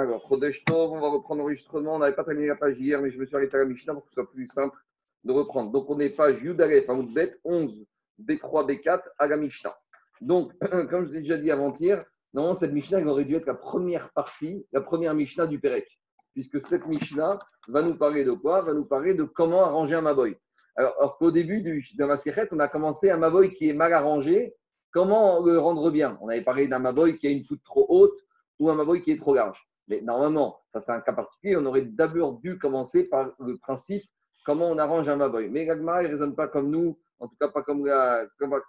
Alors, 0.00 0.26
Chodesh 0.26 0.64
Tov, 0.64 0.92
on 0.92 0.98
va 0.98 1.10
reprendre 1.10 1.42
l'enregistrement. 1.42 1.96
On 1.96 1.98
n'avait 1.98 2.14
pas 2.14 2.24
terminé 2.24 2.46
la 2.46 2.56
page 2.56 2.80
hier, 2.80 3.02
mais 3.02 3.10
je 3.10 3.20
me 3.20 3.26
suis 3.26 3.36
arrêté 3.36 3.56
à 3.56 3.58
la 3.58 3.66
Mishnah 3.66 3.92
pour 3.92 4.02
que 4.04 4.08
ce 4.08 4.14
soit 4.14 4.30
plus 4.30 4.48
simple 4.48 4.74
de 5.24 5.30
reprendre. 5.30 5.70
Donc, 5.72 5.90
on 5.90 6.00
est 6.00 6.08
page 6.08 6.42
Yudalef, 6.42 6.86
Bet 7.12 7.38
11, 7.44 7.84
B3, 8.18 8.66
B4 8.66 9.02
à 9.18 9.26
la 9.26 9.36
Mishnah. 9.36 9.76
Donc, 10.22 10.54
comme 10.88 11.06
je 11.06 11.12
l'ai 11.12 11.20
déjà 11.20 11.36
dit 11.36 11.50
avant-hier, 11.50 12.02
normalement, 12.32 12.58
cette 12.58 12.72
Mishnah, 12.72 13.00
elle 13.00 13.08
aurait 13.08 13.26
dû 13.26 13.34
être 13.34 13.44
la 13.44 13.54
première 13.54 14.10
partie, 14.14 14.66
la 14.72 14.80
première 14.80 15.12
Mishnah 15.12 15.46
du 15.46 15.60
Pérec. 15.60 15.86
Puisque 16.32 16.62
cette 16.62 16.86
Mishnah 16.86 17.38
va 17.68 17.82
nous 17.82 17.96
parler 17.98 18.24
de 18.24 18.32
quoi? 18.32 18.62
Va 18.62 18.72
nous 18.72 18.86
parler 18.86 19.12
de 19.12 19.24
comment 19.24 19.66
arranger 19.66 19.96
un 19.96 20.00
Maboy. 20.00 20.34
Alors, 20.76 21.18
qu'au 21.18 21.30
début 21.30 21.60
de 21.60 22.04
la 22.06 22.16
Séchet, 22.16 22.48
on 22.52 22.58
a 22.58 22.68
commencé 22.68 23.10
un 23.10 23.18
Maboy 23.18 23.52
qui 23.52 23.68
est 23.68 23.74
mal 23.74 23.92
arrangé. 23.92 24.54
Comment 24.92 25.44
le 25.44 25.58
rendre 25.58 25.90
bien? 25.90 26.16
On 26.22 26.30
avait 26.30 26.40
parlé 26.40 26.68
d'un 26.68 26.78
Maboy 26.78 27.18
qui 27.18 27.26
a 27.26 27.30
une 27.30 27.44
poutre 27.44 27.64
trop 27.64 27.84
haute 27.90 28.18
ou 28.58 28.70
un 28.70 28.74
Maboy 28.74 29.02
qui 29.02 29.10
est 29.10 29.18
trop 29.18 29.34
large. 29.34 29.69
Mais 29.90 30.00
normalement, 30.02 30.60
ça 30.72 30.80
c'est 30.80 30.92
un 30.92 31.00
cas 31.00 31.12
particulier, 31.12 31.56
on 31.56 31.66
aurait 31.66 31.84
d'abord 31.84 32.38
dû 32.38 32.58
commencer 32.58 33.08
par 33.08 33.32
le 33.40 33.58
principe 33.58 34.04
comment 34.46 34.70
on 34.70 34.78
arrange 34.78 35.08
un 35.08 35.16
Maboy. 35.16 35.48
Mais 35.48 35.66
l'Agma, 35.66 36.02
il 36.02 36.06
ne 36.06 36.12
raisonne 36.12 36.36
pas 36.36 36.46
comme 36.46 36.70
nous, 36.70 36.96
en 37.18 37.26
tout 37.26 37.34
cas 37.40 37.48
pas 37.48 37.62
comme, 37.62 37.84
la, 37.84 38.24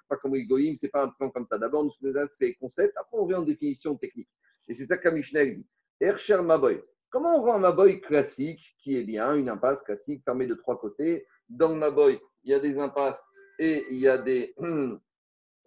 pas 0.10 0.18
comme 0.18 0.34
les 0.34 0.46
Goïm, 0.46 0.76
ce 0.78 0.88
n'est 0.88 0.90
pas 0.90 1.04
un 1.04 1.10
plan 1.10 1.30
comme 1.30 1.46
ça. 1.46 1.60
D'abord, 1.60 1.84
nous 1.84 1.92
nous 2.02 2.14
ces 2.32 2.56
concepts, 2.56 2.98
après 2.98 3.18
on 3.18 3.28
vient 3.28 3.38
en 3.38 3.44
définition 3.44 3.96
technique. 3.96 4.30
Et 4.68 4.74
c'est 4.74 4.88
ça 4.88 4.98
que 4.98 5.10
dit. 5.10 5.66
Ercher 6.00 6.42
Maboy. 6.42 6.82
Comment 7.12 7.38
on 7.38 7.44
rend 7.44 7.56
un 7.56 7.60
Maboy 7.60 8.02
classique 8.02 8.76
qui 8.82 8.98
est 8.98 9.04
bien, 9.04 9.36
une 9.36 9.50
impasse 9.50 9.84
classique 9.84 10.24
fermée 10.26 10.48
de 10.48 10.56
trois 10.56 10.80
côtés? 10.80 11.28
Dans 11.48 11.70
le 11.70 11.76
Maboy, 11.76 12.20
il 12.44 12.52
y 12.52 12.54
a 12.56 12.60
des 12.60 12.80
impasses 12.80 13.24
et 13.60 13.86
il 13.92 14.00
y 14.00 14.08
a 14.08 14.18
des, 14.18 14.56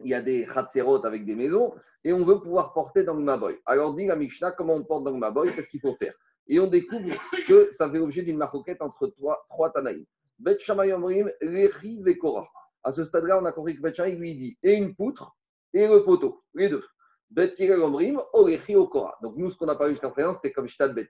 il 0.01 0.11
y 0.11 0.15
a 0.15 0.23
des 0.23 0.47
avec 1.05 1.25
des 1.25 1.35
maisons 1.35 1.75
et 2.03 2.13
on 2.13 2.25
veut 2.25 2.41
pouvoir 2.41 2.73
porter 2.73 3.05
dans 3.05 3.15
le 3.15 3.23
Maboy. 3.23 3.59
Alors, 3.67 3.95
dit 3.95 4.07
la 4.07 4.17
Mishnah, 4.17 4.53
comment 4.53 4.75
on 4.75 4.85
porte 4.85 5.05
dans 5.05 5.13
le 5.13 5.19
Maboy 5.19 5.55
Qu'est-ce 5.55 5.71
qu'il 5.71 5.81
faut 5.81 5.95
faire? 5.95 6.15
Et 6.47 6.61
on 6.61 6.67
découvre 6.67 7.15
que 7.49 7.71
ça 7.71 7.91
fait 7.91 7.99
objet 7.99 8.23
d'une 8.23 8.37
maroquette 8.37 8.83
entre 8.83 9.07
trois, 9.09 9.47
trois 9.49 9.71
Tanaïm. 9.71 10.05
Bet 10.39 10.59
Lechi 11.41 12.03
Vekora. 12.03 12.47
À 12.83 12.93
ce 12.93 13.05
stade-là, 13.05 13.41
on 13.41 13.45
a 13.47 13.53
compris 13.53 13.77
que 13.77 13.81
Bet 13.81 13.95
lui 14.17 14.37
dit 14.37 14.59
et 14.63 14.75
une 14.75 14.95
poutre 14.95 15.35
et 15.73 15.89
le 15.89 16.05
poteau, 16.05 16.43
les 16.55 16.69
deux. 16.69 16.85
Bet 17.31 17.55
Omrim, 17.83 18.21
Orechi 18.33 18.77
Okora. 18.77 19.17
Donc, 19.23 19.37
nous, 19.37 19.51
ce 19.51 19.57
qu'on 19.57 19.69
a 19.69 19.75
parlé 19.75 19.95
jusqu'à 19.95 20.11
présent, 20.11 20.35
c'était 20.35 20.53
comme 20.53 20.69
Shtad 20.69 20.95
Bet 20.95 21.09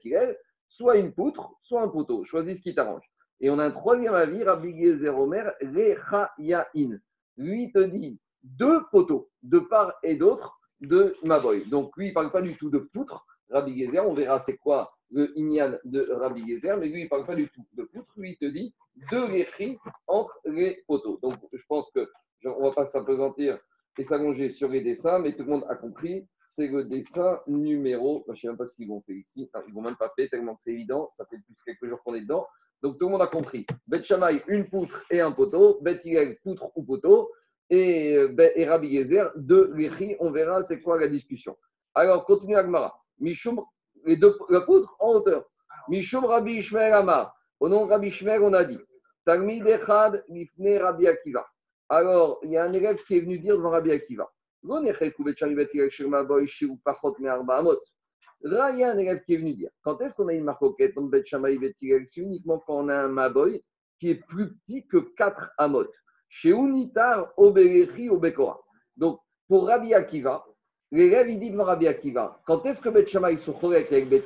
soit 0.69 0.97
une 0.97 1.13
poutre, 1.13 1.51
soit 1.63 1.83
un 1.83 1.89
poteau. 1.89 2.25
Choisis 2.25 2.59
ce 2.59 2.63
qui 2.63 2.75
t'arrange. 2.75 3.05
Et 3.41 3.51
on 3.51 3.59
a 3.59 3.65
un 3.65 3.71
troisième 3.71 4.15
avis, 4.15 4.43
Rabbi 4.43 4.81
Gezer 4.81 5.19
Omer, 5.19 5.53
Yain. 6.39 6.99
Lui 7.37 7.73
te 7.73 7.81
dit 7.81 8.21
deux 8.45 8.83
poteaux, 8.93 9.31
de 9.43 9.59
part 9.59 9.95
et 10.03 10.17
d'autre, 10.17 10.61
de 10.81 11.17
Maboy. 11.25 11.65
Donc 11.67 11.97
lui, 11.97 12.07
il 12.07 12.09
ne 12.11 12.15
parle 12.15 12.31
pas 12.31 12.43
du 12.43 12.57
tout 12.57 12.71
de 12.71 12.79
poutre, 12.79 13.25
Rabbi 13.51 13.79
Gezer. 13.79 14.07
On 14.07 14.15
verra 14.15 14.39
c'est 14.39 14.57
quoi 14.57 14.95
le 15.11 15.37
Inyan 15.39 15.79
de 15.85 16.07
Rabbi 16.13 16.47
Gezer, 16.47 16.77
mais 16.77 16.89
lui, 16.89 17.01
il 17.01 17.05
ne 17.05 17.09
parle 17.09 17.27
pas 17.27 17.37
du 17.37 17.49
tout 17.49 17.65
de 17.73 17.85
poutre. 17.85 18.13
Lui, 18.17 18.33
il 18.33 18.37
te 18.37 18.53
dit 18.53 18.75
deux 19.11 19.27
léchis 19.29 19.79
entre 20.07 20.39
les 20.45 20.83
poteaux. 20.87 21.19
Donc 21.23 21.35
je 21.53 21.63
pense 21.69 21.91
que 21.93 22.09
on 22.45 22.61
ne 22.61 22.69
va 22.69 22.73
pas 22.73 22.87
s'apesantir 22.87 23.59
et 23.97 24.05
s'allonger 24.05 24.51
sur 24.51 24.69
les 24.69 24.83
dessins, 24.83 25.19
mais 25.19 25.35
tout 25.35 25.45
le 25.45 25.51
monde 25.51 25.65
a 25.69 25.77
compris. 25.77 26.27
C'est 26.47 26.69
le 26.69 26.85
dessin 26.85 27.41
numéro. 27.47 28.25
Je 28.29 28.33
ne 28.33 28.37
sais 28.37 28.49
même 28.49 28.57
pas 28.57 28.69
s'ils 28.69 28.89
vont 28.89 29.01
faire 29.03 29.17
ici. 29.17 29.51
ils 29.67 29.71
ne 29.71 29.75
vont 29.75 29.83
même 29.83 29.97
pas 29.97 30.13
faire 30.15 30.29
tellement 30.29 30.55
que 30.55 30.63
c'est 30.65 30.73
évident. 30.73 31.11
Ça 31.15 31.25
fait 31.27 31.39
plus 31.39 31.57
quelques 31.65 31.89
jours 31.89 32.03
qu'on 32.05 32.15
est 32.15 32.21
dedans. 32.21 32.47
Donc 32.83 32.99
tout 32.99 33.07
le 33.07 33.13
monde 33.13 33.23
a 33.23 33.27
compris. 33.29 33.67
Bet 33.87 34.03
une 34.49 34.69
poutre 34.69 35.05
et 35.11 35.21
un 35.21 35.33
poteau. 35.33 35.81
Bet 35.81 36.03
poutre 36.43 36.71
ou 36.77 36.83
poteau 36.85 37.31
et, 37.71 38.17
euh, 38.17 38.29
ben, 38.29 38.51
et 38.55 38.69
Rabbi 38.69 38.97
Gezer 38.97 39.31
de 39.37 39.71
l'Echi. 39.75 40.17
On 40.21 40.31
verra 40.31 40.63
c'est 40.63 40.81
quoi 40.81 40.99
la 40.99 41.09
discussion. 41.09 41.57
Alors, 41.95 42.25
continue 42.25 42.57
Agmara. 42.57 42.99
Mishum, 43.19 43.61
les 44.05 44.17
deux, 44.17 44.37
la 44.49 44.63
poudre 44.63 44.95
en 44.99 45.15
hauteur. 45.15 45.45
Mishum 45.89 46.25
Rabbi 46.25 46.59
Ishmael 46.59 46.93
Amar. 46.93 47.35
Au 47.61 47.69
nom 47.69 47.87
de 47.87 47.91
Rabbi 47.91 48.09
Ishmael, 48.09 48.43
on 48.43 48.53
a 48.53 48.65
dit 48.65 48.79
Talmid 49.25 49.67
Echad 49.67 50.25
Mifne 50.29 50.79
Rabbi 50.79 51.07
Akiva. 51.07 51.47
Alors, 51.89 52.41
il 52.43 52.51
y 52.51 52.57
a 52.57 52.65
un 52.65 52.73
élève 52.73 53.03
qui 53.05 53.17
est 53.17 53.21
venu 53.21 53.39
dire 53.39 53.57
devant 53.57 53.71
Rabbi 53.71 53.93
Akiva. 53.93 54.29
Là, 54.67 54.81
il 58.73 58.79
y 58.79 58.85
a 58.85 58.91
un 58.91 58.99
élève 58.99 59.23
qui 59.25 59.35
est 59.35 59.37
venu 59.37 59.55
dire 59.55 59.71
quand 59.83 60.01
est-ce 60.01 60.15
qu'on 60.15 60.29
a 60.29 60.33
une 60.33 60.45
marcoquette 60.45 60.95
C'est 60.95 62.21
uniquement 62.21 62.59
quand 62.67 62.77
on 62.77 62.89
a 62.89 62.97
un 62.97 63.09
Maboy 63.09 63.63
qui 64.01 64.11
est 64.11 64.27
plus 64.27 64.55
petit 64.55 64.87
que 64.87 64.97
4 65.17 65.51
Amot. 65.59 65.87
Chez 66.37 66.51
Unitar, 66.51 67.33
Obelechi, 67.37 68.11
Obekora. 68.11 68.59
Donc, 68.97 69.21
pour 69.49 69.69
Rabbi 69.69 69.95
Akiva, 69.95 70.45
l'élève, 70.91 71.31
il 71.31 71.39
dit 71.39 71.53
devant 71.53 71.63
Rabbi 71.63 71.87
Akiva, 71.87 72.41
quand 72.45 72.67
est-ce 72.67 72.81
que 72.81 72.89
Bet 72.89 73.07
Shammai 73.07 73.37
se 73.37 73.53
avec 73.53 74.09
Bet 74.09 74.25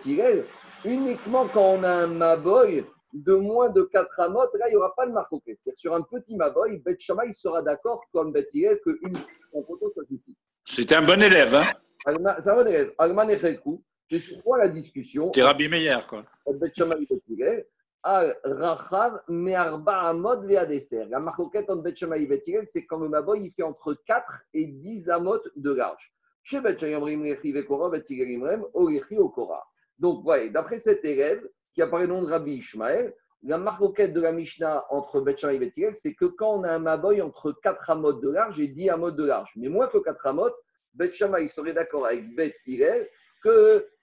Uniquement 0.86 1.46
quand 1.52 1.74
on 1.76 1.82
a 1.82 1.90
un 1.90 2.06
Maboy 2.06 2.86
de 3.12 3.34
moins 3.34 3.68
de 3.68 3.82
4 3.82 4.20
amot, 4.20 4.40
là, 4.58 4.68
il 4.68 4.70
n'y 4.70 4.76
aura 4.76 4.94
pas 4.94 5.06
de 5.06 5.12
marcoquet. 5.12 5.58
C'est-à-dire 5.62 5.78
sur 5.78 5.94
un 5.94 6.00
petit 6.00 6.34
Maboy, 6.34 6.78
Bet 6.78 6.96
Shammai 6.98 7.30
sera 7.32 7.60
d'accord 7.60 8.02
comme 8.10 8.32
Bet 8.32 8.48
Hillel 8.54 8.80
qu'une 8.80 9.14
photo 9.52 9.90
soit 9.92 10.04
suffit. 10.04 10.34
C'était 10.64 10.94
un 10.94 11.02
bon 11.02 11.22
élève, 11.22 11.54
hein? 11.54 11.66
C'est 12.06 12.48
un 12.48 12.54
bon 12.54 12.66
élève. 12.66 12.94
Alman 12.96 13.28
Echelkou, 13.28 13.82
je 14.10 14.38
crois 14.38 14.56
la 14.56 14.68
discussion. 14.68 15.30
C'est 15.34 15.42
Rabbi 15.42 15.68
Meyer, 15.68 15.98
quoi. 16.08 16.24
Bet 16.58 16.72
Shammai 16.74 17.06
Bet 17.06 17.66
Rachav 18.04 19.20
Me'arba 19.28 20.08
Amot 20.08 20.42
Ve'adeser. 20.42 21.06
La 21.06 21.18
marcoquette 21.18 21.68
entre 21.68 21.82
Bet 21.82 21.96
Shammai 21.96 22.22
et 22.22 22.26
Bet 22.26 22.42
c'est 22.66 22.86
quand 22.86 22.98
le 22.98 23.08
Maboy 23.08 23.46
il 23.46 23.52
fait 23.52 23.62
entre 23.62 23.94
4 24.06 24.32
et 24.54 24.66
10 24.66 25.10
amot 25.10 25.40
de 25.56 25.70
large. 25.72 26.12
Chez 26.44 26.60
Bet 26.60 26.78
Rechi 26.80 27.52
Vekora, 27.52 27.90
Bet 27.90 28.04
Imrem, 28.08 28.64
Orechi 28.72 29.18
Okora. 29.18 29.62
Donc, 29.98 30.22
voyez, 30.22 30.50
d'après 30.50 30.78
cet 30.78 31.04
élève 31.04 31.46
qui 31.74 31.82
apparaît 31.82 32.06
le 32.06 32.14
nom 32.14 32.22
de 32.22 32.28
Rabbi 32.28 32.52
Ishmael, 32.54 33.14
la 33.42 33.58
marcoquette 33.58 34.12
de 34.12 34.20
la 34.20 34.32
Mishnah 34.32 34.84
entre 34.90 35.20
Bet 35.20 35.36
Shammai 35.36 35.56
et 35.56 35.58
Bet 35.58 35.94
c'est 35.94 36.14
que 36.14 36.24
quand 36.24 36.60
on 36.60 36.64
a 36.64 36.72
un 36.72 36.78
Maboy 36.78 37.20
entre 37.20 37.52
4 37.52 37.90
amot 37.90 38.14
de 38.14 38.30
large 38.30 38.58
et 38.60 38.68
10 38.68 38.90
amot 38.90 39.10
de 39.10 39.24
large. 39.24 39.52
Mais 39.56 39.68
moins 39.68 39.88
que 39.88 39.98
4 39.98 40.26
amot, 40.26 40.50
Bet 40.94 41.12
serait 41.12 41.72
d'accord 41.72 42.06
avec 42.06 42.34
Bet 42.34 42.54
Hillel 42.66 43.08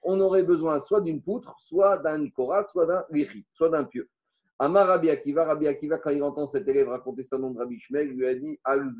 qu'on 0.05 0.19
aurait 0.19 0.43
besoin 0.43 0.79
soit 0.79 1.01
d'une 1.01 1.21
poutre, 1.21 1.55
soit 1.59 1.97
d'un 1.97 2.29
Kora, 2.29 2.63
soit 2.63 2.85
d'un 2.85 3.03
Lichi, 3.09 3.43
soit 3.53 3.69
d'un 3.69 3.85
pieu. 3.85 4.07
Amar 4.59 4.87
Rabbi 4.87 5.09
Akiva, 5.09 5.45
Rabbi 5.45 5.67
Akiva, 5.67 5.97
quand 5.97 6.11
il 6.11 6.21
entend 6.21 6.45
cet 6.45 6.67
élève 6.67 6.89
raconter 6.89 7.23
son 7.23 7.39
nom 7.39 7.49
de 7.49 7.57
Rabbi 7.57 7.79
Shmel, 7.79 8.09
lui 8.09 8.27
a 8.27 8.35
dit 8.35 8.59
Alze, 8.63 8.95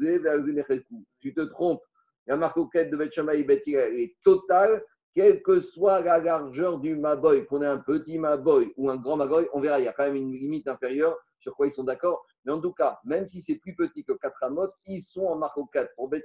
Tu 1.20 1.34
te 1.34 1.42
trompes. 1.42 1.84
La 2.26 2.38
marcoquette 2.38 2.90
de 2.90 2.98
Bet 2.98 3.62
et 3.68 4.04
est 4.04 4.16
totale, 4.24 4.84
quelle 5.14 5.44
que 5.44 5.60
soit 5.60 6.02
la 6.02 6.18
largeur 6.18 6.80
du 6.80 6.96
Maboy, 6.96 7.46
qu'on 7.46 7.62
ait 7.62 7.68
un 7.68 7.78
petit 7.78 8.18
Maboy 8.18 8.74
ou 8.76 8.90
un 8.90 8.98
grand 8.98 9.16
Maboy, 9.16 9.48
on 9.54 9.62
verra, 9.62 9.80
il 9.80 9.86
y 9.86 9.88
a 9.88 9.94
quand 9.94 10.06
même 10.06 10.16
une 10.16 10.34
limite 10.34 10.68
inférieure 10.68 11.16
sur 11.40 11.56
quoi 11.56 11.68
ils 11.68 11.72
sont 11.72 11.84
d'accord. 11.84 12.26
Mais 12.44 12.52
en 12.52 12.60
tout 12.60 12.74
cas, 12.74 12.98
même 13.06 13.28
si 13.28 13.44
c'est 13.44 13.56
plus 13.56 13.76
petit 13.76 14.04
que 14.04 14.14
4 14.14 14.36
amot, 14.42 14.70
ils 14.88 15.02
sont 15.02 15.28
en 15.28 15.36
marcoquette 15.36 15.92
pour 15.96 16.10
Bet 16.10 16.24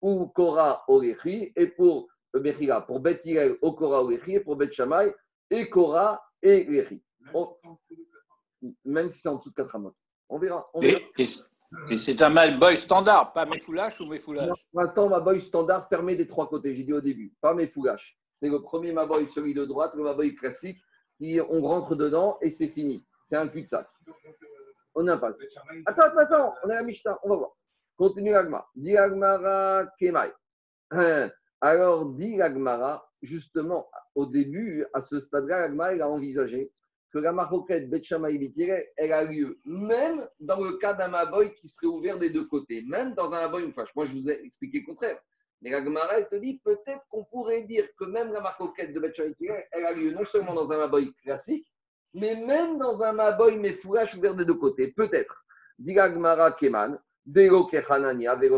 ou 0.00 0.26
Kora 0.28 0.84
Orechi 0.86 1.52
et 1.56 1.66
pour 1.66 2.08
Bechira, 2.34 2.86
pour 2.86 3.00
Bet 3.00 3.20
Okora 3.62 4.04
ou 4.04 4.10
et 4.12 4.40
pour 4.40 4.56
Bet 4.56 4.72
Shammai, 4.72 5.14
et 5.50 5.68
Kora 5.68 6.22
et 6.42 6.64
Lechi. 6.64 7.02
Même 8.84 9.10
si 9.10 9.20
c'est 9.20 9.28
en 9.28 9.36
dessous 9.36 9.50
de 9.50 9.54
4 9.54 9.76
amotes. 9.76 9.94
On 10.28 10.38
verra. 10.38 10.68
On 10.74 10.80
verra. 10.80 11.00
Et, 11.18 11.26
et, 11.90 11.98
c'est 11.98 12.22
un 12.22 12.58
boy 12.58 12.76
standard, 12.76 13.32
pas 13.32 13.46
mes 13.46 13.58
foulaches 13.58 14.00
ou 14.00 14.06
mes 14.06 14.18
foulaches 14.18 14.66
Pour 14.72 14.80
l'instant, 14.80 15.08
ma 15.08 15.20
boy 15.20 15.40
standard 15.40 15.88
fermé 15.88 16.16
des 16.16 16.26
trois 16.26 16.48
côtés, 16.48 16.74
j'ai 16.74 16.84
dit 16.84 16.92
au 16.92 17.00
début, 17.00 17.34
pas 17.40 17.54
mes 17.54 17.66
foulaches. 17.66 18.18
C'est 18.32 18.48
le 18.48 18.62
premier 18.62 18.92
Maboy, 18.92 19.28
celui 19.28 19.52
de 19.52 19.64
droite, 19.64 19.94
le 19.94 20.04
Maboy 20.04 20.34
classique, 20.34 20.78
qui 21.18 21.40
on 21.40 21.60
rentre 21.62 21.96
dedans 21.96 22.38
et 22.40 22.50
c'est 22.50 22.68
fini. 22.68 23.04
C'est 23.26 23.36
un 23.36 23.48
cul-de-sac. 23.48 23.86
On 24.94 25.06
impasse. 25.08 25.40
Attends, 25.84 26.02
attends, 26.02 26.18
attends, 26.18 26.54
on 26.64 26.70
est 26.70 26.76
à 26.76 26.82
Mishnah, 26.82 27.18
on 27.24 27.30
va 27.30 27.36
voir. 27.36 27.50
Continue 27.96 28.34
Agma. 28.34 28.66
Diagmara 28.76 29.86
Kemai. 29.98 30.32
Alors, 31.60 32.06
dit 32.06 32.36
l'Agmara, 32.36 33.08
justement, 33.22 33.90
au 34.14 34.26
début, 34.26 34.86
à 34.94 35.00
ce 35.00 35.18
stade-là, 35.18 35.60
l'Agmara 35.60 35.90
a 36.04 36.08
envisagé 36.08 36.70
que 37.12 37.18
la 37.18 37.32
maroquette 37.32 37.88
Betchamaï 37.90 38.52
elle 38.96 39.12
a 39.12 39.24
lieu 39.24 39.58
même 39.64 40.28
dans 40.40 40.60
le 40.62 40.76
cas 40.76 40.92
d'un 40.92 41.08
Maboy 41.08 41.54
qui 41.54 41.68
serait 41.68 41.86
ouvert 41.86 42.18
des 42.18 42.30
deux 42.30 42.44
côtés, 42.44 42.82
même 42.86 43.14
dans 43.14 43.32
un 43.32 43.40
Maboy 43.40 43.64
une 43.64 43.72
fâche. 43.72 43.94
Moi, 43.96 44.04
je 44.04 44.12
vous 44.12 44.30
ai 44.30 44.44
expliqué 44.44 44.80
le 44.80 44.86
contraire. 44.86 45.18
Mais 45.60 45.70
la 45.70 45.80
elle 46.16 46.28
te 46.28 46.36
dit 46.36 46.60
peut-être 46.62 47.04
qu'on 47.08 47.24
pourrait 47.24 47.64
dire 47.64 47.88
que 47.98 48.04
même 48.04 48.32
la 48.32 48.40
maroquette 48.40 48.92
de 48.92 49.00
Betchamaï 49.00 49.34
elle 49.72 49.86
a 49.86 49.92
lieu 49.92 50.12
non 50.12 50.24
seulement 50.24 50.54
dans 50.54 50.72
un 50.72 50.78
Maboy 50.78 51.12
classique, 51.22 51.66
mais 52.14 52.36
même 52.36 52.78
dans 52.78 53.02
un 53.02 53.12
Maboy 53.12 53.56
mais 53.56 53.72
fourrage 53.72 54.14
ouvert 54.14 54.34
des 54.34 54.44
deux 54.44 54.54
côtés. 54.54 54.88
Peut-être. 54.88 55.44
Dit 55.78 55.94
l'Agmara 55.94 56.52
Keman, 56.52 57.00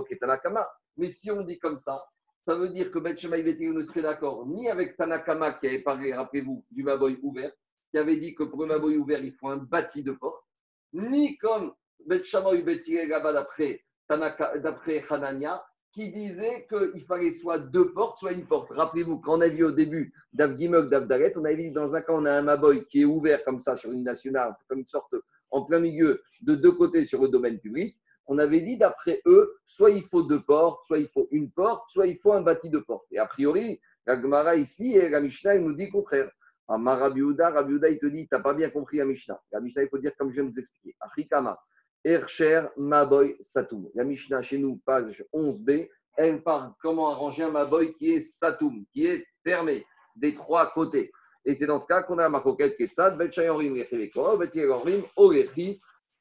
Ketanakama. 0.09 0.69
Mais 0.97 1.09
si 1.09 1.31
on 1.31 1.43
dit 1.43 1.59
comme 1.59 1.79
ça, 1.79 2.05
ça 2.47 2.55
veut 2.55 2.69
dire 2.71 2.91
que 2.91 2.99
Bet 2.99 3.17
Shemaï 3.17 3.45
ne 3.45 3.83
serait 3.83 4.03
d'accord 4.03 4.47
ni 4.47 4.69
avec 4.69 4.97
Tanakama 4.97 5.53
qui 5.55 5.67
avait 5.67 5.81
parlé, 5.81 6.15
rappelez-vous, 6.15 6.65
du 6.71 6.83
Maboy 6.83 7.19
ouvert, 7.23 7.53
qui 7.91 7.99
avait 7.99 8.17
dit 8.17 8.35
que 8.35 8.45
pour 8.45 8.63
le 8.63 8.69
Maboy 8.69 8.97
ouvert, 8.97 9.23
il 9.23 9.33
faut 9.33 9.49
un 9.49 9.59
bâti 9.59 10.03
de 10.03 10.13
porte, 10.13 10.45
ni 10.93 11.37
comme 11.39 11.73
Bet 12.07 12.25
Shemaï 12.25 12.65
là-bas 13.09 13.33
d'après 13.33 15.05
Hanania, 15.11 15.65
qui 15.93 16.11
disait 16.11 16.67
qu'il 16.69 17.05
fallait 17.05 17.33
soit 17.33 17.59
deux 17.59 17.93
portes, 17.93 18.19
soit 18.19 18.33
une 18.33 18.47
porte. 18.47 18.71
Rappelez-vous, 18.71 19.19
quand 19.19 19.39
on 19.39 19.41
a 19.41 19.49
vu 19.49 19.65
au 19.65 19.73
début 19.73 20.13
d'Avgimok, 20.33 20.89
d'Avdaret, 20.89 21.33
on 21.37 21.45
avait 21.45 21.57
dit 21.57 21.73
dans 21.73 21.95
un 21.95 22.01
cas, 22.01 22.13
on 22.13 22.25
a 22.25 22.33
un 22.33 22.43
Maboy 22.43 22.87
qui 22.87 23.03
est 23.03 23.05
ouvert 23.05 23.43
comme 23.45 23.59
ça 23.59 23.75
sur 23.75 23.91
une 23.91 24.05
nationale, 24.05 24.55
comme 24.69 24.79
une 24.79 24.87
sorte 24.87 25.15
en 25.51 25.65
plein 25.65 25.81
milieu 25.81 26.23
de 26.43 26.55
deux 26.55 26.73
côtés 26.73 27.05
sur 27.05 27.21
le 27.23 27.29
domaine 27.29 27.59
public. 27.59 28.00
On 28.33 28.39
avait 28.39 28.61
dit 28.61 28.77
d'après 28.77 29.21
eux, 29.27 29.59
soit 29.67 29.91
il 29.91 30.05
faut 30.05 30.23
deux 30.23 30.41
portes, 30.41 30.87
soit 30.87 30.99
il 30.99 31.09
faut 31.09 31.27
une 31.33 31.51
porte, 31.51 31.91
soit 31.91 32.07
il 32.07 32.17
faut 32.19 32.33
un 32.33 32.43
bâti 32.43 32.71
de 32.71 32.79
porte. 32.79 33.05
Et 33.11 33.19
a 33.19 33.27
priori, 33.27 33.81
la 34.07 34.23
Gemara 34.23 34.55
ici 34.55 34.95
et 34.97 35.09
la 35.09 35.21
Mishnah, 35.21 35.59
nous 35.59 35.73
dit 35.73 35.87
le 35.87 35.91
contraire. 35.91 36.31
Amar 36.69 37.01
Rabiuda, 37.01 37.51
il 37.91 37.99
te 37.99 38.07
dit, 38.07 38.29
tu 38.29 38.29
n'as 38.31 38.41
pas 38.41 38.55
bien 38.55 38.71
compris 38.71 38.99
la 38.99 39.05
Mishnah. 39.05 39.41
La 39.51 39.59
Mishnah, 39.59 39.83
il 39.83 39.89
faut 39.89 39.99
dire 39.99 40.13
comme 40.17 40.31
je 40.31 40.35
viens 40.37 40.45
de 40.45 40.53
vous 40.53 40.61
expliquer. 40.61 40.97
Achikama, 41.01 41.59
Ercher, 42.05 42.69
Maboy, 42.77 43.37
Satoum. 43.41 43.91
La 43.97 44.05
Mishnah 44.05 44.43
chez 44.43 44.59
nous, 44.59 44.81
page 44.87 45.25
11b, 45.35 45.89
elle 46.17 46.41
parle 46.45 46.73
comment 46.81 47.11
arranger 47.11 47.43
un 47.43 47.51
Maboy 47.51 47.95
qui 47.95 48.13
est 48.13 48.21
Satoum, 48.21 48.85
qui 48.93 49.07
est 49.07 49.27
fermé 49.43 49.85
des 50.15 50.37
trois 50.37 50.71
côtés. 50.71 51.11
Et 51.45 51.57
c'est 51.57 51.67
dans 51.67 51.81
ce 51.81 51.87
cas 51.89 52.05
qu'on 52.05 52.19
a 52.19 52.29
ma 52.29 52.39
coquette 52.39 52.77
qui 52.77 52.85
est 52.85 52.95
Sad, 52.95 53.19
Bet 53.19 53.33
Shayorim, 53.33 53.75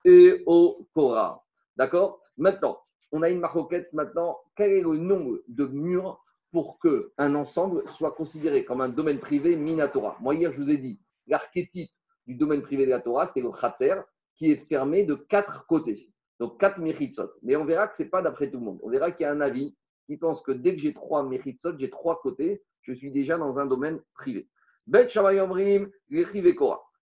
et 0.06 0.44
Okora. 0.48 1.40
D'accord? 1.80 2.20
Maintenant, 2.36 2.78
on 3.14 3.24
a 3.24 3.30
une 3.30 3.40
maroquette 3.40 3.94
maintenant. 3.94 4.38
Quel 4.58 4.74
est 4.74 4.82
le 4.82 4.98
nombre 4.98 5.40
de 5.48 5.66
murs 5.66 6.22
pour 6.52 6.78
qu'un 6.78 7.36
ensemble 7.36 7.88
soit 7.88 8.12
considéré 8.12 8.66
comme 8.66 8.82
un 8.82 8.90
domaine 8.90 9.20
privé 9.20 9.56
Minatora? 9.56 10.18
Moi, 10.20 10.36
hier, 10.36 10.52
je 10.52 10.62
vous 10.62 10.70
ai 10.70 10.78
dit, 10.78 11.00
l'archétype 11.26 11.90
du 12.28 12.36
domaine 12.36 12.64
privé 12.64 12.86
de 12.86 12.90
la 12.90 13.00
Torah, 13.00 13.28
c'est 13.28 13.40
le 13.40 13.50
Khatser, 13.50 13.96
qui 14.36 14.52
est 14.52 14.58
fermé 14.68 15.06
de 15.06 15.16
quatre 15.16 15.66
côtés. 15.68 16.12
Donc, 16.38 16.60
quatre 16.60 16.80
Mechitsot. 16.80 17.32
Mais 17.44 17.56
on 17.56 17.64
verra 17.64 17.88
que 17.88 17.96
ce 17.96 18.04
n'est 18.04 18.10
pas 18.10 18.22
d'après 18.22 18.52
tout 18.52 18.60
le 18.60 18.66
monde. 18.66 18.80
On 18.84 18.90
verra 18.90 19.14
qu'il 19.14 19.24
y 19.24 19.28
a 19.28 19.32
un 19.32 19.40
avis 19.40 19.74
qui 20.06 20.18
pense 20.18 20.42
que 20.42 20.52
dès 20.52 20.76
que 20.76 20.82
j'ai 20.82 20.94
trois 20.94 21.24
Mechitsot, 21.24 21.80
j'ai 21.80 21.90
trois 21.90 22.20
côtés, 22.20 22.62
je 22.82 22.92
suis 22.92 23.14
déjà 23.14 23.38
dans 23.38 23.58
un 23.58 23.66
domaine 23.66 24.02
privé. 24.16 24.50
Bet 24.86 25.08
Shammai 25.08 25.38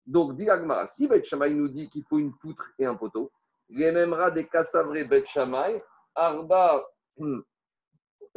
Donc, 0.05 0.35
dit 0.35 0.47
si 0.87 1.07
Bet 1.07 1.23
nous 1.51 1.69
dit 1.69 1.89
qu'il 1.89 2.03
faut 2.03 2.19
une 2.19 2.33
poutre 2.33 2.73
et 2.77 2.85
un 2.85 2.95
poteau, 2.95 3.31
les 3.69 3.91
mêmes 3.91 4.15
des 4.33 4.47
Kassavré 4.47 5.05
Bet 5.05 5.25
Shammai, 5.25 5.81
Arba 6.13 6.85
hmm, 7.17 7.39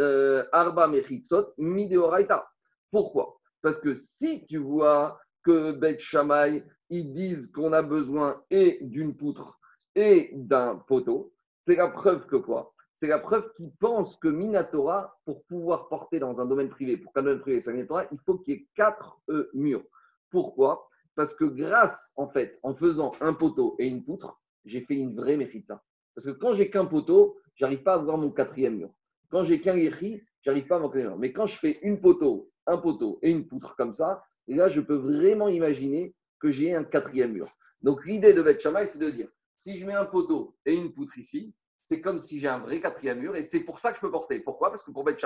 euh, 0.01 0.45
Arba 0.53 0.87
Mechitzot, 0.87 1.55
Mideoraita. 1.59 2.49
Pourquoi? 2.91 3.39
Parce 3.63 3.81
que 3.81 3.95
si 3.95 4.47
tu 4.47 4.59
vois 4.59 5.19
que 5.43 5.73
Bet 5.73 5.99
Shammai, 5.99 6.65
ils 6.91 7.13
disent 7.13 7.51
qu'on 7.53 7.73
a 7.73 7.83
besoin 7.83 8.43
et 8.51 8.79
d'une 8.81 9.17
poutre 9.17 9.59
et 9.95 10.31
d'un 10.35 10.77
poteau, 10.77 11.33
c'est 11.67 11.77
la 11.77 11.89
preuve 11.89 12.27
que 12.27 12.37
quoi? 12.37 12.73
C'est 12.97 13.09
la 13.09 13.19
preuve 13.19 13.53
qu'ils 13.55 13.73
pensent 13.79 14.17
que 14.17 14.29
Minatora, 14.29 15.17
pour 15.25 15.45
pouvoir 15.45 15.89
porter 15.89 16.19
dans 16.19 16.41
un 16.41 16.47
domaine 16.47 16.69
privé, 16.69 16.97
pour 16.97 17.13
qu'un 17.13 17.23
domaine 17.23 17.41
privé 17.41 17.61
soit 17.61 17.73
Minatora, 17.73 18.05
il 18.11 18.19
faut 18.25 18.39
qu'il 18.39 18.55
y 18.55 18.57
ait 18.57 18.69
quatre 18.75 19.19
euh, 19.29 19.51
murs. 19.55 19.85
Pourquoi? 20.31 20.89
Parce 21.15 21.35
que 21.35 21.45
grâce, 21.45 22.11
en 22.17 22.29
fait, 22.29 22.59
en 22.63 22.75
faisant 22.75 23.13
un 23.21 23.35
poteau 23.35 23.77
et 23.79 23.87
une 23.87 24.05
poutre, 24.05 24.41
j'ai 24.65 24.81
fait 24.83 24.95
une 24.95 25.15
vraie 25.15 25.37
méchitza. 25.37 25.83
Parce 26.15 26.27
que 26.27 26.33
quand 26.33 26.55
j'ai 26.55 26.71
qu'un 26.71 26.87
poteau, 26.87 27.37
j'arrive 27.57 27.83
pas 27.83 27.95
à 27.95 27.99
voir 27.99 28.19
mon 28.19 28.31
quatrième 28.31 28.77
mur. 28.77 28.91
Quand 29.31 29.45
j'ai 29.45 29.61
qu'un 29.61 29.77
je 29.77 30.19
j'arrive 30.43 30.67
pas 30.67 30.77
à 30.77 30.79
voir 30.79 30.81
mon 30.81 30.89
quatrième 30.89 31.11
mur. 31.11 31.19
Mais 31.19 31.33
quand 31.33 31.47
je 31.47 31.57
fais 31.57 31.79
une 31.83 32.01
poteau, 32.01 32.51
un 32.67 32.79
poteau 32.79 33.19
et 33.23 33.31
une 33.31 33.47
poutre 33.47 33.77
comme 33.77 33.95
ça, 33.95 34.23
là, 34.49 34.69
je 34.69 34.81
peux 34.81 34.97
vraiment 34.97 35.49
imaginer 35.49 36.15
que 36.41 36.51
j'ai 36.51 36.75
un 36.75 36.85
quatrième 36.85 37.33
mur. 37.33 37.49
Donc, 37.83 38.05
l'idée 38.07 38.33
de 38.33 38.43
Beth 38.43 38.61
c'est 38.61 38.99
de 38.99 39.11
dire, 39.11 39.29
si 39.57 39.79
je 39.79 39.87
mets 39.87 39.95
un 39.95 40.07
poteau 40.07 40.57
et 40.65 40.75
une 40.75 40.93
poutre 40.93 41.19
ici, 41.19 41.55
c'est 41.83 42.01
comme 42.01 42.21
si 42.21 42.41
j'ai 42.41 42.49
un 42.49 42.59
vrai 42.59 42.81
quatrième 42.81 43.21
mur 43.21 43.37
et 43.37 43.43
c'est 43.43 43.61
pour 43.61 43.81
ça 43.81 43.91
que 43.91 43.97
je 43.97 44.01
peux 44.01 44.11
porter. 44.11 44.41
Pourquoi? 44.41 44.71
Parce 44.71 44.83
que 44.83 44.91
pour 44.91 45.05
Beth 45.05 45.21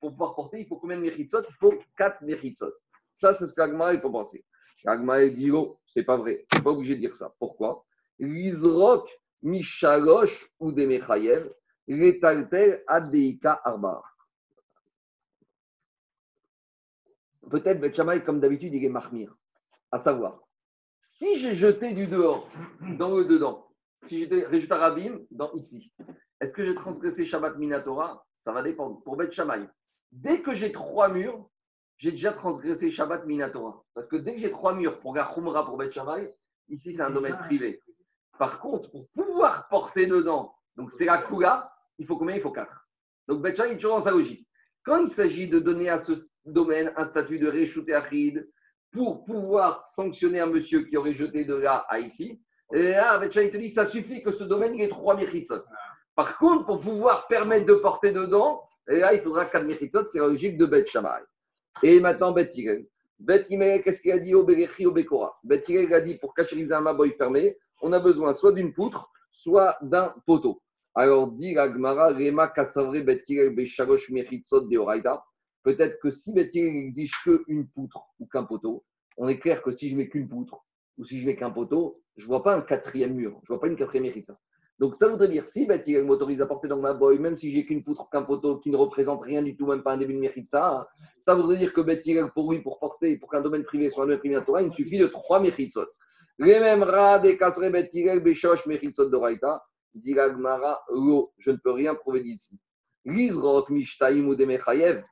pour 0.00 0.12
pouvoir 0.12 0.34
porter, 0.34 0.60
il 0.60 0.66
faut 0.66 0.76
combien 0.76 0.96
de 0.96 1.02
méritzot? 1.02 1.42
Il 1.48 1.54
faut 1.54 1.74
quatre 1.96 2.22
méritzot. 2.22 2.72
Ça, 3.14 3.32
c'est 3.32 3.46
ce 3.46 3.54
qu'Agma 3.54 3.98
faut 4.00 4.10
penser. 4.10 4.44
Agma 4.84 5.26
dit, 5.26 5.50
oh, 5.50 5.78
c'est 5.86 6.04
pas 6.04 6.16
vrai. 6.16 6.46
Je 6.50 6.56
suis 6.56 6.64
pas 6.64 6.70
obligé 6.70 6.94
de 6.94 7.00
dire 7.00 7.16
ça. 7.16 7.34
Pourquoi? 7.38 7.84
L'Izrok 8.18 9.08
Mishalosh 9.42 10.50
ou 10.58 10.72
des 10.72 10.86
Mechayev, 10.86 11.52
Arbar. 13.64 14.16
Peut-être 17.50 17.80
Beth 17.80 18.24
comme 18.24 18.40
d'habitude, 18.40 18.74
il 18.74 18.84
est 18.84 18.88
mahmir. 18.88 19.36
À 19.92 19.98
savoir, 19.98 20.40
si 20.98 21.38
j'ai 21.38 21.54
jeté 21.54 21.94
du 21.94 22.06
dehors 22.06 22.48
dans 22.98 23.16
le 23.16 23.24
dedans, 23.24 23.68
si 24.04 24.20
j'étais 24.20 24.44
Réjuta 24.44 24.76
Rabim 24.76 25.20
dans 25.30 25.52
ici, 25.54 25.92
est-ce 26.40 26.52
que 26.52 26.64
j'ai 26.64 26.74
transgressé 26.74 27.24
Shabbat 27.24 27.56
Minatora 27.56 28.24
Ça 28.40 28.52
va 28.52 28.62
dépendre. 28.62 29.02
Pour 29.04 29.16
Beth 29.16 29.32
Shammai, 29.32 29.68
dès 30.10 30.42
que 30.42 30.54
j'ai 30.54 30.72
trois 30.72 31.08
murs, 31.08 31.48
j'ai 31.98 32.10
déjà 32.10 32.32
transgressé 32.32 32.90
Shabbat 32.90 33.24
Minatora. 33.26 33.84
Parce 33.94 34.08
que 34.08 34.16
dès 34.16 34.34
que 34.34 34.40
j'ai 34.40 34.50
trois 34.50 34.74
murs 34.74 34.98
pour 35.00 35.14
Gachumra 35.14 35.64
pour 35.64 35.76
Beth 35.76 35.92
Shammai, 35.92 36.34
ici 36.68 36.92
c'est 36.92 37.02
un 37.02 37.10
domaine 37.10 37.38
privé. 37.38 37.80
Par 38.38 38.60
contre, 38.60 38.90
pour 38.90 39.08
pouvoir 39.08 39.68
porter 39.68 40.06
dedans, 40.06 40.54
donc 40.76 40.92
c'est 40.92 41.06
la 41.06 41.22
Kula, 41.22 41.72
il 41.98 42.06
faut 42.06 42.16
combien? 42.16 42.36
Il 42.36 42.42
faut 42.42 42.52
quatre. 42.52 42.88
Donc 43.28 43.42
Beth 43.42 43.56
Shammai 43.56 43.72
est 43.72 43.76
toujours 43.76 43.96
dans 43.96 44.04
sa 44.04 44.10
logique. 44.10 44.46
Quand 44.84 44.98
il 44.98 45.08
s'agit 45.08 45.48
de 45.48 45.58
donner 45.58 45.88
à 45.88 45.98
ce 45.98 46.12
domaine 46.44 46.92
un 46.96 47.04
statut 47.04 47.38
de 47.38 47.48
Réchouté 47.48 47.94
Achid, 47.94 48.48
pour 48.92 49.24
pouvoir 49.24 49.86
sanctionner 49.86 50.40
un 50.40 50.46
monsieur 50.46 50.80
qui 50.84 50.96
aurait 50.96 51.12
jeté 51.12 51.44
de 51.44 51.54
là 51.54 51.84
à 51.88 51.98
ici. 51.98 52.40
Et 52.72 52.92
là, 52.92 53.20
il 53.22 53.30
te 53.30 53.56
dit, 53.56 53.68
ça 53.68 53.84
suffit 53.84 54.22
que 54.22 54.30
ce 54.30 54.44
domaine 54.44 54.80
ait 54.80 54.88
trois 54.88 55.14
méritzot. 55.14 55.62
Par 56.14 56.38
contre, 56.38 56.64
pour 56.64 56.80
pouvoir 56.80 57.26
permettre 57.26 57.66
de 57.66 57.74
porter 57.74 58.12
dedans, 58.12 58.66
et 58.88 59.00
là, 59.00 59.12
il 59.12 59.20
faudra 59.20 59.44
quatre 59.44 59.66
méritzot, 59.66 60.08
c'est 60.10 60.18
la 60.18 60.28
logique 60.28 60.56
de 60.56 60.64
Bet 60.64 60.86
Shammai. 60.86 61.22
Et 61.82 62.00
maintenant, 62.00 62.32
Bet. 62.32 62.50
Bet 63.18 63.46
qu'est-ce 63.48 64.02
qu'il 64.02 64.12
a 64.12 64.18
dit 64.18 64.34
au 64.34 64.42
au 64.42 64.92
Bekora 64.92 65.40
a 65.50 66.00
dit, 66.00 66.18
pour 66.18 66.34
cacheriser 66.34 66.74
un 66.74 66.82
maboy 66.82 67.12
fermé, 67.12 67.56
on 67.82 67.92
a 67.92 67.98
besoin 67.98 68.34
soit 68.34 68.52
d'une 68.52 68.72
poutre, 68.72 69.10
soit 69.30 69.76
d'un 69.82 70.14
poteau. 70.26 70.60
Alors, 70.94 71.32
dit 71.32 71.54
la 71.54 71.70
Gemara, 71.72 72.08
Rema 72.08 72.48
Kasavre 72.48 73.04
Bet 73.04 73.22
Yigel 73.28 73.54
Beshalosh 73.54 74.10
Meritzot 74.10 74.68
de 74.68 74.78
Oraida. 74.78 75.22
Peut-être 75.62 75.98
que 76.00 76.10
si 76.10 76.32
Bethilel 76.32 76.74
n'exige 76.74 77.10
qu'une 77.22 77.66
poutre 77.68 77.98
ou 78.20 78.26
qu'un 78.26 78.44
poteau, 78.44 78.84
on 79.16 79.28
est 79.28 79.38
clair 79.38 79.62
que 79.62 79.72
si 79.72 79.90
je 79.90 79.96
mets 79.96 80.08
qu'une 80.08 80.28
poutre 80.28 80.64
ou 80.96 81.04
si 81.04 81.20
je 81.20 81.26
mets 81.26 81.36
qu'un 81.36 81.50
poteau, 81.50 82.00
je 82.16 82.22
ne 82.22 82.28
vois 82.28 82.42
pas 82.42 82.54
un 82.54 82.62
quatrième 82.62 83.14
mur, 83.14 83.40
je 83.42 83.52
ne 83.52 83.56
vois 83.56 83.60
pas 83.60 83.66
une 83.66 83.76
quatrième 83.76 84.04
hérite. 84.06 84.30
Donc 84.78 84.94
ça 84.94 85.08
voudrait 85.08 85.28
dire, 85.28 85.46
si 85.46 85.66
Bethilel 85.66 86.04
m'autorise 86.04 86.42
à 86.42 86.46
porter 86.46 86.68
dans 86.68 86.80
ma 86.80 86.92
boy, 86.92 87.18
même 87.18 87.36
si 87.36 87.50
j'ai 87.50 87.64
qu'une 87.64 87.82
poutre 87.82 88.02
ou 88.02 88.10
qu'un 88.10 88.22
poteau 88.22 88.58
qui 88.58 88.70
ne 88.70 88.76
représente 88.76 89.22
rien 89.22 89.42
du 89.42 89.56
tout, 89.56 89.66
même 89.66 89.82
pas 89.82 89.92
un 89.92 89.96
début 89.96 90.12
de 90.12 90.18
mérite, 90.18 90.50
ça, 90.50 90.86
ça 91.18 91.34
voudrait 91.34 91.56
dire 91.56 91.72
que 91.72 91.80
Bethilel, 91.80 92.30
pour 92.34 92.52
lui, 92.52 92.60
pour 92.60 92.78
porter, 92.78 93.16
pour 93.18 93.30
qu'un 93.30 93.40
domaine 93.40 93.64
privé 93.64 93.90
soit 93.90 94.04
un 94.04 94.06
domaine 94.06 94.20
privé 94.20 94.36
il 94.62 94.72
suffit 94.74 94.98
de 94.98 95.06
trois 95.06 95.40
mérites. 95.40 95.78
Les 96.38 96.60
mêmes 96.60 96.82
rats 96.82 97.18
des 97.18 97.38
kasre 97.38 97.70
Bethilel, 97.70 98.22
Béchoch, 98.22 98.66
méritzot 98.66 99.08
d'Oraïta, 99.08 99.64
dit 99.94 100.12
Gmara, 100.12 100.84
je 101.38 101.50
ne 101.50 101.56
peux 101.56 101.70
rien 101.70 101.94
prouver 101.94 102.20
d'ici. 102.20 102.58
L'Isrok, 103.06 103.70
Mishtaim 103.70 104.26
ou 104.26 104.34
Demechayev, 104.34 105.02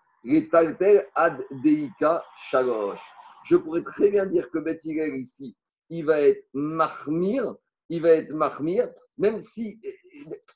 ad 1.14 1.44
deika 1.62 2.22
shalosh. 2.50 3.00
Je 3.46 3.56
pourrais 3.56 3.82
très 3.82 4.10
bien 4.10 4.26
dire 4.26 4.50
que 4.50 4.58
Beth 4.58 4.84
ici, 4.84 5.56
il 5.88 6.04
va 6.04 6.20
être 6.20 6.44
mahmir, 6.52 7.54
il 7.88 8.02
va 8.02 8.10
être 8.10 8.30
mahmir, 8.30 8.88
même 9.18 9.40
si, 9.40 9.80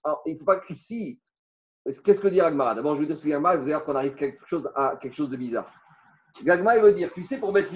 alors, 0.05 0.23
il 0.27 0.35
ne 0.35 0.39
faut 0.39 0.45
pas 0.45 0.61
qu'ici, 0.61 1.21
qu'est-ce 1.85 2.21
que 2.21 2.29
dit 2.29 2.41
Agmara 2.41 2.75
D'abord, 2.75 2.97
je 2.97 3.01
veux 3.01 3.07
dire 3.07 3.19
ce 3.19 3.29
Agmara, 3.29 3.57
vous 3.57 3.63
allez 3.63 3.73
voir 3.73 3.85
qu'on 3.85 3.95
arrive 3.95 4.15
quelque 4.15 4.47
chose 4.47 4.69
à 4.75 4.99
quelque 5.01 5.15
chose 5.15 5.31
de 5.31 5.37
bizarre. 5.37 5.73
Gagma, 6.45 6.77
il 6.77 6.83
veut 6.83 6.93
dire, 6.93 7.13
tu 7.13 7.23
sais, 7.23 7.39
pour 7.39 7.53
Beth 7.53 7.69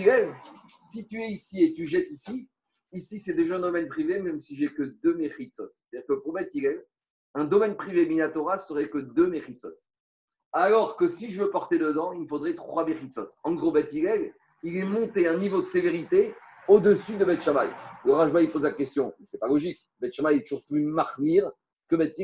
si 0.80 1.06
tu 1.06 1.20
es 1.20 1.28
ici 1.28 1.64
et 1.64 1.74
tu 1.74 1.84
jettes 1.84 2.10
ici, 2.10 2.48
ici 2.92 3.18
c'est 3.18 3.34
déjà 3.34 3.56
un 3.56 3.60
domaine 3.60 3.88
privé, 3.88 4.20
même 4.20 4.40
si 4.40 4.56
j'ai 4.56 4.68
que 4.68 4.82
deux 5.02 5.14
méritzot. 5.14 5.68
C'est-à-dire 5.90 6.06
que 6.06 6.12
pour 6.22 6.32
Beth 6.32 6.52
un 7.34 7.44
domaine 7.44 7.76
privé 7.76 8.06
Minatora 8.06 8.58
serait 8.58 8.90
que 8.90 8.98
deux 8.98 9.26
méritzot. 9.26 9.72
Alors 10.52 10.96
que 10.96 11.08
si 11.08 11.32
je 11.32 11.42
veux 11.42 11.50
porter 11.50 11.78
dedans, 11.78 12.12
il 12.12 12.20
me 12.20 12.28
faudrait 12.28 12.54
trois 12.54 12.84
Bechitsot. 12.84 13.28
En 13.42 13.54
gros, 13.54 13.72
Beth 13.72 13.92
il 13.92 14.76
est 14.76 14.84
monté 14.84 15.26
un 15.26 15.38
niveau 15.38 15.62
de 15.62 15.66
sévérité 15.66 16.34
au-dessus 16.68 17.16
de 17.16 17.24
Beth. 17.24 17.44
Le 18.04 18.12
Rajba, 18.12 18.42
il 18.42 18.50
pose 18.50 18.62
la 18.62 18.72
question, 18.72 19.12
c'est 19.24 19.38
pas 19.38 19.48
logique. 19.48 19.80
Beth 20.00 20.12
Shammai 20.12 20.36
est 20.36 20.42
toujours 20.42 20.64
plus 20.66 20.82
marmire 20.84 21.50
que 21.88 21.96
Beth 21.96 22.14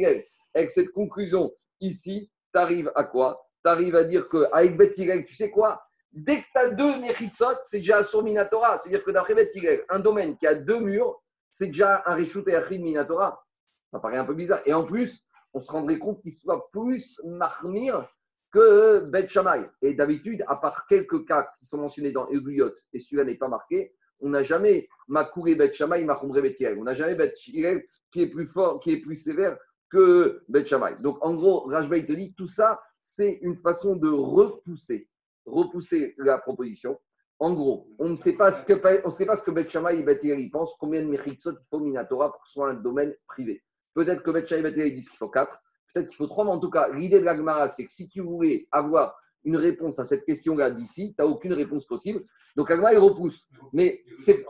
Avec 0.55 0.71
cette 0.71 0.91
conclusion, 0.93 1.53
ici, 1.81 2.31
tu 2.53 2.59
arrives 2.59 2.91
à 2.95 3.05
quoi? 3.05 3.45
Tu 3.65 3.71
arrives 3.71 3.97
à 3.97 4.05
dire 4.05 4.29
qu'avec 4.29 4.77
Beth 4.77 4.95
tu 5.27 5.35
sais 5.35 5.51
quoi? 5.51 5.83
Dès 6.13 6.41
que 6.41 6.47
tu 6.51 6.59
as 6.59 6.71
deux 6.71 6.99
Mechitsot, 7.01 7.57
c'est 7.65 7.79
déjà 7.79 8.01
un 8.01 8.23
Minatora. 8.23 8.79
C'est-à-dire 8.79 9.05
que 9.05 9.11
d'après 9.11 9.35
Beth 9.35 9.51
un 9.91 10.01
domaine 10.01 10.37
qui 10.39 10.47
a 10.47 10.55
deux 10.55 10.81
murs, 10.81 11.23
c'est 11.51 11.67
déjà 11.67 12.03
un 12.07 12.15
Rishut 12.15 12.45
et 12.49 12.55
Achid 12.55 12.83
Minatora. 12.83 13.45
Ça 13.91 14.01
paraît 14.01 14.19
un 14.19 14.25
peu 14.25 14.35
bizarre. 14.35 14.61
Et 14.67 14.73
en 14.73 14.85
plus, 14.85 15.25
on 15.55 15.61
se 15.61 15.71
rendrait 15.71 15.99
compte 15.99 16.21
qu'il 16.23 16.33
soit 16.33 16.71
plus 16.71 17.21
marmire 17.25 18.09
que 18.53 19.01
Bet 19.01 19.29
Shammai. 19.29 19.69
Et 19.83 19.95
d'habitude, 19.95 20.45
à 20.47 20.57
part 20.57 20.87
quelques 20.87 21.27
cas 21.27 21.49
qui 21.59 21.67
sont 21.67 21.79
mentionnés 21.79 22.13
dans 22.13 22.29
Eguyot, 22.31 22.71
et 22.93 22.99
celui-là 22.99 23.25
n'est 23.25 23.37
pas 23.37 23.49
marqué, 23.49 23.95
on 24.21 24.31
n'a 24.31 24.43
jamais 24.43 24.89
Makouré 25.09 25.55
Bet 25.55 25.73
Shammai, 25.73 26.05
Makouré 26.05 26.43
Bet 26.43 26.57
On 26.79 26.85
n'a 26.85 26.95
jamais 26.95 27.15
Bet 27.15 27.33
qui 27.33 28.23
est 28.23 28.27
plus 28.27 28.47
fort, 28.47 28.81
qui 28.81 28.93
est 28.93 29.01
plus 29.01 29.17
sévère 29.17 29.59
que 29.91 30.43
Bet. 30.49 30.65
Donc, 31.01 31.25
en 31.25 31.35
gros, 31.35 31.61
Rajba, 31.67 32.01
te 32.01 32.13
dit, 32.13 32.35
tout 32.37 32.47
ça, 32.47 32.81
c'est 33.03 33.39
une 33.43 33.57
façon 33.57 33.97
de 33.97 34.09
repousser, 34.09 35.09
repousser 35.47 36.15
la 36.19 36.39
proposition. 36.39 36.99
En 37.39 37.53
gros, 37.53 37.89
on 37.99 38.11
ne 38.11 38.17
sait 38.17 38.33
pas 38.33 38.53
ce 38.53 38.67
que, 38.67 39.07
on 39.07 39.11
sait 39.11 39.27
pas 39.27 39.37
ce 39.37 39.45
que 39.45 39.51
et 39.51 40.03
Bet 40.03 40.51
pensent, 40.51 40.75
combien 40.79 41.03
de 41.03 41.09
Mechitsot 41.09 41.53
il 41.53 41.67
faut 41.71 41.79
Minatora 41.79 42.33
pour 42.33 42.43
que 42.43 42.49
ce 42.49 42.55
soit 42.55 42.71
un 42.71 42.75
domaine 42.75 43.15
privé. 43.29 43.63
Peut-être 43.95 44.23
que 44.23 44.31
Bet 44.31 44.47
Shammai 44.47 44.69
et 44.69 44.73
Bet 44.73 44.91
disent 44.91 45.09
qu'il 45.09 45.19
faut 45.19 45.29
quatre, 45.29 45.59
peut-être 45.95 46.09
qu'il 46.09 46.17
faut 46.17 46.27
trois, 46.27 46.45
mais 46.45 46.51
en 46.51 46.59
tout 46.59 46.71
cas, 46.71 46.89
l'idée 46.93 47.21
de 47.21 47.25
la 47.25 47.37
Gemara, 47.37 47.69
c'est 47.69 47.87
que 47.87 47.93
si 47.93 48.09
tu 48.09 48.21
voulais 48.21 48.67
avoir 48.73 49.17
une 49.49 49.57
réponse 49.57 49.99
à 49.99 50.05
cette 50.05 50.27
question-là 50.27 50.71
d'ici, 50.71 51.15
tu 51.15 51.23
n'as 51.23 51.27
aucune 51.27 51.55
réponse 51.55 51.87
possible. 51.87 52.23
Donc, 52.55 52.71
Agma, 52.71 52.93
il 52.93 52.99
repousse. 52.99 53.47
Mais 53.73 54.03
c'est. 54.17 54.45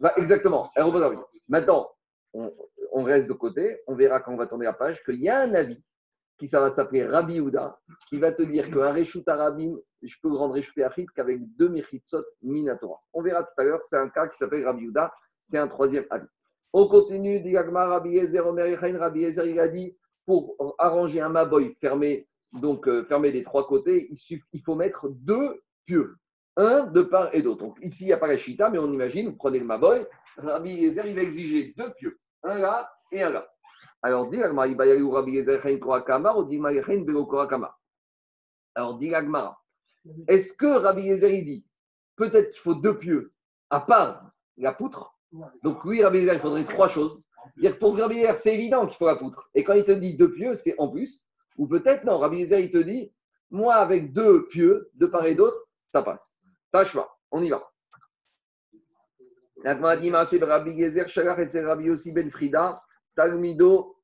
Bah, 0.00 0.12
exactement, 0.16 0.68
elle 0.74 0.82
repose 0.84 1.24
Maintenant, 1.48 1.88
on, 2.32 3.04
reste 3.04 3.28
de 3.28 3.32
côté, 3.34 3.78
on 3.86 3.94
verra 3.94 4.18
quand 4.20 4.32
on 4.32 4.36
va 4.36 4.48
tourner 4.48 4.64
la 4.64 4.72
page 4.72 5.04
qu'il 5.04 5.22
y 5.22 5.28
a 5.28 5.40
un 5.40 5.54
avis 5.54 5.80
qui 6.36 6.48
ça 6.48 6.58
va 6.58 6.70
s'appeler 6.70 7.04
Rabbi 7.04 7.38
Houda, 7.38 7.78
qui 8.08 8.18
va 8.18 8.32
te 8.32 8.42
dire 8.42 8.68
qu'un 8.68 8.92
Reshut 8.92 9.28
Arabim, 9.28 9.76
je 10.02 10.16
peux 10.20 10.34
rendre 10.34 10.56
Reshut 10.56 10.82
Achit 10.82 11.06
qu'avec 11.14 11.40
deux 11.54 11.68
Mechitsot 11.68 12.24
Minatora. 12.42 13.00
On 13.12 13.22
verra 13.22 13.44
tout 13.44 13.54
à 13.56 13.62
l'heure, 13.62 13.80
c'est 13.84 13.96
un 13.96 14.08
cas 14.08 14.26
qui 14.26 14.36
s'appelle 14.36 14.64
Rabbi 14.64 14.88
Houda, 14.88 15.14
c'est 15.44 15.58
un 15.58 15.68
troisième 15.68 16.06
avis. 16.10 16.26
On 16.72 16.88
continue, 16.88 17.38
Digagma, 17.38 17.86
Rabbi 17.86 18.16
Ezer, 18.16 18.44
Omer 18.44 18.80
Rabbi 18.80 19.22
Ezer, 19.22 19.46
il 19.46 19.60
a 19.60 19.68
dit, 19.68 19.96
pour 20.26 20.56
arranger 20.78 21.20
un 21.20 21.28
Maboy 21.28 21.76
fermé, 21.80 22.26
donc 22.60 22.88
euh, 22.88 23.04
fermé 23.04 23.32
des 23.32 23.42
trois 23.42 23.66
côtés, 23.66 24.08
il, 24.10 24.40
il 24.52 24.62
faut 24.62 24.74
mettre 24.74 25.08
deux 25.08 25.62
pieux, 25.86 26.16
un 26.56 26.86
de 26.86 27.02
part 27.02 27.34
et 27.34 27.42
d'autre. 27.42 27.64
Donc 27.64 27.78
ici, 27.82 28.04
il 28.04 28.06
n'y 28.08 28.12
a 28.12 28.18
pas 28.18 28.28
la 28.28 28.38
Chita, 28.38 28.70
mais 28.70 28.78
on 28.78 28.92
imagine, 28.92 29.28
vous 29.28 29.36
prenez 29.36 29.58
le 29.58 29.64
Maboy, 29.64 30.06
Rabbi 30.36 30.84
Ezer, 30.84 31.06
il 31.06 31.14
va 31.14 31.22
exiger 31.22 31.74
deux 31.76 31.92
pieux, 31.94 32.18
un 32.42 32.58
là 32.58 32.90
et 33.12 33.22
un 33.22 33.30
là. 33.30 33.48
Alors, 34.02 34.28
dit 34.28 34.42
Alors, 38.74 38.98
dit 38.98 39.12
est-ce 40.28 40.52
que 40.54 40.66
Rabbi 40.66 41.02
Yezer 41.02 41.42
dit 41.42 41.66
peut-être 42.16 42.50
qu'il 42.50 42.60
faut 42.60 42.74
deux 42.74 42.98
pieux 42.98 43.32
à 43.70 43.80
part 43.80 44.30
la 44.58 44.74
poutre? 44.74 45.16
Donc, 45.62 45.84
oui, 45.84 46.04
Rabbi 46.04 46.18
Yezer, 46.18 46.34
il 46.34 46.40
faudrait 46.40 46.64
trois 46.64 46.88
choses. 46.88 47.22
Dire 47.56 47.78
pour 47.78 47.96
Rabbi 47.96 48.16
Yezer, 48.16 48.36
c'est 48.38 48.54
évident 48.54 48.86
qu'il 48.86 48.96
faut 48.96 49.06
la 49.06 49.16
poutre. 49.16 49.48
Et 49.54 49.64
quand 49.64 49.74
il 49.74 49.84
te 49.84 49.92
dit 49.92 50.16
deux 50.16 50.32
pieux, 50.32 50.54
c'est 50.54 50.74
en 50.78 50.90
plus. 50.90 51.24
Ou 51.58 51.66
peut-être 51.66 52.04
non, 52.04 52.18
Rabbi 52.18 52.38
Yezer, 52.38 52.60
il 52.60 52.70
te 52.70 52.78
dit 52.78 53.12
moi, 53.50 53.76
avec 53.76 54.12
deux 54.12 54.46
pieux, 54.48 54.90
de 54.94 55.06
part 55.06 55.26
et 55.26 55.36
d'autre, 55.36 55.68
ça 55.88 56.02
passe. 56.02 56.34
Tâche 56.72 56.94
pas, 56.94 57.16
on 57.30 57.42
y 57.42 57.50
va. 57.50 57.62
Rabbi 59.64 60.70
Yezer, 60.72 61.06
et 61.06 61.60
Rabbi 61.60 61.90
aussi 61.90 62.12
Ben 62.12 62.30
Frida, 62.30 62.82
Talmido. 63.14 63.96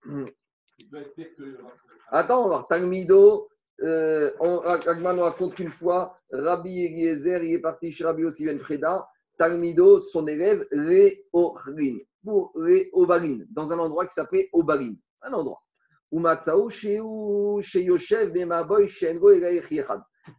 Attends, 2.10 2.38
on 2.38 2.42
va 2.42 2.48
voir. 2.48 2.68
Talmido, 2.68 3.48
euh, 3.82 4.30
on, 4.40 4.58
raconte 4.60 5.54
qu'une 5.54 5.70
fois, 5.70 6.16
Rabbi 6.30 6.84
Eliezer, 6.84 7.42
il 7.42 7.54
est 7.54 7.58
parti 7.58 7.92
chez 7.92 8.04
Rabbi 8.04 8.24
aussi 8.24 8.44
Ben 8.44 8.58
Freda. 8.58 9.08
Talmido, 9.36 10.00
son 10.00 10.26
élève, 10.26 10.66
Réorin, 10.70 11.98
pour 12.22 12.52
Réobarin, 12.54 13.38
dans 13.50 13.72
un 13.72 13.78
endroit 13.78 14.06
qui 14.06 14.14
s'appelait 14.14 14.48
Obarin, 14.52 14.94
un 15.22 15.32
endroit. 15.32 15.62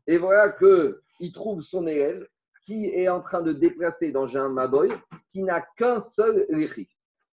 Et 0.07 0.17
voilà 0.17 0.51
qu'il 0.51 1.33
trouve 1.33 1.61
son 1.61 1.87
élève 1.87 2.27
qui 2.65 2.85
est 2.87 3.09
en 3.09 3.21
train 3.21 3.41
de 3.41 3.53
déplacer 3.53 4.11
dans 4.11 4.37
un 4.37 4.49
Maboy 4.49 4.91
qui 5.31 5.43
n'a 5.43 5.61
qu'un 5.77 6.01
seul 6.01 6.45
léchi. 6.49 6.89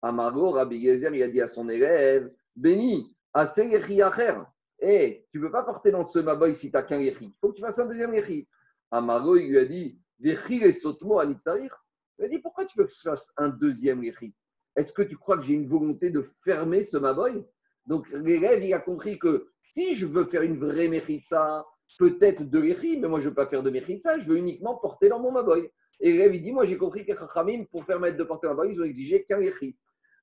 Amargo, 0.02 0.50
Rabbi 0.50 0.82
Gezer, 0.82 1.14
il 1.14 1.22
a 1.22 1.28
dit 1.28 1.40
à 1.40 1.46
son 1.46 1.68
élève 1.68 2.32
Béni, 2.56 3.16
assez 3.32 3.68
léchi 3.68 4.02
acher. 4.02 4.34
Eh, 4.80 5.24
tu 5.30 5.38
ne 5.38 5.44
peux 5.44 5.52
pas 5.52 5.62
porter 5.62 5.92
dans 5.92 6.04
ce 6.04 6.18
maboy 6.18 6.56
si 6.56 6.70
tu 6.70 6.76
n'as 6.76 6.82
qu'un 6.82 6.98
léchi. 6.98 7.26
Il 7.26 7.34
faut 7.40 7.50
que 7.50 7.56
tu 7.56 7.62
fasses 7.62 7.78
un 7.78 7.86
deuxième 7.86 8.10
léchi. 8.10 8.48
Amargo, 8.90 9.36
il 9.36 9.48
lui 9.48 9.58
a 9.58 9.64
dit 9.64 9.98
Véchi 10.18 10.58
les 10.58 10.72
sotmo 10.72 11.20
à. 11.20 11.24
Il 11.24 12.24
a 12.24 12.28
dit 12.28 12.38
Pourquoi 12.40 12.64
tu 12.66 12.76
veux 12.78 12.86
que 12.86 12.92
je 12.92 13.00
fasse 13.00 13.32
un 13.36 13.48
deuxième 13.48 14.02
léchi 14.02 14.34
Est-ce 14.74 14.92
que 14.92 15.02
tu 15.02 15.16
crois 15.16 15.36
que 15.38 15.44
j'ai 15.44 15.54
une 15.54 15.68
volonté 15.68 16.10
de 16.10 16.28
fermer 16.44 16.82
ce 16.82 16.96
maboy 16.96 17.46
Donc 17.86 18.08
l'élève, 18.10 18.62
a 18.72 18.80
compris 18.80 19.18
que 19.18 19.48
si 19.72 19.94
je 19.94 20.06
veux 20.06 20.24
faire 20.26 20.42
une 20.42 20.58
vraie 20.58 20.88
mechitza, 20.88 21.66
peut-être 21.98 22.48
de 22.48 22.58
léchi, 22.58 22.98
mais 22.98 23.08
moi 23.08 23.20
je 23.20 23.24
ne 23.24 23.30
veux 23.30 23.34
pas 23.34 23.46
faire 23.46 23.62
de 23.62 23.70
mechitza, 23.70 24.18
je 24.18 24.26
veux 24.26 24.36
uniquement 24.36 24.76
porter 24.76 25.08
dans 25.08 25.18
mon 25.18 25.32
maboy. 25.32 25.70
Et 26.00 26.12
l'élève, 26.12 26.32
dit 26.32 26.52
Moi 26.52 26.66
j'ai 26.66 26.78
compris 26.78 27.04
que 27.04 27.14
Chachamim, 27.14 27.64
pour 27.70 27.84
permettre 27.84 28.16
de 28.16 28.24
porter 28.24 28.46
un 28.46 28.50
maboy, 28.50 28.74
ils 28.74 28.80
ont 28.80 28.84
exigé 28.84 29.24
qu'un 29.24 29.38
léchi. 29.38 29.76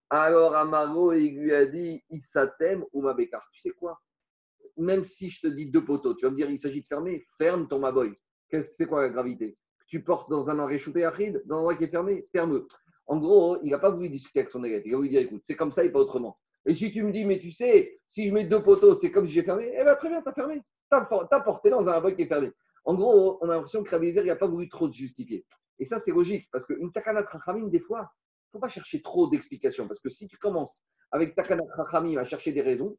Alors 0.10 0.56
Amaro, 0.56 1.14
il 1.14 1.40
lui 1.40 1.54
a 1.54 1.66
dit 1.66 2.04
Issatem 2.10 2.84
ou 2.94 3.02
Mabekar. 3.02 3.48
Tu 3.54 3.62
sais 3.62 3.72
quoi? 3.72 4.00
Même 4.78 5.06
si 5.06 5.30
je 5.30 5.42
te 5.42 5.48
dis 5.48 5.70
deux 5.70 5.84
poteaux, 5.84 6.16
tu 6.16 6.26
vas 6.26 6.32
me 6.32 6.36
dire 6.36 6.50
il 6.50 6.60
s'agit 6.60 6.82
de 6.82 6.88
fermer, 6.88 7.26
ferme 7.38 7.68
ton 7.68 7.80
Maboy. 7.80 8.14
C'est 8.64 8.88
quoi 8.88 9.02
la 9.02 9.10
gravité? 9.10 9.58
Tu 9.88 10.04
portes 10.04 10.30
dans 10.30 10.50
un 10.50 10.60
enréchouté 10.60 11.04
aride, 11.04 11.42
dans 11.46 11.56
un 11.56 11.60
endroit 11.60 11.76
qui 11.76 11.84
est 11.84 11.90
fermé, 11.90 12.28
ferme. 12.32 12.66
En 13.06 13.18
gros, 13.18 13.58
il 13.64 13.72
n'a 13.72 13.80
pas 13.80 13.90
voulu 13.90 14.10
discuter 14.10 14.40
avec 14.40 14.52
son 14.52 14.64
élève. 14.64 14.84
Il 14.86 14.94
a 14.94 14.98
voulu 14.98 15.10
dire 15.10 15.22
écoute, 15.22 15.42
c'est 15.44 15.56
comme 15.56 15.72
ça 15.72 15.84
et 15.84 15.92
pas 15.92 16.00
autrement. 16.00 16.38
Et 16.66 16.76
si 16.76 16.92
tu 16.92 17.04
me 17.04 17.12
dis, 17.12 17.26
mais 17.26 17.40
tu 17.40 17.52
sais, 17.52 18.00
si 18.06 18.28
je 18.28 18.34
mets 18.34 18.46
deux 18.46 18.62
poteaux, 18.62 18.96
c'est 18.96 19.12
comme 19.12 19.28
si 19.28 19.34
j'ai 19.34 19.44
fermé, 19.44 19.72
eh 19.74 19.84
bien 19.84 19.96
très 19.96 20.10
bien, 20.10 20.22
tu 20.22 20.30
as 20.30 20.34
fermé. 20.34 20.62
Tu 20.92 20.98
as, 20.98 21.42
porté 21.42 21.70
dans 21.70 21.88
un 21.88 21.92
Maboy 21.92 22.16
qui 22.16 22.24
est 22.24 22.28
fermé. 22.28 22.52
En 22.86 22.96
gros, 22.96 23.38
on 23.42 23.50
a 23.50 23.56
l'impression 23.56 23.84
que 23.84 24.04
il 24.04 24.26
n'a 24.26 24.36
pas 24.36 24.48
voulu 24.48 24.70
trop 24.70 24.88
se 24.88 24.98
justifier. 24.98 25.46
Et 25.78 25.86
ça, 25.86 26.00
c'est 26.00 26.12
logique, 26.12 26.50
parce 26.52 26.66
qu'une 26.66 26.92
takana 26.92 27.24
trachamim, 27.24 27.68
des 27.68 27.80
fois, 27.80 28.10
il 28.50 28.58
ne 28.58 28.60
faut 28.60 28.60
pas 28.60 28.70
chercher 28.70 29.02
trop 29.02 29.28
d'explications, 29.28 29.88
parce 29.88 30.02
que 30.02 30.10
si 30.10 30.28
tu 30.28 30.38
commences 30.38 30.82
avec 31.12 31.36
Takana 31.36 31.64
Chachamim 31.76 32.18
à 32.18 32.26
chercher 32.26 32.52
des 32.52 32.62
raisons, 32.62 32.98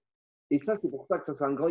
et 0.50 0.58
ça, 0.58 0.74
c'est 0.76 0.90
pour 0.90 1.06
ça 1.06 1.18
que 1.18 1.24
ça, 1.24 1.34
c'est 1.34 1.44
un 1.44 1.52
grand. 1.52 1.68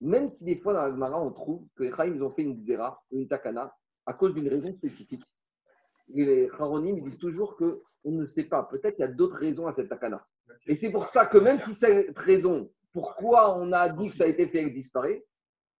Même 0.00 0.30
si 0.30 0.44
des 0.44 0.56
fois, 0.56 0.72
dans 0.72 0.82
la 0.82 0.90
Gemara, 0.90 1.22
on 1.22 1.30
trouve 1.32 1.66
que 1.76 1.84
les 1.84 1.92
Chahim, 1.92 2.22
ont 2.22 2.30
fait 2.30 2.42
une 2.42 2.56
Xéra, 2.56 3.02
une 3.10 3.28
Takana, 3.28 3.74
à 4.06 4.14
cause 4.14 4.32
d'une 4.32 4.48
raison 4.48 4.72
spécifique. 4.72 5.22
Les 6.08 6.48
Charonim, 6.56 6.96
ils 6.96 7.04
disent 7.04 7.18
toujours 7.18 7.56
qu'on 7.56 7.80
ne 8.06 8.24
sait 8.24 8.44
pas. 8.44 8.62
Peut-être 8.64 8.96
qu'il 8.96 9.04
y 9.04 9.08
a 9.08 9.12
d'autres 9.12 9.36
raisons 9.36 9.66
à 9.66 9.72
cette 9.72 9.90
Takana. 9.90 10.26
Et 10.66 10.74
c'est 10.74 10.92
pour 10.92 11.08
ça 11.08 11.26
que 11.26 11.38
même 11.38 11.58
si 11.58 11.74
cette 11.74 12.18
raison, 12.18 12.70
pourquoi 12.92 13.56
on 13.58 13.72
a 13.72 13.88
dit 13.88 14.10
que 14.10 14.16
ça 14.16 14.24
a 14.24 14.28
été 14.28 14.46
fait 14.48 14.68
disparaître, 14.70 15.24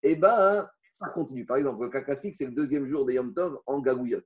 eh 0.02 0.16
ben, 0.16 0.68
ça 0.88 1.10
continue. 1.10 1.44
Par 1.44 1.58
exemple, 1.58 1.84
le 1.84 1.90
cas 1.90 2.16
c'est 2.16 2.32
le 2.40 2.52
deuxième 2.52 2.86
jour 2.86 3.04
des 3.04 3.14
Yom 3.14 3.34
Tov 3.34 3.58
en 3.66 3.80
Gagouyot. 3.80 4.20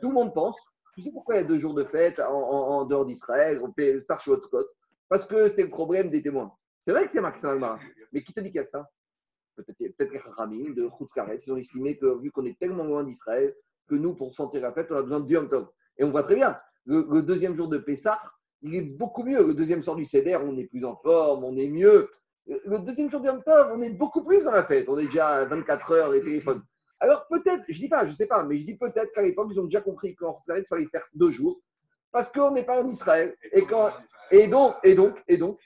Tout 0.00 0.08
le 0.08 0.14
monde 0.14 0.34
pense 0.34 0.58
tu 0.94 1.02
sais 1.02 1.10
pourquoi 1.10 1.36
il 1.36 1.38
y 1.38 1.44
a 1.44 1.46
deux 1.46 1.58
jours 1.58 1.74
de 1.74 1.84
fête 1.84 2.20
en, 2.20 2.84
dehors 2.84 3.06
d'Israël, 3.06 3.60
on 3.62 3.72
fait 3.72 4.00
Sarchot 4.00 4.40
Parce 5.08 5.26
que 5.26 5.48
c'est 5.48 5.62
le 5.62 5.70
problème 5.70 6.10
des 6.10 6.22
témoins. 6.22 6.52
C'est 6.80 6.92
vrai 6.92 7.06
que 7.06 7.10
c'est 7.10 7.20
Max 7.20 7.44
mais 8.12 8.22
qui 8.22 8.34
te 8.34 8.40
dit 8.40 8.48
qu'il 8.48 8.56
y 8.56 8.58
a 8.58 8.64
que 8.64 8.70
ça? 8.70 8.88
Peut-être 9.56 9.96
peut 9.96 10.08
les 10.10 10.18
Ramim 10.18 10.74
de 10.74 10.88
Khoutzkaret, 10.88 11.38
ils 11.46 11.52
ont 11.52 11.56
estimé 11.56 11.96
que 11.96 12.20
vu 12.20 12.30
qu'on 12.30 12.44
est 12.44 12.58
tellement 12.58 12.84
loin 12.84 13.04
d'Israël, 13.04 13.54
que 13.88 13.94
nous, 13.94 14.14
pour 14.14 14.34
sentir 14.34 14.60
la 14.62 14.72
fête, 14.72 14.90
on 14.90 14.96
a 14.96 15.02
besoin 15.02 15.20
de 15.20 15.30
Yom 15.30 15.48
Tov. 15.48 15.68
Et 15.96 16.04
on 16.04 16.10
voit 16.10 16.22
très 16.22 16.34
bien, 16.34 16.58
le, 16.84 17.22
deuxième 17.22 17.56
jour 17.56 17.68
de 17.68 17.78
Pessah, 17.78 18.20
il 18.62 18.74
est 18.74 18.82
beaucoup 18.82 19.22
mieux. 19.24 19.46
Le 19.46 19.54
deuxième 19.54 19.82
soir 19.82 19.96
du 19.96 20.04
Seder, 20.04 20.36
on 20.36 20.56
est 20.56 20.66
plus 20.66 20.84
en 20.84 20.96
forme, 20.96 21.44
on 21.44 21.56
est 21.56 21.68
mieux. 21.68 22.08
Le 22.46 22.78
deuxième 22.78 23.10
jour 23.10 23.20
de 23.20 23.26
Yom 23.26 23.42
Tov, 23.42 23.72
on 23.72 23.82
est 23.82 23.90
beaucoup 23.90 24.24
plus 24.24 24.44
dans 24.44 24.52
la 24.52 24.64
fête. 24.64 24.88
On 24.88 24.98
est 24.98 25.06
déjà 25.06 25.28
à 25.28 25.44
24 25.44 25.92
heures, 25.92 26.10
les 26.10 26.22
téléphones. 26.22 26.62
Alors 27.00 27.26
peut-être, 27.28 27.64
je 27.68 27.78
dis 27.78 27.88
pas, 27.88 28.06
je 28.06 28.12
sais 28.12 28.26
pas, 28.26 28.44
mais 28.44 28.58
je 28.58 28.64
dis 28.64 28.76
peut-être 28.76 29.12
qu'à 29.12 29.22
l'époque, 29.22 29.48
ils 29.50 29.60
ont 29.60 29.64
déjà 29.64 29.80
compris 29.80 30.14
qu'en 30.14 30.40
il 30.56 30.64
fallait 30.64 30.86
faire 30.86 31.02
deux 31.14 31.30
jours, 31.30 31.60
parce 32.12 32.30
qu'on 32.30 32.52
n'est 32.52 32.64
pas 32.64 32.80
en 32.80 32.86
Israël. 32.86 33.34
Et, 33.50 33.62
quand, 33.66 33.90
et, 34.30 34.46
donc, 34.46 34.76
et, 34.84 34.94
donc, 34.94 35.20
et 35.26 35.36
donc, 35.36 35.58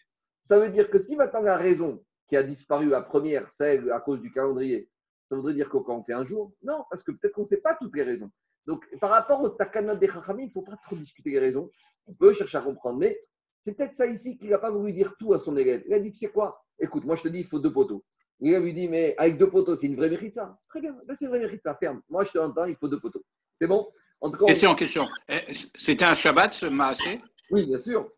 ça 0.42 0.58
veut 0.58 0.70
dire 0.70 0.88
que 0.88 0.98
si 0.98 1.14
maintenant 1.14 1.42
la 1.42 1.56
raison 1.56 2.02
qui 2.26 2.36
a 2.36 2.42
disparu, 2.42 2.86
la 2.86 3.02
première, 3.02 3.50
celle 3.50 3.90
à 3.92 4.00
cause 4.00 4.20
du 4.20 4.32
calendrier, 4.32 4.88
ça 5.28 5.36
voudrait 5.36 5.54
dire 5.54 5.68
qu'on 5.68 6.02
fait 6.04 6.14
un 6.14 6.24
jour? 6.24 6.52
Non, 6.62 6.84
parce 6.88 7.02
que 7.02 7.12
peut-être 7.12 7.34
qu'on 7.34 7.42
ne 7.42 7.46
sait 7.46 7.60
pas 7.60 7.74
toutes 7.74 7.94
les 7.94 8.02
raisons. 8.02 8.30
Donc, 8.66 8.85
par 9.00 9.11
rapport 9.11 9.40
au 9.42 9.49
takanot 9.50 9.96
des 9.96 10.08
Chachamim, 10.08 10.42
il 10.42 10.46
ne 10.46 10.50
faut 10.50 10.62
pas 10.62 10.76
trop 10.82 10.96
discuter 10.96 11.30
les 11.30 11.38
raisons. 11.38 11.70
On 12.06 12.14
peut 12.14 12.32
chercher 12.32 12.58
à 12.58 12.62
comprendre, 12.62 12.99
mais 12.99 13.20
c'est 13.64 13.73
peut-être 13.73 13.94
ça 13.94 14.06
ici 14.06 14.37
qu'il 14.37 14.50
n'a 14.50 14.58
pas 14.58 14.70
voulu 14.70 14.92
dire 14.92 15.14
tout 15.18 15.32
à 15.35 15.38
son 15.38 15.56
élève. 15.56 15.82
Il 15.87 15.94
a 15.94 16.00
dit, 16.00 16.12
tu 16.12 16.18
sais 16.18 16.28
quoi? 16.28 16.64
Écoute, 16.78 17.04
moi 17.04 17.16
je 17.16 17.23
te 17.23 17.28
dis, 17.28 17.40
il 17.40 17.46
faut 17.46 17.58
deux 17.58 17.73
poteaux. 17.73 18.04
Il 18.40 18.54
lui 18.58 18.75
dit, 18.75 18.88
mais 18.88 19.14
avec 19.16 19.38
deux 19.38 19.49
poteaux, 19.49 19.76
c'est 19.76 19.87
une 19.87 19.96
vraie 19.96 20.11
mérita. 20.11 20.58
Très 20.68 20.80
bien, 20.80 20.94
ben, 21.06 21.16
c'est 21.18 21.25
une 21.25 21.30
vraie 21.30 21.40
mérita, 21.40 21.75
ferme. 21.76 22.02
Moi, 22.11 22.25
je 22.25 22.32
te 22.32 22.38
entends, 22.38 22.66
il 22.66 22.76
faut 22.76 22.88
deux 22.88 23.00
poteaux. 23.00 23.25
C'est 23.54 23.66
bon? 23.66 23.88
En 24.20 24.30
tout 24.30 24.38
cas, 24.38 24.46
Question, 24.46 24.75
question. 24.75 25.08
Eh, 25.28 25.40
c'était 25.75 26.04
un 26.04 26.14
Shabbat, 26.14 26.52
ce 26.52 26.66
maasé 26.66 27.20
Oui, 27.50 27.66
bien 27.66 27.80
sûr. 27.80 28.11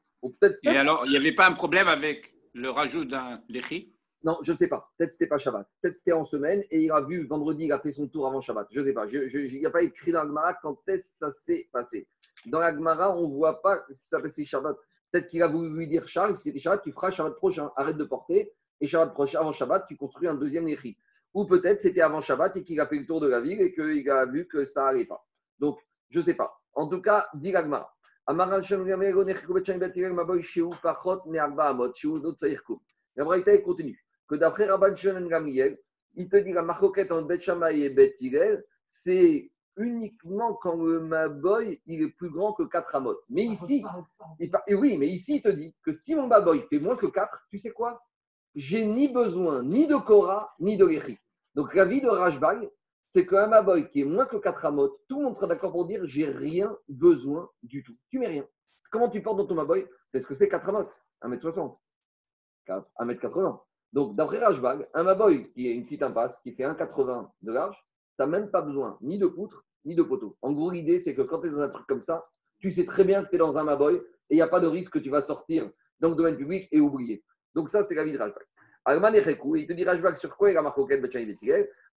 Et 0.64 0.68
alors, 0.70 1.02
il 1.06 1.10
n'y 1.10 1.16
avait 1.16 1.34
pas 1.34 1.46
un 1.46 1.52
problème 1.52 1.86
avec 1.86 2.34
le 2.52 2.70
rajout 2.70 3.04
d'un 3.04 3.40
léchi 3.48 3.94
Non, 4.24 4.38
je 4.42 4.50
ne 4.50 4.56
sais 4.56 4.68
pas. 4.68 4.90
Peut-être 4.96 5.10
que 5.10 5.16
ce 5.16 5.22
n'était 5.22 5.28
pas 5.28 5.38
Shabbat. 5.38 5.68
Peut-être 5.80 5.94
que 5.94 5.98
c'était 6.00 6.12
en 6.12 6.24
semaine 6.24 6.64
et 6.70 6.84
il 6.84 6.90
a 6.90 7.00
vu 7.00 7.26
vendredi, 7.26 7.66
il 7.66 7.72
a 7.72 7.78
fait 7.78 7.92
son 7.92 8.08
tour 8.08 8.26
avant 8.26 8.40
Shabbat. 8.40 8.66
Je 8.72 8.80
ne 8.80 8.86
sais 8.86 8.92
pas. 8.92 9.06
il 9.06 9.60
n'y 9.60 9.66
a 9.66 9.70
pas 9.70 9.82
écrit 9.82 10.10
dans 10.10 10.20
l'Agmara 10.20 10.54
quand 10.54 10.76
est-ce 10.88 11.10
que 11.10 11.16
ça 11.16 11.30
s'est 11.30 11.68
passé. 11.72 12.08
Dans 12.46 12.58
l'Agmara, 12.58 13.16
on 13.16 13.28
ne 13.28 13.34
voit 13.34 13.62
pas 13.62 13.84
si 13.96 14.08
ça 14.08 14.20
passait 14.20 14.44
Shabbat. 14.44 14.76
Peut-être 15.10 15.28
qu'il 15.28 15.42
a 15.42 15.48
voulu 15.48 15.70
lui 15.70 15.88
dire 15.88 16.06
Charles, 16.08 16.36
si 16.36 16.44
c'était 16.44 16.58
Shabbat, 16.58 16.82
tu 16.82 16.92
feras 16.92 17.10
Shabbat 17.10 17.36
prochain. 17.36 17.70
Arrête 17.76 17.96
de 17.96 18.04
porter 18.04 18.52
et 18.80 18.88
Shabbat 18.88 19.14
prochain, 19.14 19.40
avant 19.40 19.52
Shabbat, 19.52 19.86
tu 19.86 19.96
construis 19.96 20.26
un 20.26 20.34
deuxième 20.34 20.64
Néchi. 20.64 20.96
Ou 21.34 21.44
peut-être 21.44 21.80
c'était 21.80 22.00
avant 22.00 22.20
Shabbat 22.20 22.56
et 22.56 22.64
qu'il 22.64 22.80
a 22.80 22.86
fait 22.86 22.98
le 22.98 23.06
tour 23.06 23.20
de 23.20 23.28
la 23.28 23.40
ville 23.40 23.60
et 23.60 23.72
qu'il 23.72 24.10
a 24.10 24.26
vu 24.26 24.48
que 24.48 24.64
ça 24.64 24.84
n'allait 24.84 25.06
pas. 25.06 25.24
Donc, 25.60 25.78
je 26.10 26.18
ne 26.18 26.24
sais 26.24 26.34
pas. 26.34 26.60
En 26.74 26.88
tout 26.88 27.00
cas, 27.00 27.28
dit 27.34 27.52
l'agma. 27.52 27.88
La 28.26 28.34
Braïta 33.24 33.58
continue 33.62 34.07
que 34.28 34.34
d'après 34.34 34.66
Rabban 34.66 34.94
Shimon 34.94 35.26
Gamliel, 35.26 35.78
il 36.14 36.28
te 36.28 36.36
dit 36.36 36.52
la 36.52 36.62
marcoquette 36.62 37.12
en 37.12 37.22
Bet 37.22 37.40
Shammai 37.40 37.80
et 37.80 37.90
Bet 37.90 38.16
c'est 38.86 39.50
uniquement 39.76 40.54
quand 40.54 40.74
le 40.74 41.00
Maboy 41.00 41.80
il 41.86 42.02
est 42.02 42.10
plus 42.10 42.30
grand 42.30 42.52
que 42.52 42.64
4 42.64 42.96
amot. 42.96 43.16
Mais 43.28 43.44
ici, 43.44 43.84
il, 44.38 44.50
et 44.66 44.74
oui, 44.74 44.98
mais 44.98 45.06
ici 45.06 45.36
il 45.36 45.42
te 45.42 45.48
dit 45.48 45.74
que 45.82 45.92
si 45.92 46.14
mon 46.14 46.26
Maboy 46.26 46.66
fait 46.68 46.80
moins 46.80 46.96
que 46.96 47.06
4, 47.06 47.46
tu 47.50 47.58
sais 47.58 47.70
quoi? 47.70 48.02
J'ai 48.54 48.86
ni 48.86 49.08
besoin 49.08 49.62
ni 49.62 49.86
de 49.86 49.96
Korah 49.96 50.54
ni 50.58 50.76
de 50.76 50.84
Lechi. 50.84 51.18
Donc 51.54 51.74
la 51.74 51.84
vie 51.84 52.00
de 52.00 52.08
Rajbag, 52.08 52.68
c'est 53.08 53.26
qu'un 53.26 53.46
Maboy 53.46 53.88
qui 53.90 54.00
est 54.00 54.04
moins 54.04 54.26
que 54.26 54.36
4 54.36 54.64
amot, 54.66 54.98
tout 55.08 55.18
le 55.18 55.26
monde 55.26 55.36
sera 55.36 55.46
d'accord 55.46 55.72
pour 55.72 55.86
dire 55.86 56.02
j'ai 56.06 56.26
rien 56.26 56.76
besoin 56.88 57.48
du 57.62 57.82
tout. 57.82 57.96
Tu 58.10 58.18
mets 58.18 58.26
rien. 58.26 58.46
Comment 58.90 59.08
tu 59.08 59.22
portes 59.22 59.38
dans 59.38 59.46
ton 59.46 59.54
Maboy? 59.54 59.86
C'est 60.10 60.20
ce 60.20 60.26
que 60.26 60.34
c'est 60.34 60.48
4 60.48 60.68
amot 60.68 60.88
1m60, 61.22 61.76
1m80. 62.66 63.60
Donc, 63.92 64.16
d'après 64.16 64.38
Rajbag, 64.38 64.86
un 64.94 65.02
Maboy 65.02 65.50
qui 65.52 65.68
est 65.68 65.74
une 65.74 65.84
petite 65.84 66.02
impasse, 66.02 66.38
qui 66.40 66.52
fait 66.52 66.64
1,80 66.64 67.28
de 67.42 67.52
large, 67.52 67.76
tu 67.76 68.22
n'as 68.22 68.26
même 68.26 68.50
pas 68.50 68.62
besoin 68.62 68.98
ni 69.00 69.18
de 69.18 69.26
poutre, 69.26 69.64
ni 69.84 69.94
de 69.94 70.02
poteau. 70.02 70.36
En 70.42 70.52
gros, 70.52 70.70
l'idée, 70.70 70.98
c'est 70.98 71.14
que 71.14 71.22
quand 71.22 71.40
tu 71.40 71.48
es 71.48 71.50
dans 71.50 71.60
un 71.60 71.70
truc 71.70 71.86
comme 71.86 72.02
ça, 72.02 72.26
tu 72.58 72.70
sais 72.70 72.84
très 72.84 73.04
bien 73.04 73.24
que 73.24 73.30
tu 73.30 73.36
es 73.36 73.38
dans 73.38 73.56
un 73.56 73.64
Maboy 73.64 73.96
et 73.96 74.02
il 74.30 74.36
n'y 74.36 74.42
a 74.42 74.48
pas 74.48 74.60
de 74.60 74.66
risque 74.66 74.94
que 74.94 74.98
tu 74.98 75.10
vas 75.10 75.22
sortir 75.22 75.70
dans 76.00 76.10
le 76.10 76.16
domaine 76.16 76.36
public 76.36 76.68
et 76.70 76.80
oublier. 76.80 77.24
Donc, 77.54 77.70
ça, 77.70 77.82
c'est 77.82 77.94
la 77.94 78.04
vie 78.04 78.12
de 78.12 78.18
Rajbag. 78.18 78.44
Alman 78.84 79.14
il 79.14 79.66
te 79.66 79.72
dit 79.72 79.84
Rajbag 79.84 80.16
sur 80.16 80.36
quoi 80.36 80.50
il 80.50 80.56
a 80.56 80.62
marqué 80.62 81.00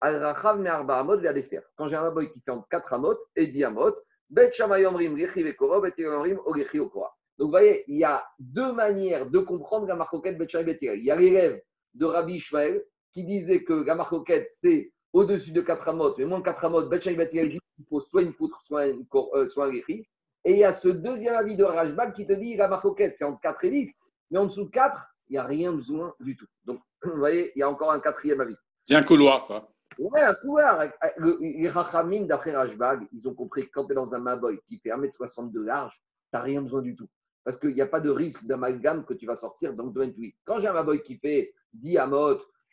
Al-Rachav 0.03 0.59
Me'arba 0.59 0.99
Amot 0.99 1.19
vers 1.19 1.35
Dessert. 1.35 1.63
Quand 1.77 1.89
j'ai 1.89 1.97
un 1.97 2.03
Maboy 2.03 2.33
qui 2.33 2.41
fait 2.41 2.51
entre 2.51 2.67
4 2.69 2.95
Amot 2.95 3.19
et 3.37 3.49
10 3.49 3.65
Amot, 3.65 3.95
Bet 4.31 4.53
Shamayomrim 4.53 5.15
Rechi 5.15 5.43
Vekoro, 5.43 5.81
Bet 5.81 5.95
Yomrim 5.99 6.39
Okora. 6.39 7.15
Donc, 7.39 7.47
vous 7.47 7.51
voyez, 7.51 7.85
il 7.89 7.99
y 7.99 8.05
a 8.05 8.25
deux 8.39 8.73
manières 8.73 9.31
de 9.31 9.39
comprendre 9.41 9.87
la 9.87 9.97
marcoquette 9.97 10.39
Bet 10.39 10.47
Il 10.81 11.05
y 11.05 11.11
a 11.11 11.17
l'élève 11.17 11.61
de 11.95 12.07
Rabbi 12.07 12.35
Ishmael 12.35 12.85
qui 13.13 13.25
disait 13.25 13.65
que 13.65 13.73
la 13.73 13.95
marcoquette, 13.95 14.51
c'est 14.61 14.93
au-dessus 15.13 15.53
de 15.53 15.61
4 15.61 15.89
amot, 15.89 16.15
mais 16.19 16.25
moins 16.25 16.39
de 16.39 16.45
4 16.45 16.65
amot, 16.67 16.89
Bet 16.89 16.99
dit 17.01 17.61
qu'il 17.77 17.87
faut 17.89 18.01
soit 18.01 18.23
une 18.23 18.35
poutre, 18.35 18.61
soit, 18.65 18.87
une, 18.87 19.05
euh, 19.35 19.47
soit 19.49 19.67
un 19.67 19.75
Et 19.75 20.05
il 20.45 20.59
y 20.59 20.65
a 20.65 20.73
ce 20.73 20.89
deuxième 20.89 21.35
avis 21.35 21.57
de 21.57 21.65
Rajbag 21.65 22.15
qui 22.15 22.27
te 22.27 22.33
dit 22.33 22.57
la 22.57 22.69
marcoquette, 22.69 23.17
c'est 23.17 23.25
entre 23.25 23.41
4 23.41 23.65
et 23.65 23.71
10, 23.71 23.93
mais 24.31 24.39
en 24.39 24.47
dessous 24.47 24.65
de 24.65 24.71
4, 24.71 25.01
il 25.29 25.33
n'y 25.33 25.39
a 25.39 25.45
rien 25.45 25.73
besoin 25.73 26.15
du 26.21 26.37
tout. 26.37 26.47
Donc, 26.65 26.81
vous 27.03 27.19
voyez, 27.19 27.53
il 27.57 27.61
y 27.61 27.63
a 27.63 27.71
encore 27.71 27.93
un 27.93 28.01
quatrième 28.01 28.41
avis. 28.41 28.57
C'est 28.87 28.95
un 28.95 29.03
couloir, 29.03 29.47
quoi. 29.47 29.69
Ouais, 29.99 30.23
un 30.23 30.35
couloir. 30.35 30.85
Les 31.19 31.69
Rachamim, 31.69 32.23
d'après 32.23 32.55
Rajbag, 32.55 33.07
ils 33.13 33.29
ont 33.29 33.35
compris 33.35 33.67
que 33.67 33.71
quand 33.73 33.87
tu 33.87 33.93
es 33.93 33.95
dans 33.95 34.13
un 34.13 34.19
Maboy 34.19 34.61
qui 34.69 34.79
fait 34.79 34.91
1m60 34.91 35.51
de 35.51 35.61
large, 35.61 35.93
tu 35.95 36.01
n'as 36.33 36.43
rien 36.43 36.63
besoin 36.63 36.81
du 36.81 36.95
tout. 36.95 37.09
Parce 37.45 37.59
qu'il 37.59 37.75
n'y 37.75 37.81
a 37.81 37.87
pas 37.87 38.01
de 38.01 38.11
risque 38.11 38.45
d'amalgame 38.45 39.05
que 39.05 39.15
tu 39.15 39.27
vas 39.27 39.37
sortir 39.37 39.75
dans 39.75 39.87
le 39.87 39.93
domaine 39.93 40.15
Quand 40.45 40.61
j'ai 40.61 40.69
un 40.69 40.73
Maboy 40.73 41.03
qui 41.03 41.19
fait 41.19 41.53
10 41.75 41.99
à 41.99 42.11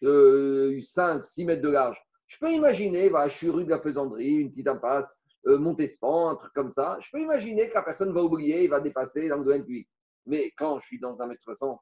euh, 0.04 0.82
5, 0.82 1.26
6 1.26 1.46
mètres 1.46 1.62
de 1.62 1.70
large. 1.70 1.98
Je 2.28 2.38
peux 2.40 2.52
imaginer, 2.52 3.10
voilà, 3.10 3.30
je 3.30 3.38
suis 3.38 3.50
rue 3.50 3.64
de 3.64 3.70
la 3.70 3.80
Faisanderie, 3.80 4.36
une 4.36 4.52
petite 4.52 4.68
impasse, 4.68 5.20
euh, 5.48 5.58
Montespan, 5.58 6.30
un 6.32 6.36
truc 6.36 6.54
comme 6.54 6.72
ça. 6.72 6.98
Je 7.00 7.10
peux 7.12 7.22
imaginer 7.22 7.70
que 7.70 7.74
la 7.74 7.84
personne 7.84 8.14
va 8.14 8.22
oublier, 8.22 8.66
il 8.66 8.70
va 8.70 8.82
dépasser 8.82 9.30
dans 9.30 9.38
le 9.38 9.46
domaine 9.46 9.64
public. 9.64 9.88
Mais 10.26 10.52
quand 10.58 10.80
je 10.82 10.88
suis 10.88 11.00
dans 11.00 11.16
1m60, 11.16 11.80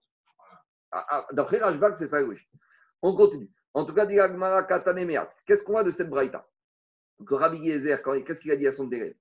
ah, 0.91 1.05
ah, 1.09 1.27
d'après 1.33 1.57
Rajbag, 1.57 1.95
c'est 1.95 2.07
ça 2.07 2.23
oui. 2.23 2.37
On 3.01 3.15
continue. 3.15 3.49
En 3.73 3.85
tout 3.85 3.93
cas, 3.93 4.05
Qu'est-ce 4.05 5.63
qu'on 5.63 5.77
a 5.77 5.83
de 5.83 5.91
cette 5.91 6.09
braïta? 6.09 6.47
Que 7.27 7.33
Rabbi 7.33 7.57
Yezer, 7.57 8.01
qu'est-ce 8.25 8.41
qu'il 8.41 8.51
a 8.51 8.55
dit 8.55 8.67
à 8.67 8.71
son 8.71 8.89
élève 8.91 9.15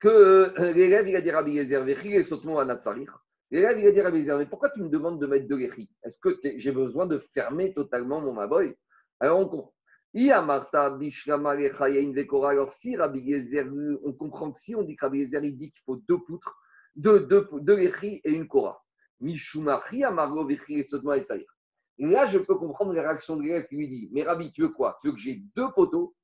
Que 0.00 0.08
euh, 0.08 0.72
l'élève, 0.72 1.08
il 1.08 1.16
a 1.16 1.20
dit 1.20 1.30
Rabbi 1.30 1.52
Yezer, 1.52 1.82
Vechi 1.84 2.14
et 2.14 2.22
Sotmo 2.22 2.58
à 2.58 2.64
Natsarir. 2.64 3.24
Et 3.52 3.60
là, 3.60 3.72
il 3.72 3.86
a 3.86 3.92
dit 3.92 4.00
à 4.30 4.38
mais 4.38 4.46
pourquoi 4.46 4.70
tu 4.70 4.82
me 4.82 4.88
demandes 4.88 5.20
de 5.20 5.26
mettre 5.26 5.46
de 5.46 5.54
l'échi 5.54 5.88
Est-ce 6.02 6.18
que 6.18 6.40
j'ai 6.56 6.72
besoin 6.72 7.06
de 7.06 7.18
fermer 7.18 7.72
totalement 7.72 8.20
mon 8.20 8.32
maboy 8.32 8.74
Alors 9.20 9.38
on 9.38 9.48
comprend. 9.48 9.72
Alors 10.18 10.64
si 12.72 12.96
Rabbi 12.96 13.20
Yezer, 13.20 13.66
on 14.02 14.12
comprend 14.14 14.50
que 14.50 14.58
si 14.58 14.74
on 14.74 14.82
dit 14.82 14.96
que 14.96 15.04
Rabbi 15.04 15.20
il 15.20 15.58
dit 15.58 15.70
qu'il 15.70 15.82
faut 15.84 15.98
deux 16.08 16.18
poutres, 16.18 16.58
deux, 16.96 17.20
deux, 17.26 17.46
deux 17.60 17.78
et 17.78 17.92
une 18.24 18.48
kora. 18.48 18.82
Et 19.20 19.34
là, 22.06 22.26
je 22.26 22.38
peux 22.38 22.54
comprendre 22.54 22.94
la 22.94 23.02
réaction 23.02 23.36
de 23.36 23.42
l'élève 23.42 23.66
qui 23.66 23.76
lui 23.76 23.88
dit 23.88 24.08
Mais 24.12 24.22
Rabbi, 24.22 24.52
tu 24.52 24.62
veux 24.62 24.70
quoi? 24.70 24.98
Tu 25.02 25.08
veux 25.08 25.14
que 25.14 25.20
j'ai 25.20 25.42
deux 25.54 25.70
poteaux 25.74 26.14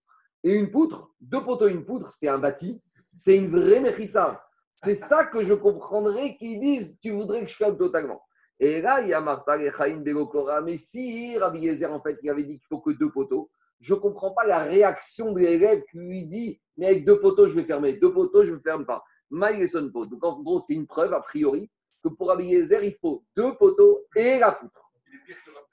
et 0.42 0.54
une 0.54 0.70
poutre? 0.70 1.10
Deux 1.20 1.42
poteaux 1.42 1.68
et 1.68 1.72
une 1.72 1.84
poutre, 1.84 2.10
c'est 2.12 2.28
un 2.28 2.38
bâti, 2.38 2.80
c'est 3.14 3.36
une 3.36 3.50
vraie 3.50 3.80
mechitza. 3.80 4.42
C'est 4.84 4.96
ça 4.96 5.24
que 5.24 5.44
je 5.44 5.54
comprendrais 5.54 6.36
qu'ils 6.36 6.58
disent 6.58 6.98
tu 7.00 7.12
voudrais 7.12 7.44
que 7.44 7.50
je 7.50 7.54
ferme 7.54 7.78
totalement. 7.78 8.20
Et 8.58 8.82
là, 8.82 9.00
il 9.00 9.08
y 9.08 9.14
a 9.14 9.20
Martha 9.20 9.56
et 9.56 9.70
Chaim 9.70 10.00
Belokora. 10.00 10.60
Mais 10.60 10.76
si 10.76 11.38
Rabbi 11.38 11.60
Yezer, 11.60 11.92
en 11.92 12.00
fait, 12.00 12.18
il 12.22 12.30
avait 12.30 12.42
dit 12.42 12.58
qu'il 12.58 12.66
faut 12.68 12.80
que 12.80 12.90
deux 12.90 13.10
poteaux, 13.10 13.48
je 13.80 13.94
ne 13.94 14.00
comprends 14.00 14.32
pas 14.32 14.44
la 14.44 14.64
réaction 14.64 15.32
de 15.32 15.38
l'élève 15.38 15.82
qui 15.90 15.98
lui 15.98 16.26
dit 16.26 16.60
Mais 16.76 16.86
avec 16.86 17.04
deux 17.04 17.20
poteaux, 17.20 17.46
je 17.46 17.54
vais 17.54 17.64
fermer. 17.64 17.92
Deux 17.92 18.12
poteaux, 18.12 18.44
je 18.44 18.54
ne 18.54 18.58
ferme 18.58 18.84
pas. 18.84 19.04
Maï 19.30 19.68
son 19.68 19.88
pot. 19.88 20.06
Donc, 20.06 20.24
en 20.24 20.42
gros, 20.42 20.58
c'est 20.58 20.74
une 20.74 20.88
preuve, 20.88 21.14
a 21.14 21.20
priori, 21.20 21.70
que 22.02 22.08
pour 22.08 22.28
Rabbi 22.28 22.46
Yezer, 22.46 22.82
il 22.82 22.96
faut 23.00 23.24
deux 23.36 23.54
poteaux 23.54 24.04
et 24.16 24.40
la 24.40 24.50
poutre. 24.50 24.90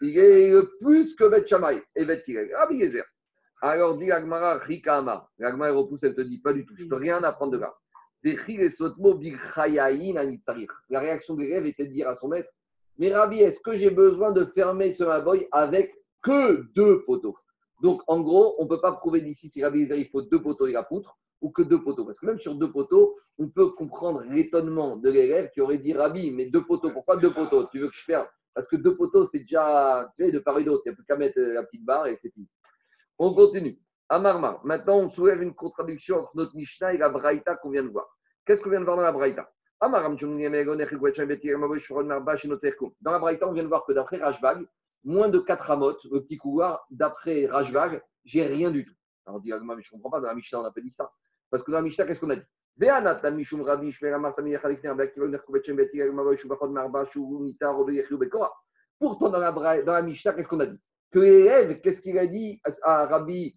Il 0.02 0.18
est 0.18 0.54
plus 0.82 1.16
que 1.16 1.28
Bet 1.28 1.46
et 1.96 2.06
Bet 2.06 2.24
Rabbi 2.56 2.76
Yezer. 2.76 3.06
Alors, 3.62 3.98
dit 3.98 4.12
Agmara, 4.12 4.60
Rikama. 4.60 5.28
L'Agmara 5.40 5.72
repousse, 5.72 6.04
elle 6.04 6.16
te 6.16 6.22
dit 6.22 6.38
Pas 6.38 6.54
du 6.54 6.64
tout. 6.64 6.76
Je 6.78 6.86
ne 6.86 6.90
peux 6.90 6.96
rien 6.96 7.24
apprendre 7.24 7.54
de 7.54 7.58
là. 7.58 7.74
La 8.24 8.34
réaction 11.00 11.36
des 11.36 11.54
rêves 11.54 11.66
était 11.66 11.86
de 11.86 11.94
dire 11.94 12.10
à 12.10 12.16
son 12.16 12.28
maître 12.28 12.50
Mais 12.98 13.14
Rabbi, 13.14 13.40
est-ce 13.40 13.62
que 13.62 13.78
j'ai 13.78 13.92
besoin 13.92 14.32
de 14.32 14.46
fermer 14.46 14.92
ce 14.92 15.04
maboy 15.06 15.48
avec 15.52 15.96
que 16.22 16.64
deux 16.76 17.04
poteaux? 17.06 17.38
Donc, 17.82 18.02
en 18.08 18.20
gros, 18.20 18.56
on 18.60 18.66
ne 18.66 18.70
peut 18.70 18.82
pas 18.82 18.92
prouver 18.92 19.22
d'ici 19.22 19.48
si 19.48 19.64
Rabbi 19.64 19.84
il 19.84 20.10
faut 20.10 20.22
deux 20.22 20.42
poteaux 20.42 20.68
et 20.68 20.74
la 20.74 20.84
poutre 20.84 21.18
ou 21.42 21.50
que 21.50 21.62
deux 21.62 21.82
poteaux. 21.82 22.04
Parce 22.04 22.20
que 22.20 22.26
même 22.26 22.40
sur 22.40 22.56
deux 22.56 22.72
poteaux, 22.72 23.16
on 23.38 23.48
peut 23.48 23.70
comprendre 23.70 24.24
l'étonnement 24.24 24.98
de 24.98 25.10
l'élève 25.10 25.50
qui 25.52 25.62
aurait 25.62 25.78
dit 25.78 25.94
Rabbi, 25.94 26.32
mais 26.32 26.48
deux 26.48 26.66
poteaux, 26.66 26.92
pourquoi 26.92 27.16
deux 27.18 27.34
poteaux? 27.34 27.68
Tu 27.72 27.80
veux 27.80 27.88
que 27.88 27.96
je 27.96 28.04
ferme? 28.04 28.28
Parce 28.54 28.68
que 28.68 28.76
deux 28.76 28.98
poteaux, 28.98 29.26
c'est 29.26 29.40
déjà 29.40 30.12
tu 30.18 30.30
de 30.30 30.40
part 30.40 30.60
et 30.60 30.66
d'autre. 30.66 30.84
Il 30.86 30.90
n'y 30.90 30.94
a 30.94 30.96
plus 30.96 31.06
qu'à 31.06 31.16
mettre 31.16 31.40
la 31.40 31.64
petite 31.64 31.86
barre 31.86 32.08
et 32.08 32.18
c'est 32.18 32.32
fini. 32.34 32.48
On 33.18 33.34
continue. 33.34 33.80
Amarma. 34.10 34.60
Maintenant, 34.64 34.98
on 34.98 35.10
soulève 35.10 35.42
une 35.42 35.54
contradiction 35.54 36.18
entre 36.18 36.36
notre 36.36 36.56
Mishnah 36.56 36.94
et 36.94 36.98
la 36.98 37.10
Braïta 37.10 37.56
qu'on 37.56 37.70
vient 37.70 37.84
de 37.84 37.90
voir. 37.90 38.08
Qu'est-ce 38.46 38.64
qu'on 38.64 38.72
vient 38.72 38.80
de 38.80 38.86
voir 38.86 38.98
dans 38.98 39.04
la 39.04 39.12
Braïta? 39.12 39.50
Dans 39.82 39.90
la 43.12 43.20
Braïta, 43.20 43.48
on 43.48 43.54
vient 43.54 43.64
de 43.64 43.68
voir 43.68 43.86
que 43.86 43.94
d'après 43.94 44.18
Rajbag, 44.18 44.68
moins 45.04 45.30
de 45.30 45.40
4 45.40 45.72
amot, 45.72 45.96
le 46.12 46.20
petit 46.22 46.38
couloir, 46.38 46.86
d'après 46.90 47.46
Rajbag, 47.46 48.04
j'ai 48.26 48.46
rien 48.46 48.72
du 48.72 48.84
tout. 48.84 48.94
On 49.28 49.40
dit, 49.40 49.52
mais 49.52 49.76
je 49.82 49.90
ne 49.94 50.02
comprends 50.02 50.10
pas, 50.10 50.20
dans 50.22 50.28
la 50.28 50.36
Mishnah, 50.36 50.60
on 50.60 50.64
n'a 50.64 50.72
pas 50.72 50.82
dit 50.82 50.92
ça. 50.92 51.12
Parce 51.52 51.64
que 51.64 51.72
dans 51.72 51.78
la 51.78 51.84
Mishnah, 51.84 52.06
qu'est-ce 52.06 52.20
qu'on 52.20 52.32
a 52.32 52.36
dit? 52.36 52.46
Pourtant, 59.00 59.30
dans 59.30 59.40
la, 59.40 59.52
dans 59.52 59.94
la 59.94 60.02
Mishnah, 60.02 60.34
qu'est-ce 60.34 60.48
qu'on 60.48 60.60
a 60.60 60.66
dit? 60.66 60.80
Que 61.12 61.20
l'élève, 61.20 61.80
qu'est-ce 61.82 62.02
qu'il 62.02 62.18
a 62.18 62.28
dit 62.28 62.60
à 62.84 63.06
Rabbi 63.06 63.56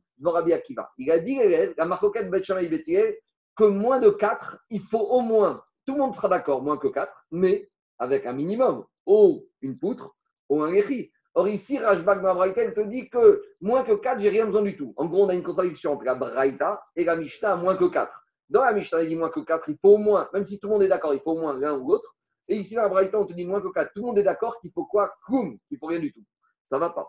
Il 0.99 1.11
a 1.11 1.19
dit, 1.19 1.39
la 1.77 1.85
marcoquette 1.85 2.31
Betchamay 2.31 2.69
Betiel, 2.69 3.17
que 3.57 3.65
moins 3.65 4.01
de 4.01 4.11
4, 4.11 4.59
il 4.71 4.81
faut 4.81 4.99
au 4.99 5.21
moins, 5.21 5.63
tout 5.87 5.95
le 5.95 6.01
monde 6.01 6.15
sera 6.15 6.29
d'accord, 6.29 6.63
moins 6.63 6.79
que 6.79 6.89
4, 6.89 7.13
mais 7.33 7.71
avec 7.99 8.25
un 8.27 8.33
minimum, 8.33 8.85
ou 9.07 9.47
une 9.61 9.79
poutre, 9.79 10.15
ou 10.49 10.63
un 10.63 10.73
échi. 10.73 11.13
Or 11.35 11.49
ici, 11.49 11.79
Rajbak 11.79 12.21
dans 12.21 12.35
la 12.35 12.53
te 12.53 12.81
dit 12.83 13.09
que 13.09 13.43
moins 13.61 13.85
que 13.85 13.93
4, 13.93 14.21
j'ai 14.21 14.29
rien 14.29 14.47
besoin 14.47 14.63
du 14.63 14.77
tout. 14.77 14.93
En 14.97 15.07
gros, 15.07 15.25
on 15.25 15.29
a 15.29 15.35
une 15.35 15.43
contradiction 15.43 15.93
entre 15.93 16.05
la 16.05 16.15
Braïta 16.15 16.83
et 16.95 17.05
la 17.05 17.17
Mishnah 17.17 17.57
moins 17.57 17.77
que 17.77 17.87
4. 17.87 18.13
Dans 18.51 18.63
la 18.63 18.73
Mishnah, 18.75 19.03
il 19.03 19.09
dit 19.09 19.17
moins 19.17 19.31
que 19.31 19.41
4, 19.41 19.69
il 19.71 19.79
faut 19.81 19.95
au 19.95 19.97
moins, 19.97 20.29
même 20.35 20.45
si 20.45 20.59
tout 20.59 20.67
le 20.67 20.75
monde 20.75 20.83
est 20.83 20.89
d'accord, 20.89 21.15
il 21.15 21.21
faut 21.21 21.33
au 21.33 21.41
moins 21.41 21.59
l'un 21.59 21.79
ou 21.79 21.89
l'autre. 21.89 22.15
Et 22.49 22.57
ici, 22.57 22.75
dans 22.75 22.83
la 22.83 22.89
Braïta, 22.89 23.19
on 23.19 23.27
te 23.27 23.33
dit 23.33 23.47
moins 23.47 23.63
que 23.63 23.73
4. 23.73 23.93
Tout 23.95 24.01
le 24.01 24.07
monde 24.07 24.19
est 24.19 24.23
d'accord 24.23 24.61
qu'il 24.61 24.71
faut 24.73 24.85
quoi? 24.85 25.15
Koum, 25.27 25.57
il 25.71 25.79
faut 25.79 25.87
rien 25.87 26.01
du 26.01 26.13
tout. 26.13 26.25
Ça 26.69 26.77
ne 26.77 26.81
va 26.81 26.91
pas. 26.91 27.09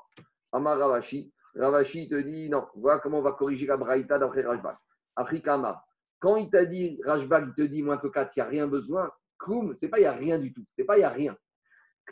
Amar 0.53 0.77
Ravashi, 1.55 2.07
te 2.07 2.15
dit 2.15 2.49
non, 2.49 2.65
voilà 2.75 2.99
comment 2.99 3.19
on 3.19 3.21
va 3.21 3.33
corriger 3.33 3.65
la 3.65 3.77
braïta 3.77 4.17
d'après 4.17 4.41
Rajbag. 4.41 4.75
Afrikama, 5.15 5.83
quand 6.19 6.37
il 6.37 6.49
t'a 6.49 6.65
dit, 6.65 6.99
Rajbag, 7.05 7.49
il 7.49 7.53
te 7.53 7.67
dit 7.67 7.83
moins 7.83 7.97
que 7.97 8.07
4, 8.07 8.31
il 8.35 8.39
n'y 8.39 8.41
a 8.43 8.49
rien 8.49 8.67
besoin, 8.67 9.11
Koum, 9.37 9.73
c'est 9.75 9.89
pas 9.89 9.99
il 9.99 10.01
n'y 10.01 10.07
a 10.07 10.13
rien 10.13 10.39
du 10.39 10.53
tout, 10.53 10.65
c'est 10.75 10.83
pas 10.83 10.95
il 10.97 10.99
n'y 10.99 11.05
a 11.05 11.09
rien. 11.09 11.37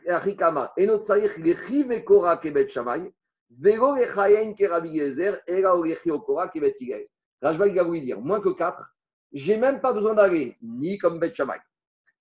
Afrikama, 0.08 0.74
et 0.78 0.86
notre 0.86 1.06
saïr, 1.06 1.32
il 1.38 1.48
est 1.48 2.04
kora 2.04 2.38
kebet 2.38 2.70
shamay, 2.70 3.12
vego 3.50 3.96
echayen 3.98 4.54
kerabi 4.54 4.90
yezer, 4.90 5.42
era 5.48 5.76
ogechi 5.76 6.12
okora 6.12 6.50
kebet 6.50 6.74
tigay. 6.74 7.10
Rajbag, 7.42 7.72
il 7.72 7.76
va 7.76 7.84
vous 7.84 7.98
dire, 7.98 8.22
moins 8.22 8.40
que 8.40 8.50
4, 8.50 8.86
j'ai 9.34 9.58
même 9.58 9.80
pas 9.82 9.94
besoin 9.94 10.14
d'aller 10.14 10.58
ni 10.62 10.98
comme 10.98 11.20
Bet 11.20 11.34
Shamay, 11.34 11.60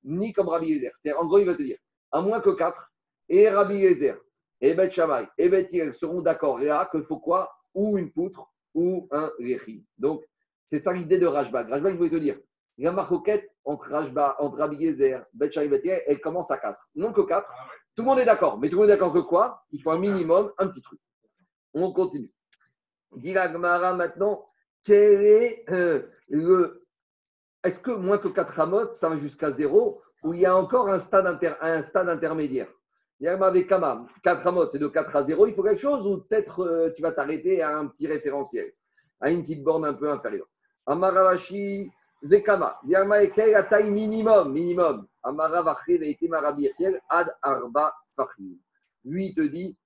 ni 0.05 0.33
comme 0.33 0.49
Rabbi 0.49 0.69
Yezer. 0.69 0.93
En 1.19 1.27
gros, 1.27 1.39
il 1.39 1.47
va 1.47 1.55
te 1.55 1.63
dire, 1.63 1.79
à 2.13 2.21
moins 2.21 2.41
que 2.41 2.51
4, 2.51 2.93
et 3.29 3.49
Rabbi 3.49 3.75
Yezer, 3.75 4.17
et 4.61 4.75
Bet 4.75 4.91
Shammai 4.93 5.29
et 5.39 5.49
Bet 5.49 5.71
seront 5.93 6.23
d'accord 6.23 6.59
là 6.59 6.89
qu'il 6.91 7.03
faut 7.05 7.19
quoi? 7.19 7.51
Ou 7.75 7.99
une 7.99 8.11
poutre 8.13 8.51
ou 8.75 9.09
un 9.11 9.31
réchi. 9.39 9.85
Donc, 9.99 10.25
c'est 10.67 10.79
ça 10.79 10.93
l'idée 10.93 11.19
de 11.19 11.27
Rajbag. 11.27 11.69
Rajbag, 11.69 11.95
il 11.95 11.99
voulait 11.99 12.11
te 12.11 12.17
dire 12.17 12.39
La 12.79 12.93
marcoquette 12.93 13.51
entre, 13.65 13.91
Rajba, 13.91 14.37
entre 14.39 14.59
Rabbi 14.59 14.85
Gezer, 14.85 15.25
Bet 15.33 15.51
et 15.57 16.03
elle 16.07 16.21
commence 16.21 16.51
à 16.51 16.59
4. 16.59 16.79
Non 16.95 17.13
que 17.13 17.23
4. 17.23 17.47
Ah 17.49 17.67
Tout 17.95 18.03
le 18.03 18.09
monde 18.09 18.19
est 18.21 18.25
d'accord. 18.25 18.59
Mais 18.59 18.69
tout 18.69 18.77
le 18.77 18.83
monde 18.83 18.91
est 18.91 18.95
d'accord 18.95 19.13
que 19.13 19.19
quoi? 19.19 19.65
Il 19.71 19.83
faut 19.83 19.91
un 19.91 19.99
minimum, 19.99 20.53
un 20.59 20.69
petit 20.69 20.83
truc. 20.83 21.01
On 21.75 21.93
continue. 21.93 22.31
Dit 23.17 23.35
maintenant, 23.35 24.47
quel 24.85 25.23
est 25.25 25.65
euh, 25.71 26.03
le. 26.29 26.87
Est-ce 27.65 27.81
que 27.81 27.91
moins 27.91 28.19
que 28.19 28.29
4 28.29 28.55
ramotes, 28.55 28.95
ça 28.95 29.09
va 29.09 29.17
jusqu'à 29.19 29.51
0 29.51 30.01
ou 30.23 30.35
il 30.35 30.41
y 30.41 30.47
a 30.47 30.57
encore 30.57 30.89
un 30.89 30.99
stade, 30.99 31.27
inter- 31.27 31.57
un 31.61 31.83
stade 31.83 32.09
intermédiaire? 32.09 32.69
Il 33.21 33.27
y 33.27 33.29
a 33.29 33.35
avec 33.45 33.69
Kama, 33.69 34.07
4 34.25 34.43
ramotes, 34.45 34.71
c'est 34.71 34.79
de 34.79 34.89
4 34.89 35.15
à 35.15 35.23
0, 35.23 35.47
il 35.47 35.55
faut 35.55 35.63
quelque 35.63 35.81
chose 35.81 36.07
ou 36.07 36.23
peut-être 36.23 36.61
euh, 36.61 36.91
tu 36.97 37.03
vas 37.03 37.13
t'arrêter 37.13 37.61
à 37.61 37.77
un 37.77 37.87
petit 37.87 38.07
référentiel, 38.07 38.73
à 39.21 39.31
une 39.31 39.43
petite 39.43 39.63
borne 39.63 39.85
un 39.85 39.93
peu 39.93 40.11
inférieure. 40.11 40.47
Amaravashi, 40.87 41.91
Vekama, 42.23 42.81
est 42.89 43.37
la 43.53 43.65
taille 43.65 43.91
minimum, 43.91 44.55
minimum. 44.55 45.07
Amaravachi, 45.23 45.99
Veiti 45.99 46.29
Marabi, 46.29 46.71
Ad 47.11 47.37
Arba 47.43 47.95
Fahim. 48.17 48.57
Lui, 49.05 49.27
il 49.27 49.35
te 49.35 49.43
dit, 49.43 49.77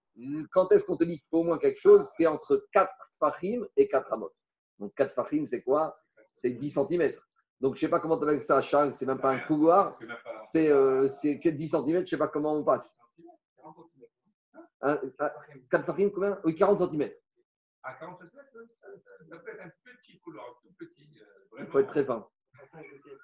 quand 0.52 0.70
est-ce 0.70 0.84
qu'on 0.84 0.96
te 0.96 1.02
dit 1.02 1.18
qu'il 1.18 1.28
faut 1.28 1.40
au 1.40 1.44
moins 1.44 1.58
quelque 1.58 1.80
chose? 1.80 2.08
C'est 2.16 2.28
entre 2.28 2.64
4 2.72 2.88
Fahim 3.18 3.66
et 3.76 3.88
4 3.88 4.10
ramot. 4.10 4.30
Donc 4.78 4.94
4 4.94 5.12
Fahim, 5.12 5.48
c'est 5.48 5.62
quoi? 5.62 5.98
C'est 6.30 6.50
10 6.50 6.70
cm. 6.70 7.12
Donc 7.60 7.74
je 7.74 7.78
ne 7.78 7.80
sais 7.80 7.88
pas 7.88 7.98
comment 7.98 8.16
tu 8.16 8.24
appelles 8.24 8.42
ça, 8.42 8.62
Charles, 8.62 8.94
c'est 8.94 9.06
même 9.06 9.18
pas 9.18 9.30
un 9.30 9.40
couloir, 9.40 9.92
C'est 10.52 10.68
euh, 10.68 11.08
c'est 11.08 11.40
que 11.40 11.48
10 11.48 11.68
cm, 11.68 11.84
je 11.86 11.98
ne 11.98 12.06
sais 12.06 12.16
pas 12.16 12.28
comment 12.28 12.54
on 12.54 12.62
passe. 12.62 13.00
40 13.64 13.76
centimètres. 13.76 14.12
Hein, 14.82 15.00
ah, 15.18 15.34
4 15.70 15.86
Fahim, 15.86 16.10
combien? 16.10 16.38
Oui, 16.44 16.54
40 16.54 16.78
cm. 16.90 17.10
À 17.82 17.94
40 17.94 18.18
centimètres, 18.20 18.50
ça, 18.80 18.88
ça- 19.30 19.38
peut 19.38 19.50
être 19.50 19.64
un 19.66 19.70
petit 19.84 20.18
couloir, 20.20 20.44
tout 20.62 20.72
petit. 20.78 21.08
euh, 21.20 21.56
Il 21.60 21.66
faut 21.66 21.78
être 21.78 21.88
très 21.88 22.04
fin. 22.04 22.26
Passage 22.52 22.86
de. 23.04 23.18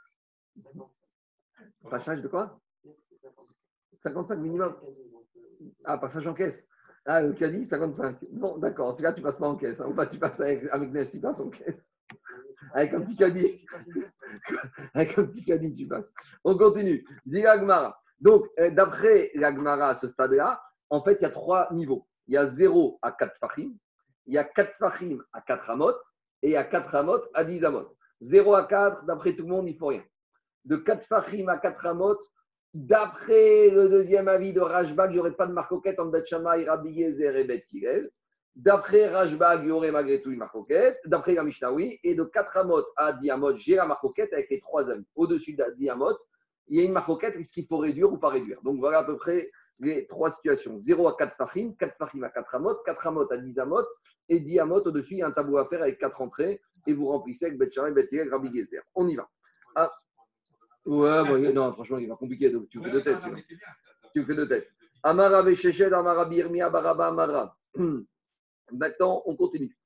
55. 0.63 1.91
Passage 1.91 2.23
de 2.23 2.29
quoi? 2.29 2.61
Pièce, 2.83 2.97
c'est 3.11 3.17
55. 3.23 3.55
55 4.03 4.37
minimum. 4.37 4.75
Euh, 4.83 5.67
Ah, 5.85 5.99
passage 5.99 6.27
en 6.27 6.33
caisse. 6.35 6.69
Ah, 7.05 7.21
le 7.23 7.33
caddie, 7.35 7.67
55. 7.67 8.19
Bon, 8.31 8.57
d'accord. 8.59 8.89
En 8.89 8.95
tout 8.95 9.03
cas, 9.03 9.13
tu 9.13 9.21
passes 9.23 9.39
pas 9.39 9.49
en 9.49 9.57
caisse. 9.57 9.81
hein. 9.81 9.87
Ou 9.89 9.95
pas, 9.95 10.07
tu 10.07 10.19
passes 10.19 10.41
avec, 10.41 10.65
avec 10.71 10.91
Ness, 10.91 11.11
tu 11.11 11.21
passes 11.21 11.41
en 11.41 11.51
caisse. 11.51 11.77
Avec 12.75 12.93
un 12.93 13.01
petit 13.01 13.17
caddie. 13.17 13.67
Avec 14.95 15.19
un 15.19 15.25
petit 15.27 15.45
caddie, 15.45 15.75
tu 15.75 15.87
passes. 15.89 16.13
On 16.45 16.57
continue. 16.57 17.05
Dit 17.27 17.43
l'Agmara. 17.43 18.01
Donc, 18.21 18.47
euh, 18.59 18.71
d'après 18.71 19.31
l'Agmara 19.35 19.91
à 19.91 19.95
ce 19.95 20.09
stade-là, 20.09 20.63
en 20.91 21.03
fait, 21.03 21.19
il 21.21 21.23
y 21.23 21.27
a 21.27 21.31
trois 21.31 21.69
niveaux. 21.73 22.07
Il 22.27 22.35
y 22.35 22.37
a 22.37 22.47
0 22.47 22.99
à 23.03 23.13
4 23.13 23.37
fachim, 23.39 23.73
il 24.27 24.35
y 24.35 24.39
a 24.39 24.45
4 24.45 24.77
fachim 24.77 25.19
à 25.33 25.41
4 25.41 25.71
amot, 25.71 25.95
et 26.43 26.49
il 26.49 26.53
y 26.53 26.57
a 26.57 26.65
4 26.65 26.95
amot 26.95 27.21
à 27.35 27.45
10 27.45 27.65
amot. 27.65 27.97
0 28.21 28.55
à 28.55 28.65
4, 28.65 29.07
d'après 29.07 29.35
tout 29.35 29.43
le 29.43 29.49
monde, 29.49 29.69
il 29.69 29.75
ne 29.75 29.79
faut 29.79 29.87
rien. 29.87 30.05
De 30.65 30.77
4 30.77 31.07
fachim 31.07 31.49
à 31.49 31.59
4 31.59 31.87
amot, 31.87 32.19
d'après 32.75 33.71
le 33.71 33.89
deuxième 33.89 34.29
avis 34.29 34.53
de 34.53 34.61
Rajbag, 34.61 35.11
il 35.11 35.15
n'y 35.15 35.21
aurait 35.21 35.33
pas 35.33 35.47
de 35.47 35.53
marcoquette 35.53 35.99
entre 35.99 36.11
Bet 36.11 36.27
Shammai, 36.27 36.69
Rabbi 36.69 36.91
Yezer 36.91 37.35
et 37.37 37.45
Bet. 37.45 37.65
D'après 38.55 39.09
Rajbag, 39.09 39.63
il 39.63 39.69
y 39.69 39.71
aurait 39.71 39.93
malgré 39.93 40.21
tout 40.21 40.31
une 40.31 40.39
marcoquette. 40.39 40.99
D'après 41.07 41.35
la 41.35 41.45
Mishnah, 41.45 41.73
oui. 41.73 41.99
Et 42.05 42.15
de 42.15 42.25
4 42.25 42.59
amot 42.59 42.85
à 42.97 43.15
10 43.15 43.31
amot, 43.31 43.57
j'ai 43.57 43.77
la 43.77 43.87
marcoquette 43.87 44.33
avec 44.33 44.51
les 44.51 44.61
trois 44.61 44.91
amis. 44.91 45.07
Au-dessus 45.15 45.55
de 45.55 45.65
10 45.79 45.89
amot, 45.89 46.17
il 46.71 46.79
y 46.79 46.83
a 46.83 46.85
une 46.85 46.93
marcoquette. 46.93 47.37
Est-ce 47.37 47.53
qu'il 47.53 47.67
faut 47.67 47.79
réduire 47.79 48.11
ou 48.13 48.17
pas 48.17 48.29
réduire? 48.29 48.63
Donc 48.63 48.79
voilà 48.79 49.01
à 49.01 49.05
peu 49.05 49.17
près 49.17 49.51
les 49.81 50.07
trois 50.07 50.31
situations. 50.31 50.79
0 50.79 51.09
à 51.09 51.17
4 51.17 51.37
fachim, 51.37 51.75
4 51.79 51.97
fachim 51.97 52.23
à 52.23 52.31
4 52.31 52.55
amot, 52.55 52.77
4 52.87 53.07
amot 53.07 53.33
à 53.33 53.37
10 53.37 53.59
amot, 53.59 53.85
et 54.29 54.41
10 54.41 54.61
amot 54.61 54.81
au-dessus, 54.81 55.15
il 55.15 55.19
y 55.19 55.23
a 55.23 55.27
un 55.27 55.33
tableau 55.33 55.59
à 55.59 55.67
faire 55.67 55.83
avec 55.83 55.99
4 55.99 56.21
entrées, 56.21 56.61
et 56.87 56.93
vous 56.93 57.09
remplissez 57.09 57.47
avec 57.47 57.59
Bet 57.59 57.71
Shammai, 57.71 57.93
Bet 57.93 58.09
Hillel, 58.13 58.31
Rabbi 58.31 58.49
Yezer. 58.49 58.83
On 58.95 59.09
y 59.09 59.17
va. 59.17 59.29
Ah. 59.75 59.91
Ouais, 60.87 61.25
bon, 61.25 61.53
non, 61.53 61.73
franchement, 61.73 61.99
il 61.99 62.09
va 62.09 62.17
compliquer, 62.17 62.51
donc 62.51 62.69
tu 62.69 62.83
fais 62.83 62.91
deux 62.91 63.03
têtes. 63.03 63.19
Tu 64.13 64.21
me 64.21 64.27
fais 64.27 64.35
deux 64.35 64.49
têtes. 64.49 64.69
Amara 65.03 65.43
Vesheched, 65.43 65.93
Amara 65.93 66.25
Birmia, 66.27 66.69
Baraba, 66.69 67.09
Amara. 67.09 67.57
Maintenant, 68.73 69.23
on 69.27 69.37
continue. 69.37 69.77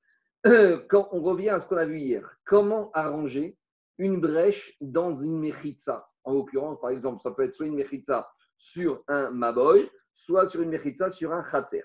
Quand 0.89 1.09
on 1.11 1.21
revient 1.21 1.49
à 1.49 1.59
ce 1.59 1.67
qu'on 1.67 1.77
a 1.77 1.85
vu 1.85 1.99
hier, 1.99 2.37
comment 2.45 2.91
arranger 2.91 3.57
une 3.97 4.19
brèche 4.19 4.75
dans 4.81 5.13
une 5.13 5.39
mechitza? 5.39 6.07
En 6.25 6.33
l'occurrence, 6.33 6.79
par 6.81 6.89
exemple, 6.89 7.21
ça 7.21 7.31
peut 7.31 7.43
être 7.43 7.53
soit 7.53 7.67
une 7.67 7.75
mechitza 7.75 8.29
sur 8.57 9.03
un 9.07 9.29
maboy, 9.31 9.89
soit 10.13 10.49
sur 10.49 10.61
une 10.61 10.69
mechitza 10.69 11.09
sur 11.11 11.31
un 11.31 11.43
chatzer. 11.49 11.83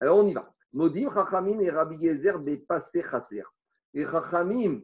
Alors, 0.00 0.18
on 0.18 0.26
y 0.26 0.32
va. 0.32 0.52
Modim, 0.72 1.12
Chachamim 1.12 1.60
et 1.60 1.70
Rabbi 1.70 1.96
Yezer, 1.96 2.38
Bepasé 2.38 3.02
Chaser. 3.02 3.42
Les 3.92 4.04
Chachamim 4.04 4.82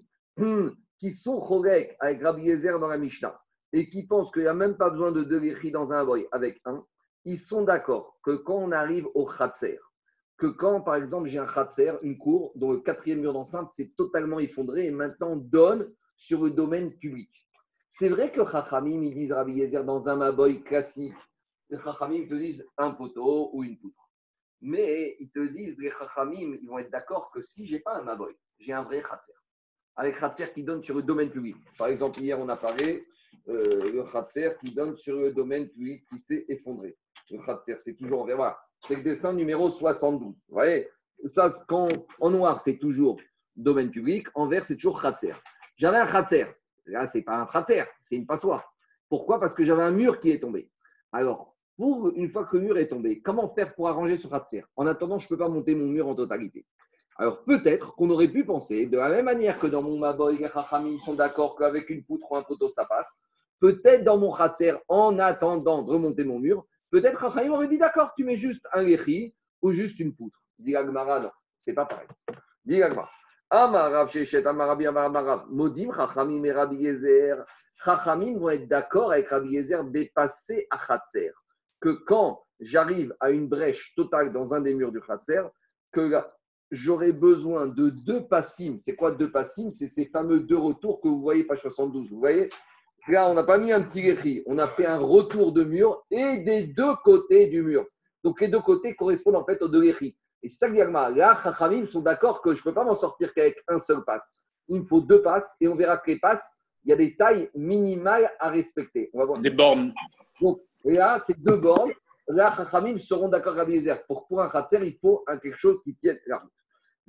qui 0.98 1.12
sont 1.12 1.40
chorek 1.40 1.96
avec 2.00 2.22
Rabbi 2.22 2.42
Yezer 2.42 2.78
dans 2.78 2.88
la 2.88 2.98
Mishnah 2.98 3.40
et 3.72 3.88
qui 3.88 4.06
pensent 4.06 4.30
qu'il 4.32 4.42
n'y 4.42 4.48
a 4.48 4.54
même 4.54 4.76
pas 4.76 4.90
besoin 4.90 5.12
de 5.12 5.22
deux 5.22 5.38
léchis 5.38 5.70
dans 5.70 5.92
un 5.92 6.04
boy 6.04 6.26
avec 6.32 6.60
un, 6.64 6.84
ils 7.24 7.38
sont 7.38 7.62
d'accord 7.62 8.18
que 8.22 8.36
quand 8.36 8.56
on 8.56 8.72
arrive 8.72 9.06
au 9.14 9.26
Khatser, 9.26 9.78
que 10.38 10.46
quand, 10.46 10.82
par 10.82 10.96
exemple, 10.96 11.28
j'ai 11.28 11.38
un 11.38 11.46
Khatser, 11.46 11.92
une 12.02 12.18
cour, 12.18 12.52
dont 12.56 12.72
le 12.72 12.80
quatrième 12.80 13.20
mur 13.20 13.32
d'enceinte 13.32 13.72
s'est 13.72 13.92
totalement 13.96 14.38
effondré 14.38 14.86
et 14.86 14.90
maintenant 14.90 15.36
donne 15.36 15.92
sur 16.16 16.44
le 16.44 16.50
domaine 16.50 16.92
public. 16.98 17.30
C'est 17.90 18.08
vrai 18.08 18.30
que 18.30 18.44
Chachamim, 18.44 19.02
ils 19.02 19.14
disent 19.14 19.32
Rabbi 19.32 19.54
Yezer 19.54 19.84
dans 19.84 20.08
un 20.08 20.16
Maboy 20.16 20.62
classique, 20.62 21.14
les 21.70 21.78
Chachamim 21.78 22.26
te 22.28 22.34
disent 22.34 22.66
un 22.76 22.90
poteau 22.92 23.50
ou 23.52 23.64
une 23.64 23.78
poutre. 23.78 24.10
Mais 24.60 25.16
ils 25.20 25.30
te 25.30 25.46
disent, 25.52 25.76
les 25.78 25.90
Chachamim, 25.90 26.58
ils 26.60 26.68
vont 26.68 26.78
être 26.78 26.90
d'accord 26.90 27.30
que 27.30 27.42
si 27.42 27.66
j'ai 27.66 27.80
pas 27.80 27.96
un 27.96 28.02
Maboy, 28.02 28.36
j'ai 28.58 28.72
un 28.72 28.82
vrai 28.82 29.02
Khatser. 29.02 29.32
Avec 29.96 30.18
Khatser 30.18 30.52
qui 30.54 30.62
donne 30.62 30.82
sur 30.82 30.94
le 30.94 31.02
domaine 31.02 31.30
public. 31.30 31.56
Par 31.78 31.88
exemple, 31.88 32.20
hier, 32.20 32.38
on 32.38 32.48
a 32.48 32.56
parlé 32.56 33.06
euh, 33.48 33.92
le 33.92 34.04
Khatser 34.04 34.52
qui 34.60 34.72
donne 34.72 34.96
sur 34.96 35.16
le 35.16 35.32
domaine 35.32 35.68
public 35.68 36.04
qui 36.08 36.18
s'est 36.18 36.44
effondré. 36.48 36.96
Le 37.30 37.38
Khatser, 37.44 37.76
c'est 37.78 37.94
toujours 37.94 38.26
vert. 38.26 38.36
Voilà. 38.36 38.58
C'est 38.86 38.96
le 38.96 39.02
dessin 39.02 39.32
numéro 39.32 39.70
72. 39.70 40.28
Vous 40.28 40.36
voyez? 40.48 40.88
Ça, 41.24 41.50
en 42.20 42.30
noir, 42.30 42.60
c'est 42.60 42.76
toujours 42.76 43.18
domaine 43.56 43.90
public. 43.90 44.26
En 44.34 44.48
vert, 44.48 44.64
c'est 44.64 44.76
toujours 44.76 45.00
Khatser. 45.00 45.32
J'avais 45.76 45.98
un 45.98 46.06
Khatser. 46.06 46.46
Là, 46.86 47.06
ce 47.06 47.18
n'est 47.18 47.24
pas 47.24 47.38
un 47.38 47.46
Khatser, 47.46 47.84
c'est 48.02 48.16
une 48.16 48.26
passoire. 48.26 48.74
Pourquoi? 49.08 49.40
Parce 49.40 49.54
que 49.54 49.64
j'avais 49.64 49.82
un 49.82 49.90
mur 49.90 50.20
qui 50.20 50.30
est 50.30 50.40
tombé. 50.40 50.70
Alors, 51.12 51.56
pour 51.76 52.10
une 52.16 52.30
fois 52.30 52.44
que 52.44 52.56
le 52.56 52.62
mur 52.62 52.78
est 52.78 52.88
tombé, 52.88 53.20
comment 53.20 53.52
faire 53.54 53.74
pour 53.74 53.88
arranger 53.88 54.16
ce 54.16 54.28
Khatser 54.28 54.64
En 54.76 54.86
attendant, 54.86 55.18
je 55.18 55.26
ne 55.26 55.28
peux 55.28 55.36
pas 55.36 55.48
monter 55.48 55.74
mon 55.74 55.86
mur 55.86 56.08
en 56.08 56.14
totalité. 56.14 56.64
Alors 57.18 57.44
peut-être 57.44 57.94
qu'on 57.94 58.10
aurait 58.10 58.28
pu 58.28 58.44
penser, 58.44 58.86
de 58.86 58.98
la 58.98 59.08
même 59.08 59.24
manière 59.24 59.58
que 59.58 59.66
dans 59.66 59.82
mon 59.82 59.98
Maboy, 59.98 60.38
les 60.38 60.48
Chachamim 60.48 60.98
sont 60.98 61.14
d'accord 61.14 61.56
qu'avec 61.56 61.88
une 61.88 62.04
poutre 62.04 62.30
ou 62.30 62.36
un 62.36 62.42
poteau, 62.42 62.68
ça 62.68 62.84
passe. 62.84 63.18
Peut-être 63.58 64.04
dans 64.04 64.18
mon 64.18 64.34
Khatser, 64.34 64.74
en 64.88 65.18
attendant 65.18 65.82
de 65.82 65.90
remonter 65.90 66.24
mon 66.24 66.38
mur, 66.38 66.66
peut-être 66.90 67.20
Chachamim 67.20 67.52
aurait 67.52 67.68
dit 67.68 67.78
d'accord, 67.78 68.12
tu 68.16 68.24
mets 68.24 68.36
juste 68.36 68.66
un 68.72 68.82
Lechi 68.82 69.34
ou 69.62 69.70
juste 69.72 69.98
une 69.98 70.14
poutre. 70.14 70.42
Dit 70.58 70.72
l'Agmara, 70.72 71.20
non, 71.20 71.30
c'est 71.58 71.74
pas 71.74 71.86
pareil. 71.86 72.08
Dit. 72.64 72.82
Amarav 73.50 74.10
Shechet, 74.10 74.46
Amarabi, 74.46 74.86
Amarav, 74.86 75.46
Modim, 75.48 75.92
Chachamim 75.92 76.44
et 76.44 76.52
Rabbi 76.52 76.76
Yezer. 76.76 77.44
Chachamim 77.84 78.38
vont 78.38 78.50
être 78.50 78.68
d'accord 78.68 79.12
avec 79.12 79.28
Rabbi 79.28 79.50
Yezer 79.50 79.84
à 80.70 80.78
Khatser. 80.78 81.32
Que 81.80 81.90
quand 81.90 82.42
j'arrive 82.58 83.14
à 83.20 83.30
une 83.30 83.48
brèche 83.48 83.94
totale 83.94 84.32
dans 84.32 84.54
un 84.54 84.60
des 84.60 84.74
murs 84.74 84.92
du 84.92 85.00
Khatser, 85.00 85.42
que 85.92 86.00
là, 86.00 86.36
j'aurais 86.70 87.12
besoin 87.12 87.66
de 87.66 87.90
deux 87.90 88.26
passim. 88.26 88.78
C'est 88.80 88.96
quoi 88.96 89.12
deux 89.12 89.30
passim? 89.30 89.72
C'est 89.72 89.88
ces 89.88 90.06
fameux 90.06 90.40
deux 90.40 90.58
retours 90.58 91.00
que 91.00 91.08
vous 91.08 91.20
voyez, 91.20 91.44
page 91.44 91.60
72. 91.60 92.10
Vous 92.10 92.18
voyez? 92.18 92.48
Là, 93.08 93.28
on 93.30 93.34
n'a 93.34 93.44
pas 93.44 93.58
mis 93.58 93.70
un 93.70 93.82
petit 93.82 94.02
guéri, 94.02 94.42
on 94.46 94.58
a 94.58 94.66
fait 94.66 94.86
un 94.86 94.98
retour 94.98 95.52
de 95.52 95.62
mur 95.62 96.04
et 96.10 96.38
des 96.38 96.64
deux 96.64 96.96
côtés 97.04 97.46
du 97.46 97.62
mur. 97.62 97.86
Donc 98.24 98.40
les 98.40 98.48
deux 98.48 98.60
côtés 98.60 98.96
correspondent 98.96 99.36
en 99.36 99.44
fait 99.44 99.62
aux 99.62 99.68
deux 99.68 99.82
guéris. 99.82 100.18
Et 100.46 100.48
c'est 100.48 100.58
ça 100.58 100.70
que. 100.70 101.18
Là, 101.18 101.40
Chachamim 101.42 101.88
sont 101.88 102.02
d'accord 102.02 102.40
que 102.40 102.54
je 102.54 102.60
ne 102.60 102.62
peux 102.62 102.72
pas 102.72 102.84
m'en 102.84 102.94
sortir 102.94 103.34
qu'avec 103.34 103.60
un 103.66 103.80
seul 103.80 104.04
passe. 104.04 104.32
Il 104.68 104.82
me 104.82 104.86
faut 104.86 105.00
deux 105.00 105.20
passes 105.20 105.56
et 105.60 105.66
on 105.66 105.74
verra 105.74 105.98
que 105.98 106.08
les 106.08 106.20
passes, 106.20 106.48
il 106.84 106.90
y 106.90 106.92
a 106.92 106.96
des 106.96 107.16
tailles 107.16 107.50
minimales 107.56 108.30
à 108.38 108.48
respecter. 108.48 109.10
On 109.12 109.18
va 109.18 109.24
voir. 109.24 109.40
Des 109.40 109.50
bornes. 109.50 109.92
Donc 110.40 110.60
là, 110.84 111.18
c'est 111.26 111.36
deux 111.40 111.56
bornes. 111.56 111.90
Là, 112.28 112.54
Chachamim 112.56 112.96
seront 112.98 113.28
d'accord 113.28 113.54
avec 113.54 113.64
Rabbi 113.64 113.72
Yezer. 113.72 114.06
Pour, 114.06 114.28
pour 114.28 114.40
un 114.40 114.48
Khatser, 114.48 114.78
il 114.84 114.96
faut 115.00 115.24
un, 115.26 115.36
quelque 115.38 115.58
chose 115.58 115.82
qui 115.82 115.96
tienne 115.96 116.20
la 116.26 116.38
route. 116.38 116.52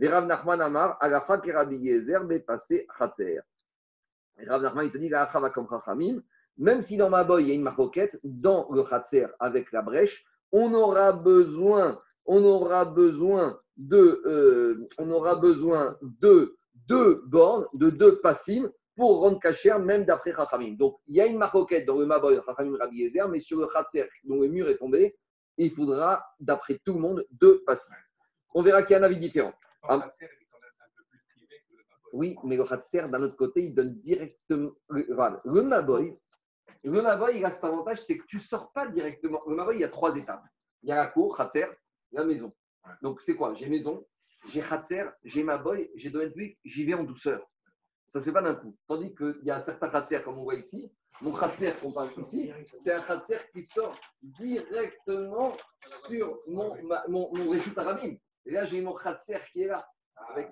Rav 0.02 0.26
Nachman 0.26 0.60
Amar, 0.60 0.98
Agafa 1.00 1.38
qui 1.38 1.52
Rabbi 1.52 1.76
Yezer, 1.76 2.24
mais 2.24 2.40
passé 2.40 2.88
Khatser. 2.98 3.40
Rav 4.48 4.64
Nachman, 4.64 4.88
il 4.88 4.92
te 4.92 4.98
dit, 4.98 5.12
comme 5.54 5.68
Chachamim. 5.70 6.24
Même 6.58 6.82
si 6.82 6.98
dans 6.98 7.12
ma 7.12 7.24
boy, 7.24 7.44
il 7.44 7.50
y 7.50 7.52
a 7.52 7.54
une 7.54 7.62
marcoquette, 7.62 8.20
dans 8.24 8.68
le 8.72 8.82
Khatser 8.84 9.28
avec 9.40 9.72
la 9.72 9.84
brèche, 9.84 10.26
on 10.52 10.74
aura 10.74 11.12
besoin, 11.12 12.02
on 12.28 12.44
aura 12.44 12.86
besoin 12.86 13.60
de, 13.78 14.22
euh, 14.26 14.88
on 14.98 15.10
aura 15.12 15.36
besoin 15.36 15.98
de 16.02 16.58
deux 16.74 17.24
bornes, 17.26 17.66
de 17.74 17.90
deux 17.90 18.20
passim 18.20 18.70
pour 18.96 19.22
rendre 19.22 19.40
cachère, 19.40 19.80
même 19.80 20.06
d'après 20.06 20.34
Chachamim. 20.34 20.74
Donc, 20.74 20.98
il 21.08 21.16
y 21.16 21.22
a 21.22 21.26
une 21.26 21.38
marcoquette 21.38 21.86
dans 21.86 21.98
le 21.98 22.06
Maboy, 22.06 22.40
Chachamim 22.46 22.78
Rabbi 22.78 22.98
Yezer, 22.98 23.28
mais 23.30 23.40
sur 23.40 23.60
le 23.60 23.68
Khatser, 23.68 24.10
dont 24.24 24.42
le 24.42 24.48
mur 24.48 24.68
est 24.68 24.78
tombé, 24.78 25.16
il 25.58 25.72
faudra, 25.72 26.24
d'après 26.40 26.80
tout 26.84 26.94
le 26.94 27.00
monde, 27.00 27.26
deux 27.32 27.64
passim. 27.66 27.96
On 28.54 28.62
verra 28.62 28.84
qu'il 28.84 28.94
y 28.94 28.96
a 28.96 29.00
un 29.00 29.04
avis 29.04 29.20
différent. 29.20 29.54
Maboy. 29.88 30.10
Oui, 32.14 32.36
mais 32.44 32.58
le 32.58 32.64
Khatser, 32.64 33.08
d'un 33.10 33.22
autre 33.22 33.36
côté, 33.36 33.66
il 33.66 33.76
donne 33.76 33.96
directement. 34.00 34.72
Le 34.90 35.62
Maboy, 35.62 36.18
le 36.84 37.02
Maboy, 37.02 37.38
il 37.38 37.46
a 37.46 37.52
cet 37.52 37.66
avantage, 37.66 38.02
c'est 38.02 38.18
que 38.18 38.26
tu 38.26 38.38
ne 38.38 38.42
sors 38.42 38.72
pas 38.72 38.88
directement. 38.88 39.42
Le 39.48 39.56
Maboy, 39.56 39.76
il 39.78 39.82
y 39.82 39.84
a 39.84 39.90
trois 39.90 40.16
étapes. 40.16 40.44
Il 40.84 40.90
y 40.90 40.92
a 40.92 40.96
la 40.96 41.08
cour, 41.08 41.38
Khatser, 41.38 41.68
la 42.18 42.26
maison. 42.26 42.54
Donc, 43.02 43.22
c'est 43.22 43.36
quoi? 43.36 43.54
J'ai 43.54 43.68
maison, 43.68 44.06
j'ai 44.50 44.62
Khatser, 44.62 45.06
j'ai 45.24 45.44
Maboy, 45.44 45.90
j'ai 45.96 46.10
domaine 46.10 46.32
public, 46.32 46.58
j'y 46.64 46.86
vais 46.86 46.94
en 46.94 47.04
douceur. 47.04 47.42
Ça 48.08 48.20
ne 48.20 48.24
se 48.24 48.30
fait 48.30 48.34
pas 48.34 48.42
d'un 48.42 48.56
coup. 48.56 48.78
Tandis 48.88 49.14
qu'il 49.14 49.40
y 49.44 49.52
a 49.52 49.60
certains 49.60 49.90
Khatser, 49.90 50.22
comme 50.24 50.38
on 50.40 50.44
voit 50.44 50.56
ici. 50.56 50.90
Mon 51.22 51.34
Khatser 51.34 51.74
qu'on 51.82 51.92
parle 51.92 52.12
ici, 52.18 52.52
c'est 52.80 52.94
un 52.94 53.02
Khatser 53.02 53.38
qui 53.54 53.64
sort 53.64 54.00
directement 54.22 55.52
sur 56.08 56.40
mon, 56.48 56.82
ma- 56.84 57.04
mon, 57.08 57.34
mon. 57.36 57.54
Et 57.54 58.52
là, 58.52 58.66
j'ai 58.66 58.82
mon 58.82 58.94
Khatser 58.94 59.40
qui 59.52 59.64
est 59.64 59.68
là. 59.68 59.86
Avec- 60.36 60.52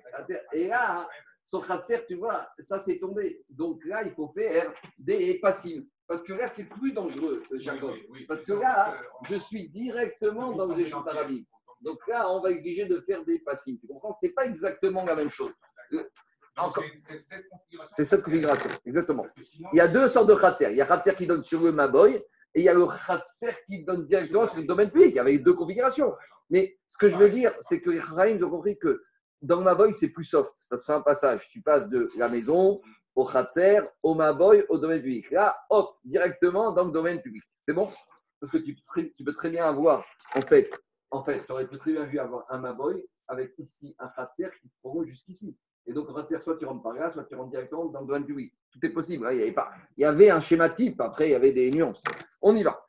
et 0.54 0.68
là, 0.68 1.08
son 1.46 1.62
Khatser, 1.62 2.04
tu 2.08 2.16
vois, 2.16 2.48
ça 2.60 2.80
c'est 2.80 3.00
tombé. 3.00 3.42
Donc 3.50 3.84
là, 3.86 4.04
il 4.04 4.14
faut 4.14 4.28
faire 4.30 4.74
des 4.98 5.40
passives. 5.40 5.86
Parce 6.08 6.22
que 6.22 6.34
là, 6.34 6.48
c'est 6.48 6.66
plus 6.66 6.92
dangereux, 6.92 7.42
Jacob. 7.54 7.92
Oui, 7.94 8.00
oui, 8.02 8.08
oui. 8.12 8.26
Parce 8.28 8.44
que 8.44 8.54
là, 8.54 9.02
je 9.30 9.38
suis 9.38 9.70
directement 9.70 10.52
dans 10.54 10.66
le 10.68 10.74
Réchut 10.76 10.94
Arabim. 11.08 11.44
Donc 11.86 12.00
là, 12.08 12.30
on 12.32 12.42
va 12.42 12.50
exiger 12.52 12.86
de 12.88 13.00
faire 13.02 13.24
des 13.24 13.40
passives. 13.40 13.78
Tu 13.80 13.88
comprends? 13.88 14.12
C'est 14.14 14.34
pas 14.34 14.46
exactement 14.46 15.06
la 15.06 15.16
même 15.16 15.30
chose. 15.30 15.52
C'est- 15.92 17.20
cette 17.20 17.48
configuration. 17.50 17.94
C'est 17.96 18.06
cette 18.06 18.22
configuration, 18.24 18.70
exactement. 18.86 19.26
Sinon, 19.42 19.70
Il 19.74 19.78
y 19.78 19.82
a 19.82 19.88
deux 19.88 20.10
sortes 20.10 20.28
de 20.28 20.36
khatser. 20.36 20.68
Il 20.72 20.78
y 20.78 20.82
a 20.82 20.86
khatser 20.88 21.14
qui 21.16 21.28
donne 21.28 21.44
sur 21.44 21.62
le 21.62 21.72
Maboy 21.72 22.16
et 22.16 22.24
il 22.62 22.64
y 22.64 22.70
a 22.70 22.74
le 22.74 22.88
khatser 22.88 23.54
qui 23.70 23.84
donne 23.86 24.08
directement 24.08 24.48
sur 24.48 24.60
le 24.60 24.66
domaine 24.66 24.90
public 24.90 25.18
avec 25.18 25.44
deux 25.44 25.54
configurations. 25.54 26.14
Mais 26.50 26.78
ce 26.90 26.98
que 26.98 27.10
je 27.10 27.18
veux 27.18 27.30
dire, 27.30 27.54
c'est 27.60 27.82
que 27.82 27.90
les 27.92 28.00
Khaïm 28.00 28.44
ont 28.44 28.50
compris 28.50 28.78
que 28.80 29.04
dans 29.42 29.58
le 29.58 29.64
Maboy, 29.64 29.94
c'est 29.94 30.10
plus 30.10 30.24
soft. 30.24 30.54
Ça 30.58 30.78
se 30.78 30.86
fait 30.86 30.94
un 30.94 31.02
passage. 31.02 31.48
Tu 31.50 31.62
passes 31.62 31.90
de 31.90 32.10
la 32.18 32.30
maison 32.30 32.82
au 33.16 33.26
khatser, 33.26 33.82
au 34.02 34.16
Maboy, 34.16 34.66
au 34.70 34.78
domaine 34.80 35.02
public. 35.02 35.30
Là, 35.32 35.58
hop, 35.70 35.98
directement 36.04 36.72
dans 36.72 36.86
le 36.86 36.92
domaine 36.92 37.22
public. 37.22 37.44
C'est 37.68 37.74
bon? 37.74 37.92
Parce 38.40 38.52
que 38.52 38.58
tu 38.58 38.76
peux 39.24 39.34
très 39.34 39.50
bien 39.50 39.66
avoir, 39.66 40.06
en 40.36 40.42
fait, 40.42 40.70
en 41.12 41.24
fait, 41.24 41.46
tu 41.46 41.52
aurais 41.52 41.68
très 41.68 41.92
bien 41.92 42.06
vu 42.06 42.20
avoir 42.20 42.46
un 42.50 42.58
Maboy 42.60 43.06
avec 43.28 43.54
ici 43.58 43.96
un 44.00 44.08
khatser 44.10 44.50
qui 44.62 44.70
se 44.70 44.76
prolonge 44.82 45.08
jusqu'ici. 45.08 45.58
Et 45.88 45.94
donc, 45.94 46.14
khatser, 46.14 46.42
soit 46.42 46.58
tu 46.58 46.66
rentres 46.66 46.84
par 46.84 46.94
là, 46.94 47.12
soit 47.12 47.24
tu 47.26 47.36
rentres 47.36 47.52
directement 47.52 47.86
dans 47.86 48.02
le 48.02 48.08
domaine 48.08 48.26
public. 48.26 48.54
Tout 48.72 48.86
est 48.86 48.90
possible. 48.90 49.26
hein, 49.28 49.32
Il 49.32 49.54
y 49.98 50.06
avait, 50.06 50.30
un 50.30 50.42
schéma 50.42 50.70
type, 50.70 51.00
après, 51.00 51.30
il 51.30 51.32
y 51.32 51.36
avait 51.36 51.54
des 51.54 51.72
nuances. 51.72 52.02
On 52.42 52.56
y 52.56 52.64
va. 52.64 52.82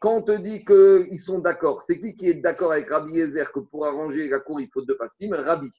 Quand 0.00 0.14
on 0.14 0.22
te 0.22 0.32
dit 0.32 0.64
qu'ils 0.64 1.20
sont 1.20 1.40
d'accord, 1.40 1.82
c'est 1.82 2.00
qui 2.00 2.16
qui 2.16 2.28
est 2.30 2.40
d'accord 2.40 2.72
avec 2.72 2.88
Rabbi 2.88 3.12
Yezer 3.12 3.52
que 3.52 3.60
pour 3.60 3.84
arranger 3.86 4.28
la 4.30 4.40
cour, 4.40 4.58
il 4.60 4.70
faut 4.72 4.80
deux 4.80 4.96
passim? 4.96 5.34
Rabbi. 5.34 5.70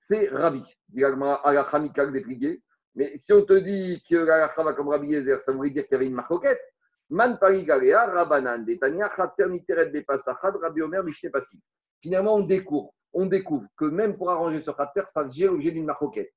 C'est 0.00 0.28
Rabbi. 0.30 0.64
Mais 2.94 3.16
si 3.16 3.32
on 3.32 3.44
te 3.44 3.52
dit 3.52 4.02
que 4.10 4.16
la 4.16 4.52
va 4.56 4.74
comme 4.74 4.88
Rabbi 4.88 5.08
Yezer, 5.08 5.40
ça 5.40 5.52
voulait 5.52 5.70
dire 5.70 5.84
qu'il 5.84 5.92
y 5.92 5.94
avait 5.94 6.08
une 6.08 6.14
marcoquette. 6.14 6.60
Man 7.12 7.36
Parigalea, 7.38 8.06
Rabanan, 8.06 8.64
Detania, 8.64 9.10
Khatser 9.10 9.46
Niteret 9.46 9.90
Bepasachad, 9.90 10.56
Rabbi 10.56 10.80
Omer, 10.80 11.02
Passim. 11.30 11.58
Finalement, 12.00 12.36
on 12.36 12.40
découvre, 12.40 12.94
on 13.12 13.26
découvre 13.26 13.66
que 13.76 13.84
même 13.84 14.16
pour 14.16 14.30
arranger 14.30 14.62
ce 14.62 14.70
Khatser, 14.70 15.02
ça 15.08 15.28
j'ai 15.28 15.46
l'objet 15.46 15.72
d'une 15.72 15.84
marcoquette. 15.84 16.32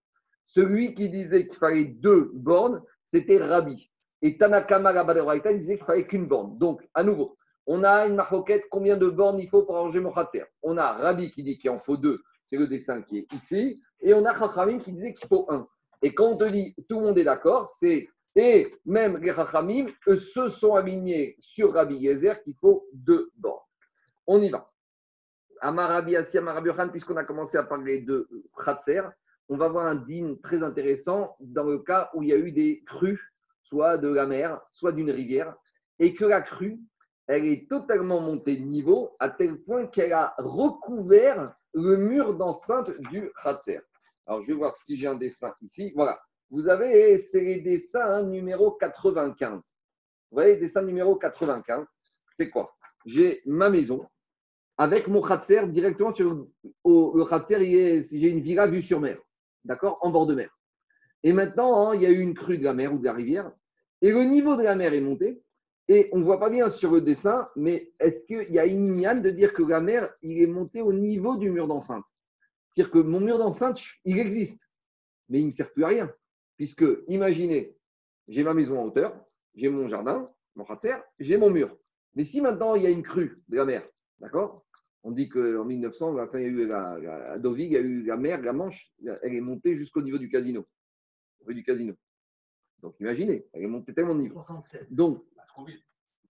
Celui 0.46 0.94
qui 0.94 1.08
disait 1.08 1.48
qu'il 1.48 1.58
fallait 1.58 1.86
deux 1.86 2.30
bornes, 2.34 2.84
c'était 3.06 3.42
Rabbi. 3.42 3.90
Et 4.22 4.38
Tanakama 4.38 4.92
Rabba 4.92 5.36
il 5.38 5.60
disait 5.60 5.78
qu'il 5.78 5.86
fallait 5.86 6.06
qu'une 6.08 6.28
borne. 6.28 6.58
Donc, 6.58 6.86
à 6.94 7.04
nouveau, 7.04 7.38
on 7.68 7.86
a 7.86 8.06
une 8.06 8.16
marcoquette, 8.16 8.64
combien 8.70 8.98
de 8.98 9.08
bornes 9.08 9.40
il 9.40 9.48
faut 9.48 9.64
pour 9.64 9.78
arranger 9.78 10.02
mon 10.02 10.12
Khatser? 10.12 10.44
On 10.62 10.78
a 10.78 10.92
Rabbi 10.92 11.32
qui 11.32 11.42
dit 11.42 11.58
qu'il 11.58 11.70
en 11.70 11.80
faut 11.80 11.96
deux, 11.96 12.22
c'est 12.44 12.58
le 12.58 12.68
dessin 12.68 13.02
qui 13.02 13.20
est 13.20 13.34
ici. 13.34 13.82
Et 14.02 14.14
on 14.14 14.26
a 14.26 14.38
Chachamim 14.38 14.80
qui 14.80 14.92
disait 14.92 15.14
qu'il 15.14 15.30
faut 15.30 15.46
un. 15.48 15.66
Et 16.02 16.14
quand 16.14 16.26
on 16.26 16.38
te 16.38 16.44
dit 16.44 16.76
tout 16.90 17.00
le 17.00 17.06
monde 17.06 17.18
est 17.18 17.24
d'accord, 17.24 17.70
c'est. 17.70 18.10
Et 18.36 18.76
même 18.86 19.18
les 19.18 19.34
Chachamim, 19.34 19.88
se 20.06 20.50
sont 20.50 20.76
alignés 20.76 21.36
sur 21.40 21.74
Rabbi 21.74 21.96
Yezer 21.96 22.42
qu'il 22.44 22.56
faut 22.56 22.88
deux 22.92 23.32
bornes. 23.36 23.64
On 24.28 24.42
y 24.42 24.50
va. 24.50 24.70
Amarabi 25.62 26.18
Assi, 26.18 26.38
Amarabi 26.38 26.70
puisqu'on 26.92 27.16
a 27.16 27.24
commencé 27.24 27.58
à 27.58 27.64
parler 27.64 28.02
de 28.02 28.28
Khatser, 28.64 29.02
on 29.48 29.58
va 29.58 29.70
voir 29.70 29.86
un 29.88 29.96
din 29.96 30.36
très 30.44 30.64
intéressant 30.64 31.38
dans 31.40 31.64
le 31.64 31.80
cas 31.80 32.10
où 32.14 32.24
il 32.24 32.30
y 32.30 32.34
a 32.34 32.38
eu 32.38 32.52
des 32.52 32.84
crues, 32.86 33.22
soit 33.64 33.98
de 33.98 34.10
la 34.10 34.26
mer, 34.26 34.60
soit 34.72 34.92
d'une 34.92 35.12
rivière, 35.12 35.56
et 36.00 36.14
que 36.14 36.26
la 36.26 36.42
crue, 36.42 36.80
elle 37.28 37.46
est 37.46 37.70
totalement 37.70 38.20
montée 38.20 38.58
de 38.58 38.66
niveau 38.66 39.16
à 39.20 39.30
tel 39.30 39.62
point 39.64 39.88
qu'elle 39.88 40.14
a 40.14 40.36
recouvert 40.38 41.56
le 41.74 41.98
mur 41.98 42.36
d'enceinte 42.36 42.92
du 43.12 43.32
Khatser. 43.42 43.80
Alors, 44.28 44.42
je 44.42 44.48
vais 44.48 44.54
voir 44.54 44.76
si 44.76 44.98
j'ai 44.98 45.08
un 45.08 45.16
dessin 45.16 45.54
ici. 45.62 45.92
Voilà. 45.96 46.20
Vous 46.52 46.68
avez, 46.68 47.18
c'est 47.18 47.42
les 47.42 47.62
dessins 47.62 48.02
hein, 48.04 48.24
numéro 48.24 48.72
95. 48.72 49.58
Vous 49.58 49.62
voyez, 50.32 50.58
dessin 50.58 50.82
numéro 50.84 51.16
95, 51.16 51.86
c'est 52.32 52.50
quoi? 52.50 52.74
J'ai 53.06 53.42
ma 53.46 53.70
maison 53.70 54.06
avec 54.78 55.08
mon 55.08 55.22
Khatser 55.22 55.68
directement 55.68 56.14
sur 56.14 56.34
le, 56.34 56.48
au- 56.84 57.14
le 57.18 57.26
Khatser, 57.26 57.58
j'ai 58.04 58.30
une 58.30 58.42
villa 58.42 58.68
vue 58.68 58.82
sur 58.82 59.00
mer, 59.00 59.18
d'accord? 59.64 59.98
En 60.02 60.12
bord 60.12 60.28
de 60.28 60.36
mer. 60.36 60.50
Et 61.24 61.34
maintenant, 61.34 61.90
hein, 61.90 61.96
il 61.96 62.02
y 62.02 62.06
a 62.06 62.10
eu 62.12 62.20
une 62.20 62.34
crue 62.34 62.58
de 62.58 62.64
la 62.64 62.74
mer 62.74 62.94
ou 62.94 63.00
de 63.00 63.06
la 63.06 63.14
rivière, 63.14 63.52
et 64.02 64.12
le 64.12 64.24
niveau 64.24 64.56
de 64.56 64.64
la 64.64 64.76
mer 64.76 64.94
est 64.94 65.02
monté, 65.02 65.42
et 65.88 66.10
on 66.12 66.20
ne 66.20 66.24
voit 66.24 66.40
pas 66.40 66.50
bien 66.50 66.70
sur 66.70 66.92
le 66.92 67.02
dessin, 67.02 67.48
mais 67.56 67.94
est-ce 68.00 68.24
qu'il 68.26 68.52
y 68.54 68.60
a 68.60 68.66
une 68.66 68.86
ignane 68.86 69.22
de 69.22 69.30
dire 69.30 69.54
que 69.54 69.64
la 69.64 69.80
mer, 69.82 70.12
il 70.22 70.42
est 70.42 70.48
monté 70.48 70.82
au 70.82 70.92
niveau 70.94 71.38
du 71.38 71.50
mur 71.50 71.68
d'enceinte? 71.68 72.06
C'est-à-dire 72.72 72.92
que 72.92 73.00
mon 73.00 73.20
mur 73.22 73.38
d'enceinte, 73.38 73.80
il 74.04 74.20
existe, 74.20 74.68
mais 75.30 75.40
il 75.40 75.48
ne 75.48 75.52
sert 75.52 75.72
plus 75.72 75.84
à 75.84 75.88
rien. 75.88 76.12
Puisque, 76.58 76.86
imaginez, 77.08 77.76
j'ai 78.28 78.44
ma 78.44 78.54
maison 78.54 78.80
en 78.80 78.86
hauteur, 78.86 79.14
j'ai 79.56 79.70
mon 79.70 79.90
jardin, 79.90 80.30
mon 80.56 80.64
khatser, 80.66 80.96
j'ai 81.20 81.38
mon 81.38 81.50
mur. 81.50 81.76
Mais 82.16 82.24
si 82.24 82.42
maintenant 82.42 82.76
il 82.76 82.84
y 82.84 82.88
a 82.88 82.90
une 82.90 83.04
crue 83.04 83.42
de 83.50 83.58
la 83.58 83.66
mer, 83.66 83.88
d'accord? 84.20 84.64
On 85.04 85.12
dit 85.12 85.30
qu'en 85.30 85.66
1900, 85.66 86.16
quand 86.32 86.38
il 86.38 86.42
y 86.42 86.46
a 86.46 86.48
eu 86.48 86.66
la, 86.68 86.98
la- 87.00 87.32
à 87.34 87.38
Deauville, 87.38 87.66
il 87.68 87.74
y 87.74 87.78
a 87.78 87.82
eu 87.82 88.04
la 88.04 88.18
mer, 88.18 88.42
la 88.42 88.54
Manche, 88.54 88.92
elle 89.22 89.36
est 89.36 89.42
montée 89.42 89.76
jusqu'au 89.76 90.02
niveau 90.02 90.18
du 90.18 90.30
casino, 90.30 90.66
rue 91.46 91.54
du 91.56 91.64
casino. 91.64 91.94
Donc 92.82 92.96
imaginez, 93.00 93.46
elle 93.54 93.64
est 93.64 93.68
montée 93.68 93.94
tellement 93.94 94.16
de 94.16 94.22
niveau. 94.22 94.36
67. 94.36 94.88
Donc, 94.92 95.24
vite. 95.68 95.80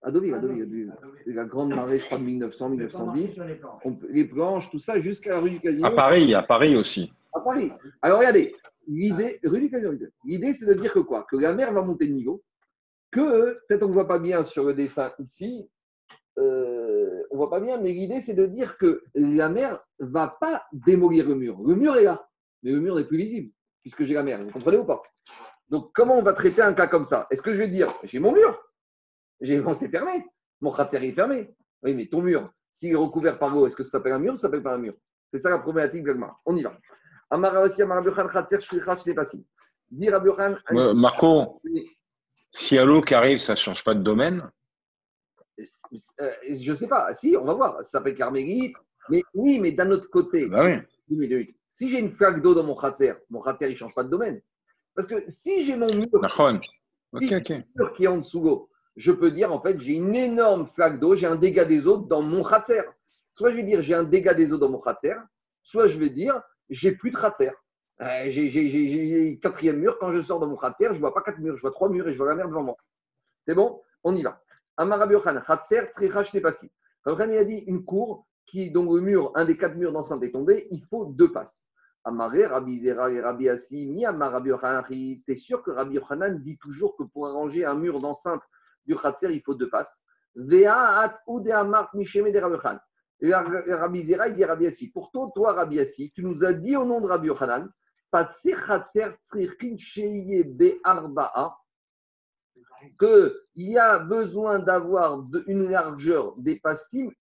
à 0.01 0.11
Deauville, 0.11 0.33
à 0.33 0.37
Ah, 0.37 0.41
Deauville, 0.41 0.57
il 0.57 0.59
y 0.59 0.63
a 0.63 0.65
du- 0.65 1.33
la 1.33 1.45
grande 1.45 1.69
marée, 1.69 1.99
je 1.99 2.05
crois, 2.05 2.17
de 2.17 2.23
1900, 2.23 2.73
Je 2.73 2.79
vais 2.81 2.87
pas 2.87 2.97
marcher 3.05 3.21
1910, 3.21 3.33
sur 3.33 3.45
les 3.45 3.55
planches? 3.55 3.81
on 3.85 3.93
peut- 3.95 4.07
les 4.11 4.25
planches, 4.25 4.69
tout 4.71 4.79
ça, 4.79 4.99
jusqu'à 4.99 5.31
la 5.31 5.39
rue 5.39 5.51
du 5.51 5.59
casino. 5.59 5.87
À 5.87 5.91
Paris, 5.91 6.33
à 6.33 6.41
Paris 6.43 6.75
aussi. 6.75 7.11
À 7.33 7.39
Paris. 7.39 7.71
Alors 8.01 8.19
regardez, 8.19 8.53
l'idée, 8.87 9.39
l'idée 10.23 10.53
c'est 10.53 10.65
de 10.65 10.73
dire 10.73 10.93
que 10.93 10.99
quoi? 10.99 11.25
Que 11.29 11.37
la 11.37 11.53
mer 11.53 11.73
va 11.73 11.81
monter 11.81 12.07
de 12.07 12.13
niveau, 12.13 12.43
que 13.11 13.59
peut-être 13.67 13.83
on 13.83 13.89
ne 13.89 13.93
voit 13.93 14.07
pas 14.07 14.19
bien 14.19 14.43
sur 14.43 14.65
le 14.65 14.73
dessin 14.73 15.11
ici, 15.19 15.69
euh, 16.37 17.23
on 17.31 17.35
ne 17.35 17.37
voit 17.37 17.49
pas 17.49 17.59
bien, 17.59 17.79
mais 17.79 17.91
l'idée 17.91 18.21
c'est 18.21 18.33
de 18.33 18.45
dire 18.45 18.77
que 18.77 19.03
la 19.13 19.49
mer 19.49 19.79
va 19.99 20.37
pas 20.39 20.65
démolir 20.73 21.27
le 21.27 21.35
mur. 21.35 21.61
Le 21.65 21.75
mur 21.75 21.95
est 21.95 22.03
là, 22.03 22.27
mais 22.63 22.71
le 22.71 22.79
mur 22.79 22.95
n'est 22.95 23.05
plus 23.05 23.17
visible, 23.17 23.51
puisque 23.81 24.03
j'ai 24.03 24.13
la 24.13 24.23
mer. 24.23 24.43
Vous 24.43 24.51
comprenez 24.51 24.77
ou 24.77 24.85
pas? 24.85 25.01
Donc 25.69 25.91
comment 25.93 26.17
on 26.17 26.23
va 26.23 26.33
traiter 26.33 26.61
un 26.61 26.73
cas 26.73 26.87
comme 26.87 27.05
ça? 27.05 27.27
Est-ce 27.31 27.41
que 27.41 27.53
je 27.53 27.57
vais 27.57 27.69
dire, 27.69 27.93
j'ai 28.03 28.19
mon 28.19 28.31
mur, 28.31 28.61
j'ai 29.41 29.59
bon, 29.59 29.73
c'est 29.73 29.89
fermé, 29.89 30.25
mon 30.61 30.71
khatser 30.71 31.03
est 31.05 31.11
fermé. 31.11 31.53
Oui, 31.83 31.93
mais 31.93 32.07
ton 32.07 32.21
mur, 32.21 32.51
s'il 32.73 32.91
est 32.91 32.95
recouvert 32.95 33.39
par 33.39 33.53
l'eau, 33.53 33.67
est-ce 33.67 33.75
que 33.75 33.83
ça 33.83 33.91
s'appelle 33.91 34.13
un 34.13 34.19
mur 34.19 34.33
ou 34.33 34.35
ça 34.35 34.43
s'appelle 34.43 34.63
pas 34.63 34.75
un 34.75 34.79
mur? 34.79 34.95
C'est 35.31 35.39
ça 35.39 35.49
la 35.49 35.59
problématique 35.59 36.03
de. 36.03 36.15
On 36.45 36.55
y 36.55 36.63
va. 36.63 36.77
Amara 37.29 37.61
aussi, 37.61 37.81
Amara 37.81 38.01
Biochan, 38.01 38.27
Khatser, 38.27 38.61
Shlicha, 38.61 38.97
Shnepasi. 38.97 39.45
Dire 39.89 40.15
à 40.15 40.19
Biochan, 40.19 40.57
Marco, 40.93 41.61
y 42.71 42.77
a 42.77 42.85
l'eau 42.85 43.01
qui 43.01 43.13
arrive, 43.13 43.39
ça 43.39 43.53
ne 43.53 43.57
change 43.57 43.83
pas 43.83 43.93
de 43.93 44.01
domaine 44.01 44.49
Euh, 45.57 46.31
je 46.49 46.71
ne 46.71 46.75
sais 46.75 46.87
pas, 46.87 47.13
si, 47.13 47.35
on 47.39 47.45
va 47.45 47.53
voir, 47.53 47.77
ça 47.77 47.91
s'appelle 47.99 48.15
carmélite, 48.15 48.75
mais 49.09 49.23
oui, 49.33 49.59
mais 49.59 49.71
d'un 49.71 49.89
autre 49.91 50.09
côté, 50.09 50.47
Bah 50.47 50.65
oui. 50.65 51.55
Si 51.69 51.89
j'ai 51.89 51.99
une 51.99 52.11
flaque 52.11 52.41
d'eau 52.41 52.53
dans 52.53 52.63
mon 52.63 52.75
khatser, 52.75 53.13
mon 53.29 53.41
khatser, 53.41 53.67
il 53.67 53.71
ne 53.71 53.77
change 53.77 53.93
pas 53.93 54.03
de 54.03 54.09
domaine. 54.09 54.41
Parce 54.95 55.07
que 55.07 55.23
si 55.27 55.65
j'ai 55.65 55.75
mon 55.75 55.93
mur, 55.93 56.07
si 57.17 57.27
qui 57.27 58.03
est 58.03 58.07
en 58.07 58.19
dessous 58.19 58.69
je 58.95 59.11
peux 59.11 59.31
dire, 59.31 59.51
en 59.51 59.61
fait, 59.61 59.79
j'ai 59.81 59.93
une 59.93 60.15
énorme 60.15 60.67
flaque 60.67 60.99
d'eau, 60.99 61.15
j'ai 61.15 61.27
un 61.27 61.35
dégât 61.35 61.65
des 61.65 61.85
eaux 61.85 61.97
dans 61.97 62.21
mon 62.21 62.43
khatser. 62.43 62.81
Soit 63.33 63.51
je 63.51 63.57
vais 63.57 63.63
dire, 63.63 63.81
j'ai 63.81 63.93
un 63.93 64.05
dégât 64.05 64.33
des 64.33 64.53
eaux 64.53 64.57
dans 64.57 64.69
mon 64.69 64.79
khatser, 64.79 65.15
soit 65.61 65.87
je 65.87 65.97
vais 65.97 66.09
dire, 66.09 66.41
j'ai 66.69 66.91
plus 66.93 67.11
de 67.11 67.17
khatser. 67.17 67.51
Euh, 68.01 68.25
j'ai 68.27 69.39
quatrième 69.41 69.77
mur, 69.77 69.97
quand 69.99 70.11
je 70.11 70.21
sors 70.21 70.39
de 70.39 70.45
mon 70.45 70.57
khatser, 70.57 70.89
je 70.93 70.99
vois 70.99 71.13
pas 71.13 71.21
quatre 71.21 71.39
murs, 71.39 71.55
je 71.55 71.61
vois 71.61 71.71
trois 71.71 71.89
murs 71.89 72.07
et 72.07 72.13
je 72.13 72.17
vois 72.17 72.27
la 72.27 72.35
mer 72.35 72.47
devant 72.47 72.63
moi. 72.63 72.77
C'est 73.41 73.55
bon? 73.55 73.81
On 74.03 74.15
y 74.15 74.21
va. 74.23 74.41
Amara 74.77 75.07
Biochan, 75.07 75.39
khatser, 75.41 75.87
tzricha, 75.91 76.23
shnepasi. 76.23 76.71
Rabbi 77.05 77.33
il 77.33 77.37
a 77.37 77.45
dit 77.45 77.63
une 77.67 77.85
cour 77.85 78.27
qui, 78.45 78.71
dont 78.71 78.91
le 78.93 79.01
mur, 79.01 79.31
un 79.35 79.45
des 79.45 79.57
quatre 79.57 79.75
murs 79.75 79.91
d'enceinte 79.91 80.23
est 80.23 80.31
tombé, 80.31 80.67
il 80.71 80.83
faut 80.85 81.05
deux 81.05 81.31
passes. 81.31 81.69
Amaré, 82.03 82.45
Rabbi 82.45 82.83
Zera 82.83 83.09
et 83.11 83.19
Rabbi 83.19 83.49
Assi, 83.49 84.05
Amar 84.05 84.31
Rabbi 84.31 84.49
Yochanan, 84.49 84.83
t'es 85.25 85.35
sûr 85.35 85.63
que 85.63 85.71
Rabbi 85.71 85.99
dit 86.43 86.57
toujours 86.57 86.95
que 86.95 87.03
pour 87.03 87.27
arranger 87.27 87.65
un 87.65 87.75
mur 87.75 87.99
d'enceinte 87.99 88.41
du 88.85 88.95
Khatser, 88.95 89.33
il 89.33 89.41
faut 89.41 89.55
deux 89.55 89.69
passes? 89.69 90.03
Vea 90.35 90.99
at 90.99 91.19
ou 91.25 91.39
de 91.39 91.49
Amar 91.49 91.89
de 91.93 92.55
Rabbi. 92.55 92.79
Et 93.21 93.33
Rabbi 93.33 94.03
Zera, 94.03 94.27
il 94.27 94.35
dit 94.35 94.43
Rabbi 94.43 94.65
Yassi, 94.65 94.89
pourtant, 94.91 95.29
toi, 95.31 95.53
Rabbi 95.53 95.77
Yassi, 95.77 96.11
tu 96.11 96.23
nous 96.23 96.43
as 96.43 96.53
dit 96.53 96.75
au 96.75 96.85
nom 96.85 96.99
de 96.99 97.07
Rabbi 97.07 97.27
Yochanan, 97.27 97.69
qu'il 102.99 103.35
y 103.55 103.77
a 103.77 103.99
besoin 103.99 104.59
d'avoir 104.59 105.25
une 105.47 105.69
largeur 105.69 106.35
des 106.37 106.61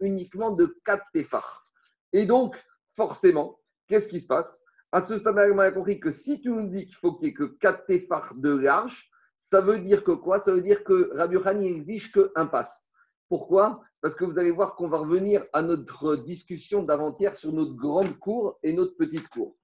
uniquement 0.01 0.53
de 0.53 0.77
4 0.85 1.05
tefar. 1.13 1.65
Et 2.13 2.27
donc, 2.27 2.55
forcément, 2.97 3.59
qu'est-ce 3.89 4.09
qui 4.09 4.21
se 4.21 4.27
passe? 4.27 4.61
À 4.93 5.01
ce 5.01 5.19
stade-là, 5.19 5.49
on 5.53 5.59
a 5.59 5.73
compris 5.73 5.99
que 5.99 6.13
si 6.13 6.41
tu 6.41 6.51
nous 6.51 6.69
dis 6.69 6.87
qu'il 6.87 6.95
faut 6.97 7.15
qu'il 7.15 7.29
n'y 7.29 7.31
ait 7.31 7.35
que 7.35 7.45
4 7.45 7.87
tefar 7.87 8.35
de 8.37 8.57
large, 8.57 9.11
ça 9.39 9.61
veut 9.61 9.81
dire 9.81 10.05
que 10.05 10.13
quoi? 10.13 10.41
Ça 10.41 10.53
veut 10.53 10.63
dire 10.63 10.85
que 10.85 11.11
Rabbi 11.17 11.35
Yochanan 11.35 11.63
n'exige 11.63 12.13
qu'un 12.13 12.47
pass. 12.47 12.89
Pourquoi? 13.29 13.81
Parce 14.05 14.17
que 14.17 14.27
vous 14.27 14.39
allez 14.39 14.51
voir 14.51 14.77
qu'on 14.77 14.87
va 14.87 14.99
revenir 14.99 15.47
à 15.55 15.63
notre 15.63 16.17
discussion 16.17 16.83
d'avant-hier 16.83 17.39
sur 17.39 17.55
notre 17.55 17.73
grande 17.73 18.19
cour 18.19 18.59
et 18.63 18.75
notre 18.75 18.95
petite 18.99 19.27
cour. 19.29 19.57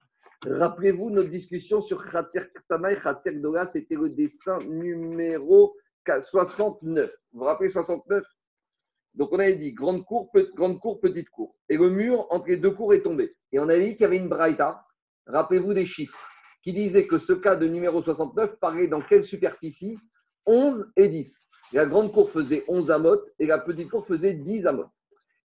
Rappelez-vous 0.47 1.11
notre 1.11 1.29
discussion 1.29 1.79
sur 1.79 2.03
Khatser 2.03 2.45
Ktana 2.51 2.93
et 2.93 2.99
Khatser 2.99 3.35
Gdola, 3.35 3.67
c'était 3.67 3.93
le 3.93 4.09
dessin 4.09 4.57
numéro 4.67 5.77
69. 6.07 7.11
Vous 7.31 7.39
vous 7.39 7.45
rappelez 7.45 7.69
69 7.69 8.23
Donc 9.13 9.31
on 9.31 9.37
avait 9.37 9.57
dit 9.57 9.73
grande 9.73 10.03
cour, 10.05 10.31
grande 10.55 10.79
cour, 10.79 10.99
petite 10.99 11.29
cour. 11.29 11.55
Et 11.69 11.77
le 11.77 11.91
mur 11.91 12.25
entre 12.31 12.47
les 12.47 12.57
deux 12.57 12.71
cours 12.71 12.95
est 12.95 13.03
tombé. 13.03 13.35
Et 13.51 13.59
on 13.59 13.69
avait 13.69 13.89
dit 13.89 13.91
qu'il 13.91 14.01
y 14.01 14.05
avait 14.05 14.17
une 14.17 14.29
braïta, 14.29 14.87
rappelez-vous 15.27 15.75
des 15.75 15.85
chiffres, 15.85 16.27
qui 16.63 16.73
disait 16.73 17.05
que 17.05 17.19
ce 17.19 17.33
cas 17.33 17.55
de 17.55 17.67
numéro 17.67 18.01
69 18.01 18.57
parlait 18.57 18.87
dans 18.87 19.01
quelle 19.01 19.23
superficie? 19.23 19.99
11 20.47 20.93
et 20.95 21.09
10. 21.09 21.50
La 21.73 21.85
grande 21.85 22.11
cour 22.11 22.29
faisait 22.29 22.65
11 22.67 22.91
amotes 22.91 23.29
et 23.39 23.47
la 23.47 23.59
petite 23.59 23.89
cour 23.89 24.05
faisait 24.05 24.33
10 24.33 24.65
amotes. 24.67 24.89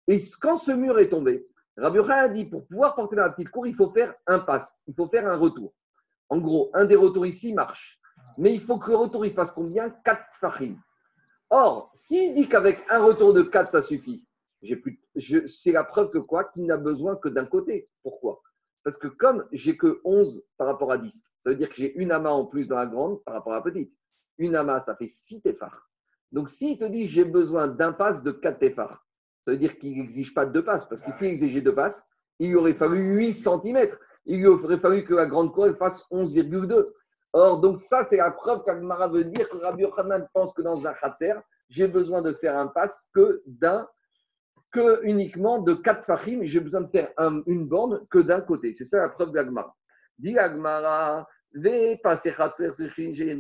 Et 0.09 0.21
quand 0.41 0.57
ce 0.57 0.73
mur 0.73 0.99
est 0.99 1.11
tombé, 1.11 1.47
Rabbi 1.77 1.99
a 2.11 2.29
dit 2.29 2.47
pour 2.47 2.67
pouvoir 2.67 2.95
porter 2.95 3.17
dans 3.17 3.23
la 3.23 3.31
petite 3.31 3.51
cour, 3.51 3.67
il 3.67 3.75
faut 3.75 3.91
faire 3.91 4.15
un 4.27 4.41
pass, 4.41 4.83
il 4.87 4.95
faut 4.95 5.09
faire 5.09 5.29
un 5.29 5.37
retour. 5.37 5.73
En 6.29 6.39
gros, 6.39 6.71
un 6.75 6.85
des 6.85 6.97
retours 6.97 7.27
ici 7.27 7.53
marche. 7.53 8.01
Mais 8.39 8.53
il 8.55 8.61
faut 8.61 8.79
que 8.79 8.91
le 8.91 8.97
retour 8.97 9.25
il 9.25 9.35
fasse 9.35 9.53
combien? 9.53 9.91
4 9.91 10.21
fachim. 10.41 10.77
Or, 11.51 11.91
s'il 11.95 12.35
dit 12.35 12.49
qu'avec 12.49 12.85
un 12.91 13.05
retour 13.05 13.33
de 13.33 13.43
4, 13.43 13.71
ça 13.71 13.83
suffit, 13.83 14.27
c'est 14.63 15.73
la 15.73 15.85
preuve 15.85 16.11
que 16.11 16.19
quoi? 16.19 16.45
Qu'il 16.45 16.67
n'a 16.67 16.77
besoin 16.77 17.15
que 17.17 17.29
d'un 17.29 17.47
côté. 17.47 17.89
Pourquoi? 18.03 18.43
Parce 18.83 18.97
que 18.97 19.07
comme 19.07 19.47
j'ai 19.53 19.77
que 19.77 20.01
11 20.05 20.43
par 20.57 20.67
rapport 20.67 20.91
à 20.91 20.99
10, 20.99 21.35
ça 21.41 21.51
veut 21.51 21.57
dire 21.57 21.69
que 21.69 21.77
j'ai 21.77 21.95
une 21.97 22.11
amas 22.11 22.31
en 22.31 22.47
plus 22.47 22.67
dans 22.67 22.77
la 22.77 22.87
grande 22.87 23.23
par 23.25 23.35
rapport 23.35 23.53
à 23.53 23.57
la 23.57 23.63
petite. 23.63 23.97
Une 24.39 24.57
amas, 24.57 24.81
ça 24.81 24.97
fait 24.97 25.09
6 25.09 25.43
téphars. 25.43 25.89
Donc, 26.37 26.51
s'il 26.51 26.77
te 26.77 26.85
dit 26.85 27.07
j'ai 27.09 27.25
besoin 27.25 27.67
d'un 27.67 27.95
pass 27.95 28.23
de 28.23 28.31
4 28.31 28.59
téphars, 28.59 29.03
ça 29.41 29.53
veut 29.53 29.57
dire 29.57 29.79
qu'il 29.79 29.97
n'exige 29.97 30.35
pas 30.35 30.45
deux 30.45 30.63
passes. 30.63 30.87
Parce 30.87 31.01
que 31.03 31.11
s'il 31.13 31.29
exigeait 31.29 31.63
deux 31.63 31.75
passes, 31.75 32.05
il 32.39 32.51
lui 32.51 32.57
aurait 32.57 32.75
fallu 32.75 32.99
8 33.17 33.33
cm. 33.33 33.79
Il 34.27 34.41
lui 34.41 34.47
aurait 34.47 34.79
fallu 34.79 35.03
que 35.03 35.15
la 35.15 35.25
grande 35.25 35.51
cour 35.55 35.67
fasse 35.79 36.05
11,2. 36.11 36.93
Or, 37.33 37.61
donc 37.63 37.81
ça, 37.81 38.05
c'est 38.05 38.19
la 38.19 38.31
preuve 38.33 38.63
qu'Agmara 38.65 39.09
veut 39.09 39.25
dire 39.25 39.49
que 39.49 39.57
Rabbi 39.57 39.85
Yochanan 39.85 40.27
pense 40.35 40.53
que 40.53 40.61
dans 40.61 40.87
un 40.87 40.93
khatser, 40.93 41.33
j'ai 41.71 41.89
besoin 41.89 42.21
de 42.21 42.35
faire 42.35 42.59
un 42.59 42.67
pass 42.67 43.09
que 43.15 43.43
d'un, 43.47 43.89
que 44.73 45.03
uniquement 45.05 45.61
de 45.63 45.73
4 45.73 46.05
fachim, 46.05 46.41
j'ai 46.43 46.61
besoin 46.61 46.83
de 46.83 46.89
faire 46.91 47.11
un- 47.17 47.41
une 47.47 47.67
borne 47.67 48.07
que 48.11 48.19
d'un 48.19 48.43
côté. 48.43 48.75
C'est 48.75 48.85
ça 48.85 48.99
la 48.99 49.09
preuve 49.09 49.33
d'Agmara. 49.33 49.75
Dit 50.19 50.39
Agmara, 50.39 51.27
ve 51.55 51.97
passer 52.03 52.33
khatser 52.33 52.73
sechin 52.77 53.15
shein 53.15 53.39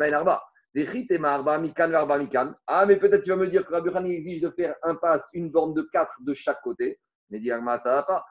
Ah, 2.67 2.85
mais 2.85 2.97
peut-être 2.97 3.23
tu 3.23 3.31
vas 3.31 3.37
me 3.37 3.49
dire 3.49 3.65
que 3.65 3.73
Rabbi 3.73 3.89
Yochanan 3.89 4.11
exige 4.11 4.43
de 4.43 4.51
faire 4.51 4.75
un 4.83 4.95
pass, 4.95 5.27
une 5.33 5.51
borne 5.51 5.73
de 5.73 5.81
4 5.91 6.17
de 6.21 6.35
chaque 6.35 6.61
côté. 6.61 7.01
Mais 7.31 7.41
dit 7.41 7.51
Agmara, 7.51 7.79
ça 7.79 7.91
ne 7.91 7.95
va 7.95 8.03
pas. 8.03 8.25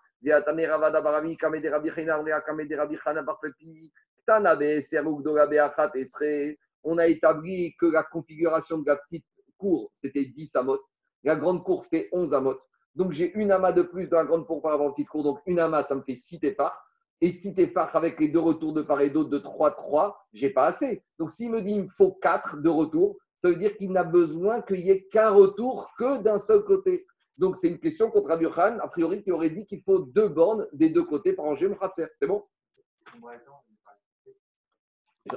On 6.83 6.97
a 6.99 7.07
établi 7.07 7.75
que 7.79 7.85
la 7.87 8.03
configuration 8.03 8.77
de 8.77 8.85
la 8.85 8.97
petite 8.97 9.25
cour, 9.57 9.91
c'était 9.95 10.25
10 10.25 10.55
amotes. 10.55 10.85
La 11.23 11.35
grande 11.35 11.63
cour, 11.63 11.83
c'est 11.83 12.09
11 12.11 12.31
amotes. 12.35 12.61
Donc 12.93 13.11
j'ai 13.11 13.33
une 13.33 13.51
amas 13.51 13.71
de 13.71 13.81
plus 13.81 14.07
dans 14.07 14.17
la 14.17 14.25
grande 14.25 14.45
cour 14.45 14.61
par 14.61 14.71
rapport 14.71 14.85
à 14.85 14.89
la 14.89 14.93
petite 14.93 15.09
cour. 15.09 15.23
Donc 15.23 15.39
une 15.47 15.59
amas, 15.59 15.81
ça 15.81 15.95
me 15.95 16.03
fait 16.03 16.15
6 16.15 16.39
tépards. 16.39 16.84
Et 17.21 17.31
6 17.31 17.55
tépards 17.55 17.95
avec 17.95 18.19
les 18.19 18.27
deux 18.27 18.39
retours 18.39 18.73
de 18.73 18.81
part 18.81 19.01
et 19.01 19.09
d'autre 19.09 19.29
de 19.29 19.39
3, 19.39 19.71
3, 19.71 20.27
j'ai 20.33 20.49
pas 20.49 20.65
assez. 20.67 21.03
Donc 21.17 21.31
s'il 21.31 21.49
me 21.49 21.61
dit 21.61 21.71
il 21.73 21.83
me 21.83 21.89
faut 21.89 22.11
4 22.11 22.57
de 22.61 22.69
retour, 22.69 23.17
ça 23.37 23.49
veut 23.49 23.55
dire 23.55 23.75
qu'il 23.77 23.91
n'a 23.91 24.03
besoin 24.03 24.61
qu'il 24.61 24.83
n'y 24.83 24.89
ait 24.89 25.03
qu'un 25.07 25.29
retour 25.29 25.89
que 25.97 26.21
d'un 26.21 26.39
seul 26.39 26.63
côté. 26.63 27.05
Donc 27.37 27.57
c'est 27.57 27.69
une 27.69 27.79
question 27.79 28.11
contre 28.11 28.39
Yochanan, 28.41 28.79
a 28.81 28.87
priori, 28.87 29.23
qui 29.23 29.31
aurait 29.31 29.49
dit 29.49 29.65
qu'il 29.65 29.81
faut 29.81 29.99
deux 29.99 30.27
bornes 30.29 30.67
des 30.73 30.89
deux 30.89 31.03
côtés 31.03 31.33
pour 31.33 31.45
ranger 31.45 31.67
mon 31.67 31.75
khatser. 31.75 32.05
C'est 32.19 32.27
bon? 32.27 32.43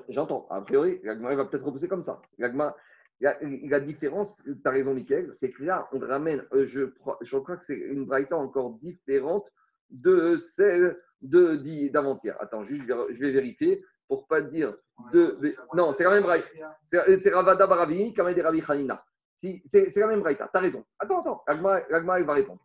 J'entends. 0.09 0.47
A 0.51 0.61
priori, 0.61 1.01
l'agma 1.03 1.35
va 1.35 1.47
peut-être 1.47 1.65
repousser 1.65 1.89
comme 1.89 2.03
ça. 2.03 2.21
La, 2.39 3.37
la 3.41 3.81
différence, 3.81 4.43
tu 4.45 4.55
as 4.65 4.71
raison, 4.71 4.95
Michael, 4.95 5.33
c'est 5.33 5.51
que 5.51 5.65
là, 5.65 5.89
on 5.93 5.99
ramène, 5.99 6.47
euh, 6.53 6.67
je, 6.69 6.83
crois- 6.85 7.19
je 7.21 7.37
crois 7.37 7.57
que 7.57 7.65
c'est 7.65 7.77
une 7.79 8.05
braïta 8.05 8.37
encore 8.37 8.75
différente 8.75 9.45
de 9.91 10.37
celle 10.39 10.99
de 11.21 11.89
d'avant-hier. 11.89 12.37
Attends, 12.41 12.65
juste, 12.65 12.83
je 12.87 12.93
vais, 12.93 13.15
je 13.15 13.21
vais 13.21 13.31
vérifier 13.33 13.85
pour 14.07 14.27
pas 14.27 14.41
dire 14.43 14.75
de. 15.13 15.57
Non, 15.75 15.93
c'est 15.93 16.05
la 16.05 16.11
même 16.11 16.23
braïta. 16.23 16.49
C'est 16.87 17.31
Ravada 17.31 17.67
Baravini, 17.67 18.15
Kamei 18.15 18.35
de 18.35 18.43
Ravi 18.43 18.63
Hanina. 18.67 19.05
Si, 19.37 19.63
c'est 19.67 19.95
la 19.97 20.07
même 20.09 20.21
braïta. 20.21 20.49
Tu 20.53 20.57
as 20.59 20.61
raison. 20.61 20.85
Attends, 20.99 21.21
attends. 21.21 21.43
L'agma, 21.47 22.19
il 22.19 22.27
va 22.27 22.33
répondre. 22.35 22.61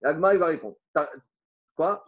L'agma, 0.00 0.34
il 0.34 0.40
va 0.40 0.46
répondre. 0.46 0.76
T'as- 0.92 1.10
Quoi? 1.76 2.04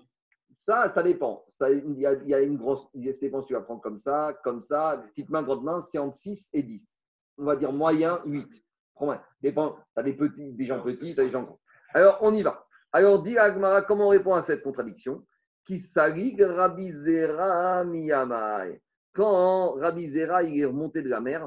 Ça, 0.59 0.89
ça 0.89 1.03
dépend. 1.03 1.45
Ça, 1.49 1.71
il, 1.71 1.99
y 1.99 2.07
a, 2.07 2.13
il 2.15 2.29
y 2.29 2.35
a 2.35 2.41
une 2.41 2.57
grosse. 2.57 2.89
Ça 2.95 3.21
dépend 3.21 3.43
si 3.43 3.49
tu 3.49 3.55
vas 3.55 3.61
prendre 3.61 3.81
comme 3.83 3.99
ça, 3.99 4.39
comme 4.43 4.63
ça. 4.63 5.03
Petite 5.09 5.29
main, 5.29 5.43
grande 5.43 5.65
main, 5.65 5.81
c'est 5.81 5.99
entre 5.99 6.17
6 6.17 6.51
et 6.55 6.63
10. 6.63 6.97
On 7.39 7.45
va 7.45 7.57
dire 7.57 7.73
moyen, 7.73 8.21
8. 8.25 8.65
Prends. 8.95 9.19
Dépend. 9.43 9.77
Tu 9.95 10.01
as 10.01 10.03
des, 10.03 10.15
petits, 10.15 10.53
des 10.53 10.67
gens 10.67 10.81
petits, 10.81 11.15
tu 11.15 11.21
as 11.21 11.25
des 11.25 11.31
gens 11.31 11.43
grands. 11.43 11.61
Alors, 11.93 12.19
on 12.23 12.33
y 12.33 12.43
va. 12.43 12.66
Alors, 12.97 13.23
dit 13.23 13.37
Agmara, 13.37 13.83
comment 13.83 14.07
on 14.07 14.09
répond 14.09 14.33
à 14.33 14.41
cette 14.41 14.63
contradiction? 14.63 15.23
Qui 15.67 15.81
salig 15.81 16.41
Rabbi 16.41 16.93
Zera 16.93 17.85
miyamai. 17.85 18.81
Quand 19.13 19.73
Rabbi 19.73 20.09
Zera 20.09 20.43
il 20.43 20.59
est 20.59 20.65
remonté 20.65 21.03
de 21.03 21.11
la 21.11 21.21
mer 21.21 21.47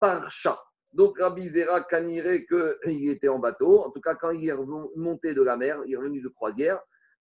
par 0.00 0.30
chat. 0.30 0.58
Donc, 0.94 1.18
Rabbi 1.18 1.50
Zera 1.50 1.82
canirait 1.82 2.46
qu'il 2.46 3.10
était 3.10 3.28
en 3.28 3.38
bateau. 3.38 3.80
En 3.84 3.90
tout 3.90 4.00
cas, 4.00 4.14
quand 4.14 4.30
il 4.30 4.48
est 4.48 4.54
remonté 4.54 5.34
de 5.34 5.42
la 5.42 5.58
mer, 5.58 5.82
il 5.84 5.92
est 5.92 5.98
revenu 5.98 6.22
de 6.22 6.28
croisière 6.28 6.80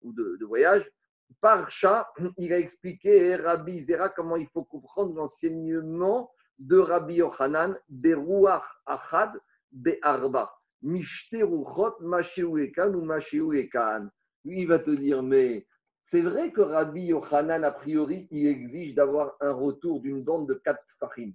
ou 0.01 0.11
de, 0.11 0.43
voyage, 0.43 0.91
par 1.39 1.69
chat, 1.69 2.07
il 2.37 2.53
a 2.53 2.57
expliqué 2.57 3.35
Rabbi 3.35 3.85
Zera 3.85 4.09
comment 4.09 4.37
il 4.37 4.47
faut 4.47 4.63
comprendre 4.63 5.13
l'enseignement 5.13 6.31
de 6.57 6.79
Rabbi 6.79 7.17
Yochanan, 7.17 7.77
Beruach 7.89 8.65
Achad 8.87 9.39
Be'arba. 9.71 10.51
Mishte 10.81 11.37
Ruchot 11.41 11.95
Masheu 12.01 12.57
Ekan 12.57 12.93
ou 12.95 13.03
Masheu 13.03 13.53
Ekan. 13.53 14.09
Lui, 14.43 14.61
il 14.61 14.67
va 14.67 14.79
te 14.79 14.91
dire, 14.91 15.21
mais 15.21 15.67
c'est 16.03 16.21
vrai 16.21 16.51
que 16.51 16.61
Rabbi 16.61 17.05
Yochanan, 17.05 17.63
a 17.63 17.71
priori, 17.71 18.27
il 18.31 18.47
exige 18.47 18.95
d'avoir 18.95 19.35
un 19.39 19.53
retour 19.53 20.01
d'une 20.01 20.23
bande 20.23 20.47
de 20.47 20.55
4 20.55 20.79
fachim. 20.99 21.31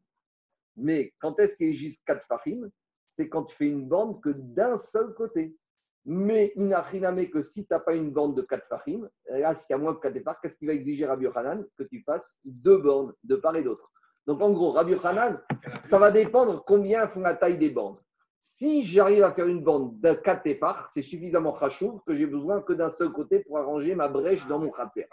Mais 0.77 1.15
quand 1.21 1.39
est-ce 1.39 1.57
qu'il 1.57 1.69
exige 1.69 2.03
4 2.05 2.27
fachim 2.27 2.69
C'est 3.07 3.29
quand 3.29 3.45
tu 3.45 3.57
fais 3.57 3.69
une 3.69 3.89
bande 3.89 4.21
que 4.23 4.31
d'un 4.31 4.77
seul 4.77 5.15
côté. 5.15 5.57
Mais 6.05 6.53
inachiname 6.55 7.29
que 7.31 7.43
si 7.43 7.67
tu 7.67 7.73
n'as 7.73 7.81
pas 7.81 7.95
une 7.95 8.13
borne 8.13 8.35
de 8.35 8.43
4 8.43 8.67
fachim, 8.69 9.09
là, 9.29 9.55
s'il 9.55 9.75
y 9.75 9.75
a 9.75 9.79
moins 9.79 9.95
que 9.95 10.01
4 10.01 10.13
départs, 10.13 10.41
qu'est-ce 10.41 10.57
qu'il 10.57 10.69
va 10.69 10.75
exiger 10.75 11.07
Rabbi 11.07 11.25
Yochanan? 11.25 11.65
Que 11.77 11.85
tu 11.85 12.03
fasses 12.03 12.37
deux 12.45 12.79
bornes 12.79 13.13
de 13.25 13.37
part 13.37 13.57
et 13.57 13.63
d'autre. 13.63 13.91
Donc 14.27 14.41
en 14.43 14.53
gros, 14.53 14.73
Rabbi 14.73 14.93
Yochanan, 14.93 15.41
ça 15.85 15.99
va 15.99 16.11
dépendre 16.11 16.65
combien 16.65 17.09
font 17.09 17.21
la 17.21 17.37
taille 17.37 17.59
des 17.59 17.71
bornes. 17.71 17.99
Si 18.41 18.87
j'arrive 18.87 19.25
à 19.25 19.33
faire 19.33 19.47
une 19.47 19.63
borne 19.63 19.99
de 20.01 20.15
4 20.15 20.45
départs, 20.45 20.89
c'est 20.91 21.03
suffisamment 21.03 21.59
chachouv 21.59 22.01
que 22.07 22.15
j'ai 22.15 22.27
besoin 22.27 22.63
que 22.63 22.73
d'un 22.73 22.91
seul 22.91 23.11
côté 23.11 23.41
pour 23.41 23.59
arranger 23.59 23.95
ma 23.95 24.09
brèche 24.09 24.47
dans 24.47 24.59
mon 24.59 24.71
khatser. 24.71 25.09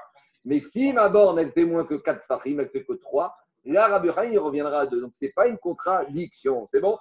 Mais 0.45 0.59
si 0.59 0.93
ma 0.93 1.09
borne, 1.09 1.39
elle 1.39 1.51
fait 1.51 1.65
moins 1.65 1.86
que 1.86 1.95
4 1.95 2.21
fachim, 2.23 2.57
elle 2.59 2.69
fait 2.69 2.83
que 2.83 2.93
3, 2.93 3.36
là, 3.65 3.88
Rabbi 3.88 4.09
il 4.31 4.39
reviendra 4.39 4.81
à 4.81 4.88
2. 4.88 5.01
Donc 5.01 5.12
ce 5.15 5.25
n'est 5.25 5.31
pas 5.31 5.47
une 5.47 5.57
contradiction. 5.57 6.67
C'est 6.67 6.81
bon? 6.81 6.97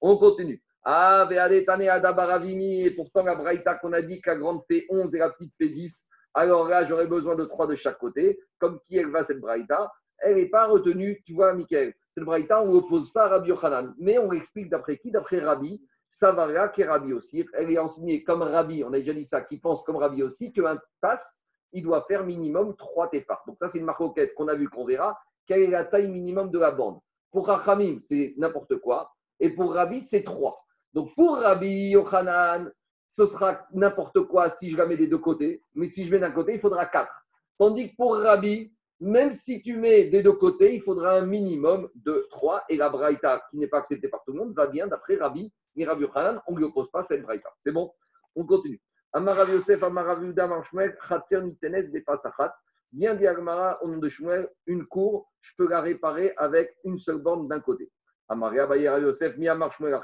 On 0.00 0.16
continue. 0.16 0.62
Ah, 0.82 1.28
et 1.30 2.90
pourtant 2.94 3.24
la 3.24 3.34
Braïta 3.34 3.74
qu'on 3.74 3.92
a 3.92 4.02
dit 4.02 4.20
que 4.20 4.30
la 4.30 4.36
grande 4.36 4.62
fait 4.68 4.86
11 4.88 5.14
et 5.14 5.18
la 5.18 5.30
petite 5.30 5.52
fait 5.58 5.68
10. 5.68 6.08
Alors 6.32 6.68
là, 6.68 6.84
j'aurais 6.84 7.08
besoin 7.08 7.34
de 7.34 7.44
3 7.44 7.66
de 7.66 7.74
chaque 7.74 7.98
côté. 7.98 8.38
Comme 8.58 8.78
qui 8.86 8.96
elle 8.96 9.10
va 9.10 9.24
cette 9.24 9.40
Braïta? 9.40 9.90
Elle 10.18 10.36
n'est 10.36 10.48
pas 10.48 10.66
retenue, 10.66 11.22
tu 11.26 11.34
vois, 11.34 11.54
Michael. 11.54 11.92
Cette 12.16 12.24
Braïta, 12.24 12.62
on 12.62 12.72
l'oppose 12.72 13.12
pas 13.12 13.24
à 13.24 13.28
Rabbi 13.28 13.50
Yochanan. 13.50 13.94
Mais 13.98 14.16
on 14.16 14.30
l'explique 14.30 14.70
d'après 14.70 14.96
qui? 14.96 15.10
D'après 15.10 15.38
Rabbi. 15.38 15.86
Savaria, 16.08 16.68
qui 16.68 16.80
est 16.80 16.86
Rabbi 16.86 17.12
aussi. 17.12 17.46
Elle 17.52 17.70
est 17.70 17.78
enseignée 17.78 18.24
comme 18.24 18.40
Rabbi, 18.40 18.82
on 18.84 18.88
a 18.94 18.98
déjà 18.98 19.12
dit 19.12 19.26
ça, 19.26 19.42
qui 19.42 19.58
pense 19.58 19.82
comme 19.82 19.96
Rabbi 19.96 20.22
aussi, 20.22 20.50
qu'un 20.50 20.78
passe, 21.02 21.42
il 21.72 21.82
doit 21.82 22.06
faire 22.08 22.24
minimum 22.24 22.74
3 22.74 23.10
téparts. 23.10 23.42
Donc 23.46 23.58
ça, 23.58 23.68
c'est 23.68 23.76
une 23.78 23.84
marquette 23.84 24.32
qu'on 24.34 24.48
a 24.48 24.54
vu, 24.54 24.66
qu'on 24.70 24.86
verra. 24.86 25.18
Quelle 25.46 25.60
est 25.60 25.70
la 25.70 25.84
taille 25.84 26.08
minimum 26.08 26.50
de 26.50 26.58
la 26.58 26.70
bande? 26.70 27.00
Pour 27.30 27.48
Rachamim, 27.48 27.98
c'est 28.00 28.32
n'importe 28.38 28.78
quoi. 28.78 29.12
Et 29.38 29.50
pour 29.50 29.74
Rabbi, 29.74 30.00
c'est 30.00 30.22
3. 30.22 30.58
Donc 30.94 31.14
pour 31.14 31.36
Rabbi 31.36 31.90
Yochanan, 31.90 32.72
ce 33.06 33.26
sera 33.26 33.66
n'importe 33.74 34.22
quoi 34.22 34.48
si 34.48 34.70
je 34.70 34.76
la 34.78 34.86
mets 34.86 34.96
des 34.96 35.08
deux 35.08 35.18
côtés, 35.18 35.60
mais 35.74 35.88
si 35.88 36.06
je 36.06 36.10
mets 36.10 36.20
d'un 36.20 36.32
côté, 36.32 36.54
il 36.54 36.60
faudra 36.60 36.86
quatre. 36.86 37.26
Tandis 37.58 37.90
que 37.90 37.96
pour 37.96 38.16
Rabbi, 38.16 38.72
même 39.00 39.32
si 39.32 39.62
tu 39.62 39.76
mets 39.76 40.04
des 40.04 40.22
deux 40.22 40.32
côtés, 40.32 40.74
il 40.74 40.82
faudra 40.82 41.16
un 41.16 41.26
minimum 41.26 41.88
de 41.94 42.26
trois. 42.30 42.64
Et 42.68 42.76
la 42.76 42.88
Braïta, 42.88 43.42
qui 43.50 43.58
n'est 43.58 43.68
pas 43.68 43.78
acceptée 43.78 44.08
par 44.08 44.24
tout 44.24 44.32
le 44.32 44.38
monde, 44.38 44.54
va 44.54 44.66
bien 44.68 44.86
d'après 44.86 45.16
Rabbi, 45.16 45.52
mais 45.74 45.84
Rabbi 45.84 46.02
Yochanan, 46.02 46.40
on 46.46 46.52
ne 46.52 46.58
lui 46.58 46.64
oppose 46.64 46.90
pas 46.90 47.02
cette 47.02 47.22
Braïta. 47.22 47.48
C'est 47.64 47.72
bon? 47.72 47.92
On 48.34 48.46
continue. 48.46 48.80
Amarav 49.12 49.50
Yosef, 49.50 49.82
Amarav 49.82 50.24
Yuda, 50.24 50.46
Marshmel, 50.46 50.96
Khatser, 51.08 51.42
Nitenes, 51.42 51.90
Bepasachat. 51.90 52.54
Bien 52.92 53.14
dit 53.14 53.26
Agmara, 53.26 53.82
au 53.82 53.88
nom 53.88 53.98
de 53.98 54.08
Shmuel, 54.08 54.48
une 54.66 54.86
cour, 54.86 55.30
je 55.40 55.52
peux 55.58 55.68
la 55.68 55.80
réparer 55.80 56.32
avec 56.36 56.76
une 56.84 56.98
seule 56.98 57.18
borne 57.18 57.48
d'un 57.48 57.60
côté. 57.60 57.90
Amaria, 58.28 58.64
Abaye, 58.64 58.88
Rav 58.88 59.02
Yosef, 59.02 59.36
Miyamar, 59.36 59.72
Shmuel. 59.72 60.00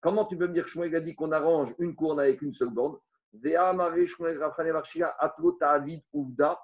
Comment 0.00 0.24
tu 0.24 0.36
peux 0.36 0.48
me 0.48 0.52
dire, 0.52 0.66
Shmuel 0.66 0.94
a 0.96 1.00
dit 1.00 1.14
qu'on 1.14 1.32
arrange 1.32 1.74
une 1.78 1.94
courne 1.94 2.18
avec 2.18 2.42
une 2.42 2.52
seule 2.52 2.70
borne? 2.70 2.96
Vea, 3.34 3.68
Amare, 3.68 4.06
Shmuel, 4.06 4.42
Rafane, 4.42 4.72
Marshia, 4.72 5.14
Atlo, 5.18 5.52
Ta'avid, 5.52 6.02
Ouvda, 6.12 6.58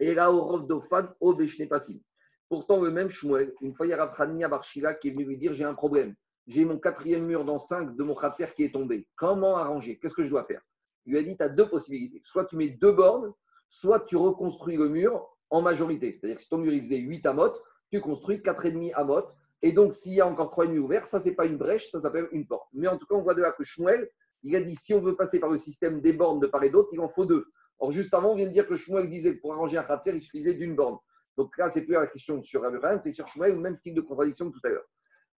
et 0.00 0.14
là, 0.14 0.32
au 0.32 0.58
Dofan, 0.60 1.08
au 1.20 1.36
Passim. 1.68 2.00
Pourtant, 2.48 2.80
le 2.80 2.90
même 2.90 3.10
Shmuel, 3.10 3.52
une 3.60 3.74
fois, 3.74 3.86
il 3.86 3.90
y 3.90 3.92
a 3.92 4.04
Rafrania 4.04 4.48
Barshila 4.48 4.94
qui 4.94 5.08
est 5.08 5.10
venu 5.12 5.24
lui 5.24 5.38
dire 5.38 5.52
J'ai 5.54 5.64
un 5.64 5.74
problème. 5.74 6.14
J'ai 6.46 6.64
mon 6.64 6.78
quatrième 6.78 7.24
mur 7.24 7.44
dans 7.44 7.58
cinq 7.58 7.96
de 7.96 8.02
mon 8.04 8.14
khatser 8.14 8.46
qui 8.54 8.64
est 8.64 8.72
tombé. 8.72 9.06
Comment 9.16 9.56
arranger? 9.56 9.98
Qu'est-ce 9.98 10.14
que 10.14 10.24
je 10.24 10.28
dois 10.28 10.44
faire? 10.44 10.60
Il 11.06 11.12
lui 11.12 11.18
a 11.18 11.22
dit 11.22 11.36
Tu 11.36 11.42
as 11.42 11.48
deux 11.48 11.68
possibilités. 11.68 12.20
Soit 12.24 12.44
tu 12.46 12.56
mets 12.56 12.68
deux 12.68 12.92
bornes, 12.92 13.32
soit 13.68 14.00
tu 14.00 14.16
reconstruis 14.16 14.76
le 14.76 14.88
mur 14.88 15.26
en 15.50 15.62
majorité. 15.62 16.12
C'est-à-dire 16.12 16.36
que 16.36 16.42
si 16.42 16.48
ton 16.48 16.58
mur 16.58 16.72
il 16.72 16.82
faisait 16.82 16.98
8 16.98 17.26
amotes, 17.26 17.60
tu 17.90 18.00
construis 18.00 18.38
4,5 18.38 18.92
amotes. 18.94 19.34
Et 19.62 19.72
donc, 19.72 19.94
s'il 19.94 20.12
y 20.12 20.20
a 20.20 20.26
encore 20.26 20.52
3,5 20.54 20.78
ouverts, 20.78 21.06
ça, 21.06 21.20
c'est 21.20 21.34
pas 21.34 21.46
une 21.46 21.56
brèche, 21.56 21.90
ça 21.90 22.00
s'appelle 22.00 22.28
une 22.32 22.46
porte. 22.46 22.68
Mais 22.72 22.88
en 22.88 22.98
tout 22.98 23.06
cas, 23.06 23.14
on 23.14 23.22
voit 23.22 23.34
de 23.34 23.40
là 23.40 23.52
que 23.52 23.64
Shmuel, 23.64 24.10
il 24.42 24.54
a 24.56 24.60
dit 24.60 24.76
si 24.76 24.92
on 24.92 25.00
veut 25.00 25.16
passer 25.16 25.40
par 25.40 25.48
le 25.48 25.56
système 25.56 26.00
des 26.00 26.12
bornes 26.12 26.40
de 26.40 26.46
part 26.46 26.62
et 26.64 26.70
d'autre, 26.70 26.90
il 26.92 27.00
en 27.00 27.08
faut 27.08 27.24
deux. 27.24 27.46
Or, 27.84 27.92
juste 27.92 28.14
avant, 28.14 28.32
on 28.32 28.34
vient 28.34 28.46
de 28.46 28.50
dire 28.52 28.66
que 28.66 28.78
Shmuel 28.78 29.10
disait 29.10 29.36
que 29.36 29.42
pour 29.42 29.52
arranger 29.52 29.76
un 29.76 29.82
khatser, 29.82 30.12
il 30.14 30.22
suffisait 30.22 30.54
d'une 30.54 30.74
borne. 30.74 30.96
Donc 31.36 31.54
là, 31.58 31.68
c'est 31.68 31.82
plus 31.82 31.92
la 31.92 32.06
question 32.06 32.40
sur 32.42 32.62
Rabbi 32.62 32.78
c'est 33.02 33.12
sur 33.12 33.28
Shmuel, 33.28 33.58
même 33.58 33.76
style 33.76 33.94
de 33.94 34.00
contradiction 34.00 34.50
que 34.50 34.58
tout 34.58 34.66
à 34.66 34.70
l'heure. 34.70 34.86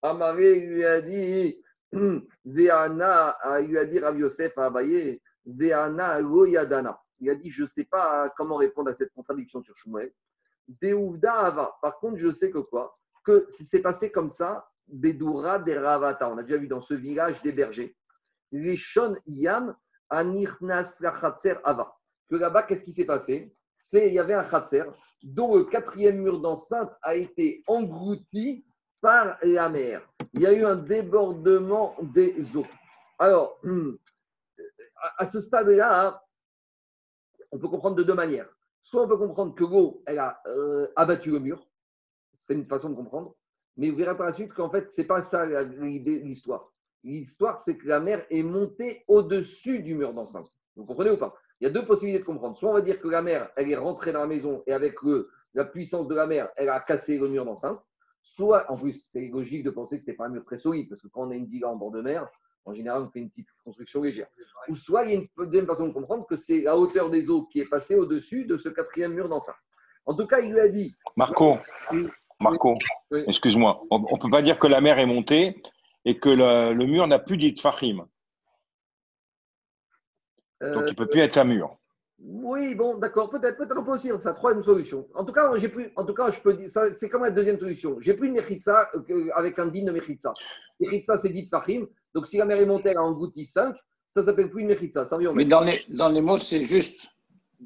Amaré 0.00 0.60
lui 0.60 0.84
a 0.84 1.00
dit 1.00 1.60
Veana, 2.44 3.36
il 3.62 3.66
lui 3.66 3.78
a 3.78 3.84
dit 3.84 3.98
Rav 3.98 4.16
Yosef 4.16 4.56
à 4.58 4.66
Abaye, 4.66 5.20
Veana 5.44 6.22
Goyadana. 6.22 7.00
Il 7.18 7.30
a 7.30 7.34
dit 7.34 7.50
Je 7.50 7.64
ne 7.64 7.66
sais 7.66 7.84
pas 7.84 8.32
comment 8.36 8.54
répondre 8.54 8.90
à 8.90 8.94
cette 8.94 9.12
contradiction 9.12 9.60
sur 9.64 9.76
Shmuel. 9.76 10.12
Par 11.82 11.98
contre, 11.98 12.18
je 12.18 12.32
sais 12.32 12.52
que 12.52 12.58
quoi? 12.58 12.96
Que 13.24 13.48
c'est 13.48 13.80
passé 13.80 14.12
comme 14.12 14.30
ça, 14.30 14.68
Bedoura 14.86 15.58
des 15.58 15.76
Ravata. 15.76 16.30
On 16.30 16.38
a 16.38 16.44
déjà 16.44 16.58
vu 16.58 16.68
dans 16.68 16.80
ce 16.80 16.94
village 16.94 17.42
des 17.42 17.50
bergers. 17.50 17.96
Les 18.52 18.76
Shon 18.76 19.16
Yam 19.26 19.76
Anirnas 20.10 21.02
Ava. 21.64 21.95
Que 22.30 22.36
là-bas, 22.36 22.64
qu'est-ce 22.64 22.84
qui 22.84 22.92
s'est 22.92 23.04
passé? 23.04 23.54
C'est 23.76 24.08
il 24.08 24.14
y 24.14 24.18
avait 24.18 24.34
un 24.34 24.44
Khatser 24.44 24.84
dont 25.22 25.56
le 25.56 25.64
quatrième 25.64 26.18
mur 26.18 26.40
d'enceinte 26.40 26.92
a 27.02 27.14
été 27.14 27.62
englouti 27.66 28.64
par 29.00 29.38
la 29.42 29.68
mer. 29.68 30.08
Il 30.32 30.40
y 30.40 30.46
a 30.46 30.52
eu 30.52 30.64
un 30.64 30.76
débordement 30.76 31.94
des 32.00 32.56
eaux. 32.56 32.66
Alors, 33.18 33.58
hum, 33.64 33.98
à 35.18 35.26
ce 35.26 35.40
stade-là, 35.40 36.22
on 37.52 37.58
peut 37.58 37.68
comprendre 37.68 37.96
de 37.96 38.02
deux 38.02 38.14
manières. 38.14 38.48
Soit 38.82 39.02
on 39.02 39.08
peut 39.08 39.18
comprendre 39.18 39.54
que 39.54 39.64
l'eau, 39.64 40.02
a 40.06 40.40
euh, 40.46 40.88
abattu 40.96 41.30
le 41.30 41.40
mur. 41.40 41.66
C'est 42.40 42.54
une 42.54 42.66
façon 42.66 42.90
de 42.90 42.94
comprendre. 42.94 43.34
Mais 43.76 43.90
vous 43.90 43.96
verrez 43.96 44.16
par 44.16 44.26
la 44.26 44.32
suite 44.32 44.52
qu'en 44.52 44.70
fait, 44.70 44.90
ce 44.92 45.00
n'est 45.00 45.06
pas 45.06 45.22
ça 45.22 45.44
l'idée- 45.44 46.20
l'histoire. 46.20 46.72
L'histoire, 47.04 47.58
c'est 47.60 47.76
que 47.76 47.86
la 47.86 48.00
mer 48.00 48.26
est 48.30 48.42
montée 48.42 49.04
au-dessus 49.06 49.80
du 49.80 49.94
mur 49.94 50.14
d'enceinte. 50.14 50.50
Vous 50.74 50.84
comprenez 50.84 51.10
ou 51.10 51.18
pas? 51.18 51.34
Il 51.60 51.64
y 51.64 51.66
a 51.66 51.70
deux 51.70 51.84
possibilités 51.86 52.20
de 52.20 52.26
comprendre. 52.26 52.56
Soit 52.56 52.70
on 52.70 52.74
va 52.74 52.82
dire 52.82 53.00
que 53.00 53.08
la 53.08 53.22
mer, 53.22 53.50
elle 53.56 53.70
est 53.70 53.76
rentrée 53.76 54.12
dans 54.12 54.20
la 54.20 54.26
maison 54.26 54.62
et 54.66 54.72
avec 54.72 55.00
le- 55.02 55.30
la 55.54 55.64
puissance 55.64 56.06
de 56.06 56.14
la 56.14 56.26
mer, 56.26 56.50
elle 56.56 56.68
a 56.68 56.80
cassé 56.80 57.18
le 57.18 57.28
mur 57.28 57.44
d'enceinte. 57.44 57.80
Soit, 58.22 58.70
en 58.70 58.76
plus, 58.76 59.08
c'est 59.10 59.28
logique 59.28 59.62
de 59.64 59.70
penser 59.70 59.98
que 59.98 60.04
ce 60.04 60.10
n'est 60.10 60.16
pas 60.16 60.26
un 60.26 60.30
mur 60.30 60.44
très 60.44 60.58
solide, 60.58 60.88
parce 60.88 61.00
que 61.00 61.08
quand 61.08 61.26
on 61.26 61.30
a 61.30 61.34
une 61.36 61.46
villa 61.46 61.68
en 61.68 61.76
bord 61.76 61.92
de 61.92 62.02
mer, 62.02 62.28
en 62.64 62.74
général, 62.74 63.02
on 63.02 63.08
fait 63.08 63.20
une 63.20 63.30
petite 63.30 63.46
construction 63.64 64.02
légère. 64.02 64.26
Ou 64.68 64.74
soit, 64.76 65.04
il 65.04 65.10
y 65.10 65.16
a 65.16 65.20
une 65.20 65.28
deuxième 65.38 65.66
façon 65.66 65.86
de 65.88 65.92
comprendre 65.94 66.26
que 66.26 66.34
c'est 66.36 66.60
la 66.62 66.76
hauteur 66.76 67.08
des 67.08 67.28
eaux 67.30 67.46
qui 67.46 67.60
est 67.60 67.68
passée 67.68 67.94
au-dessus 67.94 68.44
de 68.44 68.56
ce 68.56 68.68
quatrième 68.68 69.14
mur 69.14 69.28
d'enceinte. 69.28 69.54
En 70.04 70.14
tout 70.14 70.26
cas, 70.26 70.40
il 70.40 70.52
lui 70.52 70.60
a 70.60 70.68
dit. 70.68 70.94
Marco, 71.16 71.56
Oui. 71.92 72.06
Marco, 72.40 72.76
Oui. 73.12 73.22
excuse-moi. 73.28 73.82
On 73.90 74.00
ne 74.00 74.20
peut 74.20 74.28
pas 74.30 74.42
dire 74.42 74.58
que 74.58 74.66
la 74.66 74.80
mer 74.80 74.98
est 74.98 75.06
montée 75.06 75.62
et 76.04 76.18
que 76.18 76.28
le, 76.28 76.74
le 76.74 76.86
mur 76.86 77.06
n'a 77.06 77.18
plus 77.20 77.36
d'itfachim. 77.36 78.06
Donc 80.60 80.70
euh, 80.70 80.84
il 80.86 80.90
ne 80.90 80.96
peut 80.96 81.06
plus 81.06 81.20
être 81.20 81.38
un 81.38 81.44
mur. 81.44 81.76
Oui, 82.18 82.74
bon, 82.74 82.96
d'accord, 82.96 83.28
peut-être, 83.28 83.58
peut-être 83.58 83.76
on 83.76 83.84
peut 83.84 83.92
aussi 83.92 84.06
dire 84.06 84.18
ça. 84.18 84.32
Troisième 84.32 84.62
solution. 84.62 85.06
En 85.14 85.24
tout 85.24 85.32
cas, 85.32 85.54
j'ai 85.56 85.68
pris, 85.68 85.88
en 85.96 86.06
tout 86.06 86.14
cas, 86.14 86.30
je 86.30 86.40
peux 86.40 86.54
dire 86.54 86.70
ça, 86.70 86.92
c'est 86.94 87.10
comme 87.10 87.24
la 87.24 87.30
deuxième 87.30 87.58
solution. 87.58 87.98
J'ai 88.00 88.14
pris 88.14 88.28
une 88.28 88.34
mechitza 88.34 88.90
euh, 88.94 89.28
avec 89.34 89.58
un 89.58 89.66
din 89.66 89.84
de 89.84 89.92
mechitza. 89.92 90.32
Mechitza, 90.80 91.18
c'est 91.18 91.28
dit 91.28 91.46
fahim. 91.50 91.86
Donc, 92.14 92.26
si 92.26 92.38
la 92.38 92.46
mer 92.46 92.58
est 92.58 92.66
montée, 92.66 92.90
elle 92.90 92.96
a 92.96 93.02
englouti 93.02 93.44
5, 93.44 93.76
ça 94.08 94.22
s'appelle 94.22 94.48
plus 94.48 94.62
une 94.62 94.68
mechitza. 94.68 95.04
Ça 95.04 95.18
Mais 95.34 95.44
dans 95.44 95.60
les, 95.60 95.82
dans 95.90 96.08
les 96.08 96.22
mots, 96.22 96.38
c'est 96.38 96.62
juste 96.62 97.06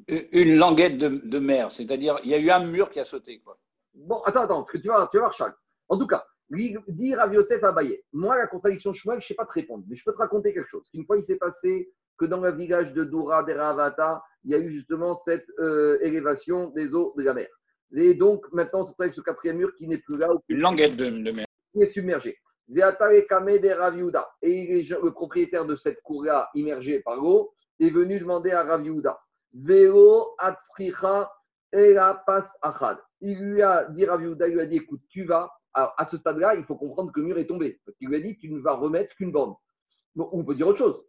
une 0.07 0.57
languette 0.57 0.97
de, 0.97 1.07
de 1.23 1.39
mer. 1.39 1.71
C'est-à-dire, 1.71 2.19
il 2.25 2.31
y 2.31 2.33
a 2.33 2.39
eu 2.39 2.49
un 2.49 2.65
mur 2.65 2.89
qui 2.89 2.99
a 2.99 3.05
sauté. 3.05 3.39
Quoi. 3.39 3.57
Bon, 3.93 4.21
attends, 4.25 4.41
attends, 4.41 4.63
parce 4.63 4.73
que 4.73 4.77
tu 4.79 4.89
vas, 4.89 5.07
tu 5.09 5.17
vas 5.17 5.23
voir 5.23 5.33
chaque. 5.33 5.55
En 5.87 5.97
tout 5.97 6.07
cas, 6.07 6.25
dire 6.49 7.17
Rav 7.17 7.33
Yosef 7.33 7.63
Abaye, 7.63 8.01
moi, 8.11 8.37
la 8.37 8.47
contradiction 8.47 8.93
Shmuel, 8.93 9.19
je 9.19 9.25
ne 9.25 9.27
sais 9.27 9.33
pas 9.35 9.45
te 9.45 9.53
répondre, 9.53 9.83
mais 9.87 9.95
je 9.95 10.03
peux 10.03 10.13
te 10.13 10.17
raconter 10.17 10.53
quelque 10.53 10.69
chose. 10.69 10.89
Une 10.93 11.05
fois, 11.05 11.17
il 11.17 11.23
s'est 11.23 11.37
passé 11.37 11.91
que 12.21 12.27
dans 12.27 12.39
le 12.39 12.51
village 12.51 12.93
de 12.93 13.03
Doura, 13.03 13.41
d'Eravata, 13.41 14.21
il 14.43 14.51
y 14.51 14.53
a 14.53 14.59
eu 14.59 14.69
justement 14.69 15.15
cette 15.15 15.47
euh, 15.57 15.97
élévation 16.01 16.69
des 16.69 16.93
eaux 16.93 17.15
de 17.17 17.23
la 17.23 17.33
mer. 17.33 17.47
Et 17.95 18.13
donc, 18.13 18.45
maintenant, 18.53 18.83
c'est 18.83 18.93
avec 18.99 19.13
ce 19.13 19.21
quatrième 19.21 19.57
mur 19.57 19.73
qui 19.75 19.87
n'est 19.87 19.97
plus 19.97 20.17
là, 20.17 20.29
Une 20.47 20.61
languette 20.61 20.95
de, 20.95 21.05
de 21.05 21.31
mer. 21.31 21.45
qui 21.73 21.81
est 21.81 21.87
submergé. 21.87 22.37
Et 22.69 22.75
le 24.43 25.09
propriétaire 25.09 25.65
de 25.65 25.75
cette 25.75 25.99
cour-là, 26.03 26.49
immergée 26.53 27.01
par 27.01 27.15
l'eau, 27.15 27.53
est 27.79 27.89
venu 27.89 28.19
demander 28.19 28.51
à 28.51 28.63
Rav 28.63 28.85
Yehuda 28.85 29.19
Veo 29.53 30.35
atzricha 30.37 31.29
ela 31.71 32.23
pas 32.25 32.45
achad. 32.61 32.97
Il 33.19 33.39
lui 33.39 33.61
a 33.63 33.85
dit, 33.89 34.05
Rav 34.05 34.21
Yehuda, 34.21 34.47
il 34.47 34.53
lui 34.53 34.61
a 34.61 34.67
dit 34.67 34.77
écoute, 34.77 35.01
tu 35.09 35.25
vas. 35.25 35.51
Alors, 35.73 35.93
à 35.97 36.05
ce 36.05 36.17
stade-là, 36.17 36.53
il 36.55 36.65
faut 36.65 36.75
comprendre 36.75 37.11
que 37.11 37.19
le 37.19 37.25
mur 37.27 37.37
est 37.39 37.47
tombé. 37.47 37.81
Parce 37.83 37.97
qu'il 37.97 38.09
lui 38.09 38.17
a 38.17 38.19
dit 38.19 38.37
tu 38.37 38.51
ne 38.51 38.61
vas 38.61 38.73
remettre 38.73 39.15
qu'une. 39.15 39.31
Bon, 39.31 39.55
on 40.15 40.43
peut 40.43 40.55
dire 40.55 40.67
autre 40.67 40.79
chose. 40.79 41.03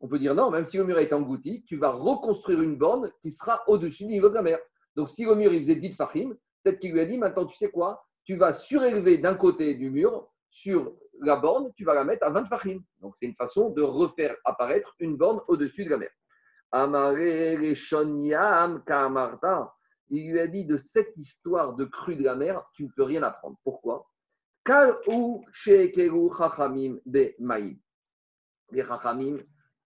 On 0.00 0.08
peut 0.08 0.18
dire 0.18 0.34
non, 0.34 0.50
même 0.50 0.64
si 0.64 0.76
le 0.76 0.84
mur 0.84 0.96
a 0.96 1.02
été 1.02 1.14
englouti, 1.14 1.64
tu 1.66 1.76
vas 1.76 1.90
reconstruire 1.90 2.62
une 2.62 2.76
borne 2.76 3.10
qui 3.20 3.32
sera 3.32 3.62
au-dessus 3.66 4.04
du 4.04 4.12
niveau 4.12 4.28
de 4.28 4.34
la 4.34 4.42
mer. 4.42 4.58
Donc, 4.94 5.10
si 5.10 5.24
le 5.24 5.34
mur 5.34 5.52
il 5.52 5.60
faisait 5.60 5.76
10 5.76 5.94
fachim, 5.94 6.34
peut-être 6.62 6.78
qu'il 6.78 6.92
lui 6.92 7.00
a 7.00 7.06
dit 7.06 7.18
maintenant, 7.18 7.46
tu 7.46 7.56
sais 7.56 7.70
quoi? 7.70 8.04
Tu 8.24 8.36
vas 8.36 8.52
surélever 8.52 9.18
d'un 9.18 9.34
côté 9.34 9.74
du 9.74 9.90
mur 9.90 10.28
sur 10.50 10.94
la 11.20 11.36
borne, 11.36 11.72
tu 11.74 11.84
vas 11.84 11.94
la 11.94 12.04
mettre 12.04 12.26
à 12.26 12.30
20 12.30 12.44
fachim. 12.46 12.80
Donc, 13.00 13.16
c'est 13.16 13.26
une 13.26 13.34
façon 13.34 13.70
de 13.70 13.82
refaire 13.82 14.36
apparaître 14.44 14.94
une 15.00 15.16
borne 15.16 15.40
au-dessus 15.48 15.84
de 15.84 15.90
la 15.90 15.98
mer. 15.98 16.10
Il 20.10 20.30
lui 20.30 20.40
a 20.40 20.46
dit 20.46 20.64
de 20.64 20.76
cette 20.76 21.16
histoire 21.16 21.74
de 21.74 21.84
crue 21.84 22.16
de 22.16 22.24
la 22.24 22.36
mer, 22.36 22.62
tu 22.74 22.84
ne 22.84 22.88
peux 22.94 23.02
rien 23.02 23.22
apprendre. 23.22 23.56
Pourquoi? 23.64 24.06
Les 28.70 28.84
chachamim, 28.84 29.38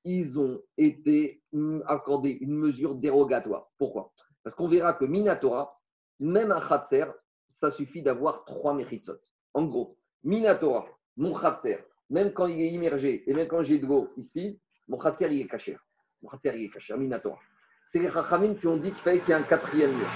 ils 0.05 0.38
ont 0.38 0.61
été 0.76 1.42
hum, 1.53 1.82
accordés 1.86 2.38
une 2.40 2.55
mesure 2.55 2.94
dérogatoire. 2.94 3.70
Pourquoi? 3.78 4.12
Parce 4.42 4.57
qu'on 4.57 4.68
verra 4.68 4.94
que 4.94 5.05
Minatora, 5.05 5.80
même 6.18 6.50
un 6.50 6.61
khatser, 6.61 7.07
ça 7.48 7.70
suffit 7.70 8.03
d'avoir 8.03 8.44
trois 8.44 8.74
mechitsot. 8.74 9.18
En 9.55 9.64
gros, 9.64 9.96
Minatora, 10.24 10.86
mon 11.16 11.34
khatser, 11.34 11.78
même 12.11 12.32
quand 12.32 12.46
il 12.46 12.61
est 12.61 12.70
immergé 12.70 13.22
et 13.28 13.34
même 13.34 13.48
quand 13.48 13.62
j'ai 13.62 13.78
de 13.78 13.86
l'eau 13.86 14.12
ici, 14.16 14.61
mon 14.88 14.98
khatser, 14.98 15.28
il 15.30 15.42
est 15.42 15.48
caché. 15.48 15.76
Mon 16.22 16.28
khatser, 16.28 16.53
il 16.57 16.64
est 16.64 16.70
caché, 16.70 16.96
Minatora. 16.96 17.38
C'est 17.84 17.98
les 17.98 18.11
chachamim 18.11 18.55
qui 18.55 18.66
ont 18.66 18.76
dit 18.76 18.90
qu'il 18.90 19.00
fallait 19.00 19.20
qu'il 19.20 19.30
y 19.30 19.32
ait 19.32 19.40
un 19.40 19.42
quatrième 19.42 19.92
mur. 19.92 20.07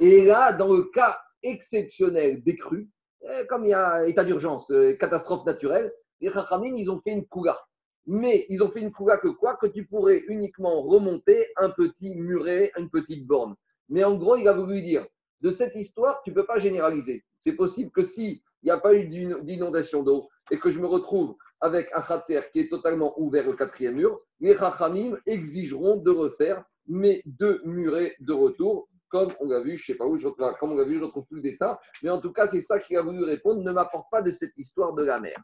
Et 0.00 0.24
là, 0.24 0.52
dans 0.52 0.72
le 0.72 0.84
cas 0.84 1.20
exceptionnel 1.42 2.42
des 2.42 2.56
crues, 2.56 2.88
eh, 3.22 3.46
comme 3.48 3.64
il 3.64 3.70
y 3.70 3.74
a 3.74 4.06
état 4.06 4.24
d'urgence, 4.24 4.70
euh, 4.70 4.96
catastrophe 4.96 5.44
naturelle, 5.44 5.92
les 6.20 6.30
chachamim, 6.30 6.74
ils 6.76 6.90
ont 6.90 7.00
fait 7.00 7.12
une 7.12 7.26
coula. 7.26 7.58
Mais 8.06 8.46
ils 8.48 8.62
ont 8.62 8.70
fait 8.70 8.80
une 8.80 8.92
coula 8.92 9.16
que 9.18 9.28
quoi 9.28 9.56
Que 9.56 9.66
tu 9.66 9.86
pourrais 9.86 10.22
uniquement 10.28 10.82
remonter 10.82 11.46
un 11.56 11.70
petit 11.70 12.14
muret, 12.16 12.72
une 12.76 12.90
petite 12.90 13.26
borne. 13.26 13.54
Mais 13.88 14.04
en 14.04 14.16
gros, 14.16 14.36
il 14.36 14.48
a 14.48 14.52
voulu 14.52 14.82
dire, 14.82 15.06
de 15.40 15.50
cette 15.50 15.76
histoire, 15.76 16.20
tu 16.24 16.30
ne 16.30 16.34
peux 16.34 16.46
pas 16.46 16.58
généraliser. 16.58 17.24
C'est 17.38 17.52
possible 17.54 17.90
que 17.90 18.02
s'il 18.02 18.40
n'y 18.62 18.70
a 18.70 18.78
pas 18.78 18.94
eu 18.94 19.06
d'in- 19.08 19.38
d'inondation 19.40 20.02
d'eau 20.02 20.28
et 20.50 20.58
que 20.58 20.70
je 20.70 20.80
me 20.80 20.86
retrouve 20.86 21.36
avec 21.60 21.88
un 21.94 22.02
khatser 22.02 22.40
qui 22.52 22.60
est 22.60 22.68
totalement 22.68 23.14
ouvert 23.20 23.46
au 23.48 23.52
quatrième 23.54 23.94
mur, 23.96 24.20
les 24.40 24.56
chachamim 24.56 25.16
exigeront 25.26 25.96
de 25.96 26.10
refaire 26.10 26.64
mes 26.86 27.22
deux 27.24 27.60
murets 27.64 28.16
de 28.20 28.32
retour, 28.32 28.88
comme 29.08 29.32
on 29.40 29.48
l'a 29.48 29.60
vu, 29.60 29.76
je 29.76 29.82
ne 29.82 29.86
sais 29.86 29.94
pas 29.94 30.06
où, 30.06 30.16
je, 30.18 30.28
comme 30.28 30.72
on 30.72 30.74
l'a 30.74 30.84
vu, 30.84 30.94
je 30.94 31.00
ne 31.00 31.04
retrouve 31.04 31.26
plus 31.26 31.36
le 31.36 31.42
dessin, 31.42 31.78
mais 32.02 32.10
en 32.10 32.20
tout 32.20 32.32
cas, 32.32 32.48
c'est 32.48 32.62
ça 32.62 32.78
qu'il 32.80 32.96
a 32.96 33.02
voulu 33.02 33.22
répondre, 33.22 33.62
ne 33.62 33.70
m'apporte 33.70 34.10
pas 34.10 34.22
de 34.22 34.30
cette 34.32 34.56
histoire 34.56 34.94
de 34.94 35.04
la 35.04 35.20
mer. 35.20 35.36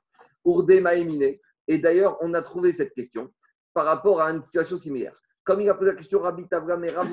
Pour 0.42 0.66
Maéminé, 0.66 1.40
et 1.68 1.78
d'ailleurs, 1.78 2.16
on 2.20 2.34
a 2.34 2.42
trouvé 2.42 2.72
cette 2.72 2.94
question 2.94 3.30
par 3.74 3.84
rapport 3.84 4.20
à 4.20 4.30
une 4.30 4.44
situation 4.44 4.78
similaire. 4.78 5.20
Comme 5.44 5.60
il 5.60 5.68
a 5.68 5.74
posé 5.74 5.92
la 5.92 5.96
question, 5.96 6.20
Rabbi 6.20 6.48
Tavram 6.48 6.84
et 6.84 6.90
Rav 6.90 7.08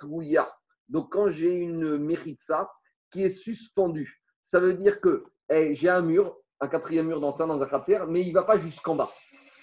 Trouya. 0.00 0.52
Donc, 0.88 1.12
quand 1.12 1.28
j'ai 1.28 1.54
une 1.54 1.98
Mechitsa 1.98 2.70
qui 3.10 3.24
est 3.24 3.30
suspendue, 3.30 4.20
ça 4.42 4.58
veut 4.58 4.74
dire 4.74 5.00
que 5.00 5.24
eh, 5.50 5.74
j'ai 5.74 5.88
un 5.88 6.02
mur, 6.02 6.38
un 6.60 6.68
quatrième 6.68 7.06
mur 7.06 7.20
dans 7.20 7.32
ça, 7.32 7.46
dans 7.46 7.62
un 7.62 7.66
khatser, 7.66 8.00
mais 8.08 8.22
il 8.22 8.28
ne 8.28 8.34
va 8.34 8.42
pas 8.42 8.58
jusqu'en 8.58 8.96
bas. 8.96 9.10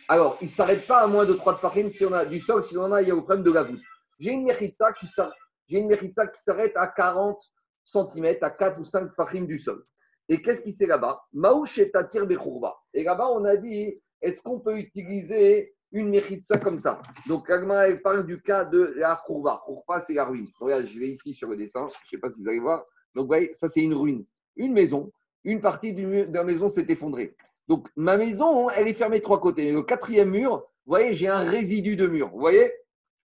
Alors, 0.08 0.38
il 0.42 0.46
ne 0.46 0.52
s'arrête 0.52 0.88
pas 0.88 1.02
à 1.02 1.08
moins 1.08 1.26
de 1.26 1.34
3 1.34 1.60
de 1.84 1.90
si 1.90 2.06
on 2.06 2.14
a 2.14 2.26
du 2.26 2.40
sol, 2.40 2.64
si 2.64 2.78
on 2.78 2.92
a, 2.92 3.02
il 3.02 3.08
y 3.08 3.12
a 3.12 3.16
le 3.16 3.22
problème 3.22 3.44
de 3.44 3.52
la 3.52 3.64
voûte. 3.64 3.82
J'ai 4.20 4.32
une 4.32 4.46
Mechitsa 4.46 4.94
qui 4.94 5.08
s'arrête 5.08 6.74
à 6.76 6.88
40 6.88 7.38
cm, 7.86 8.38
à 8.42 8.50
4 8.52 8.80
ou 8.80 8.86
5 8.86 9.12
fachim 9.16 9.42
du 9.42 9.58
sol. 9.58 9.84
Et 10.28 10.42
qu'est-ce 10.42 10.62
qui 10.62 10.72
c'est 10.72 10.86
là-bas? 10.86 11.22
Maouch 11.34 11.80
et 11.80 11.92
Tatir 11.92 12.28
Bechourba. 12.28 12.76
Et 12.94 13.04
là-bas, 13.04 13.30
on 13.32 13.46
a 13.46 13.58
dit 13.58 14.00
est-ce 14.22 14.42
qu'on 14.42 14.60
peut 14.60 14.78
utiliser 14.78 15.74
une 15.92 16.10
Mechitsa 16.10 16.58
comme 16.58 16.78
ça? 16.78 17.02
Donc, 17.28 17.50
Agma, 17.50 17.88
elle 17.88 18.02
parle 18.02 18.26
du 18.26 18.42
cas 18.42 18.66
de 18.66 18.94
la 18.98 19.22
Khourba. 19.26 19.62
Khourba, 19.66 20.02
c'est 20.02 20.14
la 20.14 20.26
ruine. 20.26 20.48
Regarde, 20.60 20.88
je 20.88 21.00
vais 21.00 21.10
ici 21.10 21.34
sur 21.34 21.50
le 21.50 21.56
dessin. 21.56 21.88
Je 21.90 21.98
ne 21.98 22.10
sais 22.10 22.18
pas 22.18 22.30
si 22.32 22.42
vous 22.42 22.50
allez 22.50 22.60
voir. 22.60 22.86
Donc, 23.16 23.24
vous 23.24 23.28
voyez, 23.28 23.54
ça, 23.54 23.68
c'est 23.68 23.82
une 23.82 23.94
ruine. 23.94 24.26
Une 24.56 24.74
maison. 24.74 25.12
Une 25.44 25.62
partie 25.62 25.94
de 25.94 26.28
la 26.32 26.44
maison 26.44 26.70
s'est 26.70 26.86
effondrée. 26.90 27.36
Donc, 27.68 27.88
ma 27.96 28.18
maison, 28.18 28.70
elle 28.70 28.88
est 28.88 28.94
fermée 28.94 29.20
de 29.20 29.24
trois 29.24 29.40
côtés. 29.40 29.72
Le 29.72 29.84
quatrième 29.84 30.32
mur, 30.32 30.58
vous 30.58 30.92
voyez, 30.92 31.16
j'ai 31.16 31.28
un 31.28 31.42
résidu 31.42 31.96
de 31.96 32.08
mur. 32.08 32.30
Vous 32.30 32.40
voyez? 32.40 32.66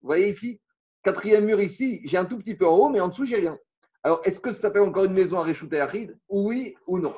Vous 0.01 0.07
voyez 0.07 0.27
ici? 0.27 0.61
Quatrième 1.03 1.45
mur 1.45 1.61
ici, 1.61 2.01
j'ai 2.05 2.17
un 2.17 2.25
tout 2.25 2.37
petit 2.37 2.55
peu 2.55 2.67
en 2.67 2.75
haut, 2.75 2.89
mais 2.89 2.99
en 2.99 3.09
dessous, 3.09 3.25
j'ai 3.25 3.37
rien. 3.37 3.57
Alors, 4.03 4.21
est-ce 4.23 4.39
que 4.39 4.51
ça 4.51 4.61
s'appelle 4.61 4.83
encore 4.83 5.05
une 5.05 5.13
maison 5.13 5.39
à 5.39 5.43
réchouter 5.43 5.81
Ride 5.83 6.17
Oui 6.29 6.75
ou 6.85 6.99
non? 6.99 7.13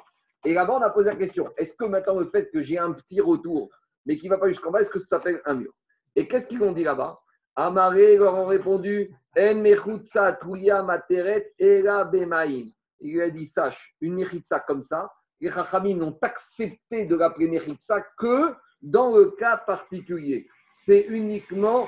Et 0.45 0.53
là-bas, 0.53 0.77
on 0.77 0.81
a 0.81 0.89
posé 0.89 1.09
la 1.09 1.15
question 1.15 1.51
est-ce 1.57 1.75
que 1.75 1.85
maintenant, 1.85 2.19
le 2.19 2.29
fait 2.29 2.49
que 2.51 2.61
j'ai 2.61 2.77
un 2.77 2.93
petit 2.93 3.19
retour, 3.19 3.69
mais 4.05 4.17
qui 4.17 4.25
ne 4.27 4.31
va 4.31 4.39
pas 4.39 4.47
jusqu'en 4.47 4.71
bas, 4.71 4.81
est-ce 4.81 4.89
que 4.89 4.99
ça 4.99 5.17
s'appelle 5.17 5.41
un 5.45 5.55
mur? 5.55 5.73
Et 6.15 6.27
qu'est-ce 6.27 6.47
qu'ils 6.47 6.63
ont 6.63 6.71
dit 6.71 6.83
là-bas? 6.83 7.19
Amaré 7.55 8.17
leur 8.17 8.35
ont 8.35 8.45
répondu 8.45 9.13
En 9.37 9.55
mechutsa 9.55 10.33
tuya 10.33 10.81
materet 10.81 11.53
era 11.59 12.05
bemaim. 12.05 12.71
Il 13.01 13.13
lui 13.13 13.21
a 13.21 13.29
dit 13.29 13.45
sache, 13.45 13.95
une 14.01 14.15
mechitsa 14.15 14.59
comme 14.61 14.81
ça, 14.81 15.11
les 15.41 15.51
Chachamim 15.51 15.95
n'ont 15.95 16.17
accepté 16.21 17.05
de 17.05 17.15
l'appeler 17.15 17.47
mechitsa 17.47 18.01
que 18.17 18.55
dans 18.81 19.15
le 19.15 19.31
cas 19.31 19.57
particulier. 19.57 20.47
C'est 20.73 21.01
uniquement 21.01 21.87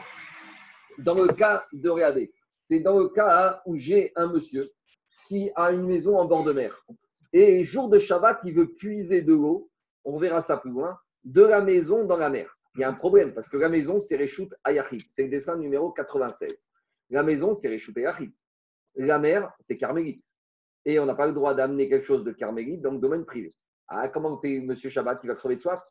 dans 0.97 1.15
le 1.15 1.27
cas 1.27 1.65
de 1.71 1.89
regarder, 1.89 2.33
c'est 2.67 2.79
dans 2.79 2.99
le 2.99 3.09
cas 3.09 3.61
où 3.65 3.75
j'ai 3.75 4.11
un 4.15 4.27
monsieur 4.27 4.71
qui 5.27 5.49
a 5.55 5.71
une 5.71 5.87
maison 5.87 6.17
en 6.17 6.25
bord 6.25 6.43
de 6.43 6.51
mer. 6.51 6.85
Et 7.33 7.63
jour 7.63 7.89
de 7.89 7.99
Shabbat, 7.99 8.39
il 8.43 8.53
veut 8.53 8.73
puiser 8.73 9.21
de 9.21 9.33
l'eau, 9.33 9.69
on 10.03 10.17
verra 10.17 10.41
ça 10.41 10.57
plus 10.57 10.71
loin, 10.71 10.97
de 11.23 11.41
la 11.41 11.61
maison 11.61 12.05
dans 12.05 12.17
la 12.17 12.29
mer. 12.29 12.57
Il 12.75 12.81
y 12.81 12.83
a 12.83 12.89
un 12.89 12.93
problème 12.93 13.33
parce 13.33 13.49
que 13.49 13.57
la 13.57 13.69
maison, 13.69 13.99
c'est 13.99 14.15
Réchout 14.15 14.49
Ayachid. 14.63 15.05
C'est 15.09 15.23
le 15.23 15.29
dessin 15.29 15.57
numéro 15.57 15.91
96. 15.91 16.53
La 17.09 17.23
maison, 17.23 17.53
c'est 17.53 17.67
Réchout 17.67 17.93
Ayachid. 17.97 18.31
La 18.95 19.19
mer, 19.19 19.51
c'est 19.59 19.77
Carmélite. 19.77 20.23
Et 20.85 20.99
on 20.99 21.05
n'a 21.05 21.15
pas 21.15 21.27
le 21.27 21.33
droit 21.33 21.53
d'amener 21.53 21.89
quelque 21.89 22.05
chose 22.05 22.23
de 22.23 22.31
Carmélite 22.31 22.81
dans 22.81 22.91
le 22.91 22.99
domaine 22.99 23.25
privé. 23.25 23.53
Ah, 23.87 24.09
comment 24.09 24.39
fait 24.39 24.61
monsieur 24.61 24.89
Shabbat? 24.89 25.19
Il 25.23 25.27
va 25.27 25.35
crever 25.35 25.57
de 25.57 25.61
soif? 25.61 25.81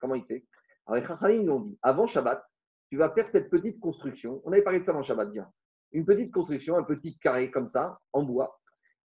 Comment 0.00 0.14
il 0.14 0.24
fait? 0.24 0.46
Alors, 0.86 1.26
les 1.26 1.36
ils 1.36 1.44
l'ont 1.44 1.60
dit 1.60 1.78
avant 1.82 2.06
Shabbat, 2.06 2.42
tu 2.88 2.96
vas 2.96 3.10
faire 3.10 3.28
cette 3.28 3.50
petite 3.50 3.78
construction. 3.80 4.40
On 4.44 4.52
avait 4.52 4.62
parlé 4.62 4.80
de 4.80 4.84
ça 4.84 4.92
avant 4.92 5.02
Shabbat, 5.02 5.30
bien. 5.30 5.50
Une 5.92 6.04
petite 6.04 6.32
construction, 6.32 6.76
un 6.76 6.84
petit 6.84 7.18
carré 7.18 7.50
comme 7.50 7.68
ça, 7.68 8.00
en 8.12 8.22
bois. 8.22 8.60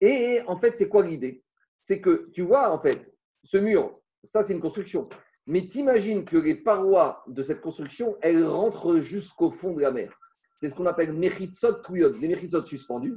Et 0.01 0.41
en 0.47 0.59
fait, 0.59 0.77
c'est 0.77 0.89
quoi 0.89 1.05
l'idée? 1.05 1.43
C'est 1.81 2.01
que 2.01 2.29
tu 2.33 2.43
vois, 2.43 2.71
en 2.73 2.81
fait, 2.81 3.15
ce 3.45 3.57
mur, 3.57 4.01
ça, 4.25 4.43
c'est 4.43 4.53
une 4.53 4.61
construction. 4.61 5.09
Mais 5.47 5.67
t'imagines 5.67 6.25
que 6.25 6.37
les 6.37 6.57
parois 6.57 7.25
de 7.27 7.43
cette 7.43 7.61
construction, 7.61 8.17
elles 8.21 8.45
rentrent 8.45 8.99
jusqu'au 8.99 9.51
fond 9.51 9.73
de 9.73 9.81
la 9.81 9.91
mer. 9.91 10.13
C'est 10.59 10.69
ce 10.69 10.75
qu'on 10.75 10.87
appelle 10.87 11.13
mechitsot 11.13 11.83
kuyot, 11.83 12.11
des 12.11 12.29
mechitsot 12.29 12.67
suspendus. 12.67 13.17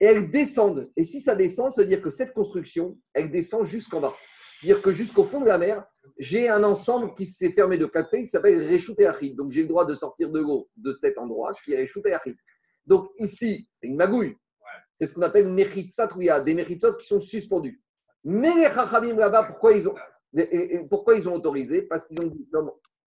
Et 0.00 0.06
elles 0.06 0.30
descendent. 0.30 0.90
Et 0.96 1.04
si 1.04 1.20
ça 1.20 1.34
descend, 1.34 1.72
ça 1.72 1.82
veut 1.82 1.88
dire 1.88 2.00
que 2.00 2.10
cette 2.10 2.32
construction, 2.32 2.98
elle 3.12 3.30
descend 3.30 3.66
jusqu'en 3.66 4.00
bas. 4.00 4.14
C'est-à-dire 4.60 4.80
que 4.80 4.92
jusqu'au 4.92 5.24
fond 5.24 5.40
de 5.40 5.46
la 5.46 5.58
mer, 5.58 5.84
j'ai 6.18 6.48
un 6.48 6.64
ensemble 6.64 7.14
qui 7.14 7.26
s'est 7.26 7.52
fermé 7.52 7.78
de 7.78 7.86
capter 7.86 8.22
qui 8.22 8.28
s'appelle 8.28 8.66
Réchouté 8.66 9.06
Achid. 9.06 9.36
Donc 9.36 9.52
j'ai 9.52 9.62
le 9.62 9.68
droit 9.68 9.84
de 9.84 9.94
sortir 9.94 10.30
de 10.30 10.40
l'eau 10.40 10.68
de 10.76 10.92
cet 10.92 11.18
endroit 11.18 11.52
qui 11.64 11.72
est 11.72 11.76
Réchouté 11.76 12.12
Achid. 12.14 12.36
Donc 12.86 13.10
ici, 13.18 13.68
c'est 13.72 13.88
une 13.88 13.96
magouille. 13.96 14.36
C'est 14.94 15.06
ce 15.06 15.14
qu'on 15.14 15.22
appelle 15.22 15.46
a 15.46 16.40
des 16.40 16.54
Mechitsot 16.54 16.96
qui 16.96 17.06
sont 17.06 17.20
suspendus. 17.20 17.80
Mais 18.24 18.54
les 18.54 18.70
Chachamim 18.70 19.16
là-bas, 19.16 19.44
pourquoi 19.44 19.72
ils 19.72 19.88
ont, 19.88 19.94
pourquoi 20.90 21.16
ils 21.16 21.28
ont 21.28 21.34
autorisé? 21.34 21.82
Parce 21.82 22.04
qu'ils 22.04 22.20
ont 22.20 22.26
dit 22.26 22.46
non, 22.52 22.72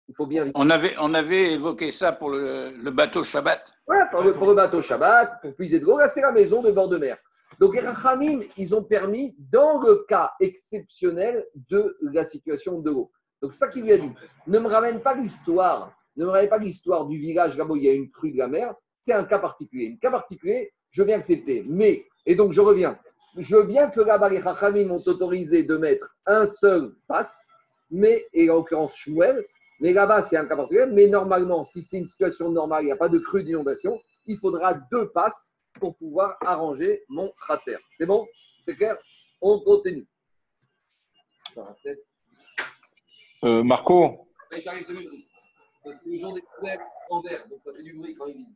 il 0.09 0.15
faut 0.15 0.27
bien. 0.27 0.51
On 0.55 0.71
avait, 0.71 0.95
on 1.01 1.15
avait 1.15 1.53
évoqué 1.53 1.91
ça 1.91 2.13
pour 2.13 2.31
le, 2.31 2.91
bateau 2.91 3.25
Shabbat. 3.25 3.73
Voilà, 3.87 4.07
pour 4.07 4.23
le, 4.23 4.35
pour 4.35 4.47
le 4.47 4.55
bateau 4.55 4.83
Shabbat, 4.83 5.41
pour 5.41 5.55
puiser 5.55 5.81
de 5.81 5.85
l'eau. 5.85 5.99
Là, 5.99 6.09
c'est 6.09 6.21
la 6.21 6.33
maison 6.33 6.63
de 6.63 6.71
bord 6.71 6.89
de 6.89 6.99
mer. 6.99 7.19
Donc, 7.61 7.75
les 7.75 7.81
Rachamim, 7.81 8.41
ils 8.57 8.75
ont 8.75 8.83
permis, 8.83 9.37
dans 9.39 9.81
le 9.81 10.05
cas 10.09 10.33
exceptionnel 10.41 11.47
de 11.71 11.97
la 12.01 12.25
situation 12.25 12.81
de 12.81 12.91
l'eau. 12.91 13.13
Donc, 13.41 13.55
ça 13.55 13.69
qu'il 13.69 13.85
lui 13.85 13.93
a 13.93 13.99
dit, 13.99 14.11
ne 14.47 14.59
me 14.59 14.69
ramène 14.69 15.01
pas 15.01 15.15
l'histoire, 15.15 15.93
ne 16.17 16.25
me 16.25 16.31
ramène 16.31 16.49
pas 16.49 16.59
l'histoire 16.59 17.07
du 17.07 17.19
village 17.19 17.57
là-bas 17.57 17.75
où 17.75 17.77
il 17.77 17.85
y 17.85 17.89
a 17.89 17.93
une 17.93 18.11
crue 18.11 18.33
de 18.33 18.39
la 18.39 18.49
mer, 18.49 18.75
c'est 19.01 19.13
un 19.13 19.25
cas 19.25 19.39
particulier. 19.39 19.93
Un 19.95 19.99
cas 19.99 20.11
particulier, 20.11 20.73
je 20.91 21.03
viens 21.03 21.19
accepter. 21.19 21.65
Mais, 21.69 22.05
et 22.25 22.35
donc 22.35 22.53
je 22.53 22.61
reviens, 22.61 22.99
je 23.39 23.57
veux 23.57 23.65
bien 23.65 23.91
que 23.91 24.01
là-bas, 24.01 24.29
les 24.29 24.39
Rachamim 24.39 24.91
ont 24.91 25.03
autorisé 25.07 25.63
de 25.63 25.77
mettre 25.77 26.15
un 26.27 26.47
seul 26.47 26.95
passe, 27.09 27.49
mais, 27.91 28.27
et 28.33 28.51
en 28.51 28.57
l'occurrence 28.57 28.95
Shmuel, 28.97 29.45
mais 29.81 29.93
là-bas, 29.93 30.23
c'est 30.23 30.37
un 30.37 30.47
cas 30.47 30.57
particulier. 30.57 30.87
Mais 30.87 31.09
normalement, 31.09 31.65
si 31.65 31.83
c'est 31.83 31.99
une 31.99 32.07
situation 32.07 32.51
normale, 32.51 32.85
il 32.85 32.87
n'y 32.87 32.93
a 32.93 32.97
pas 32.97 33.09
de 33.09 33.19
crue 33.19 33.43
d'inondation, 33.43 34.01
il 34.27 34.39
faudra 34.39 34.75
deux 34.75 35.11
passes 35.11 35.57
pour 35.81 35.97
pouvoir 35.97 36.37
arranger 36.41 37.03
mon 37.09 37.33
khatser. 37.47 37.79
C'est 37.97 38.07
bon? 38.07 38.27
C'est 38.65 38.77
clair? 38.77 38.97
On 39.41 39.59
continue. 39.61 40.07
Euh, 43.45 43.63
Marco? 43.65 44.29
J'arrive 44.57 44.87
deux 44.87 44.95
minutes. 44.95 45.27
Parce 45.83 46.01
que 46.01 46.09
les 46.11 46.19
gens 46.19 46.33
des 46.33 46.43
en 47.11 47.21
verre, 47.23 47.49
donc 47.49 47.61
ça 47.65 47.73
fait 47.73 47.83
du 47.83 47.95
bruit 47.95 48.15
quand 48.15 48.27
ils. 48.27 48.47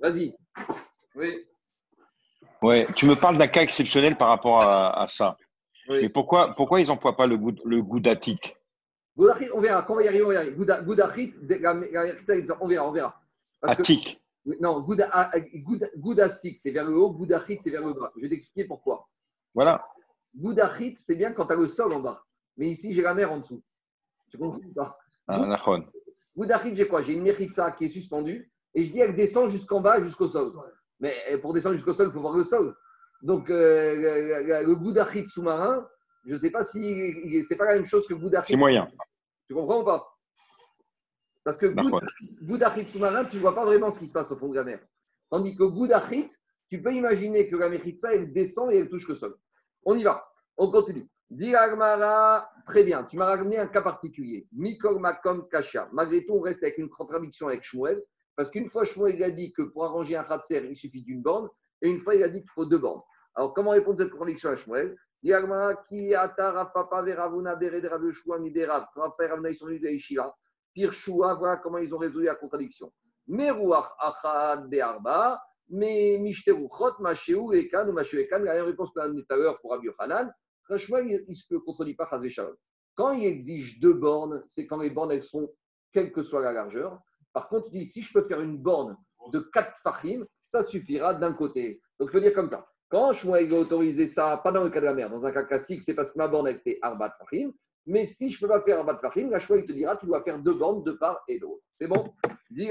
Vas-y. 0.00 0.36
Oui. 1.14 1.46
Ouais, 2.62 2.86
tu 2.96 3.06
me 3.06 3.14
parles 3.14 3.38
d'un 3.38 3.46
cas 3.46 3.62
exceptionnel 3.62 4.16
par 4.16 4.28
rapport 4.28 4.62
à, 4.62 5.06
ça. 5.08 5.36
Oui. 5.88 6.02
Mais 6.02 6.08
pourquoi, 6.08 6.54
pourquoi 6.54 6.80
ils 6.80 6.88
n'emploient 6.88 7.16
pas 7.16 7.26
le 7.26 7.36
goût, 7.36 7.52
le 7.64 7.82
goudatique 7.82 8.56
On 9.16 9.60
verra. 9.60 9.82
Quand 9.82 9.94
on 9.94 9.96
va 9.96 10.02
y 10.02 10.08
arriver, 10.08 10.24
on 10.24 10.28
va 10.28 10.34
y 10.34 10.36
arriver. 10.36 10.56
Goudachit, 10.56 11.34
on 12.60 12.68
verra, 12.68 12.88
on 12.88 12.92
verra. 12.92 13.20
Parce. 13.60 13.78
Non, 14.60 14.80
Goudasik, 14.80 16.58
c'est 16.58 16.70
vers 16.70 16.86
le 16.86 16.96
haut, 16.96 17.10
Goudachit, 17.10 17.58
c'est 17.62 17.70
vers 17.70 17.84
le 17.86 17.92
bas. 17.92 18.12
Je 18.16 18.22
vais 18.22 18.28
t'expliquer 18.30 18.64
pourquoi. 18.64 19.08
Voilà. 19.54 19.84
Goudachit, 20.34 20.96
c'est 20.96 21.16
bien 21.16 21.32
quand 21.32 21.46
tu 21.46 21.52
as 21.52 21.56
le 21.56 21.68
sol 21.68 21.92
en 21.92 22.00
bas. 22.00 22.22
Mais 22.56 22.70
ici, 22.70 22.94
j'ai 22.94 23.02
la 23.02 23.14
mer 23.14 23.30
en 23.30 23.38
dessous. 23.38 23.62
Tu 24.30 24.38
comprends 24.38 24.60
pas? 24.74 24.98
Ah, 25.26 25.58
Goudachit, 26.36 26.76
j'ai 26.76 26.88
quoi? 26.88 27.02
J'ai 27.02 27.14
une 27.14 27.22
mechitsa 27.22 27.72
qui 27.72 27.86
est 27.86 27.90
suspendue 27.90 28.50
et 28.74 28.84
je 28.84 28.92
dis 28.92 29.00
elle 29.00 29.16
descend 29.16 29.50
jusqu'en 29.50 29.80
bas, 29.80 30.00
jusqu'au 30.02 30.28
sol. 30.28 30.52
Mais 31.00 31.14
pour 31.40 31.54
descendre 31.54 31.76
jusqu'au 31.76 31.94
sol, 31.94 32.08
il 32.08 32.12
faut 32.12 32.20
voir 32.20 32.36
le 32.36 32.44
sol. 32.44 32.74
Donc, 33.22 33.50
euh, 33.50 34.62
le, 34.64 34.74
Goudachit 34.74 35.26
sous-marin, 35.26 35.86
je 36.24 36.34
ne 36.34 36.38
sais 36.38 36.50
pas 36.50 36.64
si 36.64 37.44
c'est 37.44 37.56
pas 37.56 37.66
la 37.66 37.74
même 37.74 37.86
chose 37.86 38.06
que 38.06 38.14
Goudachit. 38.14 38.52
C'est 38.52 38.58
moyen. 38.58 38.88
Tu 39.48 39.54
comprends 39.54 39.80
ou 39.80 39.84
pas? 39.84 40.06
Parce 41.44 41.56
que 41.56 41.66
Goudachit 42.42 42.88
sous-marin, 42.88 43.24
tu 43.24 43.36
ne 43.36 43.40
vois 43.40 43.54
pas 43.54 43.64
vraiment 43.64 43.90
ce 43.90 43.98
qui 43.98 44.06
se 44.06 44.12
passe 44.12 44.30
au 44.32 44.36
fond 44.36 44.48
de 44.48 44.56
la 44.56 44.64
mer. 44.64 44.80
Tandis 45.30 45.56
que 45.56 45.64
Goudachit, 45.64 46.30
tu 46.68 46.82
peux 46.82 46.92
imaginer 46.92 47.48
que 47.48 47.56
la 47.56 47.68
Mechitsa, 47.68 48.14
elle 48.14 48.32
descend 48.32 48.70
et 48.70 48.78
elle 48.78 48.88
touche 48.88 49.08
le 49.08 49.14
sol. 49.14 49.36
On 49.84 49.96
y 49.96 50.02
va. 50.02 50.28
On 50.56 50.70
continue. 50.70 51.08
Diragmara, 51.30 52.50
très 52.66 52.84
bien. 52.84 53.04
Tu 53.04 53.16
m'as 53.16 53.26
ramené 53.26 53.58
un 53.58 53.66
cas 53.66 53.82
particulier. 53.82 54.46
Mikol 54.52 54.98
Makom 54.98 55.48
Kasha. 55.48 55.88
Malgré 55.92 56.24
tout, 56.24 56.34
on 56.34 56.40
reste 56.40 56.62
avec 56.62 56.78
une 56.78 56.88
contradiction 56.88 57.48
avec 57.48 57.62
Shmuel. 57.62 58.02
Parce 58.38 58.50
qu'une 58.50 58.70
fois, 58.70 58.84
Shmuel 58.84 59.20
a 59.24 59.32
dit 59.32 59.52
que 59.52 59.62
pour 59.62 59.84
arranger 59.84 60.14
un 60.14 60.22
Khatser, 60.22 60.64
il 60.70 60.76
suffit 60.76 61.02
d'une 61.02 61.22
borne. 61.22 61.48
Et 61.82 61.88
une 61.88 61.98
fois, 62.02 62.14
il 62.14 62.22
a 62.22 62.28
dit 62.28 62.38
qu'il 62.38 62.50
faut 62.50 62.66
deux 62.66 62.78
bornes. 62.78 63.02
Alors, 63.34 63.52
comment 63.52 63.72
répondre 63.72 64.00
à 64.00 64.04
cette 64.04 64.12
contradiction 64.12 64.50
à 64.50 64.56
Shmuel? 64.56 64.96
Diragmara, 65.24 65.74
qui 65.88 66.14
atara 66.14 66.72
papa 66.72 67.02
veravuna 67.02 67.56
bere 67.56 67.80
de 67.80 67.88
Rabeshua 67.88 68.38
mi 68.38 68.52
berav. 68.52 68.86
Père 69.18 69.30
Ravuna, 69.30 69.50
ils 69.50 69.56
sont 69.56 69.66
venus 69.66 69.80
de 69.80 70.22
Pirshua, 70.72 71.34
voilà 71.34 71.56
comment 71.56 71.78
ils 71.78 71.92
ont 71.92 71.98
résolu 71.98 72.26
la 72.26 72.36
contradiction. 72.36 72.92
Meruach 73.26 73.88
achad 73.98 74.68
be'arba, 74.68 75.42
mais 75.68 76.18
mishteruchot, 76.20 77.00
machéou, 77.00 77.52
ekan 77.52 77.88
ou 77.88 77.92
machéou 77.92 78.20
ekan. 78.20 78.38
La 78.44 78.54
même 78.54 78.66
réponse 78.66 78.90
qu'on 78.94 79.00
a 79.00 79.08
donnée 79.08 79.24
tout 79.24 79.34
à 79.34 79.36
l'heure 79.36 79.60
pour 79.60 79.72
Rabbi 79.72 79.88
Hanan. 79.98 80.32
Franchement, 80.62 80.98
il 80.98 81.24
ne 81.26 81.34
se 81.34 81.56
contredit 81.56 81.94
pas 81.94 82.06
Chazé 82.08 82.30
Shalom. 82.30 82.54
Quand 82.94 83.10
il 83.10 83.24
exige 83.24 83.80
deux 83.80 83.94
bornes, 83.94 84.44
c'est 84.46 84.68
quand 84.68 84.78
les 84.78 84.90
bornes, 84.90 85.10
elles 85.10 85.24
sont 85.24 85.52
quelle 85.92 86.12
que 86.12 86.22
soit 86.22 86.40
la 86.40 86.52
largeur. 86.52 87.00
Par 87.32 87.48
contre, 87.48 87.68
il 87.72 87.80
dit 87.80 87.86
si 87.86 88.02
je 88.02 88.12
peux 88.12 88.26
faire 88.26 88.40
une 88.40 88.58
borne 88.58 88.96
de 89.32 89.40
4 89.40 89.78
fachim, 89.82 90.24
ça 90.44 90.62
suffira 90.62 91.14
d'un 91.14 91.34
côté. 91.34 91.80
Donc, 91.98 92.08
il 92.10 92.12
faut 92.12 92.20
dire 92.20 92.34
comme 92.34 92.48
ça. 92.48 92.66
Quand 92.88 93.12
Shmuel 93.12 93.52
a 93.52 93.58
autorisé 93.58 94.06
ça, 94.06 94.38
pas 94.38 94.50
dans 94.50 94.64
le 94.64 94.70
cas 94.70 94.80
de 94.80 94.86
la 94.86 94.94
mer, 94.94 95.10
dans 95.10 95.26
un 95.26 95.32
cas 95.32 95.44
classique, 95.44 95.82
c'est 95.82 95.94
parce 95.94 96.12
que 96.12 96.18
ma 96.18 96.28
borne, 96.28 96.48
elle 96.48 96.60
fait 96.60 96.78
arba 96.80 97.14
fachim. 97.18 97.52
Mais 97.86 98.06
si 98.06 98.30
je 98.30 98.36
ne 98.44 98.48
peux 98.48 98.54
pas 98.54 98.62
faire 98.62 98.80
un 98.80 98.84
bat 98.84 98.98
fachim, 98.98 99.28
la 99.30 99.38
Shmuel 99.38 99.66
te 99.66 99.72
dira 99.72 99.96
tu 99.96 100.06
dois 100.06 100.22
faire 100.22 100.38
deux 100.38 100.54
bandes 100.54 100.84
de 100.84 100.92
part 100.92 101.22
et 101.28 101.38
d'autre. 101.38 101.62
C'est 101.74 101.86
bon? 101.86 102.12
Dis. 102.50 102.70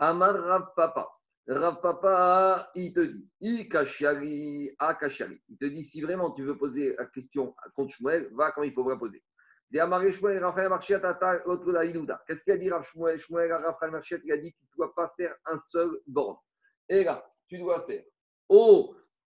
Amar 0.00 0.34
Rav 0.34 0.72
Papa. 0.76 1.08
Rav 1.48 1.80
Papa, 1.80 2.70
il 2.74 2.92
te 2.92 3.00
dit, 3.00 3.28
I 3.40 3.68
kashari, 3.68 4.70
a 4.78 4.94
kashari. 4.94 5.40
Il 5.48 5.56
te 5.56 5.64
dit, 5.64 5.84
si 5.84 6.00
vraiment 6.00 6.32
tu 6.32 6.44
veux 6.44 6.56
poser 6.56 6.94
la 6.96 7.06
question 7.06 7.54
contre 7.74 7.94
Shmuel, 7.94 8.28
va 8.34 8.52
quand 8.52 8.62
il 8.62 8.72
faut 8.72 8.88
la 8.88 8.96
poser. 8.96 9.22
Qu'est-ce 9.70 9.84
qu'il 12.44 12.52
a 12.52 12.56
dit 12.56 12.70
Rav 12.70 12.84
Shmuel? 12.84 13.18
Shmuel, 13.20 13.52
Raphaël 13.52 13.92
Marchiat, 13.92 14.18
il 14.24 14.32
a 14.32 14.38
dit, 14.38 14.52
tu 14.52 14.64
ne 14.64 14.76
dois 14.76 14.94
pas 14.94 15.12
faire 15.16 15.34
un 15.44 15.58
seul 15.58 15.90
borne. 16.06 16.36
Et 16.88 17.04
là, 17.04 17.22
tu 17.46 17.58
dois 17.58 17.84
faire 17.86 18.02
au 18.48 18.94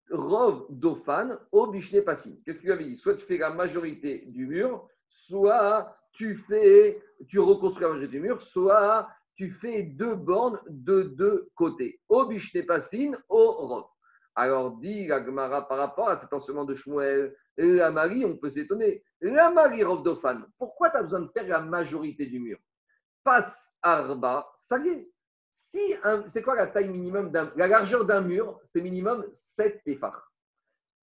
Rov 0.10 0.66
Dofan, 0.70 1.38
au 1.52 1.68
Bishne 1.68 2.02
Passim. 2.02 2.38
Qu'est-ce 2.44 2.62
qu'il 2.62 2.72
avait 2.72 2.86
dit? 2.86 2.98
Soit 2.98 3.16
tu 3.16 3.26
fais 3.26 3.38
la 3.38 3.52
majorité 3.52 4.26
du 4.28 4.48
mur, 4.48 4.88
soit 5.08 5.96
tu 6.12 6.36
fais, 6.36 7.02
tu 7.28 7.40
reconstruis 7.40 7.84
la 7.84 7.90
majorité 7.90 8.14
du 8.14 8.20
mur, 8.20 8.42
soit 8.42 9.08
tu 9.36 9.52
fais 9.52 9.84
deux 9.84 10.16
bornes 10.16 10.60
de 10.68 11.04
deux 11.04 11.50
côtés, 11.56 12.00
au 12.10 12.26
Bishne 12.26 12.66
Passim, 12.66 13.16
au 13.30 13.52
Rov. 13.52 13.86
Alors, 14.36 14.78
dit 14.78 15.08
la 15.08 15.22
par 15.62 15.78
rapport 15.78 16.10
à 16.10 16.18
cet 16.18 16.34
enseignement 16.34 16.66
de 16.66 16.74
Shmuel, 16.74 17.36
la 17.58 17.92
Marie, 17.92 18.26
on 18.26 18.38
peut 18.38 18.50
s'étonner. 18.50 19.04
La 19.22 19.52
Marie 19.52 19.84
Rov 19.84 20.04
Dofan, 20.04 20.44
pourquoi 20.58 20.90
tu 20.90 20.98
as 20.98 21.04
besoin 21.04 21.22
de 21.22 21.30
faire 21.30 21.48
la 21.48 21.62
majorité 21.62 22.26
du 22.26 22.40
mur? 22.40 22.58
Passe 23.24 23.74
Arba, 23.82 24.52
est. 24.86 25.10
Si 25.50 25.94
c'est 26.28 26.42
quoi 26.42 26.56
la 26.56 26.68
taille 26.68 26.90
minimum 26.90 27.32
d'un, 27.32 27.52
la 27.56 27.68
largeur 27.68 28.06
d'un 28.06 28.22
mur, 28.22 28.60
c'est 28.64 28.82
minimum 28.82 29.26
7 29.34 29.84
téphars. 29.84 30.32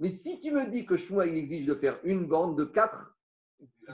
Mais 0.01 0.09
si 0.09 0.40
tu 0.40 0.51
me 0.51 0.66
dis 0.66 0.86
que 0.86 0.96
Shmuel 0.96 1.28
il 1.28 1.38
exige 1.38 1.66
de 1.66 1.74
faire 1.74 2.01
une 2.03 2.26
bande 2.26 2.59
de 2.59 2.64
4 2.64 3.14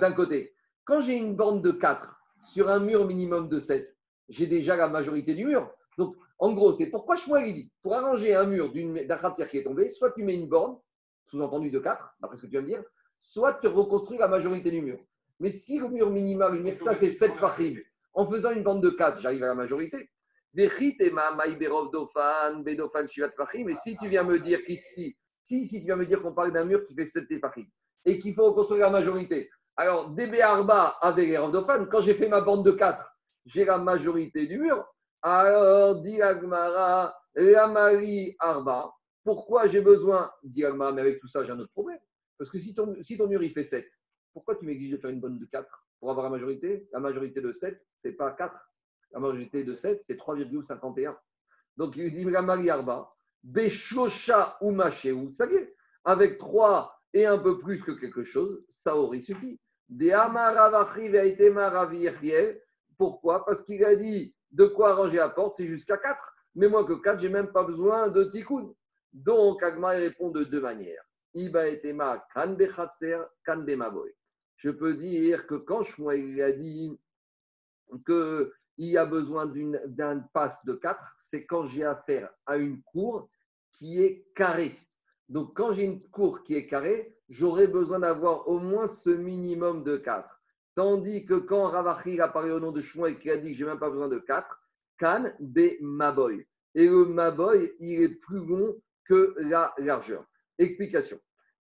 d'un 0.00 0.12
côté, 0.12 0.54
quand 0.84 1.00
j'ai 1.00 1.16
une 1.16 1.36
bande 1.36 1.62
de 1.62 1.72
4 1.72 2.09
sur 2.44 2.70
un 2.70 2.78
mur 2.78 3.07
minimum 3.07 3.48
de 3.48 3.59
7, 3.59 3.94
j'ai 4.28 4.46
déjà 4.46 4.76
la 4.76 4.88
majorité 4.88 5.34
du 5.34 5.44
mur. 5.44 5.70
Donc, 5.98 6.16
en 6.38 6.52
gros, 6.52 6.72
c'est 6.72 6.86
pourquoi 6.86 7.16
Shmuel 7.16 7.48
il 7.48 7.54
dit, 7.54 7.72
pour 7.82 7.94
arranger 7.94 8.34
un 8.34 8.46
mur 8.46 8.72
d'un 8.72 9.18
khatser 9.18 9.46
qui 9.48 9.59
est 9.59 9.64
tombé, 9.64 9.90
soit 9.90 10.12
tu 10.12 10.22
mets 10.22 10.34
une 10.34 10.48
borne, 10.48 10.78
sous-entendu 11.27 11.70
de 11.70 11.79
4, 11.79 12.16
d'après 12.20 12.37
ce 12.37 12.43
que 12.43 12.47
tu 12.47 12.53
viens 12.53 12.62
de 12.62 12.66
dire, 12.66 12.83
soit 13.20 13.55
tu 13.55 13.66
reconstruis 13.66 14.18
la 14.18 14.29
majorité 14.29 14.70
du 14.70 14.81
mur. 14.81 14.99
Mais 15.41 15.51
si 15.51 15.79
le 15.79 15.89
mur 15.89 16.11
minimal, 16.11 16.55
le 16.55 16.61
mur, 16.61 16.77
ça 16.83 16.95
c'est 16.95 17.11
7 17.11 17.33
fachim, 17.35 17.77
en 18.14 18.29
faisant 18.31 18.51
une 18.53 18.62
bande 18.62 18.83
de 18.83 18.91
4, 18.91 19.20
j'arrive 19.20 19.43
à 19.43 19.49
la 19.49 19.55
majorité. 19.55 20.09
Et 20.59 20.68
si 20.70 20.97
tu 20.97 21.11
viens 24.09 24.24
me 24.24 24.39
dire 24.39 24.64
qu'ici, 24.64 25.16
si, 25.43 25.66
si 25.66 25.81
tu 25.81 25.85
viens 25.85 25.97
me 25.97 26.07
dire 26.07 26.22
qu'on 26.22 26.33
parle 26.33 26.53
d'un 26.53 26.64
mur 26.64 26.87
qui 26.87 26.95
fait 26.95 27.05
7 27.05 27.27
fachim 27.41 27.66
et 28.07 28.18
qu'il 28.18 28.35
faut 28.35 28.47
reconstruire 28.47 28.87
la 28.87 28.91
majorité, 28.91 29.51
alors 29.77 30.11
DB 30.11 30.41
Arba 30.41 30.97
avec 31.03 31.29
les 31.29 31.37
dofan, 31.53 31.87
quand 31.87 32.01
j'ai 32.01 32.14
fait 32.14 32.29
ma 32.29 32.41
bande 32.41 32.64
de 32.64 32.70
4, 32.70 33.05
j'ai 33.45 33.66
la 33.66 33.77
majorité 33.79 34.47
du 34.47 34.59
mur. 34.59 34.85
Alors, 35.20 36.01
dit 36.03 36.22
Agmara, 36.22 37.14
la 37.35 37.66
Marie 37.66 38.35
Arba, 38.39 38.93
pourquoi 39.27 39.66
j'ai 39.66 39.81
besoin, 39.81 40.31
dit 40.45 40.64
Agmara, 40.64 40.93
mais 40.93 41.01
avec 41.01 41.18
tout 41.18 41.27
ça, 41.27 41.43
j'ai 41.45 41.51
un 41.51 41.59
autre 41.59 41.72
problème. 41.72 41.99
Parce 42.39 42.49
que 42.49 42.61
si 42.61 42.77
ton, 42.77 42.95
mur 43.27 43.43
il 43.43 43.51
fait 43.51 43.64
7, 43.64 43.85
pourquoi 44.33 44.55
tu 44.55 44.64
m'exiges 44.64 44.93
de 44.93 44.99
faire 44.99 45.11
une 45.11 45.18
bande 45.18 45.41
de 45.41 45.47
4 45.47 45.68
pour 45.99 46.12
avoir 46.12 46.27
la 46.27 46.31
majorité? 46.31 46.89
La 46.93 47.01
majorité 47.01 47.41
de 47.41 47.53
7, 47.53 47.77
c'est 48.05 48.12
pas 48.12 48.31
4. 48.31 48.55
La 49.11 49.18
majorité 49.18 49.64
de 49.64 49.74
7, 49.74 50.05
c'est 50.05 50.16
3,51. 50.16 51.16
Donc, 51.77 51.97
il 51.97 52.14
dit 52.14 52.22
la 52.22 52.41
Marie 52.41 52.70
Arba, 52.70 53.12
Beshosha 53.43 54.59
ou 54.61 54.70
Machéou, 54.70 55.33
ça 55.33 55.47
y 55.47 55.57
est, 55.57 55.74
avec 56.05 56.39
3 56.39 56.97
et 57.12 57.27
un 57.27 57.39
peu 57.39 57.59
plus 57.59 57.83
que 57.83 57.91
quelque 57.91 58.22
chose, 58.22 58.64
ça 58.68 58.97
aurait 58.97 59.20
suffi. 59.20 59.59
Yechiel. 61.93 62.62
Pourquoi? 62.97 63.45
Parce 63.45 63.64
qu'il 63.64 63.85
a 63.85 63.97
dit 63.97 64.37
de 64.53 64.66
quoi 64.66 64.91
arranger 64.91 65.16
la 65.16 65.31
porte, 65.31 65.57
c'est 65.57 65.66
jusqu'à 65.66 65.97
4. 65.97 66.16
Mais 66.55 66.68
moi 66.68 66.85
que 66.85 66.93
4, 66.93 67.18
j'ai 67.18 67.29
même 67.29 67.51
pas 67.51 67.64
besoin 67.64 68.09
de 68.09 68.22
tikkun. 68.31 68.72
Donc, 69.12 69.62
Agma 69.62 69.90
répond 69.90 70.30
de 70.30 70.44
deux 70.44 70.61
manières. 70.61 71.02
Iba 71.34 71.68
etema 71.68 72.24
kan 72.32 72.54
bechatser, 72.54 73.20
kan 73.44 73.59
bemaboy. 73.59 74.11
Je 74.57 74.70
peux 74.70 74.94
dire 74.94 75.46
que 75.46 75.54
quand 75.54 75.82
Shmuel 75.82 76.40
a 76.40 76.52
dit 76.52 76.98
qu'il 78.07 78.50
y 78.78 78.96
a 78.96 79.04
besoin 79.04 79.46
d'un 79.86 80.20
passe 80.32 80.64
de 80.64 80.74
4, 80.74 81.12
c'est 81.14 81.44
quand 81.44 81.66
j'ai 81.66 81.84
affaire 81.84 82.30
à 82.46 82.57
une 82.57 82.82
cour 82.82 83.28
qui 83.78 84.02
est 84.02 84.26
carrée. 84.34 84.76
Donc, 85.28 85.54
quand 85.54 85.72
j'ai 85.74 85.84
une 85.84 86.02
cour 86.09 86.42
qui 86.42 86.54
est 86.54 86.66
carrée, 86.66 87.14
j'aurai 87.28 87.66
besoin 87.66 87.98
d'avoir 88.00 88.48
au 88.48 88.59
moins 88.59 88.86
ce 88.86 89.11
minimum 89.11 89.84
de 89.84 89.98
4. 89.98 90.28
Tandis 90.74 91.26
que 91.26 91.34
quand 91.34 91.68
Ravachi 91.68 92.20
a 92.20 92.28
parlé 92.28 92.50
au 92.50 92.61
nom 92.61 92.72
de 92.72 92.80
Shmuel 92.80 93.18
qui 93.18 93.30
a 93.30 93.36
dit 93.36 93.52
que 93.52 93.59
je 93.59 93.64
n'ai 93.64 93.70
même 93.70 93.78
pas 93.78 93.90
besoin 93.90 94.09
de 94.09 94.18
4, 94.18 94.46
Kan 94.98 95.30
be 95.38 95.78
Maboy. 95.80 96.46
Et 96.74 96.86
le 96.86 97.04
Maboy, 97.04 97.74
il 97.80 98.02
est 98.02 98.09
plus 98.09 98.44
long 98.44 98.74
que 99.09 99.34
la 99.38 99.74
largeur. 99.78 100.24
Explication. 100.59 101.18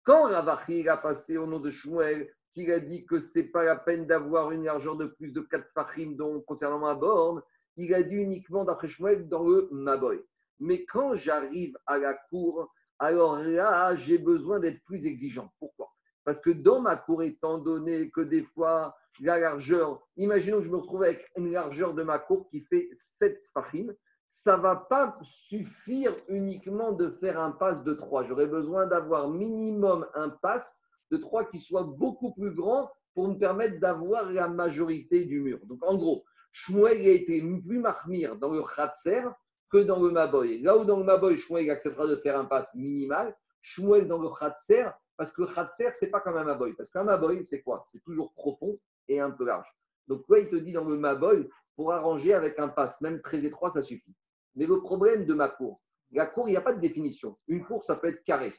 Quand 0.05 0.25
Ravachi 0.25 0.89
a 0.89 0.97
passé 0.97 1.37
au 1.37 1.47
nom 1.47 1.61
de 1.61 1.71
Shmuel, 1.71 2.29
qu'il 2.55 2.71
a 2.71 2.81
dit 2.81 3.07
que 3.07 3.19
c'est 3.19 3.45
pas 3.45 3.65
la 3.65 3.77
peine 3.77 4.07
d'avoir 4.07 4.53
une 4.53 4.65
largeur 4.65 4.97
de 4.97 5.07
plus 5.07 5.33
de 5.33 5.41
4 5.41 5.65
fachim 5.73 6.13
donc 6.17 6.45
concernant 6.45 6.81
ma 6.81 6.95
borne, 6.95 7.43
il 7.77 7.95
a 7.95 8.03
dit 8.03 8.17
uniquement 8.17 8.65
d'après 8.65 8.89
Shmuel 8.89 9.29
dans 9.29 9.47
le 9.49 9.69
Maboy. 9.71 10.23
Mais 10.61 10.85
quand 10.85 11.17
j'arrive 11.17 11.77
à 11.87 11.99
la 11.99 12.15
cour, 12.15 12.73
alors 12.99 13.39
là, 13.39 13.97
j'ai 13.97 14.19
besoin 14.19 14.61
d'être 14.61 14.83
plus 14.85 15.07
exigeant. 15.07 15.51
Pourquoi? 15.59 15.91
Parce 16.25 16.41
que 16.41 16.51
dans 16.51 16.81
ma 16.81 16.97
cour, 16.97 17.23
étant 17.23 17.59
donné 17.59 18.11
que 18.11 18.21
des 18.21 18.43
fois, 18.43 18.95
la 19.21 19.39
largeur, 19.39 20.07
imaginons 20.17 20.59
que 20.59 20.65
je 20.65 20.71
me 20.71 20.77
retrouve 20.77 21.03
avec 21.03 21.29
une 21.37 21.51
largeur 21.51 21.95
de 21.95 22.03
ma 22.03 22.19
cour 22.19 22.49
qui 22.49 22.61
fait 22.61 22.89
7 22.93 23.43
fachim, 23.53 23.89
ça 24.35 24.57
ne 24.57 24.63
va 24.63 24.77
pas 24.77 25.19
suffire 25.23 26.17
uniquement 26.27 26.93
de 26.93 27.11
faire 27.21 27.39
un 27.39 27.51
pass 27.53 27.85
de 27.85 27.93
3. 27.93 28.25
J'aurais 28.25 28.47
besoin 28.47 28.87
d'avoir 28.87 29.29
minimum 29.29 30.07
un 30.15 30.31
pass 30.31 30.75
de 31.11 31.19
3 31.19 31.51
qui 31.51 31.61
soit 31.61 31.85
beaucoup 31.85 32.33
plus 32.33 32.51
grand 32.51 32.91
pour 33.15 33.29
me 33.29 33.39
permettre 33.39 33.79
d'avoir 33.79 34.33
la 34.33 34.49
majorité 34.49 35.27
du 35.27 35.41
mur. 35.41 35.59
Donc 35.67 35.87
en 35.87 35.97
gros, 35.97 36.25
Shmuel 36.51 37.07
a 37.07 37.11
été 37.11 37.41
plus 37.41 37.79
marmire 37.79 38.37
dans 38.37 38.53
le 38.53 38.63
Khatser 38.63 39.23
que 39.71 39.79
dans 39.79 40.03
le 40.03 40.11
Maboy. 40.11 40.63
Là 40.63 40.79
où 40.79 40.87
dans 40.87 40.97
le 40.97 41.05
Maboy, 41.05 41.37
Shmuel 41.37 41.71
acceptera 41.71 42.07
de 42.07 42.17
faire 42.17 42.39
un 42.39 42.47
pass 42.47 42.75
minimal, 42.75 43.37
Shmuel 43.61 44.09
dans 44.09 44.21
le 44.21 44.31
Khatser, 44.31 44.87
parce 45.19 45.31
que 45.31 45.43
le 45.43 45.49
Khatser, 45.49 45.91
c'est 45.93 46.11
pas 46.11 46.21
comme 46.21 46.39
un 46.39 46.45
Maboy. 46.45 46.73
Parce 46.73 46.89
qu'un 46.89 47.05
Maboy, 47.05 47.45
c'est 47.45 47.61
quoi? 47.61 47.85
C'est 47.87 48.03
toujours 48.03 48.33
profond 48.33 48.79
et 49.09 49.21
un 49.21 49.31
peu 49.31 49.45
large. 49.45 49.69
Donc, 50.09 50.25
quoi, 50.25 50.39
il 50.41 50.49
te 50.49 50.57
dit 50.57 50.73
dans 50.73 50.85
le 50.85 50.97
Maboy, 50.97 51.49
pour 51.77 51.93
arranger 51.93 52.33
avec 52.33 52.59
un 52.59 52.69
pass, 52.69 53.01
même 53.03 53.21
très 53.21 53.45
étroit, 53.45 53.71
ça 53.71 53.83
suffit. 53.83 54.15
Mais 54.57 54.67
le 54.67 54.81
problème 54.81 55.25
de 55.27 55.35
ma 55.35 55.49
cour, 55.49 55.81
la 56.13 56.27
cour, 56.27 56.49
il 56.49 56.53
n'y 56.53 56.57
a 56.57 56.63
pas 56.63 56.75
de 56.75 56.81
définition. 56.81 57.37
Une 57.49 57.65
cour, 57.65 57.83
ça 57.83 57.97
peut 57.97 58.09
être 58.09 58.23
carré. 58.25 58.53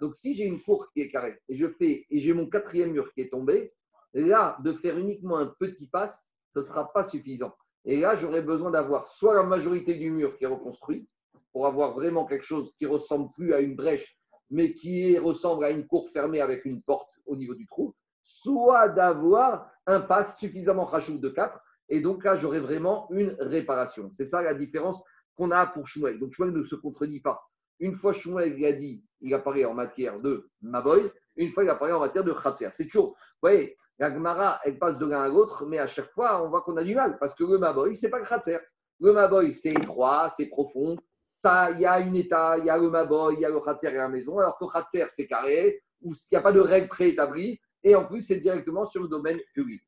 Donc, 0.00 0.16
si 0.16 0.34
j'ai 0.34 0.44
une 0.44 0.60
cour 0.62 0.88
qui 0.92 1.02
est 1.02 1.10
carrée 1.10 1.38
et 1.48 1.56
je 1.56 1.68
fais 1.68 2.06
et 2.10 2.20
j'ai 2.20 2.32
mon 2.32 2.48
quatrième 2.48 2.92
mur 2.92 3.12
qui 3.12 3.20
est 3.20 3.30
tombé, 3.30 3.72
là, 4.14 4.56
de 4.62 4.72
faire 4.72 4.98
uniquement 4.98 5.36
un 5.36 5.46
petit 5.46 5.86
pass, 5.88 6.30
ce 6.54 6.60
ne 6.60 6.64
sera 6.64 6.92
pas 6.92 7.04
suffisant. 7.04 7.52
Et 7.84 7.98
là, 7.98 8.16
j'aurais 8.16 8.42
besoin 8.42 8.70
d'avoir 8.70 9.08
soit 9.08 9.34
la 9.34 9.42
majorité 9.42 9.94
du 9.94 10.10
mur 10.10 10.36
qui 10.38 10.44
est 10.44 10.48
reconstruit, 10.48 11.08
pour 11.52 11.66
avoir 11.66 11.94
vraiment 11.94 12.26
quelque 12.26 12.44
chose 12.44 12.74
qui 12.78 12.86
ressemble 12.86 13.30
plus 13.32 13.54
à 13.54 13.60
une 13.60 13.76
brèche, 13.76 14.18
mais 14.50 14.74
qui 14.74 15.16
ressemble 15.18 15.64
à 15.64 15.70
une 15.70 15.86
cour 15.86 16.10
fermée 16.10 16.40
avec 16.40 16.64
une 16.64 16.82
porte 16.82 17.12
au 17.26 17.36
niveau 17.36 17.54
du 17.54 17.66
trou, 17.66 17.94
soit 18.24 18.88
d'avoir 18.88 19.70
un 19.86 20.00
pass 20.00 20.38
suffisamment 20.38 20.84
rachou 20.84 21.18
de 21.18 21.28
4. 21.28 21.60
Et 21.90 22.00
donc 22.00 22.24
là, 22.24 22.36
j'aurais 22.36 22.60
vraiment 22.60 23.08
une 23.10 23.36
réparation. 23.38 24.10
C'est 24.10 24.26
ça 24.26 24.42
la 24.42 24.54
différence 24.54 25.02
qu'on 25.36 25.50
a 25.50 25.66
pour 25.66 25.86
Shmuel. 25.86 26.18
Donc 26.18 26.32
Shmuel 26.32 26.52
ne 26.52 26.62
se 26.62 26.74
contredit 26.76 27.20
pas. 27.20 27.42
Une 27.80 27.96
fois 27.96 28.12
Shmuel 28.12 28.58
il 28.58 28.64
a 28.66 28.72
dit, 28.72 29.04
il 29.20 29.34
apparaît 29.34 29.64
en 29.64 29.74
matière 29.74 30.20
de 30.20 30.48
Maboy, 30.62 31.10
une 31.36 31.50
fois 31.52 31.64
il 31.64 31.70
apparaît 31.70 31.92
en 31.92 32.00
matière 32.00 32.24
de 32.24 32.32
Khatser. 32.32 32.68
C'est 32.72 32.86
toujours, 32.86 33.10
vous 33.10 33.14
voyez, 33.42 33.76
la 33.98 34.12
Gemara, 34.12 34.60
elle 34.64 34.78
passe 34.78 34.98
de 34.98 35.06
l'un 35.06 35.22
à 35.22 35.28
l'autre, 35.28 35.66
mais 35.66 35.78
à 35.78 35.86
chaque 35.86 36.10
fois, 36.10 36.42
on 36.42 36.48
voit 36.48 36.62
qu'on 36.62 36.76
a 36.76 36.84
du 36.84 36.94
mal, 36.94 37.16
parce 37.18 37.34
que 37.34 37.44
le 37.44 37.58
Maboy, 37.58 37.96
c'est 37.96 38.10
pas 38.10 38.18
le 38.18 38.24
Khatser. 38.24 38.58
Le 39.00 39.12
Maboy, 39.12 39.52
c'est 39.52 39.72
étroit, 39.72 40.32
c'est 40.36 40.46
profond. 40.46 40.96
Ça, 41.26 41.70
il 41.72 41.80
y 41.80 41.86
a 41.86 42.00
une 42.00 42.16
état, 42.16 42.58
il 42.58 42.64
y 42.64 42.70
a 42.70 42.76
le 42.76 42.90
Maboy, 42.90 43.34
il 43.34 43.40
y 43.40 43.44
a 43.44 43.50
le 43.50 43.60
Khatser 43.60 43.88
et 43.88 43.96
la 43.96 44.08
maison, 44.08 44.38
alors 44.38 44.58
que 44.58 44.64
Khatser, 44.64 45.06
c'est 45.10 45.26
carré, 45.26 45.80
où 46.02 46.12
il 46.12 46.28
n'y 46.32 46.38
a 46.38 46.40
pas 46.40 46.52
de 46.52 46.60
règles 46.60 46.88
préétablies, 46.88 47.60
et 47.82 47.94
en 47.94 48.06
plus, 48.06 48.22
c'est 48.22 48.40
directement 48.40 48.88
sur 48.88 49.02
le 49.02 49.08
domaine 49.08 49.38
public. 49.54 49.82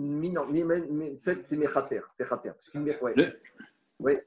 Non, 0.00 0.46
c'est 1.16 1.44
c'est 1.44 1.56
Khatser. 1.72 2.00
Le- 3.16 3.26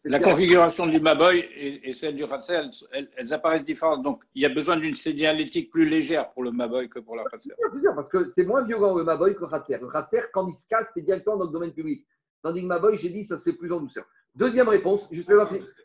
La 0.06 0.18
c'est- 0.20 0.24
configuration 0.24 0.86
du 0.86 1.00
Maboy 1.00 1.40
et, 1.40 1.90
et 1.90 1.94
celle 1.94 2.16
du 2.16 2.28
Khatser, 2.28 2.54
elles, 2.54 2.70
elles- 2.92 3.10
elles 3.18 3.34
apparaissent 3.34 3.64
différentes. 3.64 4.04
Donc, 4.04 4.24
il 4.36 4.44
y 4.44 4.46
a 4.46 4.50
besoin 4.50 4.78
d'une 4.78 4.94
signalétique 4.94 5.72
plus 5.72 5.86
légère 5.90 6.32
pour 6.32 6.44
le 6.44 6.52
Maboy 6.52 6.88
que 6.90 7.00
pour 7.00 7.16
la 7.16 7.24
Khatser. 7.24 7.54
C'est 7.72 7.80
sûr, 7.80 7.96
parce 7.96 8.08
que 8.08 8.28
c'est 8.28 8.46
moins 8.46 8.62
violent 8.64 8.96
le 8.96 9.04
Maboy 9.04 9.34
que 9.36 9.42
le 9.42 9.48
Khatser. 9.48 9.78
Le 9.82 9.88
Khatser, 9.90 10.22
quand 10.32 10.48
il 10.48 10.54
se 10.54 10.68
casse, 10.68 10.92
c'est 10.94 11.02
directement 11.02 11.38
dans 11.38 11.46
le 11.46 11.52
domaine 11.52 11.74
public. 11.74 12.06
Tandis 12.44 12.62
que 12.62 12.68
Maboy, 12.68 12.98
j'ai 13.00 13.10
dit, 13.10 13.24
ça 13.26 13.38
se 13.38 13.44
fait 13.44 13.54
plus 13.54 13.72
en 13.72 13.80
douceur. 13.80 14.06
Deuxième 14.36 14.68
réponse, 14.70 15.08
juste 15.12 15.30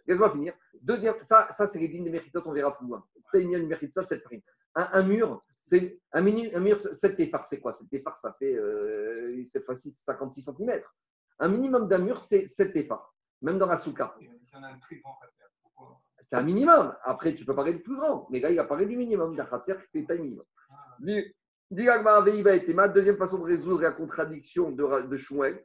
laisse-moi 0.07 0.31
finir. 0.33 0.53
Deuxième, 0.83 1.15
ça, 1.23 1.49
ça 1.51 1.67
c'est 1.67 1.79
les 1.79 1.89
dînes 1.89 2.05
des 2.05 2.11
mérites, 2.11 2.35
on 2.45 2.53
verra 2.53 2.77
plus 2.77 2.87
loin. 2.87 3.03
Mérite 3.33 3.95
ça, 3.95 4.05
cette 4.05 4.23
prime. 4.25 4.41
Un, 4.75 4.89
un 4.93 5.03
mur, 5.03 5.43
C'est 5.61 6.01
un, 6.13 6.23
mini, 6.23 6.55
un 6.55 6.61
mur, 6.61 6.81
7 6.81 7.17
téphars, 7.17 7.47
c'est 7.47 7.61
quoi? 7.61 7.73
7 7.73 7.89
téphars, 7.91 8.17
ça 8.17 8.35
fait 8.39 8.55
euh, 8.57 9.43
cette 9.45 9.65
fois-ci 9.65 9.93
56 9.93 10.43
cm. 10.43 10.81
Un 11.41 11.49
minimum 11.49 11.89
d'un 11.89 11.99
mur, 11.99 12.21
c'est 12.21 12.47
7 12.47 12.73
téphars, 12.73 13.15
même 13.43 13.59
dans 13.59 13.67
la 13.67 13.77
souka. 13.77 14.15
C'est 16.21 16.37
un 16.37 16.43
minimum. 16.43 16.95
Après, 17.05 17.35
tu 17.35 17.45
peux 17.45 17.55
parler 17.55 17.75
du 17.75 17.83
plus 17.83 17.97
grand. 17.97 18.27
Mais 18.31 18.41
là, 18.41 18.51
il 18.51 18.59
a 18.59 18.65
parlé 18.65 18.87
du 18.87 18.97
minimum. 18.97 19.35
D'un 19.37 19.47
khatser 19.47 19.75
qui 19.93 20.01
fait 20.01 20.07
taille 20.07 20.21
minimum. 20.21 20.45
Et 21.07 21.35
Tema, 22.67 22.89
Deuxième 22.89 23.17
façon 23.17 23.39
de 23.39 23.45
résoudre 23.45 23.83
la 23.83 23.93
contradiction 23.93 24.71
de, 24.71 25.07
de 25.07 25.17
Shmuel. 25.17 25.65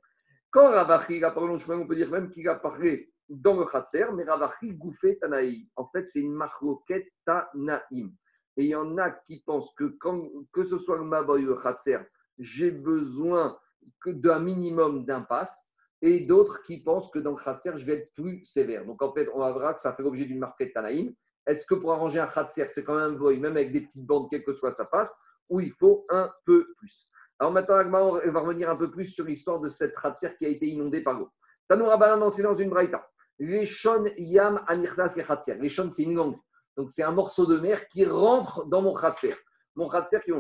Quand 0.52 0.70
Ravachi 0.70 1.18
il 1.18 1.26
a 1.26 1.32
parlé 1.32 1.58
Shmuel, 1.60 1.80
on 1.80 1.88
peut 1.88 1.96
dire 1.96 2.10
même 2.10 2.30
qu'il 2.30 2.48
a 2.48 2.56
parlé 2.56 3.12
dans 3.30 3.58
le 3.58 3.66
khatser, 3.66 4.06
mais 4.14 4.24
Ravachi 4.24 4.74
gouffé 4.74 5.18
Tanaï. 5.18 5.68
En 5.76 5.88
fait, 5.88 6.08
c'est 6.08 6.20
une 6.20 6.34
marloquette 6.34 7.08
Tanaïm. 7.26 8.14
Et 8.58 8.66
il 8.66 8.70
y 8.70 8.76
en 8.76 8.98
a 8.98 9.10
qui 9.10 9.40
pensent 9.40 9.74
que 9.76 9.86
quand, 10.00 10.30
que 10.52 10.64
ce 10.64 10.78
soit 10.78 10.98
le 10.98 11.04
Maboy 11.04 11.46
ou 11.46 11.56
le 11.56 12.00
j'ai 12.40 12.72
besoin 12.72 13.58
d'un 14.06 14.40
minimum 14.40 15.06
d'impasse. 15.06 15.70
Et 16.06 16.20
d'autres 16.20 16.62
qui 16.64 16.80
pensent 16.80 17.10
que 17.12 17.20
dans 17.20 17.32
le 17.32 17.42
khatser, 17.42 17.72
je 17.78 17.86
vais 17.86 17.94
être 17.94 18.14
plus 18.14 18.44
sévère. 18.44 18.86
Donc 18.86 19.02
en 19.02 19.14
fait, 19.14 19.30
on 19.34 19.38
voir 19.38 19.74
que 19.74 19.80
ça 19.80 19.94
fait 19.94 20.04
l'objet 20.04 20.26
d'une 20.26 20.40
marquette 20.40 20.74
Tanaïm. 20.74 21.14
Est-ce 21.48 21.66
que 21.66 21.76
pour 21.76 21.94
arranger 21.94 22.20
un 22.20 22.28
khatser, 22.28 22.68
c'est 22.70 22.84
quand 22.84 22.96
même 22.96 23.14
un 23.14 23.18
boy, 23.18 23.40
même 23.40 23.56
avec 23.56 23.72
des 23.72 23.82
petites 23.82 24.06
bandes, 24.06 24.30
quelle 24.30 24.44
que 24.44 24.52
soit 24.52 24.74
sa 24.74 24.84
passe, 24.84 25.16
ou 25.50 25.62
il 25.62 25.72
faut 25.72 26.06
un 26.10 26.30
peu 26.44 26.74
plus? 26.78 27.08
Alors 27.40 27.54
maintenant, 27.54 28.20
on 28.26 28.32
va 28.32 28.40
revenir 28.42 28.70
un 28.70 28.76
peu 28.76 28.92
plus 28.92 29.06
sur 29.06 29.26
l'histoire 29.26 29.62
de 29.62 29.70
cette 29.70 29.96
khatser 29.96 30.36
qui 30.38 30.46
a 30.46 30.50
été 30.50 30.68
inondée 30.68 31.02
par 31.02 31.18
l'eau. 31.18 31.30
Tanou 31.70 31.86
Rabbanan 31.86 32.30
c'est 32.32 32.44
dans 32.44 32.58
une 32.58 32.70
braïta. 32.70 33.10
Les 33.40 33.66
shon 33.66 34.06
yam 34.18 34.66
khatser. 34.68 35.56
Les 35.56 35.70
shon, 35.70 35.90
c'est 35.90 36.04
une 36.04 36.16
langue. 36.16 36.38
Donc 36.78 36.92
c'est 36.92 37.04
un 37.04 37.12
morceau 37.12 37.46
de 37.46 37.58
mer 37.58 37.88
qui 37.90 38.06
rentre 38.06 38.66
dans 38.66 38.82
mon 38.82 38.94
khatser. 38.94 39.36
Mon 39.76 39.90
khatser 39.90 40.20
qui 40.24 40.32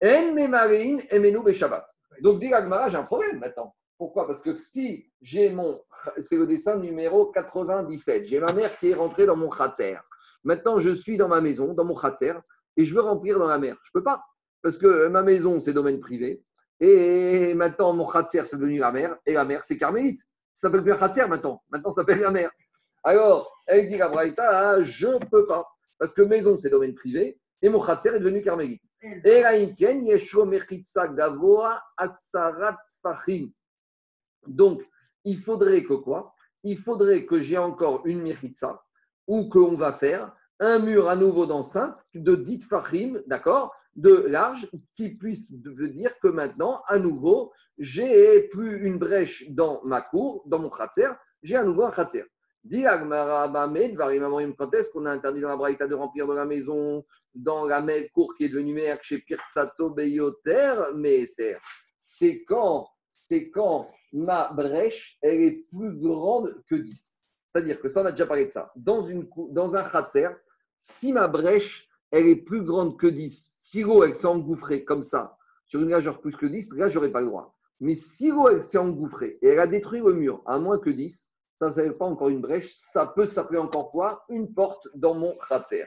emenu 0.00 1.42
beshabbat. 1.42 1.86
Donc 2.20 2.40
dit 2.40 2.48
l'Agmara, 2.48 2.90
j'ai 2.90 2.96
un 2.96 3.04
problème 3.04 3.38
maintenant. 3.38 3.74
Pourquoi? 3.98 4.26
Parce 4.26 4.42
que 4.42 4.60
si 4.62 5.12
j'ai 5.20 5.50
mon. 5.50 5.80
C'est 6.18 6.36
le 6.36 6.46
dessin 6.46 6.76
numéro 6.76 7.26
97. 7.26 8.26
J'ai 8.26 8.40
ma 8.40 8.52
mère 8.52 8.76
qui 8.78 8.90
est 8.90 8.94
rentrée 8.94 9.26
dans 9.26 9.36
mon 9.36 9.48
khatser. 9.48 9.96
Maintenant, 10.44 10.80
je 10.80 10.90
suis 10.90 11.16
dans 11.16 11.28
ma 11.28 11.40
maison, 11.40 11.72
dans 11.72 11.84
mon 11.84 11.94
khatser, 11.94 12.34
et 12.76 12.84
je 12.84 12.94
veux 12.94 13.00
remplir 13.00 13.38
dans 13.38 13.46
la 13.46 13.58
mer. 13.58 13.76
Je 13.84 13.90
ne 13.94 14.00
peux 14.00 14.04
pas. 14.04 14.24
Parce 14.60 14.76
que 14.76 15.06
ma 15.06 15.22
maison, 15.22 15.60
c'est 15.60 15.72
domaine 15.72 16.00
privé. 16.00 16.42
Et 16.80 17.54
maintenant, 17.54 17.92
mon 17.92 18.06
khatser, 18.06 18.44
c'est 18.44 18.56
devenu 18.56 18.78
la 18.78 18.90
mer. 18.90 19.16
Et 19.24 19.34
la 19.34 19.44
mer, 19.44 19.62
c'est 19.64 19.78
carmélite. 19.78 20.20
Ça 20.52 20.66
s'appelle 20.66 20.82
plus 20.82 20.92
un 20.92 20.96
khatser 20.96 21.26
maintenant. 21.28 21.62
Maintenant, 21.70 21.92
ça 21.92 22.02
s'appelle 22.02 22.18
la 22.18 22.32
mer. 22.32 22.50
Alors, 23.04 23.50
elle 23.66 23.88
dit 23.88 23.96
la 23.96 24.08
Braïta, 24.08 24.48
ah, 24.48 24.82
je 24.84 25.08
ne 25.08 25.18
peux 25.18 25.46
pas. 25.46 25.66
Parce 25.98 26.12
que 26.12 26.22
maison, 26.22 26.56
c'est 26.56 26.70
domaine 26.70 26.94
privé. 26.94 27.38
Et 27.62 27.68
mon 27.68 27.80
khatser 27.80 28.10
est 28.10 28.20
devenu 28.20 28.42
carmélite. 28.42 28.82
Fahim. 33.02 33.50
Donc, 34.46 34.82
il 35.24 35.38
faudrait 35.40 35.84
que 35.84 35.94
quoi? 35.94 36.34
Il 36.64 36.78
faudrait 36.78 37.26
que 37.26 37.40
j'ai 37.40 37.58
encore 37.58 38.06
une 38.06 38.22
Mechitsa 38.22 38.82
ou 39.26 39.48
qu'on 39.48 39.76
va 39.76 39.92
faire 39.94 40.34
un 40.60 40.78
mur 40.78 41.08
à 41.08 41.16
nouveau 41.16 41.46
d'enceinte 41.46 41.96
de 42.14 42.36
dit 42.36 42.60
Fahim, 42.60 43.22
d'accord? 43.26 43.74
De 43.94 44.24
large, 44.28 44.70
qui 44.96 45.10
puisse 45.10 45.52
dire 45.52 46.18
que 46.20 46.28
maintenant, 46.28 46.82
à 46.86 46.98
nouveau, 46.98 47.52
j'ai 47.78 48.42
plus 48.48 48.86
une 48.86 48.98
brèche 48.98 49.44
dans 49.50 49.82
ma 49.84 50.00
cour, 50.00 50.42
dans 50.46 50.60
mon 50.60 50.70
khatser, 50.70 51.08
j'ai 51.42 51.56
à 51.56 51.64
nouveau 51.64 51.84
un 51.84 51.90
khatser. 51.90 52.24
Bamed, 52.64 53.96
Varimamorim, 53.96 54.54
quand 54.54 54.72
est-ce 54.74 54.90
qu'on 54.90 55.06
a 55.06 55.10
interdit 55.10 55.40
dans 55.40 55.48
la 55.48 55.56
Braïta 55.56 55.86
de 55.86 55.94
remplir 55.94 56.26
de 56.26 56.34
la 56.34 56.44
maison, 56.44 57.04
dans 57.34 57.64
la 57.64 57.80
même 57.80 58.08
cour 58.10 58.34
qui 58.36 58.44
est 58.44 58.48
devenue 58.48 58.74
mer 58.74 58.98
chez 59.02 59.18
Pirsato 59.18 59.90
Beyoter, 59.90 60.92
mais 60.94 61.24
c'est 61.98 62.44
quand, 62.44 62.88
c'est 63.08 63.50
quand 63.50 63.90
ma 64.12 64.52
brèche, 64.52 65.18
elle 65.22 65.40
est 65.40 65.66
plus 65.70 65.98
grande 65.98 66.62
que 66.68 66.74
10. 66.74 67.20
C'est-à-dire 67.52 67.80
que 67.80 67.88
ça, 67.88 68.02
on 68.02 68.06
a 68.06 68.12
déjà 68.12 68.26
parlé 68.26 68.46
de 68.46 68.50
ça. 68.50 68.72
Dans, 68.76 69.02
une, 69.02 69.28
dans 69.50 69.74
un 69.74 69.82
khatser, 69.82 70.28
si 70.78 71.12
ma 71.12 71.28
brèche, 71.28 71.88
elle 72.10 72.26
est 72.26 72.36
plus 72.36 72.62
grande 72.62 72.98
que 72.98 73.06
10, 73.06 73.54
si 73.56 73.82
l'eau, 73.82 74.04
elle 74.04 74.14
s'est 74.14 74.26
engouffrée 74.26 74.84
comme 74.84 75.02
ça, 75.02 75.36
sur 75.66 75.80
une 75.80 75.88
largeur 75.88 76.20
plus 76.20 76.36
que 76.36 76.46
10, 76.46 76.74
là, 76.74 76.90
j'aurais 76.90 77.10
pas 77.10 77.20
le 77.20 77.28
droit. 77.28 77.56
Mais 77.80 77.94
si 77.94 78.30
l'eau, 78.30 78.48
elle 78.48 78.62
s'est 78.62 78.78
engouffrée 78.78 79.38
et 79.42 79.48
elle 79.48 79.58
a 79.58 79.66
détruit 79.66 80.00
le 80.00 80.12
mur 80.12 80.42
à 80.46 80.58
moins 80.58 80.78
que 80.78 80.90
10, 80.90 81.31
ça 81.62 81.68
ne 81.68 81.74
s'appelle 81.74 81.98
pas 81.98 82.06
encore 82.06 82.28
une 82.28 82.40
brèche, 82.40 82.72
ça 82.74 83.12
peut 83.14 83.26
s'appeler 83.26 83.58
encore 83.60 83.92
quoi? 83.92 84.24
Une 84.28 84.52
porte 84.52 84.88
dans 84.94 85.14
mon 85.14 85.36
khatser. 85.48 85.84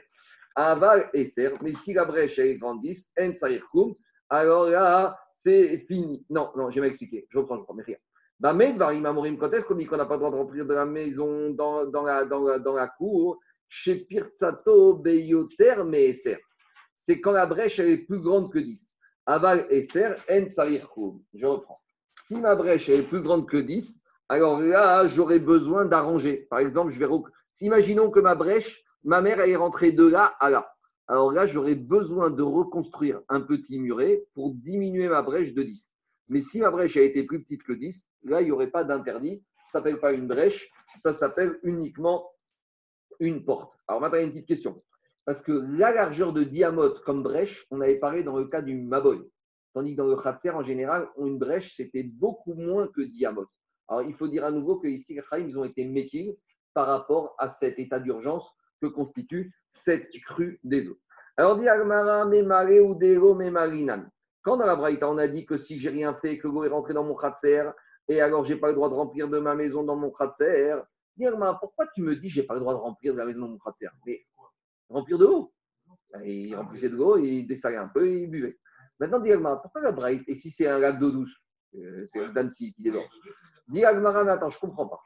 Aval 0.54 1.10
et 1.12 1.26
serre, 1.26 1.62
mais 1.62 1.74
si 1.74 1.92
la 1.92 2.06
brèche, 2.06 2.38
elle 2.38 2.58
10, 2.58 3.12
en 3.20 3.34
sarirkoum, 3.34 3.94
alors 4.30 4.70
là, 4.70 5.18
c'est 5.32 5.84
fini. 5.86 6.24
Non, 6.30 6.50
non, 6.56 6.70
je 6.70 6.80
vais 6.80 6.86
m'expliquer. 6.86 7.26
Je 7.28 7.38
reprends, 7.38 7.56
je 7.56 7.60
reprends, 7.60 7.74
mais 7.74 7.82
rien. 7.82 7.98
Bah, 8.40 8.54
mais, 8.54 8.74
Amorim, 8.80 9.36
quand 9.36 9.52
est-ce 9.52 9.66
qu'on 9.66 9.74
dit 9.74 9.84
qu'on 9.84 9.98
n'a 9.98 10.06
pas 10.06 10.14
le 10.14 10.20
droit 10.20 10.30
de 10.30 10.36
remplir 10.36 10.64
de 10.64 10.72
la 10.72 10.86
maison 10.86 11.50
dans, 11.50 11.86
dans, 11.86 12.02
la, 12.02 12.24
dans, 12.24 12.40
la, 12.40 12.58
dans 12.58 12.74
la 12.74 12.88
cour? 12.88 13.38
Chez 13.68 13.96
Pirzato, 13.96 14.94
Beyoter, 14.94 15.84
Meser. 15.84 16.38
C'est 16.94 17.20
quand 17.20 17.32
la 17.32 17.46
brèche 17.46 17.78
est 17.80 18.06
plus 18.06 18.20
grande 18.20 18.50
que 18.50 18.58
10. 18.58 18.96
Aval 19.26 19.66
et 19.68 19.82
serre, 19.82 20.24
en 20.30 20.48
sarirkoum. 20.48 21.22
Je 21.34 21.46
reprends. 21.46 21.80
Si 22.22 22.36
ma 22.36 22.54
brèche 22.56 22.88
est 22.88 23.02
plus 23.02 23.20
grande 23.20 23.46
que 23.46 23.58
10, 23.58 24.00
alors 24.28 24.60
là, 24.60 25.06
j'aurais 25.06 25.38
besoin 25.38 25.84
d'arranger. 25.84 26.46
Par 26.50 26.58
exemple, 26.58 26.90
je 26.90 26.98
vais. 26.98 27.06
imaginons 27.60 28.10
que 28.10 28.20
ma 28.20 28.34
brèche, 28.34 28.84
ma 29.04 29.20
mère 29.20 29.40
est 29.40 29.56
rentrée 29.56 29.92
de 29.92 30.04
là 30.04 30.34
à 30.40 30.50
là. 30.50 30.72
Alors 31.06 31.30
là, 31.30 31.46
j'aurais 31.46 31.76
besoin 31.76 32.30
de 32.30 32.42
reconstruire 32.42 33.20
un 33.28 33.40
petit 33.40 33.78
muret 33.78 34.24
pour 34.34 34.52
diminuer 34.52 35.08
ma 35.08 35.22
brèche 35.22 35.54
de 35.54 35.62
10. 35.62 35.94
Mais 36.28 36.40
si 36.40 36.60
ma 36.60 36.72
brèche 36.72 36.96
a 36.96 37.02
été 37.02 37.22
plus 37.22 37.40
petite 37.40 37.62
que 37.62 37.72
10, 37.72 38.08
là, 38.24 38.40
il 38.40 38.46
n'y 38.46 38.50
aurait 38.50 38.72
pas 38.72 38.82
d'interdit. 38.82 39.44
Ça 39.70 39.78
ne 39.78 39.84
s'appelle 39.84 40.00
pas 40.00 40.12
une 40.12 40.26
brèche, 40.26 40.72
ça 41.00 41.12
s'appelle 41.12 41.60
uniquement 41.62 42.28
une 43.20 43.44
porte. 43.44 43.72
Alors 43.86 44.00
maintenant, 44.00 44.18
il 44.18 44.22
y 44.22 44.24
a 44.24 44.26
une 44.26 44.32
petite 44.32 44.48
question. 44.48 44.82
Parce 45.24 45.42
que 45.42 45.52
la 45.52 45.92
largeur 45.92 46.32
de 46.32 46.42
diamote 46.42 47.02
comme 47.04 47.22
brèche, 47.22 47.66
on 47.70 47.80
avait 47.80 48.00
parlé 48.00 48.24
dans 48.24 48.36
le 48.36 48.46
cas 48.46 48.62
du 48.62 48.74
Maboy. 48.74 49.20
Tandis 49.74 49.92
que 49.92 49.98
dans 49.98 50.06
le 50.06 50.16
Khatser, 50.16 50.50
en 50.50 50.62
général, 50.62 51.08
une 51.18 51.38
brèche, 51.38 51.76
c'était 51.76 52.02
beaucoup 52.02 52.54
moins 52.54 52.88
que 52.88 53.02
diamote. 53.02 53.50
Alors, 53.88 54.02
il 54.02 54.14
faut 54.14 54.28
dire 54.28 54.44
à 54.44 54.50
nouveau 54.50 54.76
que 54.76 54.88
ici, 54.88 55.14
les 55.14 55.40
ils 55.40 55.58
ont 55.58 55.64
été 55.64 55.84
méquilles 55.84 56.36
par 56.74 56.86
rapport 56.86 57.34
à 57.38 57.48
cet 57.48 57.78
état 57.78 58.00
d'urgence 58.00 58.52
que 58.80 58.86
constitue 58.86 59.54
cette 59.70 60.10
crue 60.24 60.60
des 60.64 60.88
eaux. 60.88 60.98
Alors, 61.36 61.58
dit 61.58 61.68
Agmara, 61.68 62.26
ou. 62.26 62.98
Quand 64.42 64.56
dans 64.56 64.66
la 64.66 64.76
Braïta, 64.76 65.08
on 65.08 65.18
a 65.18 65.28
dit 65.28 65.44
que 65.44 65.56
si 65.56 65.80
j'ai 65.80 65.90
rien 65.90 66.14
fait, 66.14 66.38
que 66.38 66.48
l'eau 66.48 66.64
est 66.64 66.68
rentrée 66.68 66.94
dans 66.94 67.04
mon 67.04 67.16
khatser, 67.16 67.64
et 68.08 68.20
alors 68.20 68.44
j'ai 68.44 68.56
pas 68.56 68.68
le 68.68 68.74
droit 68.74 68.88
de 68.88 68.94
remplir 68.94 69.28
de 69.28 69.38
ma 69.38 69.54
maison 69.54 69.82
dans 69.82 69.96
mon 69.96 70.12
dis 71.16 71.26
Agmara, 71.26 71.58
pourquoi 71.58 71.86
tu 71.94 72.02
me 72.02 72.14
dis 72.14 72.28
j'ai 72.28 72.44
pas 72.44 72.54
le 72.54 72.60
droit 72.60 72.74
de 72.74 72.78
remplir 72.78 73.12
de 73.14 73.18
la 73.18 73.26
maison 73.26 73.40
dans 73.40 73.48
mon 73.48 73.58
khatser? 73.58 73.88
Mais 74.06 74.24
remplir 74.88 75.18
de 75.18 75.26
l'eau. 75.26 75.52
Il 76.24 76.54
remplissait 76.54 76.88
de 76.88 76.96
l'eau, 76.96 77.18
il 77.18 77.46
dessalait 77.46 77.76
un 77.76 77.88
peu 77.88 78.06
et 78.06 78.22
il 78.22 78.30
buvait. 78.30 78.58
Maintenant, 79.00 79.20
Agmara, 79.32 79.60
pourquoi 79.60 79.80
la 79.80 79.92
Braïta 79.92 80.24
Et 80.28 80.36
si 80.36 80.50
c'est 80.50 80.66
un 80.66 80.78
lac 80.78 80.98
d'eau 80.98 81.10
douce 81.10 81.36
Euh, 81.74 82.06
C'est 82.08 82.32
d'Annecy 82.32 82.72
qui 82.72 82.82
déborde. 82.82 83.08
Dis 83.68 83.84
Agmara, 83.84 84.24
mais 84.24 84.32
attends, 84.32 84.50
je 84.50 84.58
comprends 84.58 84.86
pas. 84.86 85.00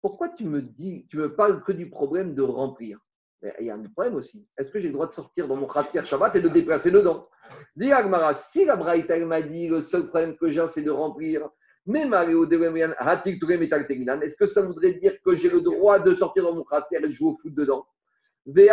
Pourquoi 0.00 0.28
tu 0.28 0.44
me 0.44 0.62
dis, 0.62 1.06
tu 1.08 1.16
me 1.16 1.34
parles 1.34 1.62
que 1.62 1.72
du 1.72 1.88
problème 1.88 2.34
de 2.34 2.42
remplir? 2.42 2.98
Mais 3.40 3.54
Il 3.60 3.66
y 3.66 3.70
a 3.70 3.74
un 3.74 3.82
problème 3.84 4.16
aussi. 4.16 4.48
Est-ce 4.58 4.70
que 4.70 4.78
j'ai 4.80 4.88
le 4.88 4.94
droit 4.94 5.06
de 5.06 5.12
sortir 5.12 5.46
dans 5.46 5.56
mon 5.56 5.68
khatser 5.68 6.04
Shabbat 6.04 6.36
et 6.36 6.40
de 6.40 6.48
déplacer 6.48 6.90
dedans 6.90 7.28
Dis 7.76 7.92
Agmara, 7.92 8.34
si 8.34 8.64
la 8.64 8.76
Braïta 8.76 9.18
m'a 9.24 9.42
dit 9.42 9.68
le 9.68 9.80
seul 9.80 10.08
problème 10.08 10.36
que 10.36 10.50
j'ai, 10.50 10.66
c'est 10.68 10.82
de 10.82 10.90
remplir, 10.90 11.48
mais 11.86 12.04
Mario 12.04 12.44
est-ce 12.48 14.36
que 14.36 14.46
ça 14.46 14.62
voudrait 14.62 14.94
dire 14.94 15.20
que 15.24 15.34
j'ai 15.34 15.50
le 15.50 15.60
droit 15.60 15.98
de 15.98 16.14
sortir 16.14 16.44
dans 16.44 16.54
mon 16.54 16.62
khatser 16.64 16.96
et 16.96 17.00
de 17.00 17.10
jouer 17.10 17.30
au 17.30 17.36
foot 17.36 17.52
dedans? 17.54 17.84
Mais 18.46 18.68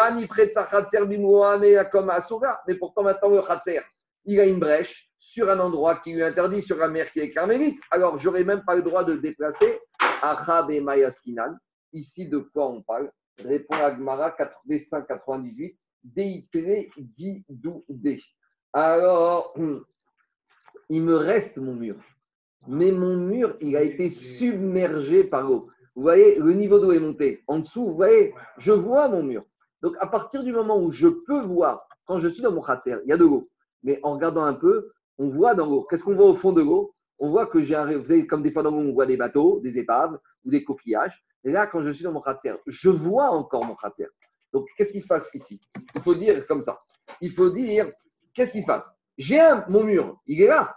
pourtant 2.76 3.04
maintenant 3.04 3.30
le 3.30 3.42
khatser, 3.42 3.82
il 4.26 4.40
a 4.40 4.46
une 4.46 4.60
brèche 4.60 5.10
sur 5.18 5.50
un 5.50 5.60
endroit 5.60 5.98
qui 5.98 6.14
lui 6.14 6.24
interdit, 6.24 6.62
sur 6.62 6.78
la 6.78 6.88
mer 6.88 7.12
qui 7.12 7.20
est 7.20 7.32
carmélite. 7.32 7.80
Alors, 7.92 8.20
j'aurais 8.20 8.44
même 8.44 8.64
pas 8.66 8.76
le 8.76 8.84
droit 8.84 9.04
de 9.04 9.18
déplacer 9.18 9.80
Achab 10.22 10.72
et 10.72 10.82
Mayaskinan. 10.82 11.56
Ici, 11.94 12.28
de 12.28 12.40
quoi 12.40 12.70
on 12.70 12.82
parle? 12.82 13.12
Répond 13.44 13.76
Agmara 13.76 14.36
85-98. 14.38 15.78
Deitre 16.04 16.90
Guidoudé. 17.18 18.22
Alors, 18.74 19.54
il 20.90 21.04
me 21.04 21.16
reste 21.16 21.58
mon 21.58 21.74
mur. 21.74 21.96
Mais 22.68 22.92
mon 22.92 23.16
mur, 23.16 23.58
il 23.62 23.76
a 23.76 23.82
été 23.82 24.10
submergé 24.10 25.24
par 25.24 25.44
l'eau. 25.44 25.70
Vous 25.96 26.02
voyez, 26.02 26.40
le 26.40 26.54
niveau 26.54 26.80
d'eau 26.80 26.92
est 26.92 27.00
monté. 27.00 27.44
En 27.48 27.60
dessous, 27.60 27.86
vous 27.86 27.96
voyez, 27.96 28.34
je 28.58 28.72
vois 28.72 29.10
mon 29.10 29.24
mur. 29.24 29.44
Donc, 29.82 29.96
à 30.00 30.08
partir 30.08 30.44
du 30.44 30.52
moment 30.52 30.78
où 30.82 30.92
je 30.92 31.08
peux 31.08 31.42
voir, 31.42 31.88
quand 32.06 32.20
je 32.20 32.30
suis 32.30 32.42
dans 32.42 32.52
mon 32.52 32.62
khatser, 32.62 32.96
il 33.04 33.10
y 33.10 33.14
a 33.14 33.18
de 33.18 33.24
l'eau. 33.24 33.49
Mais 33.84 34.00
en 34.04 34.14
regardant 34.14 34.44
un 34.44 34.54
peu, 34.54 34.92
on 35.18 35.30
voit 35.30 35.56
dans 35.56 35.66
l'eau. 35.66 35.86
Qu'est-ce 35.90 36.04
qu'on 36.04 36.16
voit 36.16 36.28
au 36.28 36.36
fond 36.36 36.52
de 36.54 36.62
l'eau? 36.62 36.94
On 37.20 37.30
voit 37.30 37.48
que 37.48 37.62
j'ai 37.62 37.76
un. 37.76 37.98
Vous 37.98 38.06
savez, 38.06 38.26
comme 38.28 38.44
des 38.44 38.52
fois 38.52 38.64
dans 38.64 38.72
l'eau, 38.72 38.78
on 38.78 38.94
voit 38.94 39.06
des 39.06 39.18
bateaux, 39.18 39.60
des 39.62 39.78
épaves 39.78 40.18
ou 40.46 40.52
des 40.52 40.64
coquillages. 40.64 41.24
Et 41.44 41.52
là, 41.52 41.68
quand 41.68 41.84
je 41.84 41.90
suis 41.92 42.04
dans 42.04 42.12
mon 42.12 42.22
khatser, 42.22 42.54
je 42.68 42.90
vois 42.90 43.30
encore 43.30 43.66
mon 43.66 43.76
khatser. 43.76 44.08
Donc, 44.52 44.68
qu'est-ce 44.78 44.92
qui 44.92 45.02
se 45.02 45.08
passe 45.08 45.30
ici? 45.34 45.62
Il 45.96 46.02
faut 46.02 46.16
dire 46.16 46.46
comme 46.48 46.62
ça. 46.62 46.82
Il 47.22 47.32
faut 47.32 47.50
dire 47.50 47.92
qu'est-ce 48.34 48.54
qui 48.54 48.62
se 48.62 48.68
passe? 48.68 48.90
J'ai 49.18 49.42
mon 49.68 49.84
mur, 49.84 50.20
il 50.28 50.42
est 50.42 50.48
là. 50.48 50.76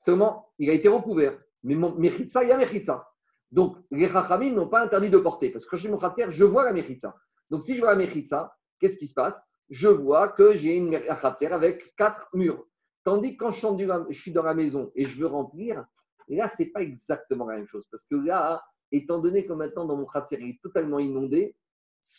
Seulement, 0.00 0.50
il 0.58 0.70
a 0.70 0.74
été 0.74 0.88
recouvert. 0.88 1.38
Mais 1.62 1.74
mon 1.74 1.94
Mechitza, 1.94 2.44
il 2.44 2.48
y 2.48 2.52
a 2.52 2.58
Mechitza. 2.58 3.08
Donc, 3.50 3.76
les 3.90 4.08
Chachamim 4.08 4.52
n'ont 4.52 4.68
pas 4.68 4.82
interdit 4.82 5.10
de 5.10 5.18
porter. 5.18 5.50
Parce 5.50 5.64
que 5.64 5.70
quand 5.70 5.76
j'ai 5.78 5.88
mon 5.88 5.98
Khatser, 5.98 6.26
je 6.30 6.44
vois 6.44 6.64
la 6.64 6.72
Mechitza. 6.72 7.16
Donc, 7.50 7.64
si 7.64 7.74
je 7.74 7.80
vois 7.80 7.90
la 7.90 7.96
Mechitza, 7.96 8.54
qu'est-ce 8.78 8.98
qui 8.98 9.08
se 9.08 9.14
passe? 9.14 9.42
Je 9.70 9.88
vois 9.88 10.28
que 10.28 10.56
j'ai 10.56 10.76
une 10.76 10.98
Khatser 11.00 11.46
avec 11.48 11.94
quatre 11.96 12.28
murs. 12.34 12.64
Tandis 13.04 13.36
que 13.36 13.44
quand 13.44 13.50
je 13.52 13.58
suis, 13.66 13.86
dans- 13.86 14.06
je 14.10 14.20
suis 14.20 14.32
dans 14.32 14.42
la 14.42 14.54
maison 14.54 14.90
et 14.94 15.04
je 15.04 15.18
veux 15.18 15.26
remplir, 15.26 15.84
là, 16.28 16.48
ce 16.48 16.62
n'est 16.62 16.70
pas 16.70 16.82
exactement 16.82 17.46
la 17.46 17.56
même 17.56 17.66
chose. 17.66 17.86
Parce 17.90 18.04
que 18.06 18.16
là, 18.16 18.62
étant 18.92 19.20
donné 19.20 19.46
que 19.46 19.52
maintenant, 19.52 19.84
dans 19.84 19.96
mon 19.96 20.06
Khatser, 20.06 20.38
il 20.40 20.50
est 20.50 20.60
totalement 20.62 20.98
inondé, 20.98 21.54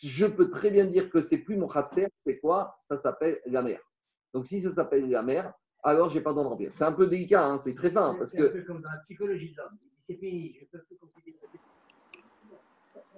je 0.02 0.26
peux 0.26 0.50
très 0.50 0.70
bien 0.70 0.84
dire 0.86 1.10
que 1.10 1.20
c'est 1.22 1.38
plus 1.38 1.56
mon 1.56 1.68
Khatser, 1.68 2.08
c'est 2.16 2.38
quoi? 2.38 2.76
Ça 2.80 2.96
s'appelle 2.96 3.40
la 3.46 3.62
mer. 3.62 3.80
Donc, 4.32 4.46
si 4.46 4.60
ça 4.62 4.70
s'appelle 4.72 5.08
la 5.08 5.22
mer, 5.22 5.52
alors 5.82 6.10
j'ai 6.10 6.20
pas 6.20 6.30
le 6.30 6.34
droit 6.34 6.44
de 6.44 6.48
remplir. 6.50 6.70
C'est 6.72 6.84
un 6.84 6.92
peu 6.92 7.06
délicat, 7.06 7.44
hein, 7.44 7.58
c'est 7.58 7.74
très 7.74 7.90
fin. 7.90 8.14
Parce 8.16 8.30
C'est 8.30 8.38
un 8.40 8.42
que 8.48 8.52
peu 8.52 8.62
comme 8.62 8.80
dans 8.82 8.90
la 8.90 8.98
psychologie 8.98 9.50
de 9.52 9.56
l'homme. 9.56 9.78
C'est 10.06 10.16
fini, 10.16 10.56
je 10.60 10.66
peux 10.66 10.78
plus. 10.84 11.00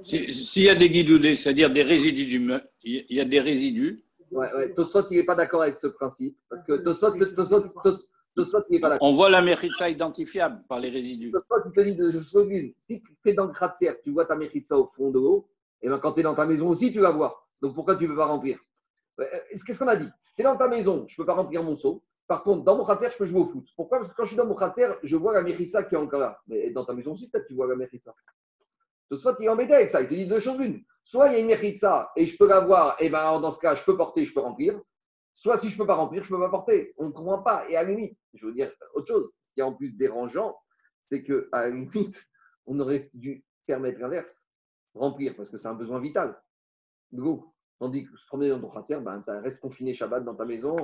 Si- 0.03 0.35
S'il 0.35 0.65
y 0.65 0.69
a 0.69 0.75
des 0.75 0.89
guidoudés, 0.89 1.37
c'est-à-dire 1.37 1.71
des 1.71 1.83
résidus, 1.83 2.27
du 2.27 2.41
me- 2.41 2.63
il 2.83 3.05
y 3.11 3.21
a 3.21 3.25
des 3.25 3.41
résidus, 3.41 4.03
Ouais, 4.33 4.53
ouais. 4.55 4.75
Tosfot, 4.75 5.03
il 5.11 5.19
n'est 5.19 5.25
pas 5.25 5.35
d'accord 5.35 5.63
avec 5.63 5.77
ce 5.77 5.87
principe. 5.87 6.37
Parce 6.49 6.63
que 6.65 6.73
Tosfot, 6.83 7.13
Tosfot, 7.35 7.61
Tos- 7.85 8.09
Tosfot, 8.35 8.63
il 8.71 8.75
n'est 8.75 8.81
pas 8.81 8.89
d'accord. 8.91 9.07
on 9.09 9.13
voit 9.13 9.29
la 9.31 9.43
méritza 9.43 9.89
identifiable 9.91 10.63
par 10.69 10.81
les 10.81 10.89
résidus. 10.89 11.31
Tosfot, 11.31 11.57
il 11.67 11.73
te 11.73 11.81
dit 11.81 11.95
de 11.97 12.11
choses 12.21 12.47
l'une. 12.49 12.73
Si 12.79 13.03
tu 13.03 13.17
es 13.31 13.35
dans 13.35 13.47
le 13.47 13.53
kratzer, 13.53 13.93
tu 14.03 14.11
vois 14.11 14.25
ta 14.27 14.35
méritza 14.37 14.77
au 14.79 14.87
fond 14.97 15.11
de 15.11 15.19
l'eau, 15.19 15.49
et 15.83 15.89
ben 15.89 15.99
quand 15.99 16.13
tu 16.15 16.21
es 16.21 16.23
dans 16.23 16.35
ta 16.35 16.47
maison 16.47 16.69
aussi, 16.71 16.93
tu 16.93 17.01
vas 17.01 17.11
voir. 17.11 17.47
Donc 17.61 17.75
pourquoi 17.75 17.97
tu 17.97 18.05
ne 18.05 18.09
peux 18.09 18.17
pas 18.17 18.27
remplir? 18.27 18.59
Euh, 19.21 19.25
Qu'est-ce 19.67 19.79
qu'on 19.79 19.89
a 19.89 19.97
dit? 19.97 20.09
Tu 20.35 20.41
es 20.41 20.45
dans 20.45 20.57
ta 20.57 20.69
maison, 20.69 21.05
je 21.09 21.15
ne 21.15 21.17
peux 21.19 21.27
pas 21.27 21.35
remplir 21.35 21.63
mon 21.63 21.77
seau. 21.77 22.03
Par 22.27 22.43
contre, 22.43 22.65
dans 22.65 22.77
mon 22.79 22.85
kratzer, 22.85 23.11
je 23.13 23.19
peux 23.19 23.27
jouer 23.27 23.41
au 23.41 23.47
foot. 23.47 23.67
Pourquoi? 23.77 23.99
Parce 23.99 24.11
que 24.11 24.17
quand 24.17 24.23
je 24.25 24.29
suis 24.29 24.37
dans 24.37 24.47
mon 24.47 24.55
kratzer, 24.55 24.89
je 25.03 25.17
vois 25.17 25.35
la 25.35 25.43
méritza 25.43 25.83
qui 25.83 25.95
est 25.95 25.99
encore 25.99 26.21
là. 26.21 26.41
Mais 26.47 26.71
dans 26.71 26.85
ta 26.87 26.95
maison 26.95 27.13
aussi, 27.13 27.29
peut-être 27.29 27.47
tu 27.47 27.55
vois 27.55 27.67
la 27.67 27.77
méritza. 27.77 28.15
Tosfot, 29.13 29.37
il 29.41 29.45
est 29.45 29.49
embêté 29.49 29.75
avec 29.75 29.91
ça. 29.91 30.01
Il 30.01 30.09
te 30.09 30.15
dit 30.15 30.27
deux 30.27 30.41
choses 30.41 30.59
l'une. 30.59 30.83
Soit 31.05 31.29
il 31.29 31.33
y 31.33 31.37
a 31.37 31.39
une 31.41 31.47
méritza 31.49 32.11
et 32.17 32.27
je 32.27 32.37
peux 32.37 32.47
la 32.47 32.61
voir, 32.61 32.97
et 33.01 33.11
ben 33.11 33.41
dans 33.41 33.51
ce 33.51 33.59
cas, 33.61 33.75
je 33.75 33.85
peux 33.85 33.97
porter, 33.97 34.25
je 34.25 34.33
peux 34.33 34.41
remplir. 34.41 34.81
Soit 35.35 35.57
si 35.59 35.69
je 35.69 35.75
ne 35.75 35.79
peux 35.79 35.87
pas 35.87 35.95
remplir, 35.97 36.23
je 36.23 36.33
ne 36.33 36.39
peux 36.39 36.45
pas 36.45 36.51
porter. 36.51 36.95
On 36.97 37.07
ne 37.09 37.13
comprend 37.13 37.43
pas. 37.43 37.69
Et 37.69 37.77
à 37.77 37.83
la 37.83 37.91
limite, 37.91 38.17
je 38.35 38.47
veux 38.47 38.53
dire 38.53 38.71
autre 38.95 39.09
chose. 39.09 39.31
Ce 39.43 39.53
qui 39.53 39.61
est 39.61 39.65
en 39.65 39.75
plus 39.75 39.93
dérangeant, 39.97 40.57
c'est 41.07 41.23
qu'à 41.23 41.35
la 41.53 41.71
limite, 41.71 42.25
on 42.67 42.79
aurait 42.81 43.11
dû 43.15 43.45
permettre 43.67 43.99
l'inverse. 44.01 44.45
Remplir, 44.95 45.35
parce 45.37 45.51
que 45.51 45.57
c'est 45.59 45.69
un 45.69 45.75
besoin 45.75 46.01
vital. 46.01 46.41
L'eau. 47.13 47.53
Tandis 47.79 48.05
que 48.07 48.17
se 48.17 48.27
promener 48.27 48.51
dans 48.51 48.61
ton 48.61 48.71
khatser, 48.71 48.97
ben, 49.01 49.23
tu 49.27 49.31
restes 49.33 49.59
confiné 49.61 49.93
Shabbat 49.93 50.25
dans 50.25 50.37
ta 50.37 50.45
maison. 50.45 50.77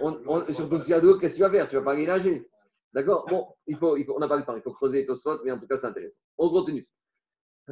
On, 0.00 0.18
on- 0.26 0.52
surtout 0.52 0.78
que 0.78 0.84
s'il 0.84 0.90
y 0.90 0.94
a 0.94 1.00
de 1.00 1.06
l'eau, 1.06 1.18
qu'est-ce 1.18 1.34
que 1.34 1.36
tu 1.36 1.42
vas 1.42 1.50
faire? 1.50 1.68
Tu 1.68 1.76
ne 1.76 1.80
vas 1.80 1.84
pas 1.84 1.92
aller 1.92 2.06
nager. 2.06 2.50
D'accord? 2.92 3.24
Bon, 3.28 3.46
il 3.66 3.76
faut, 3.76 3.96
il 3.96 4.04
faut, 4.04 4.14
on 4.16 4.18
n'a 4.18 4.26
pas 4.28 4.36
le 4.36 4.44
temps. 4.44 4.56
Il 4.56 4.62
faut 4.62 4.72
creuser 4.72 5.06
Tosfot, 5.06 5.38
mais 5.44 5.52
en 5.52 5.58
tout 5.60 5.66
cas, 5.68 5.78
c'est 5.78 5.86
intéressant. 5.86 6.18
On 6.38 6.50
continue. 6.50 6.88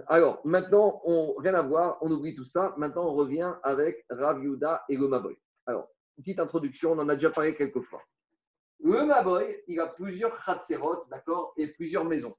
Alors, 0.06 0.40
maintenant, 0.44 1.02
on, 1.04 1.34
rien 1.34 1.54
à 1.54 1.62
voir, 1.62 1.98
on 2.00 2.10
oublie 2.10 2.34
tout 2.34 2.44
ça. 2.44 2.74
Maintenant, 2.78 3.06
on 3.08 3.14
revient 3.14 3.52
avec 3.62 4.04
Rav 4.08 4.42
Yuda 4.42 4.84
et 4.88 4.96
le 4.96 5.06
Maboy. 5.06 5.36
Alors, 5.66 5.88
petite 6.16 6.38
introduction, 6.38 6.92
on 6.92 6.98
en 6.98 7.08
a 7.08 7.14
déjà 7.14 7.30
parlé 7.30 7.54
quelques 7.54 7.82
fois. 7.82 8.02
Le 8.80 9.04
Maboy, 9.04 9.62
il 9.68 9.78
a 9.80 9.88
plusieurs 9.88 10.44
Khatserot, 10.44 11.04
d'accord, 11.10 11.52
et 11.56 11.68
plusieurs 11.68 12.04
maisons. 12.04 12.34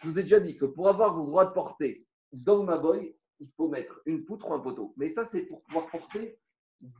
Je 0.00 0.08
vous 0.08 0.18
ai 0.18 0.22
déjà 0.22 0.40
dit 0.40 0.56
que 0.56 0.64
pour 0.64 0.88
avoir 0.88 1.16
le 1.16 1.26
droit 1.26 1.46
de 1.46 1.52
porter 1.52 2.06
dans 2.32 2.64
le 2.64 3.14
il 3.40 3.50
faut 3.56 3.68
mettre 3.68 4.00
une 4.06 4.24
poutre 4.24 4.50
ou 4.50 4.54
un 4.54 4.58
poteau. 4.58 4.92
Mais 4.96 5.10
ça, 5.10 5.24
c'est 5.24 5.42
pour 5.42 5.62
pouvoir 5.62 5.88
porter 5.88 6.38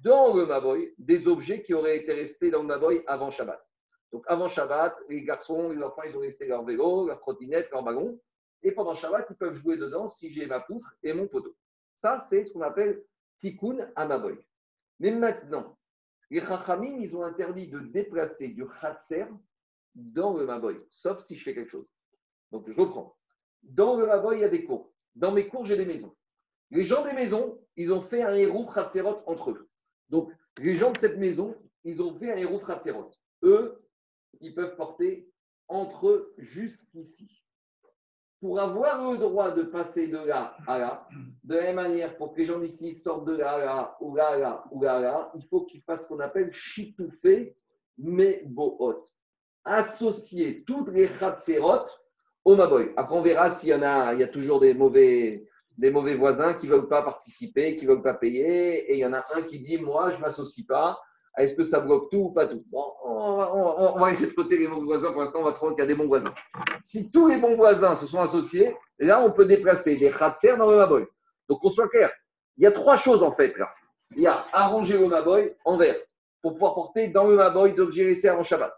dans 0.04 0.34
le 0.34 0.46
Maboy 0.46 0.94
des 0.98 1.28
objets 1.28 1.62
qui 1.62 1.74
auraient 1.74 1.98
été 1.98 2.12
restés 2.12 2.50
dans 2.50 2.62
le 2.62 2.68
Maboy 2.68 3.02
avant 3.06 3.30
Shabbat. 3.30 3.60
Donc, 4.12 4.24
avant 4.26 4.48
Shabbat, 4.48 4.96
les 5.08 5.22
garçons, 5.22 5.70
les 5.70 5.82
enfants, 5.82 6.02
ils 6.02 6.16
ont 6.16 6.20
laissé 6.20 6.46
leur 6.46 6.64
vélo, 6.64 7.06
leur 7.08 7.20
trottinette, 7.20 7.70
leur 7.70 7.82
ballon. 7.82 8.18
Et 8.62 8.72
pendant 8.72 8.94
Shabbat, 8.94 9.26
ils 9.30 9.36
peuvent 9.36 9.54
jouer 9.54 9.76
dedans 9.76 10.08
si 10.08 10.30
j'ai 10.30 10.46
ma 10.46 10.60
poutre 10.60 10.94
et 11.02 11.12
mon 11.12 11.28
poteau. 11.28 11.54
Ça, 11.96 12.18
c'est 12.18 12.44
ce 12.44 12.52
qu'on 12.52 12.62
appelle 12.62 13.02
tikkun 13.38 13.90
à 13.94 14.06
Maboy. 14.06 14.38
Mais 15.00 15.12
maintenant, 15.12 15.78
les 16.30 16.40
Chachamim, 16.40 16.98
ils 16.98 17.16
ont 17.16 17.22
interdit 17.22 17.68
de 17.68 17.78
déplacer 17.80 18.48
du 18.48 18.66
Khatser 18.66 19.26
dans 19.94 20.36
le 20.36 20.46
Maboy, 20.46 20.78
sauf 20.90 21.24
si 21.24 21.36
je 21.36 21.42
fais 21.42 21.54
quelque 21.54 21.70
chose. 21.70 21.88
Donc, 22.50 22.68
je 22.68 22.78
reprends. 22.78 23.16
Dans 23.62 23.96
le 23.96 24.06
Maboy, 24.06 24.38
il 24.38 24.40
y 24.40 24.44
a 24.44 24.48
des 24.48 24.64
cours. 24.64 24.92
Dans 25.14 25.32
mes 25.32 25.48
cours, 25.48 25.64
j'ai 25.66 25.76
des 25.76 25.86
maisons. 25.86 26.14
Les 26.70 26.84
gens 26.84 27.04
des 27.04 27.12
maisons, 27.12 27.58
ils 27.76 27.92
ont 27.92 28.02
fait 28.02 28.22
un 28.22 28.34
héros 28.34 28.66
Khatserot 28.66 29.22
entre 29.26 29.50
eux. 29.50 29.68
Donc, 30.10 30.30
les 30.58 30.76
gens 30.76 30.92
de 30.92 30.98
cette 30.98 31.16
maison, 31.16 31.56
ils 31.84 32.02
ont 32.02 32.16
fait 32.18 32.32
un 32.32 32.36
héros 32.36 32.60
Khatserot. 32.60 33.10
Eux, 33.42 33.82
ils 34.40 34.54
peuvent 34.54 34.76
porter 34.76 35.30
entre 35.68 36.08
eux 36.08 36.34
jusqu'ici. 36.38 37.42
Pour 38.40 38.60
avoir 38.60 39.10
le 39.10 39.18
droit 39.18 39.50
de 39.50 39.62
passer 39.62 40.06
de 40.06 40.18
là 40.18 40.56
à 40.66 40.78
là, 40.78 41.08
de 41.42 41.54
la 41.56 41.62
même 41.62 41.76
manière, 41.76 42.16
pour 42.16 42.32
que 42.32 42.38
les 42.38 42.44
gens 42.46 42.60
d'ici 42.60 42.94
sortent 42.94 43.26
de 43.26 43.36
là 43.36 43.52
à 43.52 43.58
là, 43.58 43.96
ou 44.00 44.14
là 44.14 44.28
à 44.28 44.38
là, 44.38 44.64
ou 44.70 44.82
là 44.82 44.94
à 44.94 45.00
là, 45.00 45.32
il 45.34 45.44
faut 45.48 45.62
qu'ils 45.64 45.82
fassent 45.82 46.04
ce 46.04 46.08
qu'on 46.08 46.20
appelle 46.20 46.52
chitoufé 46.52 47.56
mebohot. 47.98 49.08
Associer 49.64 50.62
toutes 50.64 50.90
les 50.90 51.08
khatserot 51.08 51.86
au 52.44 52.54
maboy. 52.54 52.92
Après, 52.96 53.16
on 53.16 53.22
verra 53.22 53.50
s'il 53.50 53.70
y 53.70 53.74
en 53.74 53.82
a, 53.82 54.14
il 54.14 54.20
y 54.20 54.22
a 54.22 54.28
toujours 54.28 54.60
des 54.60 54.72
mauvais, 54.72 55.46
des 55.76 55.90
mauvais 55.90 56.14
voisins 56.14 56.54
qui 56.54 56.66
ne 56.66 56.72
veulent 56.72 56.88
pas 56.88 57.02
participer, 57.02 57.76
qui 57.76 57.86
ne 57.86 57.90
veulent 57.90 58.02
pas 58.02 58.14
payer, 58.14 58.90
et 58.90 58.94
il 58.94 59.00
y 59.00 59.06
en 59.06 59.12
a 59.12 59.24
un 59.34 59.42
qui 59.42 59.58
dit 59.58 59.78
Moi, 59.78 60.10
je 60.10 60.16
ne 60.16 60.22
m'associe 60.22 60.66
pas. 60.66 60.98
Est-ce 61.36 61.54
que 61.54 61.64
ça 61.64 61.80
bloque 61.80 62.10
tout 62.10 62.18
ou 62.18 62.30
pas 62.30 62.48
tout? 62.48 62.64
Bon, 62.70 62.84
on 63.04 63.98
va, 63.98 64.10
essayer 64.10 64.28
de 64.28 64.34
côté 64.34 64.58
les 64.58 64.66
mauvais 64.66 64.86
voisins. 64.86 65.12
Pour 65.12 65.20
l'instant, 65.20 65.40
on 65.40 65.44
va 65.44 65.52
trouver 65.52 65.74
qu'il 65.74 65.82
y 65.82 65.84
a 65.84 65.86
des 65.86 65.94
bons 65.94 66.08
voisins. 66.08 66.34
Si 66.82 67.10
tous 67.10 67.28
les 67.28 67.36
bons 67.36 67.56
voisins 67.56 67.94
se 67.94 68.06
sont 68.06 68.20
associés, 68.20 68.76
là, 68.98 69.22
on 69.22 69.30
peut 69.30 69.44
déplacer 69.44 69.96
des 69.96 70.10
khatser 70.10 70.56
dans 70.56 70.70
le 70.70 70.76
maboy. 70.76 71.06
Donc, 71.48 71.60
qu'on 71.60 71.68
soit 71.68 71.88
clair, 71.88 72.10
il 72.56 72.64
y 72.64 72.66
a 72.66 72.72
trois 72.72 72.96
choses 72.96 73.22
en 73.22 73.32
fait 73.32 73.56
là. 73.56 73.70
Il 74.16 74.22
y 74.22 74.26
a 74.26 74.44
arranger 74.52 74.98
le 74.98 75.06
maboy 75.06 75.54
en 75.64 75.76
vert 75.76 75.96
pour 76.42 76.54
pouvoir 76.54 76.74
porter 76.74 77.08
dans 77.08 77.24
le 77.24 77.36
maboy 77.36 77.74
d'objets 77.74 78.04
laissés 78.04 78.28
avant 78.28 78.42
Shabbat. 78.42 78.74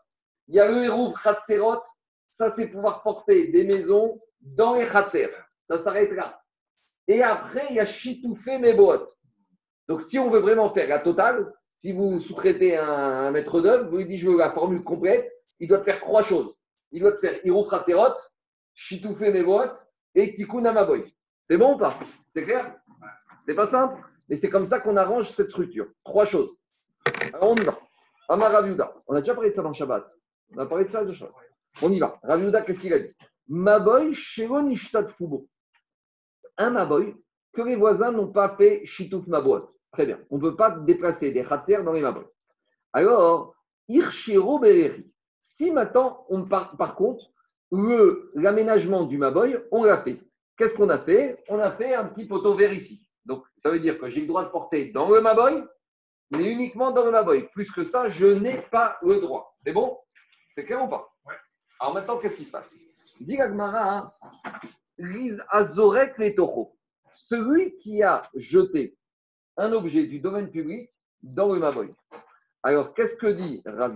Il 0.48 0.54
y 0.54 0.60
a 0.60 0.68
le 0.68 0.84
hérouv 0.84 1.14
khatserot, 1.22 1.82
ça 2.30 2.50
c'est 2.50 2.66
pouvoir 2.66 3.02
porter 3.02 3.48
des 3.48 3.64
maisons 3.64 4.20
dans 4.40 4.74
les 4.74 4.86
khatser. 4.86 5.30
Ça 5.68 5.78
s'arrête 5.78 6.10
là. 6.12 6.42
Et 7.06 7.22
après, 7.22 7.66
il 7.70 7.76
y 7.76 7.80
a 7.80 7.86
chitoufé 7.86 8.58
mebohot. 8.58 9.06
Donc, 9.88 10.02
si 10.02 10.18
on 10.18 10.30
veut 10.30 10.38
vraiment 10.38 10.72
faire 10.72 10.88
la 10.88 11.00
totale, 11.00 11.52
si 11.80 11.92
vous 11.92 12.20
sous-traitez 12.20 12.76
un, 12.76 13.30
maître 13.30 13.58
d'œuvre, 13.62 13.88
vous 13.88 13.96
lui 13.96 14.04
dites 14.04 14.18
je 14.18 14.28
veux 14.28 14.36
la 14.36 14.52
formule 14.52 14.84
complète, 14.84 15.32
il 15.60 15.66
doit 15.66 15.78
te 15.78 15.84
faire 15.84 15.98
trois 15.98 16.20
choses. 16.20 16.54
Il 16.92 17.00
doit 17.00 17.12
te 17.12 17.16
faire 17.16 17.40
hérouv 17.42 17.70
khatserot, 17.70 18.18
chitoufé 18.74 19.32
mebohot 19.32 19.72
et 20.14 20.34
tikkun 20.34 20.66
amaboy. 20.66 21.10
C'est 21.46 21.56
bon 21.56 21.76
ou 21.76 21.78
pas? 21.78 21.98
C'est 22.28 22.44
clair? 22.44 22.76
C'est 23.46 23.54
pas 23.54 23.66
simple, 23.66 23.98
mais 24.28 24.36
c'est 24.36 24.50
comme 24.50 24.66
ça 24.66 24.80
qu'on 24.80 24.98
arrange 24.98 25.30
cette 25.30 25.48
structure. 25.48 25.86
Trois 26.04 26.26
choses. 26.26 26.54
Alors, 27.32 27.52
on 27.52 27.56
y 27.56 27.64
va. 27.64 27.78
Amar 28.28 28.52
Rav 28.52 28.66
Yehuda. 28.66 28.94
On 29.06 29.14
a 29.14 29.20
déjà 29.20 29.34
parlé 29.34 29.48
de 29.48 29.54
ça 29.54 29.62
dans 29.62 29.70
le 29.70 29.74
Shabbat. 29.74 30.06
On 30.54 30.58
a 30.58 30.66
parlé 30.66 30.84
de 30.84 30.90
ça 30.90 31.02
de 31.02 31.12
Shabbat. 31.14 31.34
On 31.80 31.90
y 31.90 31.98
va. 31.98 32.20
Rav 32.22 32.42
Yehuda, 32.42 32.60
qu'est-ce 32.60 32.80
qu'il 32.80 32.92
a 32.92 32.98
dit? 32.98 33.14
Maboy 33.48 34.14
fubo. 34.14 35.48
Un 36.58 36.70
maboy 36.70 37.16
que 37.54 37.62
les 37.62 37.76
voisins 37.76 38.12
n'ont 38.12 38.30
pas 38.30 38.54
fait 38.54 38.84
shitouf 38.84 39.26
maboy. 39.28 39.62
Très 39.92 40.06
bien. 40.06 40.20
On 40.30 40.36
ne 40.36 40.42
peut 40.42 40.56
pas 40.56 40.70
déplacer 40.70 41.32
des 41.32 41.44
khatser 41.44 41.82
dans 41.82 41.92
les 41.92 42.00
maboy. 42.00 42.24
Alors, 42.92 43.54
irshiro 43.88 44.58
bereri. 44.58 45.12
Si 45.42 45.70
maintenant, 45.70 46.26
on 46.28 46.46
par, 46.46 46.76
par 46.76 46.94
contre, 46.94 47.24
le- 47.72 48.30
l'aménagement 48.34 49.04
du 49.04 49.18
maboy, 49.18 49.56
on 49.70 49.84
l'a 49.84 50.02
fait. 50.02 50.20
Qu'est-ce 50.56 50.76
qu'on 50.76 50.88
a 50.90 50.98
fait? 50.98 51.42
On 51.48 51.58
a 51.58 51.72
fait 51.72 51.94
un 51.94 52.06
petit 52.06 52.26
poteau 52.26 52.54
vert 52.54 52.72
ici. 52.72 53.08
Donc, 53.24 53.44
ça 53.56 53.70
veut 53.70 53.80
dire 53.80 53.98
que 53.98 54.08
j'ai 54.10 54.20
le 54.22 54.26
droit 54.26 54.44
de 54.44 54.50
porter 54.50 54.92
dans 54.92 55.08
le 55.08 55.20
maboy, 55.20 55.64
mais 56.32 56.52
uniquement 56.52 56.90
dans 56.90 57.04
le 57.04 57.10
maboy. 57.10 57.48
Plus 57.52 57.70
que 57.70 57.84
ça, 57.84 58.08
je 58.08 58.26
n'ai 58.26 58.58
pas 58.70 58.98
le 59.02 59.20
droit. 59.20 59.54
C'est 59.58 59.72
bon? 59.72 59.98
C'est 60.50 60.64
clair 60.64 60.84
ou 60.84 60.88
pas? 60.88 61.08
Ouais. 61.26 61.34
Alors 61.80 61.94
maintenant, 61.94 62.18
qu'est-ce 62.18 62.36
qui 62.36 62.44
se 62.44 62.50
passe? 62.50 62.76
Dit 63.20 63.36
l'Agmara, 63.36 64.16
Riz 64.98 65.38
azorek 65.48 66.18
les. 66.18 66.34
Celui 67.12 67.76
qui 67.78 68.02
a 68.02 68.22
jeté 68.36 68.96
un 69.60 69.72
objet 69.72 70.06
du 70.06 70.20
domaine 70.20 70.50
public 70.50 70.90
dans 71.22 71.52
le 71.52 71.60
maboy. 71.60 71.92
Alors, 72.62 72.94
qu'est-ce 72.94 73.16
que 73.16 73.26
dit 73.26 73.62
Rav 73.66 73.94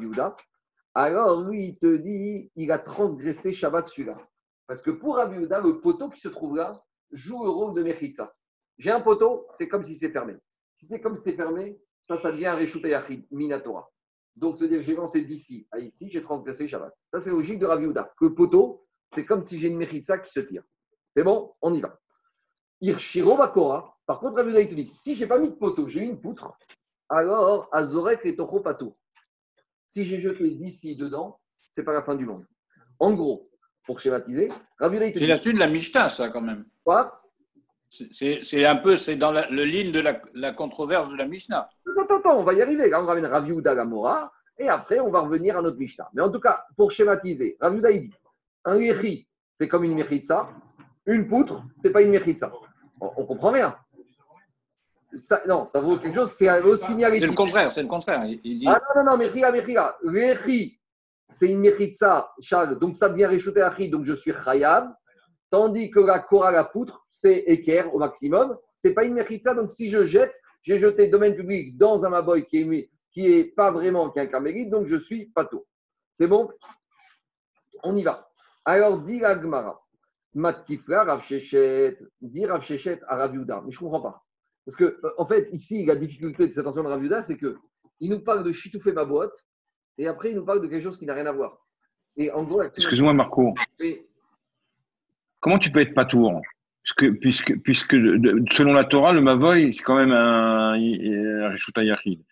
Alors, 0.94 1.42
lui, 1.42 1.68
il 1.68 1.78
te 1.78 1.96
dit, 1.96 2.50
il 2.54 2.70
a 2.70 2.78
transgressé 2.78 3.52
Shabbat 3.52 3.88
celui-là. 3.88 4.16
Parce 4.66 4.82
que 4.82 4.90
pour 4.90 5.16
Rav 5.16 5.34
le 5.34 5.80
poteau 5.80 6.10
qui 6.10 6.20
se 6.20 6.28
trouve 6.28 6.56
là 6.56 6.82
joue 7.12 7.42
le 7.44 7.50
rôle 7.50 7.74
de 7.74 7.82
Mechitza. 7.82 8.34
J'ai 8.76 8.90
un 8.90 9.00
poteau, 9.00 9.46
c'est 9.52 9.68
comme 9.68 9.84
si 9.84 9.96
c'est 9.96 10.10
fermé. 10.10 10.36
Si 10.74 10.86
c'est 10.86 11.00
comme 11.00 11.16
si 11.16 11.24
c'est 11.24 11.36
fermé, 11.36 11.78
ça, 12.02 12.18
ça 12.18 12.30
devient 12.30 12.46
un 12.46 12.56
Reshut 12.56 12.84
Minatora. 13.30 13.90
Donc, 14.36 14.58
c'est-à-dire 14.58 14.82
j'ai 14.82 14.94
lancé 14.94 15.22
d'ici 15.22 15.66
à 15.70 15.78
ici, 15.78 16.10
j'ai 16.10 16.22
transgressé 16.22 16.68
Shabbat. 16.68 16.94
Ça, 17.12 17.20
c'est 17.22 17.30
logique 17.30 17.58
de 17.58 17.66
Rav. 17.66 17.80
Que 18.18 18.26
le 18.26 18.34
poteau, 18.34 18.86
c'est 19.14 19.24
comme 19.24 19.44
si 19.44 19.58
j'ai 19.58 19.68
une 19.68 19.78
Mechitza 19.78 20.18
qui 20.18 20.30
se 20.30 20.40
tire. 20.40 20.62
C'est 21.16 21.22
bon 21.22 21.54
On 21.62 21.72
y 21.72 21.80
va. 21.80 21.98
Par 24.06 24.20
contre, 24.20 24.36
Rav 24.36 24.50
Yehuda, 24.50 24.68
te 24.70 24.74
dit, 24.74 24.88
si 24.88 25.14
je 25.14 25.20
n'ai 25.22 25.26
pas 25.28 25.38
mis 25.38 25.50
de 25.50 25.54
poteau, 25.54 25.88
j'ai 25.88 26.00
une 26.00 26.20
poutre, 26.20 26.52
alors 27.08 27.68
Azorek 27.72 28.20
et 28.24 28.36
Tocho 28.36 28.60
Pato. 28.60 28.96
Si 29.86 30.04
j'ai 30.04 30.20
jeté 30.20 30.50
d'ici 30.50 30.96
dedans, 30.96 31.38
c'est 31.74 31.82
pas 31.82 31.92
la 31.92 32.02
fin 32.02 32.14
du 32.14 32.26
monde. 32.26 32.44
En 32.98 33.12
gros, 33.12 33.48
pour 33.86 34.00
schématiser, 34.00 34.50
Rabbi 34.78 34.96
Yehuda, 34.98 35.18
C'est 35.20 35.26
la 35.26 35.38
suite 35.38 35.54
de 35.54 35.60
la 35.60 35.68
Mishnah, 35.68 36.08
ça, 36.08 36.28
quand 36.28 36.40
même. 36.40 36.64
quoi? 36.84 37.20
C'est- 37.90 38.64
un 38.64 38.76
peu, 38.76 38.96
c'est 38.96 39.14
dans 39.16 39.30
la, 39.30 39.48
le 39.50 39.62
ligne 39.64 39.92
de 39.92 40.00
la, 40.00 40.20
la 40.34 40.50
controverse 40.52 41.08
de 41.12 41.16
la 41.16 41.26
Mishnah. 41.26 41.68
Attends, 42.02 42.16
attends, 42.16 42.38
on 42.38 42.44
va 42.44 42.52
y 42.54 42.60
arriver. 42.60 42.88
Là, 42.88 43.00
on 43.02 43.06
ramène 43.06 43.26
Rav 43.26 43.46
Yehuda 43.46 43.70
à 43.70 43.74
la 43.74 43.84
Mora, 43.84 44.32
et 44.58 44.68
après, 44.68 44.98
on 45.00 45.10
va 45.10 45.20
revenir 45.20 45.56
à 45.56 45.62
notre 45.62 45.78
Mishnah. 45.78 46.10
Mais 46.12 46.22
en 46.22 46.30
tout 46.30 46.40
cas, 46.40 46.64
pour 46.76 46.90
schématiser, 46.90 47.56
Yehuda, 47.62 47.90
il 47.92 48.08
dit 48.08 48.14
un 48.64 48.74
léchi, 48.78 49.28
c'est 49.54 49.68
comme 49.68 49.84
une 49.84 49.94
mechitza. 49.94 50.48
Une 51.06 51.28
poutre, 51.28 51.62
c'est 51.82 51.90
pas 51.90 52.02
une 52.02 52.10
mechitza. 52.10 52.52
On, 53.00 53.10
on 53.16 53.26
comprend 53.26 53.50
rien. 53.52 53.76
Ça, 55.22 55.42
non, 55.46 55.64
ça 55.64 55.80
vaut 55.80 55.98
quelque 55.98 56.14
chose, 56.14 56.32
c'est 56.32 56.50
aussi 56.62 56.82
C'est 56.82 56.88
signalétique. 56.92 57.28
le 57.28 57.34
contraire, 57.34 57.70
c'est 57.70 57.82
le 57.82 57.88
contraire. 57.88 58.24
Il, 58.26 58.40
il 58.44 58.58
dit, 58.58 58.66
Ah 58.68 58.80
non, 58.96 59.04
non, 59.04 59.10
non, 59.12 59.16
Mechila, 59.18 59.52
Mechila. 59.52 59.96
Léchi, 60.02 60.80
c'est 61.28 61.48
une 61.48 61.60
mechitza, 61.60 62.30
Charles, 62.40 62.78
donc 62.78 62.96
ça 62.96 63.08
devient 63.08 63.26
réchauffé 63.26 63.62
Achi, 63.62 63.88
donc 63.88 64.04
je 64.04 64.12
suis 64.14 64.32
Khayab. 64.32 64.92
Tandis 65.50 65.90
que 65.90 66.00
la 66.00 66.18
Kora, 66.18 66.50
la 66.50 66.64
poutre, 66.64 67.06
c'est 67.10 67.44
équerre 67.46 67.94
au 67.94 67.98
maximum. 67.98 68.56
C'est 68.76 68.92
pas 68.92 69.04
une 69.04 69.14
mechitza, 69.14 69.54
donc 69.54 69.70
si 69.70 69.90
je 69.90 70.04
jette, 70.04 70.34
j'ai 70.62 70.78
jeté 70.78 71.08
domaine 71.08 71.36
public 71.36 71.76
dans 71.76 72.04
un 72.04 72.08
maboy 72.08 72.44
qui 72.46 72.58
est, 72.58 72.90
qui 73.12 73.32
est 73.32 73.44
pas 73.44 73.70
vraiment 73.70 74.10
qu'un 74.10 74.26
carmélite, 74.26 74.70
donc 74.70 74.86
je 74.88 74.96
suis 74.96 75.26
pato. 75.26 75.66
C'est 76.14 76.26
bon? 76.26 76.48
On 77.82 77.94
y 77.96 78.02
va. 78.02 78.26
Alors, 78.64 79.00
dit 79.02 79.20
la 79.20 79.40
Gemara, 79.40 79.80
Matkifla, 80.34 81.04
Rav 81.04 81.22
Shechet, 81.22 81.98
dit 82.20 82.46
Rav 82.46 82.62
Shechet 82.62 83.00
à 83.08 83.16
Rav 83.16 83.34
Yehuda. 83.34 83.62
Mais 83.64 83.72
je 83.72 83.78
comprends 83.78 84.00
pas. 84.00 84.22
Parce 84.66 84.76
que, 84.76 84.84
euh, 84.84 85.10
en 85.18 85.26
fait, 85.26 85.48
ici, 85.52 85.84
la 85.84 85.96
difficulté 85.96 86.46
de 86.46 86.52
cette 86.52 86.58
attention 86.60 86.82
de 86.82 86.88
Rav 86.88 87.00
Yehuda, 87.02 87.22
c'est 87.22 87.36
que 87.36 87.56
il 88.00 88.10
nous 88.10 88.20
parle 88.20 88.44
de 88.44 88.52
Chitoufé 88.52 88.92
ma 88.92 89.04
boîte, 89.04 89.44
et 89.98 90.06
après, 90.08 90.30
il 90.30 90.36
nous 90.36 90.44
parle 90.44 90.60
de 90.60 90.66
quelque 90.68 90.82
chose 90.82 90.98
qui 90.98 91.06
n'a 91.06 91.14
rien 91.14 91.26
à 91.26 91.32
voir. 91.32 91.64
Et 92.16 92.30
en 92.30 92.42
gros, 92.44 92.62
Excuse-moi, 92.62 93.12
Marco. 93.12 93.54
Et- 93.80 94.06
Comment 95.40 95.58
tu 95.58 95.70
peux 95.70 95.80
être 95.80 95.94
patour 95.94 96.40
puisque, 96.82 97.18
puisque, 97.20 97.56
puisque 97.62 97.94
de- 97.94 98.44
selon 98.52 98.72
la 98.72 98.84
Torah, 98.84 99.12
le 99.12 99.20
Mavoy, 99.20 99.74
c'est 99.74 99.82
quand 99.82 99.96
même 99.96 100.12
un, 100.12 100.72
un 100.74 101.48
Rishut 101.50 101.76
Hayachid. 101.76 102.22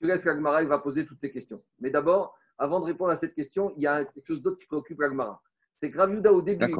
je 0.00 0.06
laisse 0.06 0.24
l'Agmara, 0.24 0.62
il 0.62 0.68
va 0.68 0.78
poser 0.78 1.04
toutes 1.06 1.20
ces 1.20 1.30
questions. 1.30 1.62
Mais 1.80 1.90
d'abord, 1.90 2.34
avant 2.58 2.80
de 2.80 2.86
répondre 2.86 3.10
à 3.10 3.16
cette 3.16 3.34
question, 3.34 3.72
il 3.76 3.82
y 3.82 3.86
a 3.86 4.04
quelque 4.04 4.26
chose 4.26 4.42
d'autre 4.42 4.58
qui 4.58 4.66
préoccupe 4.66 5.00
l'Agmara. 5.00 5.42
C'est 5.76 5.90
que 5.90 5.98
Rav 5.98 6.10
Yehuda, 6.12 6.32
au 6.32 6.42
début, 6.42 6.74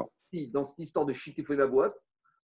dans 0.52 0.64
cette 0.64 0.78
histoire 0.80 1.04
de 1.06 1.12
Chitoufé 1.12 1.56
ma 1.56 1.66
boîte, 1.66 1.94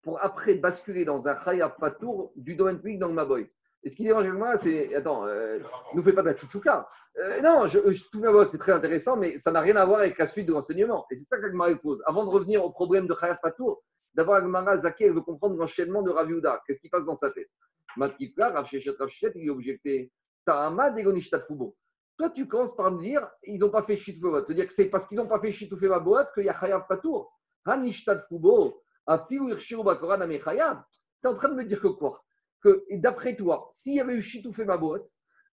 pour 0.02 0.22
après 0.22 0.54
basculer 0.54 1.04
dans 1.04 1.28
un 1.28 1.34
Khayab 1.34 1.72
Patour 1.78 2.32
du 2.36 2.54
domaine 2.54 2.78
public 2.78 2.98
dans 2.98 3.08
le 3.08 3.14
Maboy. 3.14 3.50
Et 3.82 3.88
ce 3.88 3.96
qui 3.96 4.04
dérange 4.04 4.26
l'Agmara, 4.26 4.58
c'est 4.58 4.94
attends, 4.94 5.24
euh, 5.26 5.58
nous 5.94 6.02
fais 6.02 6.12
pas 6.12 6.22
de 6.22 6.28
la 6.28 6.36
chouchouka. 6.36 6.86
Euh, 7.18 7.40
non, 7.40 7.66
je, 7.66 7.78
je, 7.90 8.04
tout 8.12 8.22
c'est 8.48 8.58
très 8.58 8.72
intéressant, 8.72 9.16
mais 9.16 9.38
ça 9.38 9.50
n'a 9.50 9.60
rien 9.60 9.76
à 9.76 9.86
voir 9.86 10.00
avec 10.00 10.18
la 10.18 10.26
suite 10.26 10.46
de 10.46 10.52
l'enseignement. 10.52 11.06
Et 11.10 11.16
c'est 11.16 11.24
ça 11.24 11.38
que 11.38 11.42
l'Agmara 11.42 11.74
pose. 11.76 12.02
Avant 12.04 12.24
de 12.24 12.30
revenir 12.30 12.62
au 12.62 12.70
problème 12.70 13.06
de 13.06 13.14
Khayab 13.14 13.38
Patour, 13.40 13.82
d'abord, 14.14 14.34
l'Agmara, 14.34 14.76
Zaké, 14.76 15.06
elle 15.06 15.14
veut 15.14 15.22
comprendre 15.22 15.56
l'enchaînement 15.56 16.02
de 16.02 16.10
Rav 16.10 16.28
Yehuda. 16.28 16.60
Qu'est-ce 16.66 16.80
qui 16.80 16.90
passe 16.90 17.06
dans 17.06 17.16
sa 17.16 17.30
tête? 17.30 17.48
Matkifla, 17.96 18.50
Rav 18.50 18.66
Shechet, 18.66 18.90
Rav 18.98 19.08
il 19.34 19.46
est 19.46 19.50
objecté. 19.50 20.12
Ta'ama 20.44 20.90
Degonishtat 20.90 21.40
Fubo. 21.46 21.74
Toi, 22.18 22.28
tu 22.30 22.46
commences 22.46 22.76
par 22.76 22.90
me 22.90 23.00
dire, 23.00 23.26
ils 23.44 23.58
n'ont 23.58 23.70
pas 23.70 23.82
fait 23.82 23.96
Shitufé 23.96 24.28
C'est-à-dire 24.44 24.66
que 24.66 24.74
c'est 24.74 24.90
parce 24.90 25.06
qu'ils 25.06 25.16
n'ont 25.16 25.26
pas 25.26 25.40
fait 25.40 25.54
boîte 26.00 26.34
qu'il 26.34 26.44
y 26.44 26.50
a 26.50 26.54
Khayab 26.54 26.86
Patour. 26.86 27.32
Hanishtat 27.64 28.26
Fubo, 28.28 28.82
Tu 29.28 29.36
es 29.36 31.28
en 31.28 31.34
train 31.34 31.48
de 31.48 31.54
me 31.54 31.64
dire 31.64 31.80
que 31.80 31.88
quoi? 31.88 32.24
Que 32.62 32.84
d'après 32.92 33.36
toi, 33.36 33.68
s'il 33.72 33.94
y 33.94 34.00
avait 34.00 34.14
eu 34.14 34.22
Shitufé 34.22 34.64
ma 34.64 34.76
boîte, 34.76 35.08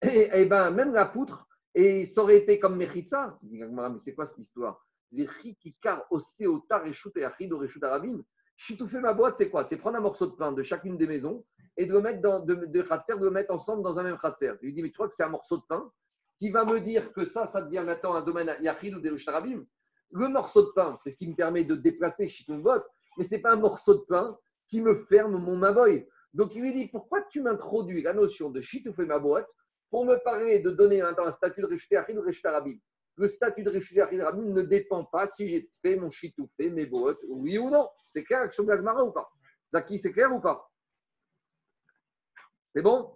et, 0.02 0.30
et 0.32 0.44
ben, 0.46 0.70
même 0.70 0.92
la 0.92 1.06
poutre, 1.06 1.46
et 1.74 2.04
ça 2.04 2.22
aurait 2.22 2.38
été 2.38 2.58
comme 2.60 2.76
Mechitza. 2.76 3.38
Mais 3.42 3.64
c'est 3.98 4.14
quoi 4.14 4.26
cette 4.26 4.38
histoire? 4.38 4.84
Les 5.12 5.26
Chikikar 5.26 6.06
Oseota 6.10 6.78
Reshut 6.78 7.16
et 7.16 7.24
Achid 7.24 7.52
Reshut 7.52 7.82
c'est 9.34 9.50
quoi? 9.50 9.64
C'est 9.64 9.76
prendre 9.76 9.96
un 9.96 10.00
morceau 10.00 10.26
de 10.26 10.36
pain 10.36 10.52
de 10.52 10.62
chacune 10.62 10.96
des 10.96 11.06
maisons 11.06 11.44
et 11.76 11.86
de 11.86 11.92
le 11.92 12.00
mettre 12.00 12.20
dans 12.20 12.40
de, 12.40 12.54
de 12.54 12.66
de 12.66 13.24
le 13.24 13.30
mettre 13.30 13.52
ensemble 13.52 13.82
dans 13.82 13.98
un 13.98 14.02
même 14.02 14.18
khatser. 14.18 14.52
Je 14.60 14.66
lui 14.66 14.72
dis, 14.74 14.82
mais 14.82 14.90
tu 14.90 14.94
crois 14.94 15.08
que 15.08 15.14
c'est 15.14 15.24
un 15.24 15.30
morceau 15.30 15.56
de 15.56 15.62
pain? 15.68 15.90
Qui 16.38 16.50
va 16.50 16.64
me 16.64 16.80
dire 16.80 17.12
que 17.12 17.24
ça, 17.24 17.46
ça 17.46 17.62
devient 17.62 17.82
maintenant 17.84 18.14
un 18.14 18.22
domaine 18.22 18.54
Yachid 18.60 18.94
ou 18.94 19.00
des 19.00 19.14
Tarabim 19.24 19.64
Le 20.10 20.28
morceau 20.28 20.62
de 20.62 20.70
pain, 20.74 20.96
c'est 21.02 21.10
ce 21.10 21.16
qui 21.16 21.28
me 21.28 21.34
permet 21.34 21.64
de 21.64 21.74
déplacer 21.74 22.28
Shitufot, 22.28 22.82
mais 23.20 23.26
ce 23.26 23.34
n'est 23.34 23.42
pas 23.42 23.52
un 23.52 23.56
morceau 23.56 23.92
de 23.96 24.04
pain 24.08 24.30
qui 24.66 24.80
me 24.80 25.04
ferme 25.04 25.36
mon 25.36 25.54
maboy. 25.54 26.08
Donc 26.32 26.54
il 26.54 26.62
lui 26.62 26.72
dit, 26.72 26.88
pourquoi 26.88 27.20
tu 27.30 27.42
m'introduis 27.42 28.00
la 28.00 28.14
notion 28.14 28.48
de 28.48 28.62
Shitufé 28.62 29.04
ma 29.04 29.18
boîte 29.18 29.46
pour 29.90 30.06
me 30.06 30.16
parler 30.24 30.60
de 30.60 30.70
donner 30.70 31.02
maintenant 31.02 31.26
un 31.26 31.30
statut 31.30 31.60
de 31.60 31.66
Réchuté 31.66 31.98
Achid 31.98 32.16
ou 32.16 32.22
Réchuté 32.22 32.48
Arabim 32.48 32.78
le 33.16 33.28
statut 33.28 33.62
de 33.62 33.68
Réchuté 33.68 34.00
Achid 34.00 34.18
Arabim 34.20 34.44
ne 34.44 34.62
dépend 34.62 35.04
pas 35.04 35.26
si 35.26 35.46
j'ai 35.46 35.68
fait 35.82 35.96
mon 35.96 36.10
Shitoufé, 36.10 36.70
mes 36.70 36.86
boîtes, 36.86 37.18
oui 37.28 37.58
ou 37.58 37.68
non. 37.68 37.90
C'est 37.94 38.24
clair 38.24 38.40
avec 38.40 38.52
Shomlag 38.54 38.80
Mara 38.82 39.04
ou 39.04 39.12
pas? 39.12 39.28
Zaki, 39.70 39.98
c'est 39.98 40.12
clair 40.12 40.34
ou 40.34 40.40
pas? 40.40 40.66
C'est 42.74 42.80
bon? 42.80 43.12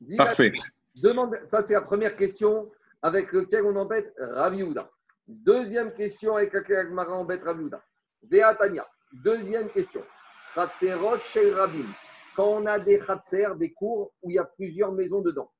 Dis 0.00 0.16
la- 0.16 0.24
Parfait. 0.24 0.52
Demande, 0.96 1.38
ça, 1.46 1.62
c'est 1.62 1.74
la 1.74 1.82
première 1.82 2.16
question 2.16 2.68
avec 3.00 3.32
laquelle 3.32 3.64
on 3.64 3.76
embête 3.76 4.12
Rav 4.18 4.56
Yehuda. 4.56 4.90
Deuxième 5.28 5.92
question 5.92 6.34
avec 6.34 6.52
laquelle 6.52 6.78
Agmara 6.78 7.12
embête 7.12 7.44
Rav 7.44 7.60
Yehuda. 7.60 7.80
Deuxième 9.12 9.70
question. 9.70 10.02
Khatserot 10.54 11.18
Shel 11.18 11.54
Rabim. 11.54 11.86
Quand 12.34 12.48
on 12.48 12.66
a 12.66 12.78
des 12.78 12.98
khatser, 12.98 13.46
des 13.56 13.72
cours 13.72 14.12
où 14.22 14.30
il 14.30 14.34
y 14.34 14.38
a 14.38 14.44
plusieurs 14.44 14.92
maisons 14.92 15.22
dedans. 15.22 15.50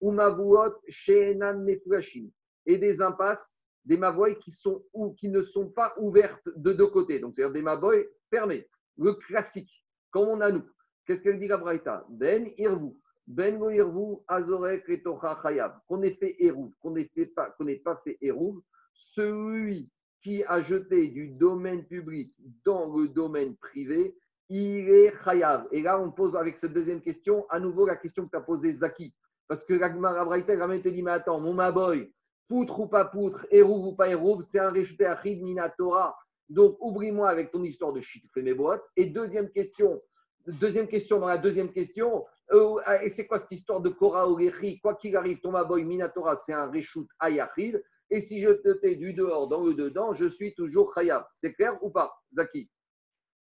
Ou 0.00 0.10
mavuot 0.10 0.74
Shenan 0.88 1.62
Mefurashim. 1.62 2.28
Et 2.66 2.78
des 2.78 3.00
impasses, 3.00 3.62
des 3.84 3.96
mavoy 3.96 4.38
qui, 4.38 4.50
sont, 4.50 4.84
ou 4.92 5.14
qui 5.14 5.28
ne 5.28 5.42
sont 5.42 5.70
pas 5.70 5.94
ouvertes 5.98 6.48
de 6.56 6.72
deux 6.72 6.88
côtés. 6.88 7.20
Donc, 7.20 7.34
c'est-à-dire 7.34 7.54
des 7.54 7.62
mavoy 7.62 8.06
fermés. 8.28 8.68
Le 8.98 9.14
classique, 9.14 9.84
comme 10.10 10.28
on 10.28 10.40
a 10.40 10.50
nous? 10.50 10.64
Qu'est-ce 11.06 11.20
qu'elle 11.20 11.38
dit 11.38 11.48
la 11.48 11.58
Braïta? 11.58 12.04
Ben 12.08 12.50
Irvu. 12.58 12.92
Ben 13.26 13.58
Goirvu, 13.58 14.18
Azorek 14.28 14.84
et 14.88 15.02
Tocha 15.02 15.38
Chayab, 15.42 15.80
qu'on 15.88 16.02
ait 16.02 16.14
fait 16.14 16.36
Hérouv, 16.38 16.72
qu'on 16.80 16.92
n'ait 16.92 17.10
pas, 17.34 17.54
n'ait 17.60 17.76
pas 17.76 18.00
fait 18.04 18.16
Hérouv, 18.20 18.62
celui 18.94 19.90
qui 20.22 20.44
a 20.44 20.62
jeté 20.62 21.08
du 21.08 21.28
domaine 21.28 21.84
public 21.84 22.34
dans 22.64 22.94
le 22.96 23.08
domaine 23.08 23.56
privé, 23.56 24.16
il 24.48 24.88
est 24.88 25.12
Chayav. 25.24 25.66
Et 25.72 25.82
là, 25.82 26.00
on 26.00 26.10
pose 26.10 26.36
avec 26.36 26.56
cette 26.58 26.72
deuxième 26.72 27.00
question, 27.00 27.46
à 27.48 27.58
nouveau 27.58 27.86
la 27.86 27.96
question 27.96 28.24
que 28.24 28.30
tu 28.30 28.36
as 28.36 28.40
posée, 28.40 28.72
Zaki. 28.72 29.14
Parce 29.48 29.64
que 29.64 29.74
l'Agmar 29.74 30.16
Abraïta, 30.16 30.56
même 30.56 30.78
été 30.78 30.90
dit, 30.90 31.02
mais 31.02 31.12
attends, 31.12 31.40
mon 31.40 31.54
Maboy, 31.54 32.12
poutre 32.48 32.80
ou 32.80 32.86
pas 32.88 33.04
poutre, 33.04 33.46
Hérouv 33.50 33.88
ou 33.88 33.92
pas 33.94 34.08
Hérouv, 34.08 34.42
c'est 34.42 34.58
un 34.58 34.70
rejeté 34.70 35.04
Achid 35.04 35.42
Minatora. 35.42 36.16
Donc, 36.48 36.76
oublie-moi 36.80 37.28
avec 37.28 37.50
ton 37.50 37.62
histoire 37.62 37.92
de 37.92 38.00
shit, 38.00 38.24
fais 38.32 38.42
mes 38.42 38.54
boîtes. 38.54 38.82
Et 38.96 39.06
deuxième 39.06 39.50
question, 39.50 40.00
deuxième 40.46 40.86
question 40.86 41.18
dans 41.18 41.26
la 41.26 41.38
deuxième 41.38 41.72
question, 41.72 42.24
euh, 42.52 42.78
et 43.02 43.10
c'est 43.10 43.26
quoi 43.26 43.38
cette 43.38 43.52
histoire 43.52 43.80
de 43.80 43.88
Korah 43.88 44.28
ou 44.30 44.38
Quoi 44.80 44.94
qu'il 44.94 45.16
arrive, 45.16 45.40
ton 45.40 45.50
Maboy 45.50 45.84
Minatora, 45.84 46.36
c'est 46.36 46.52
un 46.52 46.70
Reshut 46.70 47.08
Ayachid. 47.18 47.82
Et 48.10 48.20
si 48.20 48.40
je 48.40 48.50
te 48.50 48.72
tais 48.80 48.96
du 48.96 49.12
dehors 49.12 49.48
dans 49.48 49.64
le 49.64 49.74
dedans, 49.74 50.14
je 50.14 50.26
suis 50.26 50.54
toujours 50.54 50.94
Khayab. 50.94 51.24
C'est 51.34 51.54
clair 51.54 51.76
ou 51.82 51.90
pas, 51.90 52.14
Zaki? 52.34 52.70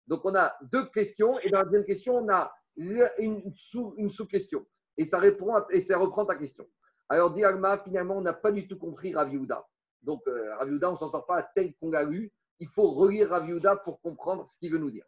Donc, 0.08 0.22
on 0.26 0.36
a 0.36 0.56
deux 0.72 0.86
questions. 0.88 1.40
Et 1.40 1.50
dans 1.50 1.60
la 1.60 1.66
deuxième 1.66 1.86
question, 1.86 2.18
on 2.18 2.30
a 2.30 2.54
une, 2.78 3.54
sous, 3.56 3.96
sous-question. 4.10 4.66
Et, 4.98 5.06
ça 5.06 5.20
répond 5.20 5.56
à- 5.56 5.68
et 5.72 5.82
ça 5.82 5.98
reprend 5.98 6.26
ta 6.26 6.36
question. 6.36 6.68
Alors, 7.10 7.34
dit 7.34 7.44
Alma, 7.44 7.78
finalement, 7.80 8.18
on 8.18 8.22
n'a 8.22 8.34
pas 8.34 8.52
du 8.52 8.68
tout 8.68 8.78
compris 8.78 9.14
Rav 9.14 9.32
Yehuda. 9.32 9.64
Donc, 10.02 10.22
euh, 10.28 10.56
Rav 10.56 10.68
Yehuda, 10.70 10.90
on 10.90 10.94
ne 10.94 10.98
s'en 10.98 11.10
sort 11.10 11.26
pas 11.26 11.44
tel 11.56 11.74
qu'on 11.76 11.92
l'a 11.92 12.04
lu. 12.04 12.32
Il 12.60 12.68
faut 12.70 12.92
relire 12.92 13.30
Rav 13.30 13.48
Yehuda 13.48 13.78
pour 13.78 14.02
comprendre 14.02 14.46
ce 14.48 14.58
qu'il 14.58 14.72
veut 14.72 14.78
nous 14.78 14.92
dire. 14.92 15.06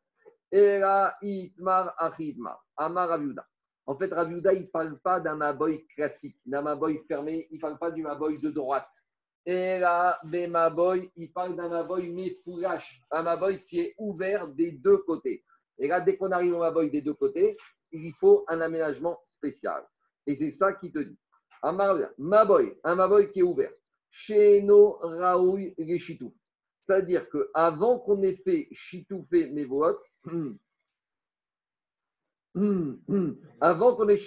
Era 0.51 1.15
itmar 1.21 1.93
achidmar. 1.97 2.63
Amar 2.75 3.09
Rav 3.09 3.21
Yehuda. 3.23 3.45
En 3.85 3.97
fait, 3.97 4.11
Rav 4.13 4.29
Yehuda, 4.31 4.53
il 4.53 4.63
ne 4.63 4.67
parle 4.67 4.99
pas 4.99 5.19
d'un 5.19 5.35
maboy 5.35 5.85
classique, 5.87 6.37
d'un 6.45 6.61
maboy 6.61 7.01
fermé. 7.07 7.47
Il 7.51 7.55
ne 7.55 7.61
parle 7.61 7.77
pas 7.79 7.91
du 7.91 8.03
maboy 8.03 8.39
de 8.39 8.49
droite. 8.51 8.87
Et 9.49 9.79
là, 9.79 10.19
des 10.25 10.45
maboy, 10.45 11.09
il 11.15 11.31
parle 11.31 11.55
d'un 11.55 11.69
maboy 11.69 12.09
méfoulash, 12.09 13.01
un 13.09 13.23
maboy 13.23 13.63
qui 13.63 13.79
est 13.79 13.95
ouvert 13.97 14.49
des 14.49 14.73
deux 14.73 14.97
côtés. 14.97 15.45
Et 15.79 15.87
là, 15.87 16.01
dès 16.01 16.17
qu'on 16.17 16.31
arrive 16.31 16.55
au 16.55 16.59
maboy 16.59 16.91
des 16.91 17.01
deux 17.01 17.13
côtés, 17.13 17.55
il 17.93 18.11
faut 18.19 18.43
un 18.49 18.59
aménagement 18.59 19.21
spécial. 19.25 19.87
Et 20.25 20.35
c'est 20.35 20.51
ça 20.51 20.73
qui 20.73 20.91
te 20.91 20.99
dit. 20.99 21.17
Amar, 21.61 21.95
maboy, 22.17 22.77
un 22.83 22.95
maboy 22.95 23.31
qui 23.31 23.39
est 23.39 23.43
ouvert. 23.43 23.71
Sheno 24.11 24.97
raoui 25.01 25.73
reshitou. 25.79 26.35
C'est-à-dire 26.85 27.29
qu'avant 27.29 27.99
qu'on 27.99 28.21
ait 28.23 28.35
fait 28.35 28.67
chitoufé 28.73 29.49
mes 29.51 29.63
votes, 29.63 30.03
avant 33.61 33.95
qu'on 33.95 34.09
ait, 34.09 34.19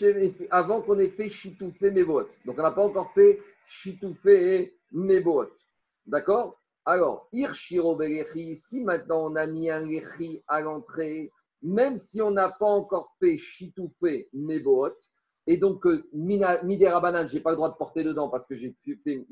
qu'on 0.87 0.99
ait 0.99 1.11
fait 1.11 1.29
chitoufé 1.29 1.91
mes 1.91 2.05
votes. 2.05 2.31
Donc, 2.47 2.59
on 2.59 2.63
n'a 2.63 2.71
pas 2.71 2.87
encore 2.87 3.13
fait 3.13 3.39
chitoufé 3.67 4.80
votes. 4.93 5.53
D'accord? 6.07 6.61
Alors, 6.85 7.29
Irshiro 7.33 7.99
si 8.57 8.81
maintenant 8.83 9.31
on 9.31 9.37
a 9.37 9.47
mis 9.47 9.71
un 9.71 9.81
lechi 9.87 10.43
à 10.49 10.61
l'entrée, 10.61 11.31
même 11.63 11.99
si 11.99 12.23
on 12.23 12.31
n'a 12.31 12.49
pas 12.49 12.67
encore 12.67 13.15
fait 13.21 13.39
chitoufé 13.39 14.31
votes, 14.59 14.99
et 15.47 15.57
donc 15.57 15.87
euh, 15.87 16.09
midera 16.13 16.61
je 17.29 17.35
n'ai 17.35 17.41
pas 17.41 17.51
le 17.51 17.57
droit 17.57 17.71
de 17.71 17.77
porter 17.77 18.03
dedans 18.03 18.29
parce 18.29 18.47
que 18.47 18.55
j'ai 18.55 18.75
fait- 19.05 19.27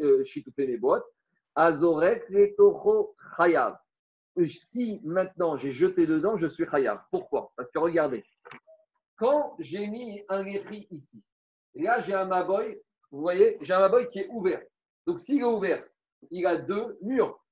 euh, 0.00 0.24
chitoufé 0.24 0.66
boîtes. 0.78 1.04
Azorek 1.54 2.28
letocho 2.28 3.14
chayav. 3.36 3.76
Si 4.46 5.00
maintenant 5.02 5.56
j'ai 5.56 5.72
jeté 5.72 6.06
dedans, 6.06 6.36
je 6.36 6.46
suis 6.46 6.64
chayav. 6.66 7.00
Pourquoi? 7.10 7.52
Parce 7.56 7.70
que 7.70 7.78
regardez, 7.78 8.24
quand 9.16 9.56
j'ai 9.58 9.86
mis 9.88 10.22
un 10.28 10.44
léchi 10.44 10.86
ici, 10.90 11.24
là 11.74 12.00
j'ai 12.02 12.14
un 12.14 12.26
maboy, 12.26 12.80
vous 13.10 13.20
voyez, 13.20 13.58
j'ai 13.62 13.72
un 13.72 13.80
maboy 13.80 14.08
qui 14.10 14.20
est 14.20 14.28
ouvert. 14.28 14.62
Donc 15.08 15.20
s'il 15.20 15.40
est 15.40 15.44
ouvert, 15.44 15.82
il 16.30 16.44
a 16.44 16.58
deux 16.58 16.98
murs. 17.00 17.42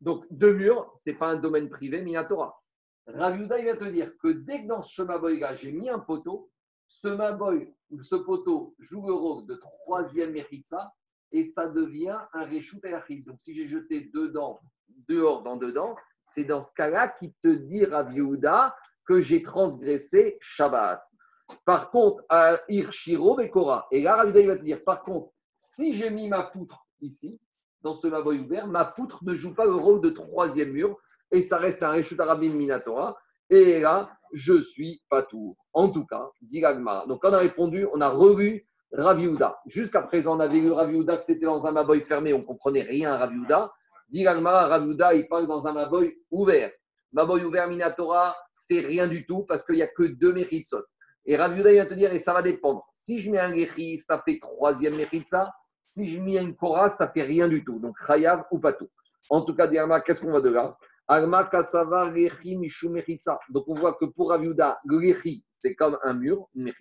Donc 0.00 0.26
deux 0.28 0.54
murs, 0.54 0.92
ce 0.96 1.10
n'est 1.10 1.16
pas 1.16 1.28
un 1.28 1.36
domaine 1.36 1.70
privé, 1.70 2.02
Minatora. 2.02 2.60
Raviuda, 3.06 3.60
il 3.60 3.66
va 3.66 3.76
te 3.76 3.84
dire 3.84 4.10
que 4.18 4.26
dès 4.26 4.62
que 4.62 4.66
dans 4.66 4.82
ce 4.82 5.02
maboy-là, 5.02 5.54
j'ai 5.54 5.70
mis 5.70 5.88
un 5.88 6.00
poteau, 6.00 6.50
ce 6.88 7.06
maboy, 7.06 7.72
ce 8.02 8.16
poteau 8.16 8.74
joue 8.80 9.06
le 9.06 9.14
rôle 9.14 9.46
de 9.46 9.54
troisième 9.54 10.32
méritza 10.32 10.92
et 11.30 11.44
ça 11.44 11.68
devient 11.68 12.18
un 12.32 12.44
réchout 12.44 12.80
ayachid. 12.82 13.24
Donc 13.24 13.40
si 13.40 13.54
j'ai 13.54 13.68
jeté 13.68 14.10
dedans, 14.12 14.58
dehors 15.08 15.44
dans 15.44 15.56
dedans, 15.56 15.94
c'est 16.26 16.42
dans 16.42 16.60
ce 16.60 16.72
cas-là 16.72 17.14
qui 17.20 17.32
te 17.40 17.54
dit 17.54 17.84
Raviuda 17.84 18.74
que 19.06 19.22
j'ai 19.22 19.44
transgressé 19.44 20.38
Shabbat. 20.40 21.00
Par 21.64 21.92
contre, 21.92 22.24
à 22.28 22.58
Irshiro 22.68 23.36
Bekora, 23.36 23.86
et 23.92 24.02
là 24.02 24.16
Raviuda, 24.16 24.40
il 24.40 24.48
va 24.48 24.56
te 24.56 24.64
dire, 24.64 24.82
par 24.82 25.04
contre, 25.04 25.30
si 25.64 25.94
j'ai 25.94 26.10
mis 26.10 26.28
ma 26.28 26.42
poutre 26.42 26.86
ici, 27.00 27.40
dans 27.82 27.96
ce 27.96 28.06
maboy 28.06 28.38
ouvert, 28.38 28.66
ma 28.66 28.84
poutre 28.84 29.24
ne 29.24 29.34
joue 29.34 29.54
pas 29.54 29.64
le 29.64 29.74
rôle 29.74 30.00
de 30.00 30.10
troisième 30.10 30.72
mur 30.72 30.98
et 31.30 31.40
ça 31.40 31.58
reste 31.58 31.82
un 31.82 31.90
Reshut 31.90 32.20
Arabim 32.20 32.50
Minatora. 32.50 33.16
Et 33.50 33.80
là, 33.80 34.10
je 34.32 34.60
suis 34.60 35.02
pas 35.08 35.22
tour. 35.22 35.56
En 35.72 35.88
tout 35.88 36.06
cas, 36.06 36.30
dit. 36.42 36.62
Donc, 37.08 37.20
on 37.24 37.32
a 37.32 37.38
répondu, 37.38 37.86
on 37.92 38.00
a 38.00 38.08
revu 38.08 38.66
Raviuda. 38.92 39.58
Jusqu'à 39.66 40.02
présent, 40.02 40.36
on 40.36 40.40
avait 40.40 40.60
vu 40.60 40.70
Raviuda 40.70 41.16
que 41.16 41.24
c'était 41.24 41.46
dans 41.46 41.66
un 41.66 41.72
maboy 41.72 42.02
fermé, 42.02 42.32
on 42.32 42.42
comprenait 42.42 42.82
rien 42.82 43.12
à 43.12 43.18
Raviuda. 43.18 43.72
Dit 44.08 44.26
Raviuda, 44.26 45.14
il 45.14 45.26
parle 45.28 45.46
dans 45.46 45.66
un 45.66 45.72
maboy 45.72 46.16
ouvert. 46.30 46.70
Maboy 47.12 47.42
ouvert 47.44 47.68
Minatora, 47.68 48.36
c'est 48.52 48.80
rien 48.80 49.06
du 49.06 49.26
tout 49.26 49.44
parce 49.44 49.64
qu'il 49.64 49.76
n'y 49.76 49.82
a 49.82 49.88
que 49.88 50.04
deux 50.04 50.32
méritsot. 50.32 50.84
Et 51.26 51.36
Raviuda, 51.36 51.72
il 51.72 51.78
va 51.78 51.86
te 51.86 51.94
dire, 51.94 52.12
et 52.12 52.18
ça 52.18 52.32
va 52.32 52.42
dépendre. 52.42 52.86
Si 53.04 53.20
je 53.20 53.30
mets 53.30 53.38
un 53.38 53.54
Gechi, 53.54 53.98
ça 53.98 54.22
fait 54.24 54.38
troisième 54.40 54.96
méritza. 54.96 55.52
Si 55.82 56.10
je 56.10 56.18
mets 56.18 56.42
une 56.42 56.56
Kora, 56.56 56.88
ça 56.88 57.06
fait 57.06 57.22
rien 57.22 57.48
du 57.48 57.62
tout. 57.62 57.78
Donc, 57.78 57.96
Chayav 58.06 58.44
ou 58.50 58.58
pas 58.58 58.72
tout. 58.72 58.88
En 59.28 59.42
tout 59.42 59.54
cas, 59.54 59.66
Diarma, 59.66 60.00
qu'est-ce 60.00 60.22
qu'on 60.22 60.32
va 60.32 60.40
de 60.40 60.48
là? 60.48 60.74
Alma 61.06 61.44
Kasava 61.44 62.10
Lechi 62.10 62.56
Mishu. 62.56 62.88
Donc, 63.50 63.64
on 63.68 63.74
voit 63.74 63.92
que 64.00 64.06
pour 64.06 64.30
Raviuda, 64.30 64.80
le 64.86 64.98
Lechi, 65.00 65.44
c'est 65.52 65.74
comme 65.74 65.98
un 66.02 66.14
mur, 66.14 66.48
une. 66.54 66.72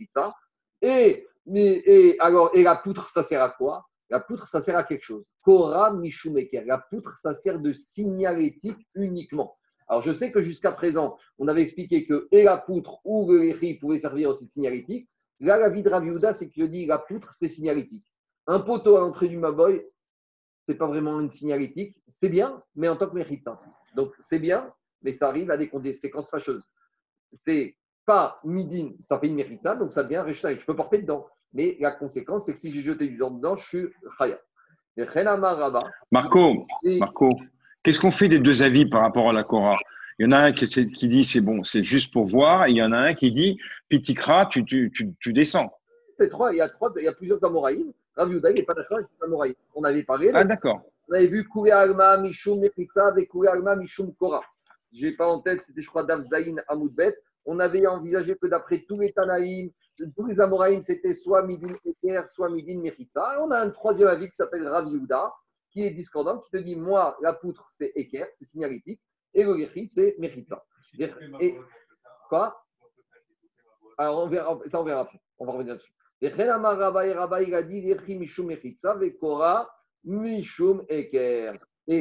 Et, 0.82 1.28
et, 1.54 2.16
alors, 2.22 2.52
et 2.54 2.64
la 2.64 2.78
poutre, 2.78 3.10
ça 3.10 3.22
sert 3.22 3.44
à 3.44 3.50
quoi? 3.50 3.86
La 4.10 4.22
poutre, 4.22 4.48
ça 4.48 4.62
sert 4.62 4.78
à 4.78 4.86
quelque 4.86 5.04
chose. 5.04 5.26
Kora 5.42 5.92
Mishu. 5.92 6.32
La 6.66 6.78
poutre, 6.78 7.18
ça 7.18 7.34
sert 7.34 7.60
de 7.60 7.74
signalétique 7.74 8.88
uniquement. 8.96 9.58
Alors, 9.90 10.02
je 10.04 10.14
sais 10.14 10.32
que 10.32 10.42
jusqu'à 10.42 10.72
présent, 10.72 11.18
on 11.38 11.50
avait 11.50 11.64
expliqué 11.64 12.08
que 12.08 12.30
et 12.32 12.44
la 12.44 12.60
poutre 12.60 13.02
ou 13.04 13.30
le 13.30 13.40
Lechi 13.40 13.74
pouvaient 13.74 14.00
servir 14.00 14.30
aussi 14.30 14.46
de 14.46 14.52
signalétique. 14.52 15.10
Là, 15.44 15.58
la 15.58 15.70
vie 15.70 15.84
de 15.84 15.92
c'est 16.34 16.50
qu'il 16.50 16.70
dit 16.70 16.86
la 16.86 16.98
poutre, 16.98 17.34
c'est 17.34 17.50
signalétique. 17.50 18.06
Un 18.48 18.62
poteau 18.62 18.96
à 18.96 19.02
l'entrée 19.02 19.28
du 19.28 19.38
Maboy, 19.38 19.86
c'est 20.66 20.76
pas 20.76 20.88
vraiment 20.88 21.20
une 21.20 21.32
signalétique. 21.32 22.02
C'est 22.08 22.30
bien, 22.30 22.64
mais 22.76 22.88
en 22.88 22.96
tant 22.96 23.10
que 23.10 23.16
mérita. 23.16 23.60
Donc, 23.94 24.14
c'est 24.20 24.40
bien, 24.40 24.72
mais 25.02 25.12
ça 25.12 25.28
arrive 25.28 25.52
à 25.52 25.58
des 25.58 25.68
conséquences 25.68 26.30
fâcheuses. 26.30 26.66
C'est 27.34 27.76
pas 28.06 28.40
midin, 28.46 28.92
ça 29.02 29.20
fait 29.20 29.28
une 29.28 29.36
mérita, 29.36 29.76
donc 29.76 29.92
ça 29.92 30.04
devient 30.04 30.20
reshtaï. 30.20 30.58
Je 30.58 30.66
peux 30.66 30.78
porter 30.78 31.00
dedans. 31.00 31.28
Mais 31.52 31.76
la 31.82 31.92
conséquence, 31.92 32.46
c'est 32.46 32.54
que 32.54 32.60
si 32.60 32.72
j'ai 32.72 32.82
jeté 32.82 33.08
du 33.08 33.18
dent 33.18 33.32
dedans, 33.32 33.58
je 33.58 33.68
suis 33.68 33.88
chaya. 34.18 34.40
Marco, 36.10 36.68
Marco, 36.84 37.30
qu'est-ce 37.84 38.00
qu'on 38.00 38.12
fait 38.12 38.30
des 38.30 38.40
deux 38.40 38.64
avis 38.64 38.86
par 38.86 39.02
rapport 39.02 39.30
à 39.30 39.34
la 39.34 39.44
Cora 39.44 39.74
Il 40.20 40.26
y 40.26 40.28
en 40.28 40.32
a 40.32 40.38
un 40.38 40.52
qui, 40.52 41.08
dit 41.08 41.24
c'est 41.24 41.42
bon, 41.42 41.64
c'est 41.64 41.84
juste 41.84 42.14
pour 42.14 42.26
voir, 42.26 42.68
et 42.68 42.72
il 42.72 42.78
y 42.78 42.84
en 42.84 42.92
a 42.92 42.98
un 42.98 43.14
qui 43.14 43.32
dit 43.32 43.58
Pitikra, 43.90 44.46
tu, 44.46 44.64
tu, 44.64 44.92
tu, 44.94 45.14
tu 45.20 45.34
descends. 45.34 45.72
c'est 46.20 46.30
trois, 46.30 46.54
il 46.54 46.58
y 46.58 46.62
a 46.62 46.70
trois, 46.70 46.92
il 46.98 47.04
y 47.04 47.08
a 47.08 47.14
plusieurs 47.14 47.44
Amoraïm. 47.44 47.92
Rav 48.16 48.30
Yehuda, 48.30 48.52
il 48.52 48.56
n'est 48.58 48.64
pas 48.64 48.74
d'accord 48.74 48.98
avec 48.98 49.10
les 49.10 49.26
Amoraïm. 49.26 49.56
On 49.74 49.84
avait 49.84 50.04
parlé. 50.04 50.32
Ah, 50.34 50.44
d'accord. 50.44 50.82
On 51.10 51.14
avait 51.14 51.28
vu 51.28 51.48
Kouré 51.48 51.72
Alma, 51.72 52.18
Mishum 52.18 52.60
Mechitza, 52.60 53.08
avec 53.08 53.28
Kouré 53.30 53.48
Alma, 53.48 53.76
Mishum 53.76 54.14
Kora. 54.14 54.42
Je 54.96 55.08
n'ai 55.08 55.14
pas 55.14 55.28
en 55.28 55.42
tête, 55.42 55.64
c'était 55.64 55.82
je 55.82 55.88
crois 55.88 56.06
Zayin 56.22 56.58
Amoudbet. 56.68 57.18
On 57.46 57.60
avait 57.60 57.86
envisagé 57.88 58.36
que 58.36 58.48
d'après 58.48 58.86
tous 58.88 59.00
les 59.00 59.12
Tanaïm, 59.12 59.72
tous 60.16 60.28
les 60.28 60.40
Amoraïm, 60.40 60.82
c'était 60.82 61.14
soit 61.14 61.44
Midin 61.44 61.76
Eker, 61.86 62.28
soit 62.28 62.50
Midin 62.50 62.80
Mechitza. 62.80 63.36
Et 63.36 63.42
on 63.42 63.52
a 63.52 63.60
un 63.60 63.70
troisième 63.72 64.08
avis 64.08 64.30
qui 64.30 64.36
s'appelle 64.36 64.68
Rav 64.68 64.88
Yehuda, 64.88 65.34
qui 65.72 65.86
est 65.86 65.92
discordant, 65.92 66.38
qui 66.38 66.52
te 66.52 66.58
dit 66.58 66.76
moi, 66.76 67.18
la 67.22 67.34
poutre, 67.34 67.68
c'est 67.72 67.92
Eker, 67.96 68.28
c'est 68.34 68.46
signalétique, 68.46 69.02
et 69.34 69.44
le 69.44 69.58
Gechi, 69.58 69.88
c'est 69.88 70.16
Mechitza. 70.20 70.64
Et- 71.40 71.58
Quoi? 72.30 72.64
Alors, 73.98 74.24
on 74.24 74.28
verra, 74.28 74.60
ça, 74.68 74.82
on 74.82 74.84
verra 74.84 75.02
après. 75.02 75.20
On 75.40 75.46
va 75.46 75.54
revenir 75.54 75.76
dessus. 75.76 75.94
Et 76.22 76.30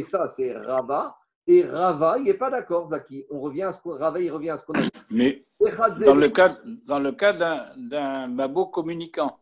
ça, 0.02 0.28
c'est 0.28 0.56
Rabba. 0.56 1.16
Et 1.46 1.64
Rava, 1.64 2.18
il 2.18 2.24
n'est 2.24 2.34
pas 2.34 2.50
d'accord, 2.50 2.86
Zaki. 2.86 3.26
On 3.30 3.40
revient 3.40 3.62
à 3.64 3.72
ce 3.72 3.82
qu'on, 3.82 3.98
Rava, 3.98 4.20
il 4.20 4.30
revient 4.30 4.50
à 4.50 4.58
ce 4.58 4.64
qu'on 4.64 4.74
a 4.74 4.82
dit. 4.82 4.90
Mais 5.10 5.44
dans 6.06 6.14
le 6.14 6.28
cas, 6.28 6.56
dans 6.86 7.00
le 7.00 7.12
cas 7.12 7.32
d'un, 7.32 7.72
d'un 7.76 8.28
babo 8.28 8.66
communicant, 8.66 9.40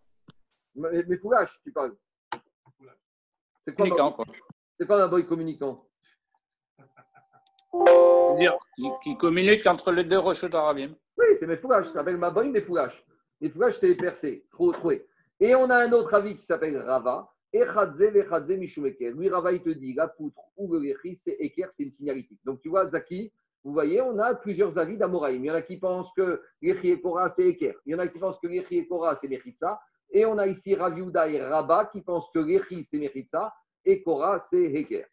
Mais 0.75 1.05
mais 1.07 1.19
Foulash, 1.19 1.61
tu 1.63 1.73
parles. 1.73 1.95
C'est 3.61 3.75
quoi, 3.75 3.85
communicant 3.85 4.13
quoi. 4.13 4.25
c'est 4.79 4.87
quoi 4.87 5.03
un 5.05 5.09
boy 5.09 5.27
communicant? 5.27 5.87
Qui, 9.03 9.17
communique 9.17 9.67
entre 9.67 9.93
les 9.93 10.05
deux 10.05 10.19
rochers 10.19 10.49
d'Arabim. 10.49 10.95
Oui, 11.19 11.27
c'est 11.39 11.47
mes 11.47 11.57
foulash. 11.57 11.87
Ça 11.87 11.95
s'appelle 11.95 12.17
ma 12.17 12.31
boy, 12.31 12.51
mes 12.51 12.61
foulash. 12.61 13.05
Les 13.41 13.51
foulash, 13.51 13.77
c'est 13.79 13.89
les 13.89 13.97
percés. 13.97 14.47
Trop. 14.51 14.73
Et 15.41 15.55
on 15.55 15.71
a 15.71 15.77
un 15.77 15.93
autre 15.93 16.15
avis 16.15 16.37
qui 16.37 16.45
s'appelle 16.45 16.77
Rava. 16.79 17.31
Eker. 17.53 19.13
Lui, 19.15 19.29
Rava, 19.29 19.53
il 19.53 19.63
te 19.63 19.71
dit 19.71 19.95
la 19.95 20.09
poutre 20.09 20.41
ou 20.57 20.73
le 20.73 20.95
c'est 21.17 21.37
Eker, 21.41 21.69
c'est 21.73 21.85
une 21.85 21.93
signalétique. 21.93 22.41
Donc, 22.45 22.61
tu 22.61 22.69
vois, 22.69 22.89
Zaki, 22.89 23.33
vous 23.65 23.73
voyez, 23.73 24.01
on 24.01 24.19
a 24.19 24.35
plusieurs 24.35 24.79
avis 24.79 24.97
d'Amoraïm. 24.97 25.45
Il 25.45 25.49
y 25.49 25.51
en 25.51 25.55
a 25.55 25.63
qui 25.63 25.77
pensent 25.77 26.13
que 26.17 26.43
Lechi 26.63 26.91
et 26.91 27.01
Kora, 27.01 27.29
c'est 27.29 27.47
Eker. 27.47 27.75
Il 27.85 27.93
y 27.93 27.95
en 27.95 27.99
a 27.99 28.07
qui 28.07 28.19
pensent 28.19 28.39
que 28.41 28.47
Lechi 28.47 28.79
et 28.79 28.87
Kora, 28.87 29.17
c'est 29.17 29.29
Mechitza. 29.29 29.81
Et 30.13 30.25
on 30.25 30.39
a 30.39 30.47
ici 30.47 30.75
Raviuda 30.75 31.29
et 31.29 31.43
Rabba 31.43 31.87
qui 31.87 32.01
pensent 32.01 32.31
que 32.33 32.39
Lechi, 32.39 32.85
c'est 32.85 32.99
Mechitza 32.99 33.53
et 33.85 34.03
Kora, 34.03 34.39
c'est 34.39 34.65
Eker. 34.65 35.07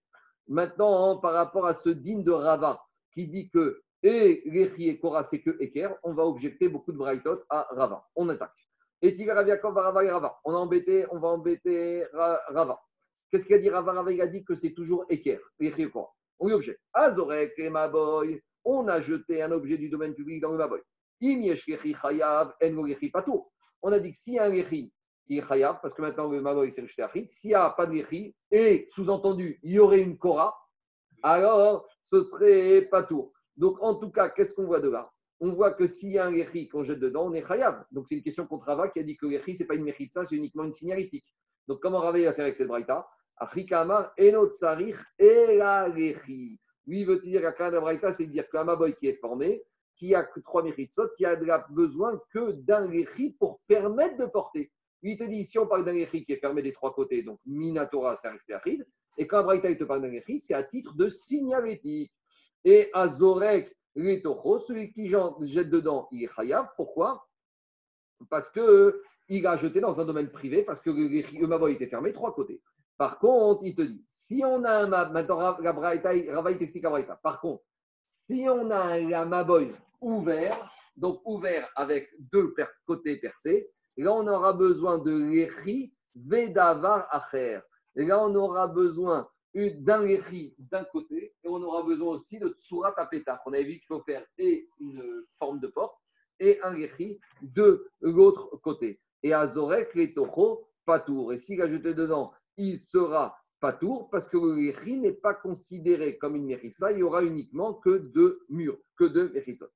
Maintenant, 0.48 1.12
hein, 1.12 1.18
par 1.18 1.34
rapport 1.34 1.66
à 1.66 1.74
ce 1.74 1.90
digne 1.90 2.24
de 2.24 2.32
Rava 2.32 2.82
qui 3.14 3.28
dit 3.28 3.50
que 3.50 3.82
et 4.04 4.44
Lechi 4.46 4.90
et 4.90 5.00
Kora, 5.00 5.24
c'est 5.24 5.42
que 5.42 5.58
Eker, 5.60 5.96
on 6.04 6.14
va 6.14 6.24
objecter 6.24 6.70
beaucoup 6.70 6.92
de 6.92 6.98
Braithot 6.98 7.42
à 7.50 7.68
Rava. 7.72 8.06
On 8.16 8.30
attaque. 8.30 8.54
Et 9.02 9.12
Rava 9.30 10.04
et 10.04 10.12
Rava. 10.12 10.40
On 10.46 10.54
a 10.54 10.58
embêté, 10.58 11.06
on 11.12 11.20
va 11.20 11.30
embêter 11.30 12.06
Ra- 12.14 12.42
Rava. 12.48 12.80
Qu'est-ce 13.32 13.46
qu'il 13.46 13.56
a 13.56 13.60
dit 13.60 13.70
Rava? 13.70 13.92
Rava, 13.94 14.12
il 14.12 14.22
a 14.22 14.28
dit 14.28 14.44
que 14.46 14.56
c'est 14.56 14.74
toujours 14.74 15.06
Eker, 15.10 15.40
Lechi 15.60 15.82
et 15.84 15.90
Kora. 15.90 16.10
On 16.40 16.48
lui 16.48 16.54
objecte. 16.54 16.80
Azorek 16.94 17.54
et 17.58 17.72
on 18.64 18.88
a 18.88 19.02
jeté 19.02 19.42
un 19.42 19.52
objet 19.52 19.78
du 19.78 19.90
domaine 19.90 20.14
public 20.14 20.42
dans 20.42 20.52
le 20.52 20.58
Maboy. 20.58 20.82
On 23.82 23.92
a 23.92 24.00
dit 24.00 24.12
que 24.12 24.38
a 24.38 24.44
un 24.44 24.50
Lechi 24.50 24.94
chayav, 25.30 25.80
parce 25.82 25.94
que 25.94 26.02
maintenant 26.02 26.30
le 26.30 26.42
Maboy 26.42 26.72
c'est 26.72 26.82
rejeté 26.82 27.02
Achid, 27.04 27.30
s'il 27.30 27.50
n'y 27.50 27.56
a 27.56 27.70
pas 27.70 27.86
de 27.86 28.04
et 28.52 28.88
sous-entendu, 28.92 29.60
il 29.64 29.74
y 29.74 29.80
aurait 29.80 30.02
une 30.02 30.18
Kora, 30.18 30.58
alors 31.24 31.88
ce 32.04 32.22
serait 32.24 32.88
pas 32.90 33.04
tout. 33.04 33.32
Donc 33.56 33.78
en 33.82 33.96
tout 33.96 34.12
cas, 34.12 34.30
qu'est-ce 34.30 34.54
qu'on 34.54 34.68
voit 34.68 34.80
de 34.80 34.90
là? 34.90 35.10
On 35.40 35.52
voit 35.52 35.74
que 35.74 35.88
s'il 35.88 36.12
y 36.12 36.18
a 36.18 36.26
un 36.26 36.32
Lechi 36.32 36.68
qu'on 36.68 36.84
jette 36.84 37.00
dedans, 37.00 37.28
on 37.28 37.34
est 37.34 37.46
chayav. 37.46 37.86
Donc 37.92 38.08
c'est 38.08 38.16
une 38.16 38.24
question 38.24 38.48
contre 38.48 38.66
Rava 38.66 38.88
qui 38.90 39.00
a 39.00 39.04
dit 39.04 39.18
que 39.18 39.26
le 39.26 39.38
Lechi, 39.38 39.56
ce 39.56 39.64
n'est 39.64 39.68
pas 39.68 39.76
une 39.76 39.84
mechitza, 39.84 40.26
c'est 40.26 40.36
uniquement 40.36 40.64
une 40.64 40.74
signalétique. 40.74 41.26
Donc 41.68 41.80
comment 41.82 42.00
Rava 42.00 42.18
il 42.18 42.26
va 42.26 42.34
faire 42.34 42.46
avec 42.46 42.58
cette 42.58 42.68
braïta? 42.68 43.08
Achikama, 43.38 44.14
enot 44.20 44.52
sarich, 44.52 44.96
ela 45.20 45.88
Lechi. 45.90 46.60
Lui, 46.88 47.02
il 47.02 47.06
veut 47.06 47.20
dire 47.20 47.42
la 47.42 47.82
braïta, 47.82 48.14
c'est 48.14 48.26
de 48.26 48.32
dire 48.32 48.50
qu'un 48.50 48.64
Maboy 48.64 48.96
qui 48.96 49.08
est 49.08 49.20
formé, 49.20 49.62
qui 49.96 50.16
a 50.16 50.24
que 50.24 50.40
trois 50.40 50.64
méritsot, 50.64 51.10
qui 51.18 51.26
a 51.26 51.40
la- 51.40 51.66
besoin 51.70 52.20
que 52.32 52.52
d'un 52.54 52.88
Lechi 52.90 53.36
pour 53.40 53.60
permettre 53.68 54.18
de 54.18 54.26
porter. 54.26 54.72
Il 55.04 55.18
te 55.18 55.24
dit, 55.24 55.46
si 55.46 55.60
on 55.60 55.68
parle 55.68 55.86
d'un 55.86 55.94
Lechi 55.94 56.26
qui 56.26 56.34
est 56.34 56.38
fermé 56.38 56.62
des 56.62 56.74
trois 56.74 56.94
côtés, 56.94 57.24
donc 57.24 57.40
Minatora, 57.46 58.16
c'est 58.16 58.28
un 58.28 58.38
et 59.20 59.26
quand 59.26 59.44
Braïta 59.44 59.70
il 59.70 59.78
te 59.78 59.84
parle 59.84 60.02
d'un 60.02 60.10
Lechi, 60.10 60.40
c'est 60.40 60.54
à 60.54 60.64
titre 60.64 60.96
de 60.96 61.10
signalétique. 61.10 62.12
Et 62.64 62.90
Azorek, 62.94 63.76
Letocho, 63.96 64.60
celui 64.60 64.92
qui 64.92 65.10
jette 65.10 65.70
dedans, 65.70 66.08
il 66.12 66.24
est 66.24 66.30
chayav. 66.36 66.70
Pourquoi? 66.76 67.28
Parce 68.30 68.50
que 68.52 69.02
il 69.30 69.46
a 69.46 69.58
jeté 69.58 69.80
dans 69.82 70.00
un 70.00 70.06
domaine 70.06 70.32
privé, 70.32 70.64
parce 70.64 70.82
que 70.82 70.90
le, 70.90 71.48
Maboy 71.48 71.74
était 71.74 71.88
fermé 71.88 72.14
trois 72.14 72.34
côtés. 72.34 72.62
Par 72.98 73.20
contre, 73.20 73.62
il 73.64 73.76
te 73.76 73.82
dit, 73.82 74.04
si 74.08 74.42
on 74.46 74.64
a 74.64 74.84
un 74.84 74.88
maintenant 74.88 75.38
Ra- 75.38 75.58
la 75.62 75.74
Braïta, 75.74 76.16
il- 76.16 76.30
Rava, 76.32 76.52
il 76.52 76.58
t'explique 76.58 76.84
la 76.84 76.90
Braïta. 76.92 77.20
Par 77.22 77.42
contre, 77.42 77.64
si 78.10 78.46
on 78.50 78.72
a 78.72 78.94
un 78.96 79.26
Maboy 79.26 79.72
ouvert, 80.02 80.72
donc 80.96 81.22
ouvert 81.26 81.70
avec 81.76 82.10
deux 82.20 82.54
côtés 82.86 83.18
percés. 83.18 83.70
Et 83.98 84.04
là, 84.04 84.14
on 84.14 84.28
aura 84.28 84.54
besoin 84.54 85.00
de 85.00 85.12
l'échi 85.12 85.94
vedavar 86.16 87.08
acher. 87.12 87.60
Et 87.96 88.06
là, 88.06 88.24
on 88.24 88.34
aura 88.36 88.68
besoin 88.68 89.28
d'un 89.56 90.06
léchi 90.06 90.56
d'un 90.60 90.84
côté 90.84 91.34
et 91.44 91.48
on 91.48 91.62
aura 91.64 91.84
besoin 91.84 92.14
aussi 92.14 92.40
de 92.40 92.50
tsurat 92.62 92.94
apetach. 92.98 93.40
On 93.48 93.54
avait 93.54 93.64
vu 93.64 93.74
qu'il 93.74 93.88
faut 93.88 94.04
faire 94.04 94.24
et 94.38 94.70
une 94.80 95.04
forme 95.40 95.60
de 95.60 95.68
porte 95.68 95.98
et 96.40 96.60
un 96.62 96.76
léchi 96.76 97.20
de 97.42 97.88
l'autre 98.02 98.56
côté. 98.58 99.00
Et 99.24 99.34
azorek 99.34 99.96
les 99.96 100.14
toho 100.14 100.70
patour. 100.86 101.34
Et 101.34 101.38
s'il 101.38 101.60
a 101.62 101.68
jeté 101.68 101.96
dedans, 101.96 102.32
il 102.56 102.80
sera 102.80 103.36
patour 103.60 104.10
parce 104.12 104.30
que 104.30 104.38
le 104.38 104.98
n'est 105.02 105.12
pas 105.12 105.34
considéré 105.34 106.20
comme 106.20 106.36
une 106.36 106.46
méritza. 106.46 106.92
Il 106.92 107.00
y 107.00 107.04
aura 107.04 107.24
uniquement 107.24 107.74
que 107.74 107.98
deux 107.98 108.46
murs, 108.50 108.78
que 108.96 109.06
deux 109.06 109.30
méritos. 109.30 109.70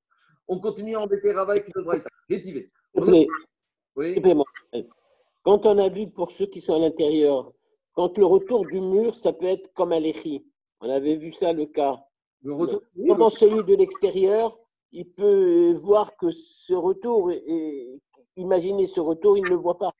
On 0.46 0.60
continue 0.60 0.94
à 0.94 1.00
embêter 1.00 1.32
Rava 1.32 1.52
avec 1.52 1.68
une 1.74 1.82
braïta. 1.82 2.08
Rétivé. 2.28 2.70
Oui. 3.96 4.20
mon 4.34 4.44
frère. 4.70 4.84
Quand 5.42 5.66
on 5.66 5.78
a 5.78 5.88
vu 5.88 6.08
pour 6.08 6.30
ceux 6.30 6.46
qui 6.46 6.60
sont 6.60 6.74
à 6.76 6.78
l'intérieur, 6.78 7.52
quand 7.94 8.16
le 8.16 8.24
retour 8.24 8.64
du 8.66 8.80
mur, 8.80 9.14
ça 9.14 9.32
peut 9.32 9.46
être 9.46 9.72
comme 9.74 9.92
un 9.92 10.00
léchi. 10.00 10.46
On 10.80 10.88
avait 10.88 11.16
vu 11.16 11.32
ça 11.32 11.52
le 11.52 11.66
cas. 11.66 12.00
Le 12.42 12.54
retour. 12.54 12.82
oui, 12.96 13.08
Comment 13.08 13.30
celui 13.30 13.62
de 13.64 13.74
l'extérieur, 13.74 14.56
il 14.92 15.08
peut 15.08 15.74
voir 15.74 16.16
que 16.16 16.30
ce 16.30 16.74
retour, 16.74 17.30
et 17.30 18.00
imaginer 18.36 18.86
ce 18.86 19.00
retour, 19.00 19.36
il 19.36 19.44
ne 19.44 19.50
le 19.50 19.56
voit 19.56 19.78
pas. 19.78 19.92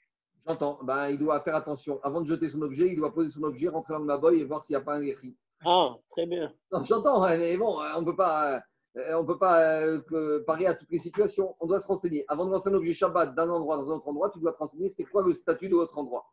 J'entends. 0.46 0.78
Ben, 0.82 1.08
il 1.10 1.18
doit 1.18 1.40
faire 1.40 1.54
attention. 1.54 2.00
Avant 2.02 2.20
de 2.20 2.26
jeter 2.26 2.48
son 2.48 2.62
objet, 2.62 2.88
il 2.88 2.96
doit 2.96 3.12
poser 3.12 3.30
son 3.30 3.44
objet, 3.44 3.68
rentrer 3.68 3.94
dans 3.94 4.00
le 4.00 4.06
maboy 4.06 4.40
et 4.40 4.44
voir 4.44 4.64
s'il 4.64 4.74
n'y 4.76 4.82
a 4.82 4.84
pas 4.84 4.94
un 4.94 5.00
léchi. 5.00 5.36
Ah, 5.64 5.96
très 6.10 6.26
bien. 6.26 6.52
J'entends, 6.84 7.22
hein, 7.22 7.38
mais 7.38 7.56
bon, 7.56 7.78
on 7.78 8.00
ne 8.00 8.04
peut 8.04 8.16
pas, 8.16 8.60
euh, 8.96 9.14
on 9.14 9.24
peut 9.24 9.38
pas 9.38 9.82
euh, 9.82 10.42
parier 10.46 10.66
à 10.66 10.74
toutes 10.74 10.90
les 10.90 10.98
situations. 10.98 11.54
On 11.60 11.66
doit 11.66 11.80
se 11.80 11.86
renseigner. 11.86 12.24
Avant 12.28 12.44
de 12.46 12.50
lancer 12.50 12.68
un 12.68 12.74
objet 12.74 12.92
Shabbat 12.92 13.34
d'un 13.34 13.48
endroit 13.48 13.76
dans 13.76 13.90
un 13.90 13.94
autre 13.96 14.08
endroit, 14.08 14.30
tu 14.30 14.38
dois 14.38 14.52
te 14.52 14.58
renseigner 14.58 14.90
c'est 14.90 15.04
quoi 15.04 15.22
le 15.22 15.32
statut 15.32 15.68
de 15.68 15.74
votre 15.74 15.96
endroit. 15.96 16.26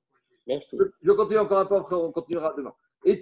Merci. 0.48 0.78
Je, 0.78 0.84
je 1.02 1.12
continue 1.12 1.40
encore 1.40 1.60
un 1.60 1.66
peu, 1.66 1.76
après 1.76 1.96
on 1.96 2.12
continuera 2.12 2.54
demain. 2.58 2.74
Et. 3.06 3.22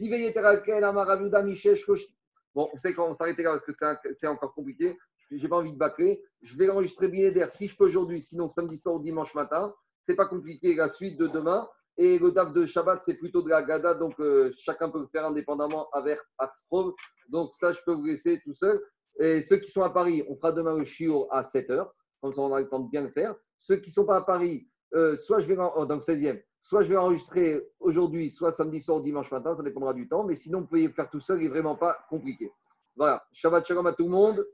Bon, 2.56 2.70
on 2.74 2.78
sait 2.78 2.94
qu'on 2.96 3.14
s'arrêter 3.14 3.44
là 3.44 3.52
parce 3.52 3.64
que 4.02 4.14
c'est 4.14 4.28
encore 4.28 4.54
compliqué. 4.56 4.98
J'ai 5.30 5.48
pas 5.48 5.58
envie 5.58 5.74
de 5.74 5.78
bâcler. 5.78 6.24
Je 6.42 6.58
vais 6.58 6.70
enregistrer 6.70 7.10
d'air 7.10 7.54
si 7.54 7.68
je 7.68 7.78
peux 7.78 7.86
aujourd'hui, 7.86 8.22
sinon 8.22 8.50
samedi 8.50 8.80
soir 8.80 8.96
ou 8.96 9.00
dimanche 9.04 9.36
matin. 9.36 9.76
C'est 10.02 10.16
pas 10.16 10.26
compliqué. 10.26 10.74
La 10.74 10.90
suite 10.90 11.20
de 11.20 11.28
demain. 11.28 11.68
Et 12.00 12.20
le 12.20 12.32
DAF 12.32 12.54
de 12.54 12.66
Shabbat, 12.68 13.02
c'est 13.04 13.16
plutôt 13.16 13.42
de 13.42 13.50
la 13.50 13.64
Gada, 13.64 13.96
donc 13.96 14.20
euh, 14.20 14.52
chacun 14.56 14.92
peut 14.92 15.00
le 15.00 15.08
faire 15.08 15.26
indépendamment 15.26 15.90
avec 15.94 16.20
Axprov. 16.38 16.94
Donc 17.30 17.56
ça, 17.56 17.74
je 17.74 17.80
peux 17.84 17.94
vous 17.94 18.06
laisser 18.06 18.40
tout 18.44 18.54
seul. 18.54 18.80
Et 19.20 19.42
ceux 19.42 19.58
qui 19.58 19.72
sont 19.72 19.82
à 19.82 19.90
Paris, 19.90 20.24
on 20.30 20.36
fera 20.36 20.52
demain 20.52 20.76
le 20.76 20.86
Shiur 20.86 21.28
à 21.32 21.42
7h. 21.42 21.90
Comme 22.22 22.34
ça, 22.34 22.42
on 22.42 22.48
aura 22.48 22.62
le 22.62 22.70
temps 22.70 22.80
de 22.80 22.90
bien 22.90 23.02
le 23.02 23.10
faire. 23.10 23.36
Ceux 23.60 23.78
qui 23.78 23.90
ne 23.90 23.94
sont 23.94 24.06
pas 24.06 24.18
à 24.18 24.22
Paris, 24.22 24.68
euh, 24.94 25.18
soit 25.18 25.40
je 25.40 25.48
vais, 25.48 25.56
dans 25.56 25.74
le 25.76 26.00
16e, 26.00 26.42
soit 26.60 26.84
je 26.84 26.90
vais 26.90 26.98
enregistrer 26.98 27.68
aujourd'hui, 27.80 28.30
soit 28.30 28.52
samedi 28.52 28.82
soir 28.82 29.00
ou 29.00 29.02
dimanche 29.02 29.32
matin, 29.32 29.56
ça 29.56 29.64
dépendra 29.64 29.94
du 29.94 30.08
temps. 30.08 30.24
Mais 30.24 30.36
sinon, 30.36 30.62
vous 30.62 30.68
pouvez 30.68 30.88
le 30.88 30.94
faire 30.94 31.10
tout 31.10 31.20
seul, 31.20 31.40
il 31.42 31.46
n'est 31.46 31.50
vraiment 31.50 31.76
pas 31.76 31.98
compliqué. 32.10 32.52
Voilà. 32.96 33.24
Shabbat 33.32 33.66
Shalom 33.66 33.86
à 33.88 33.94
tout 33.94 34.06
le 34.06 34.10
monde. 34.10 34.46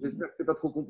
J'espère 0.00 0.28
que 0.28 0.36
ce 0.36 0.42
n'est 0.42 0.46
pas 0.46 0.54
trop 0.54 0.70
compliqué. 0.70 0.80